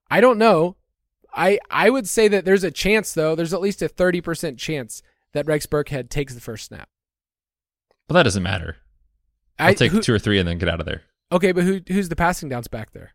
I 0.10 0.22
don't 0.22 0.38
know. 0.38 0.78
I 1.34 1.60
I 1.70 1.90
would 1.90 2.08
say 2.08 2.30
that 2.30 2.46
there's 2.46 2.64
a 2.64 2.72
chance 2.72 3.14
though. 3.14 3.36
There's 3.36 3.54
at 3.54 3.60
least 3.60 3.82
a 3.82 3.90
30% 3.90 4.58
chance 4.58 5.04
that 5.34 5.46
Rex 5.46 5.66
Burkhead 5.66 6.10
takes 6.10 6.34
the 6.34 6.40
first 6.40 6.68
snap. 6.68 6.88
But 8.08 8.14
that 8.14 8.24
doesn't 8.24 8.44
matter. 8.44 8.78
I'll 9.60 9.70
I, 9.70 9.74
take 9.74 9.92
who, 9.92 10.02
two 10.02 10.14
or 10.14 10.20
three 10.20 10.40
and 10.40 10.48
then 10.48 10.58
get 10.58 10.70
out 10.70 10.80
of 10.80 10.86
there. 10.86 11.02
Okay, 11.34 11.52
but 11.52 11.66
who 11.66 11.82
who's 11.86 12.08
the 12.08 12.16
passing 12.16 12.48
downs 12.48 12.70
back 12.70 12.94
there? 12.94 13.12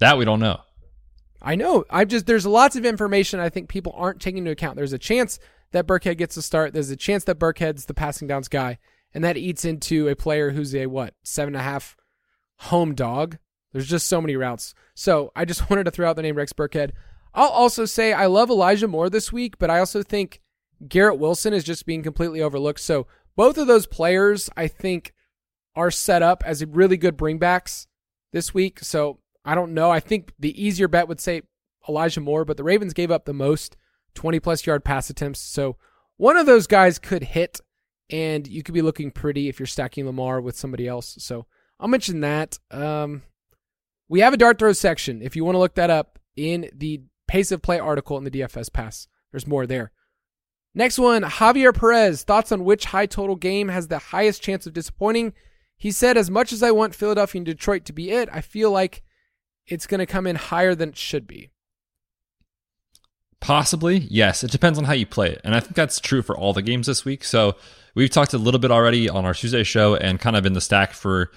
That 0.00 0.18
we 0.18 0.24
don't 0.24 0.40
know. 0.40 0.60
I 1.42 1.54
know. 1.54 1.84
I'm 1.90 2.08
just 2.08 2.26
there's 2.26 2.46
lots 2.46 2.76
of 2.76 2.84
information 2.84 3.40
I 3.40 3.48
think 3.48 3.68
people 3.68 3.94
aren't 3.96 4.20
taking 4.20 4.38
into 4.38 4.50
account. 4.50 4.76
There's 4.76 4.92
a 4.92 4.98
chance 4.98 5.38
that 5.72 5.86
Burkhead 5.86 6.18
gets 6.18 6.36
a 6.36 6.42
start. 6.42 6.72
There's 6.72 6.90
a 6.90 6.96
chance 6.96 7.24
that 7.24 7.38
Burkhead's 7.38 7.86
the 7.86 7.94
passing 7.94 8.28
downs 8.28 8.48
guy, 8.48 8.78
and 9.14 9.24
that 9.24 9.36
eats 9.36 9.64
into 9.64 10.08
a 10.08 10.16
player 10.16 10.50
who's 10.50 10.74
a 10.74 10.86
what 10.86 11.14
seven 11.22 11.54
and 11.54 11.60
a 11.60 11.64
half 11.64 11.96
home 12.56 12.94
dog. 12.94 13.38
There's 13.72 13.88
just 13.88 14.08
so 14.08 14.20
many 14.20 14.36
routes. 14.36 14.74
So 14.94 15.32
I 15.34 15.44
just 15.44 15.70
wanted 15.70 15.84
to 15.84 15.90
throw 15.90 16.08
out 16.08 16.16
the 16.16 16.22
name 16.22 16.36
Rex 16.36 16.52
Burkhead. 16.52 16.90
I'll 17.32 17.48
also 17.48 17.84
say 17.84 18.12
I 18.12 18.26
love 18.26 18.50
Elijah 18.50 18.88
Moore 18.88 19.08
this 19.08 19.32
week, 19.32 19.58
but 19.58 19.70
I 19.70 19.78
also 19.78 20.02
think 20.02 20.40
Garrett 20.86 21.18
Wilson 21.18 21.52
is 21.52 21.64
just 21.64 21.86
being 21.86 22.02
completely 22.02 22.42
overlooked. 22.42 22.80
So 22.80 23.06
both 23.36 23.56
of 23.56 23.66
those 23.66 23.86
players, 23.86 24.50
I 24.56 24.66
think, 24.66 25.14
are 25.76 25.90
set 25.90 26.22
up 26.22 26.42
as 26.44 26.64
really 26.64 26.96
good 26.96 27.16
bringbacks 27.16 27.86
this 28.32 28.52
week. 28.52 28.80
So 28.80 29.19
I 29.44 29.54
don't 29.54 29.74
know. 29.74 29.90
I 29.90 30.00
think 30.00 30.32
the 30.38 30.62
easier 30.62 30.88
bet 30.88 31.08
would 31.08 31.20
say 31.20 31.42
Elijah 31.88 32.20
Moore, 32.20 32.44
but 32.44 32.56
the 32.56 32.64
Ravens 32.64 32.92
gave 32.92 33.10
up 33.10 33.24
the 33.24 33.32
most 33.32 33.76
20 34.14 34.40
plus 34.40 34.66
yard 34.66 34.84
pass 34.84 35.10
attempts. 35.10 35.40
So 35.40 35.76
one 36.16 36.36
of 36.36 36.46
those 36.46 36.66
guys 36.66 36.98
could 36.98 37.22
hit, 37.22 37.60
and 38.10 38.46
you 38.46 38.62
could 38.62 38.74
be 38.74 38.82
looking 38.82 39.10
pretty 39.10 39.48
if 39.48 39.58
you're 39.58 39.66
stacking 39.66 40.06
Lamar 40.06 40.40
with 40.40 40.56
somebody 40.56 40.86
else. 40.86 41.16
So 41.18 41.46
I'll 41.78 41.88
mention 41.88 42.20
that. 42.20 42.58
Um, 42.70 43.22
we 44.08 44.20
have 44.20 44.34
a 44.34 44.36
dart 44.36 44.58
throw 44.58 44.72
section 44.72 45.22
if 45.22 45.36
you 45.36 45.44
want 45.44 45.54
to 45.54 45.60
look 45.60 45.76
that 45.76 45.90
up 45.90 46.18
in 46.36 46.68
the 46.74 47.02
pace 47.26 47.52
of 47.52 47.62
play 47.62 47.78
article 47.78 48.18
in 48.18 48.24
the 48.24 48.30
DFS 48.30 48.72
pass. 48.72 49.06
There's 49.30 49.46
more 49.46 49.66
there. 49.66 49.92
Next 50.74 50.98
one, 50.98 51.22
Javier 51.22 51.74
Perez. 51.74 52.22
Thoughts 52.22 52.52
on 52.52 52.64
which 52.64 52.86
high 52.86 53.06
total 53.06 53.36
game 53.36 53.68
has 53.68 53.88
the 53.88 53.98
highest 53.98 54.42
chance 54.42 54.66
of 54.66 54.72
disappointing? 54.72 55.32
He 55.76 55.90
said, 55.90 56.16
as 56.16 56.30
much 56.30 56.52
as 56.52 56.62
I 56.62 56.70
want 56.70 56.94
Philadelphia 56.94 57.38
and 57.38 57.46
Detroit 57.46 57.84
to 57.86 57.92
be 57.92 58.10
it, 58.10 58.28
I 58.32 58.40
feel 58.40 58.70
like 58.70 59.02
it's 59.70 59.86
going 59.86 60.00
to 60.00 60.06
come 60.06 60.26
in 60.26 60.36
higher 60.36 60.74
than 60.74 60.90
it 60.90 60.96
should 60.98 61.26
be. 61.26 61.50
Possibly, 63.40 64.06
yes. 64.10 64.44
It 64.44 64.50
depends 64.50 64.78
on 64.78 64.84
how 64.84 64.92
you 64.92 65.06
play 65.06 65.30
it. 65.30 65.40
And 65.44 65.54
I 65.54 65.60
think 65.60 65.74
that's 65.74 65.98
true 65.98 66.20
for 66.20 66.36
all 66.36 66.52
the 66.52 66.60
games 66.60 66.86
this 66.86 67.06
week. 67.06 67.24
So 67.24 67.56
we've 67.94 68.10
talked 68.10 68.34
a 68.34 68.38
little 68.38 68.60
bit 68.60 68.70
already 68.70 69.08
on 69.08 69.24
our 69.24 69.32
Tuesday 69.32 69.64
show 69.64 69.94
and 69.94 70.20
kind 70.20 70.36
of 70.36 70.44
in 70.44 70.52
the 70.52 70.60
stack 70.60 70.92
for 70.92 71.30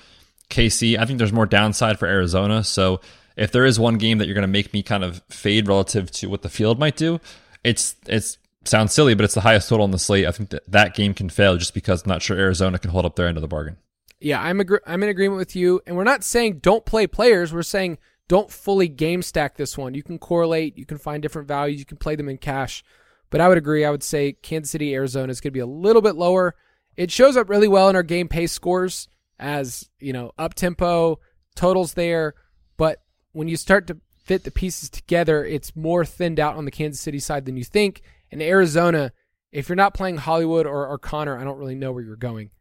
KC. 0.50 0.98
I 0.98 1.06
think 1.06 1.18
there's 1.18 1.32
more 1.32 1.46
downside 1.46 2.00
for 2.00 2.08
Arizona. 2.08 2.64
So 2.66 3.00
if 3.38 3.54
there 3.54 3.64
is 3.66 3.80
one 3.80 3.98
game 3.98 4.18
that 4.18 4.26
you're 4.26 4.36
going 4.36 4.42
to 4.42 4.48
make 4.48 4.74
me 4.74 4.84
kind 4.84 5.04
of 5.04 5.22
fade 5.30 5.68
relative 5.70 6.12
to 6.12 6.28
what 6.28 6.42
the 6.42 6.50
field 6.50 6.78
might 6.78 6.98
do, 6.98 7.22
it's 7.64 7.96
it's 8.06 8.38
sounds 8.66 8.94
silly, 8.94 9.14
but 9.14 9.24
it's 9.24 9.34
the 9.34 9.42
highest 9.42 9.70
total 9.70 9.86
on 9.86 9.92
the 9.92 10.00
slate. 10.00 10.26
I 10.26 10.32
think 10.32 10.50
that 10.50 10.70
that 10.70 10.96
game 10.96 11.14
can 11.14 11.30
fail 11.30 11.56
just 11.58 11.74
because 11.74 12.04
I'm 12.04 12.10
not 12.10 12.22
sure 12.22 12.38
Arizona 12.38 12.80
can 12.80 12.92
hold 12.92 13.06
up 13.06 13.16
their 13.16 13.28
end 13.28 13.38
of 13.38 13.42
the 13.42 13.48
bargain. 13.48 13.78
Yeah, 14.20 14.42
I'm 14.42 14.60
agree- 14.60 14.80
I'm 14.86 15.04
in 15.04 15.10
agreement 15.10 15.38
with 15.38 15.56
you, 15.56 15.82
and 15.88 15.96
we're 15.98 16.04
not 16.04 16.24
saying 16.24 16.60
don't 16.60 16.86
play 16.86 17.08
players. 17.08 17.54
We're 17.54 17.64
saying 17.64 17.98
don't 18.28 18.52
fully 18.52 18.88
game 18.88 19.22
stack 19.22 19.58
this 19.58 19.78
one. 19.78 19.94
You 19.94 20.04
can 20.04 20.20
correlate, 20.20 20.78
you 20.78 20.86
can 20.86 20.98
find 20.98 21.22
different 21.22 21.48
values, 21.48 21.80
you 21.80 21.86
can 21.86 21.98
play 21.98 22.16
them 22.16 22.30
in 22.30 22.38
cash. 22.38 22.84
But 23.30 23.42
I 23.42 23.48
would 23.48 23.58
agree. 23.58 23.84
I 23.84 23.90
would 23.90 24.04
say 24.04 24.34
Kansas 24.34 24.72
City, 24.72 24.94
Arizona 24.94 25.32
is 25.32 25.42
going 25.42 25.50
to 25.52 25.56
be 25.56 25.60
a 25.60 25.66
little 25.66 26.02
bit 26.02 26.16
lower. 26.16 26.56
It 26.96 27.12
shows 27.12 27.36
up 27.36 27.50
really 27.50 27.68
well 27.68 27.90
in 27.90 27.96
our 27.96 28.04
game 28.04 28.28
pace 28.28 28.52
scores 28.52 29.08
as 29.40 29.90
you 30.00 30.14
know 30.14 30.32
up 30.38 30.54
tempo 30.54 31.20
totals 31.56 31.96
there, 31.96 32.36
but 32.78 33.02
when 33.32 33.48
you 33.48 33.58
start 33.58 33.88
to 33.88 33.98
fit 34.24 34.44
the 34.44 34.52
pieces 34.52 34.90
together, 34.90 35.44
it's 35.44 35.76
more 35.76 36.06
thinned 36.06 36.40
out 36.40 36.56
on 36.56 36.66
the 36.66 36.72
Kansas 36.72 37.02
City 37.02 37.20
side 37.20 37.46
than 37.46 37.58
you 37.58 37.64
think. 37.64 38.02
And 38.32 38.42
Arizona, 38.42 39.12
if 39.52 39.68
you're 39.68 39.76
not 39.76 39.94
playing 39.94 40.18
Hollywood 40.18 40.66
or, 40.66 40.88
or 40.88 40.98
Conner, 40.98 41.38
I 41.38 41.44
don't 41.44 41.58
really 41.58 41.76
know 41.76 41.92
where 41.92 42.04
you're 42.04 42.16
going. 42.16 42.52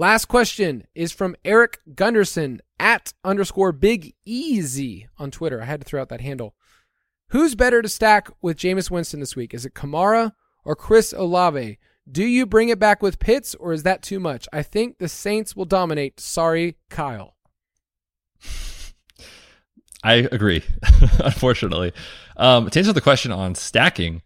Last 0.00 0.28
question 0.28 0.86
is 0.94 1.12
from 1.12 1.36
Eric 1.44 1.78
Gunderson 1.94 2.62
at 2.78 3.12
underscore 3.22 3.70
Big 3.70 4.14
Easy 4.24 5.06
on 5.18 5.30
Twitter. 5.30 5.60
I 5.60 5.66
had 5.66 5.82
to 5.82 5.84
throw 5.84 6.00
out 6.00 6.08
that 6.08 6.22
handle. 6.22 6.54
Who's 7.32 7.54
better 7.54 7.82
to 7.82 7.88
stack 7.90 8.30
with 8.40 8.56
Jameis 8.56 8.90
Winston 8.90 9.20
this 9.20 9.36
week? 9.36 9.52
Is 9.52 9.66
it 9.66 9.74
Kamara 9.74 10.32
or 10.64 10.74
Chris 10.74 11.12
Olave? 11.12 11.78
Do 12.10 12.24
you 12.24 12.46
bring 12.46 12.70
it 12.70 12.78
back 12.78 13.02
with 13.02 13.18
Pitts 13.18 13.54
or 13.56 13.74
is 13.74 13.82
that 13.82 14.00
too 14.00 14.18
much? 14.18 14.48
I 14.54 14.62
think 14.62 14.96
the 14.96 15.06
Saints 15.06 15.54
will 15.54 15.66
dominate. 15.66 16.18
Sorry, 16.18 16.78
Kyle. 16.88 17.36
I 20.02 20.26
agree, 20.32 20.64
unfortunately. 21.22 21.92
Um, 22.38 22.70
to 22.70 22.78
answer 22.78 22.94
the 22.94 23.02
question 23.02 23.32
on 23.32 23.54
stacking, 23.54 24.22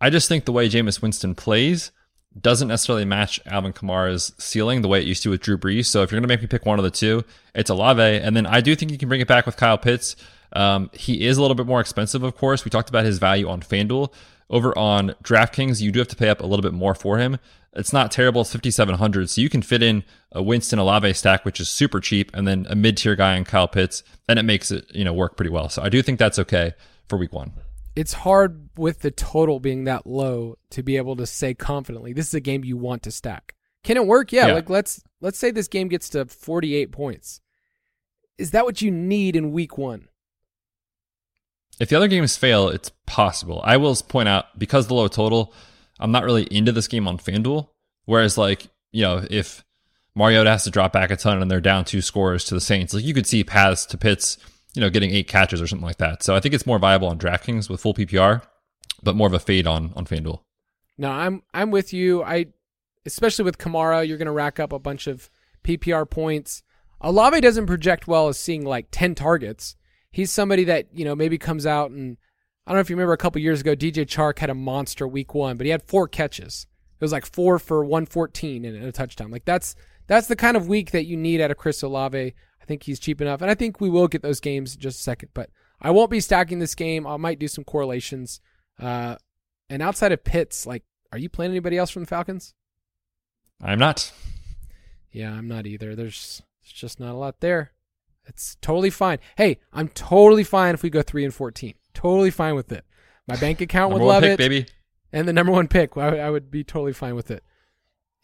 I 0.00 0.08
just 0.08 0.26
think 0.26 0.46
the 0.46 0.52
way 0.52 0.70
Jameis 0.70 1.02
Winston 1.02 1.34
plays 1.34 1.92
doesn't 2.40 2.68
necessarily 2.68 3.04
match 3.04 3.40
Alvin 3.46 3.72
Kamara's 3.72 4.32
ceiling 4.38 4.82
the 4.82 4.88
way 4.88 5.00
it 5.00 5.06
used 5.06 5.22
to 5.22 5.30
with 5.30 5.40
Drew 5.40 5.56
Brees. 5.56 5.86
So 5.86 6.02
if 6.02 6.10
you're 6.10 6.20
going 6.20 6.28
to 6.28 6.34
make 6.34 6.42
me 6.42 6.46
pick 6.46 6.66
one 6.66 6.78
of 6.78 6.84
the 6.84 6.90
two, 6.90 7.24
it's 7.54 7.70
Olave. 7.70 8.02
And 8.02 8.36
then 8.36 8.46
I 8.46 8.60
do 8.60 8.74
think 8.74 8.90
you 8.90 8.98
can 8.98 9.08
bring 9.08 9.20
it 9.20 9.28
back 9.28 9.46
with 9.46 9.56
Kyle 9.56 9.78
Pitts. 9.78 10.16
Um, 10.52 10.90
he 10.92 11.26
is 11.26 11.38
a 11.38 11.40
little 11.40 11.54
bit 11.54 11.66
more 11.66 11.80
expensive, 11.80 12.22
of 12.22 12.36
course. 12.36 12.64
We 12.64 12.70
talked 12.70 12.88
about 12.88 13.04
his 13.04 13.18
value 13.18 13.48
on 13.48 13.60
FanDuel. 13.60 14.12
Over 14.48 14.76
on 14.78 15.14
DraftKings, 15.24 15.80
you 15.80 15.90
do 15.90 15.98
have 15.98 16.08
to 16.08 16.16
pay 16.16 16.28
up 16.28 16.40
a 16.40 16.46
little 16.46 16.62
bit 16.62 16.72
more 16.72 16.94
for 16.94 17.18
him. 17.18 17.38
It's 17.72 17.92
not 17.92 18.12
terrible. 18.12 18.42
It's 18.42 18.52
5,700. 18.52 19.28
So 19.28 19.40
you 19.40 19.48
can 19.48 19.60
fit 19.60 19.82
in 19.82 20.04
a 20.32 20.42
Winston 20.42 20.78
Olave 20.78 21.12
stack, 21.14 21.44
which 21.44 21.58
is 21.58 21.68
super 21.68 22.00
cheap, 22.00 22.30
and 22.34 22.46
then 22.46 22.66
a 22.70 22.74
mid 22.74 22.96
tier 22.96 23.16
guy 23.16 23.36
in 23.36 23.44
Kyle 23.44 23.68
Pitts, 23.68 24.02
and 24.28 24.38
it 24.38 24.44
makes 24.44 24.70
it, 24.70 24.86
you 24.94 25.04
know, 25.04 25.12
work 25.12 25.36
pretty 25.36 25.50
well. 25.50 25.68
So 25.68 25.82
I 25.82 25.88
do 25.88 26.00
think 26.00 26.18
that's 26.18 26.38
okay 26.38 26.74
for 27.08 27.18
week 27.18 27.32
one 27.32 27.52
it's 27.96 28.12
hard 28.12 28.68
with 28.76 29.00
the 29.00 29.10
total 29.10 29.58
being 29.58 29.84
that 29.84 30.06
low 30.06 30.56
to 30.70 30.82
be 30.82 30.98
able 30.98 31.16
to 31.16 31.26
say 31.26 31.54
confidently 31.54 32.12
this 32.12 32.28
is 32.28 32.34
a 32.34 32.40
game 32.40 32.62
you 32.62 32.76
want 32.76 33.02
to 33.02 33.10
stack. 33.10 33.54
Can 33.82 33.96
it 33.96 34.06
work? 34.06 34.32
Yeah, 34.32 34.48
yeah, 34.48 34.54
like 34.54 34.70
let's 34.70 35.02
let's 35.20 35.38
say 35.38 35.50
this 35.50 35.68
game 35.68 35.88
gets 35.88 36.10
to 36.10 36.26
48 36.26 36.92
points. 36.92 37.40
Is 38.38 38.50
that 38.50 38.66
what 38.66 38.82
you 38.82 38.90
need 38.90 39.34
in 39.34 39.52
week 39.52 39.78
1? 39.78 40.08
If 41.80 41.88
the 41.88 41.96
other 41.96 42.08
games 42.08 42.36
fail, 42.36 42.68
it's 42.68 42.90
possible. 43.06 43.62
I 43.64 43.76
will 43.76 43.94
point 43.96 44.28
out 44.28 44.58
because 44.58 44.86
the 44.86 44.94
low 44.94 45.08
total, 45.08 45.54
I'm 45.98 46.12
not 46.12 46.24
really 46.24 46.44
into 46.44 46.72
this 46.72 46.88
game 46.88 47.08
on 47.08 47.18
FanDuel. 47.18 47.68
Whereas 48.04 48.36
like, 48.36 48.68
you 48.92 49.02
know, 49.02 49.24
if 49.30 49.64
Mariota 50.14 50.50
has 50.50 50.64
to 50.64 50.70
drop 50.70 50.92
back 50.92 51.10
a 51.10 51.16
ton 51.16 51.40
and 51.40 51.50
they're 51.50 51.60
down 51.60 51.84
two 51.84 52.02
scores 52.02 52.44
to 52.46 52.54
the 52.54 52.60
Saints, 52.60 52.92
like 52.92 53.04
you 53.04 53.14
could 53.14 53.26
see 53.26 53.44
paths 53.44 53.86
to 53.86 53.98
Pitts 53.98 54.38
you 54.76 54.82
know, 54.82 54.90
getting 54.90 55.10
eight 55.10 55.26
catches 55.26 55.60
or 55.60 55.66
something 55.66 55.86
like 55.86 55.96
that. 55.96 56.22
So 56.22 56.36
I 56.36 56.40
think 56.40 56.54
it's 56.54 56.66
more 56.66 56.78
viable 56.78 57.08
on 57.08 57.18
DraftKings 57.18 57.70
with 57.70 57.80
full 57.80 57.94
PPR, 57.94 58.42
but 59.02 59.16
more 59.16 59.26
of 59.26 59.32
a 59.32 59.38
fade 59.38 59.66
on 59.66 59.92
on 59.96 60.04
FanDuel. 60.04 60.40
No, 60.98 61.10
I'm 61.10 61.42
I'm 61.54 61.70
with 61.70 61.92
you. 61.92 62.22
I 62.22 62.46
especially 63.06 63.44
with 63.44 63.58
Kamara, 63.58 64.06
you're 64.06 64.18
going 64.18 64.26
to 64.26 64.32
rack 64.32 64.60
up 64.60 64.72
a 64.72 64.78
bunch 64.78 65.06
of 65.06 65.30
PPR 65.64 66.08
points. 66.08 66.62
Olave 67.00 67.40
doesn't 67.40 67.66
project 67.66 68.06
well 68.06 68.28
as 68.28 68.38
seeing 68.38 68.64
like 68.64 68.88
10 68.90 69.14
targets. 69.14 69.76
He's 70.10 70.32
somebody 70.32 70.64
that, 70.64 70.88
you 70.92 71.04
know, 71.04 71.14
maybe 71.14 71.38
comes 71.38 71.66
out 71.66 71.90
and 71.90 72.16
I 72.66 72.72
don't 72.72 72.78
know 72.78 72.80
if 72.80 72.90
you 72.90 72.96
remember 72.96 73.12
a 73.12 73.18
couple 73.18 73.40
years 73.40 73.60
ago, 73.60 73.76
DJ 73.76 74.04
Chark 74.06 74.40
had 74.40 74.50
a 74.50 74.54
monster 74.54 75.06
week 75.06 75.34
one, 75.34 75.56
but 75.56 75.66
he 75.66 75.70
had 75.70 75.84
four 75.84 76.08
catches. 76.08 76.66
It 76.98 77.04
was 77.04 77.12
like 77.12 77.26
four 77.26 77.58
for 77.58 77.84
114 77.84 78.64
and 78.64 78.84
a 78.84 78.90
touchdown. 78.90 79.30
Like 79.30 79.44
that's 79.44 79.76
that's 80.08 80.26
the 80.26 80.36
kind 80.36 80.56
of 80.56 80.68
week 80.68 80.90
that 80.90 81.04
you 81.04 81.16
need 81.16 81.40
out 81.40 81.50
of 81.50 81.56
Chris 81.56 81.82
Olave. 81.82 82.34
I 82.66 82.68
think 82.68 82.82
he's 82.82 82.98
cheap 82.98 83.20
enough, 83.20 83.42
and 83.42 83.50
I 83.50 83.54
think 83.54 83.80
we 83.80 83.88
will 83.88 84.08
get 84.08 84.22
those 84.22 84.40
games 84.40 84.74
in 84.74 84.80
just 84.80 84.98
a 84.98 85.02
second. 85.02 85.28
But 85.34 85.50
I 85.80 85.92
won't 85.92 86.10
be 86.10 86.18
stacking 86.18 86.58
this 86.58 86.74
game. 86.74 87.06
I 87.06 87.16
might 87.16 87.38
do 87.38 87.46
some 87.46 87.62
correlations. 87.62 88.40
Uh, 88.80 89.14
and 89.70 89.80
outside 89.80 90.10
of 90.10 90.24
Pitts, 90.24 90.66
like, 90.66 90.82
are 91.12 91.18
you 91.18 91.28
playing 91.28 91.52
anybody 91.52 91.78
else 91.78 91.90
from 91.90 92.02
the 92.02 92.08
Falcons? 92.08 92.54
I'm 93.62 93.78
not. 93.78 94.10
Yeah, 95.12 95.30
I'm 95.30 95.46
not 95.46 95.64
either. 95.64 95.94
There's, 95.94 96.42
there's 96.60 96.72
just 96.72 96.98
not 96.98 97.12
a 97.12 97.16
lot 97.16 97.38
there. 97.38 97.70
It's 98.26 98.56
totally 98.60 98.90
fine. 98.90 99.18
Hey, 99.36 99.60
I'm 99.72 99.86
totally 99.88 100.42
fine 100.42 100.74
if 100.74 100.82
we 100.82 100.90
go 100.90 101.02
three 101.02 101.24
and 101.24 101.32
fourteen. 101.32 101.74
Totally 101.94 102.32
fine 102.32 102.56
with 102.56 102.72
it. 102.72 102.84
My 103.28 103.36
bank 103.36 103.60
account 103.60 103.92
would 103.94 104.02
love 104.02 104.24
pick, 104.24 104.32
it, 104.32 104.38
baby. 104.38 104.66
And 105.12 105.28
the 105.28 105.32
number 105.32 105.52
one 105.52 105.68
pick, 105.68 105.96
I, 105.96 106.18
I 106.18 106.30
would 106.30 106.50
be 106.50 106.64
totally 106.64 106.92
fine 106.92 107.14
with 107.14 107.30
it. 107.30 107.44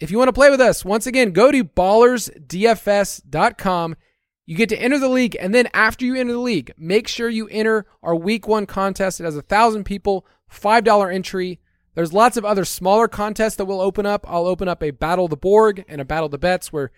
If 0.01 0.11
you 0.11 0.19
want 0.19 0.27
to 0.29 0.33
play 0.33 0.51
with 0.51 0.61
us, 0.61 0.85
once 0.85 1.07
again, 1.07 1.31
go 1.31 1.53
to 1.53 1.63
ballersdfs.com 1.63 3.97
you 4.45 4.57
get 4.57 4.69
to 4.71 4.77
enter 4.77 4.99
the 4.99 5.09
league, 5.09 5.37
and 5.39 5.55
then 5.55 5.69
after 5.73 6.05
you 6.05 6.17
enter 6.17 6.33
the 6.33 6.39
league, 6.39 6.73
make 6.77 7.07
sure 7.07 7.29
you 7.29 7.49
enter 7.49 7.87
our 8.03 8.17
week 8.17 8.49
one 8.49 8.67
contest. 8.67 9.21
It 9.21 9.25
has 9.25 9.37
a 9.37 9.43
thousand 9.43 9.85
people, 9.85 10.27
five 10.49 10.85
dollar 10.85 11.11
entry. 11.11 11.61
There's 11.95 12.13
lots 12.13 12.37
of 12.37 12.45
other 12.45 12.65
smaller 12.65 13.07
contests 13.07 13.57
that 13.57 13.67
will 13.67 13.81
open 13.81 14.07
up. 14.07 14.25
I'll 14.29 14.47
open 14.47 14.67
up 14.67 14.83
a 14.83 14.91
Battle 14.91 15.29
the 15.29 15.37
Borg 15.37 15.85
and 15.89 16.01
a 16.01 16.05
Battle 16.05 16.29
the 16.29 16.39
Betz 16.39 16.73
where 16.73 16.91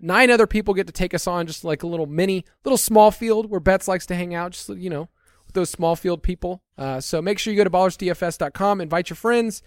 nine 0.00 0.30
other 0.30 0.46
people 0.46 0.74
get 0.74 0.86
to 0.86 0.92
take 0.92 1.12
us 1.12 1.26
on, 1.26 1.46
just 1.46 1.64
like 1.64 1.82
a 1.82 1.86
little 1.86 2.06
mini, 2.06 2.44
little 2.64 2.78
small 2.78 3.10
field 3.10 3.50
where 3.50 3.60
Betz 3.60 3.88
likes 3.88 4.06
to 4.06 4.14
hang 4.14 4.34
out, 4.34 4.52
just 4.52 4.68
you 4.70 4.88
know, 4.88 5.08
with 5.46 5.54
those 5.54 5.70
small 5.70 5.96
field 5.96 6.22
people. 6.22 6.62
Uh, 6.78 7.00
so 7.00 7.20
make 7.20 7.38
sure 7.38 7.52
you 7.52 7.56
go 7.56 7.64
to 7.64 7.70
ballersdfs.com, 7.70 8.80
invite 8.80 9.10
your 9.10 9.16
friends, 9.16 9.62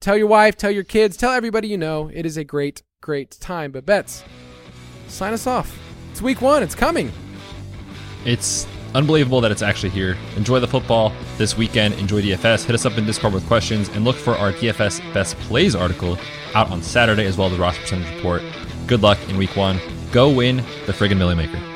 tell 0.00 0.16
your 0.16 0.28
wife, 0.28 0.56
tell 0.56 0.70
your 0.70 0.84
kids, 0.84 1.16
tell 1.16 1.32
everybody 1.32 1.68
you 1.68 1.78
know. 1.78 2.10
It 2.12 2.26
is 2.26 2.36
a 2.36 2.44
great, 2.44 2.82
great 3.00 3.32
time. 3.32 3.70
But 3.70 3.86
Betz, 3.86 4.24
sign 5.08 5.32
us 5.32 5.46
off. 5.46 5.85
It's 6.16 6.22
week 6.22 6.40
one. 6.40 6.62
It's 6.62 6.74
coming. 6.74 7.12
It's 8.24 8.66
unbelievable 8.94 9.42
that 9.42 9.52
it's 9.52 9.60
actually 9.60 9.90
here. 9.90 10.16
Enjoy 10.34 10.58
the 10.60 10.66
football 10.66 11.12
this 11.36 11.58
weekend. 11.58 11.92
Enjoy 11.96 12.22
DFS. 12.22 12.64
Hit 12.64 12.74
us 12.74 12.86
up 12.86 12.96
in 12.96 13.04
Discord 13.04 13.34
with 13.34 13.46
questions 13.46 13.90
and 13.90 14.02
look 14.02 14.16
for 14.16 14.34
our 14.34 14.50
DFS 14.52 15.12
best 15.12 15.36
plays 15.40 15.74
article 15.74 16.16
out 16.54 16.70
on 16.70 16.80
Saturday 16.80 17.26
as 17.26 17.36
well 17.36 17.48
as 17.48 17.52
the 17.52 17.58
roster 17.58 17.82
percentage 17.82 18.16
report. 18.16 18.40
Good 18.86 19.02
luck 19.02 19.18
in 19.28 19.36
week 19.36 19.58
one. 19.58 19.78
Go 20.10 20.30
win 20.30 20.56
the 20.86 20.94
friggin' 20.94 21.18
Millie 21.18 21.34
Maker. 21.34 21.75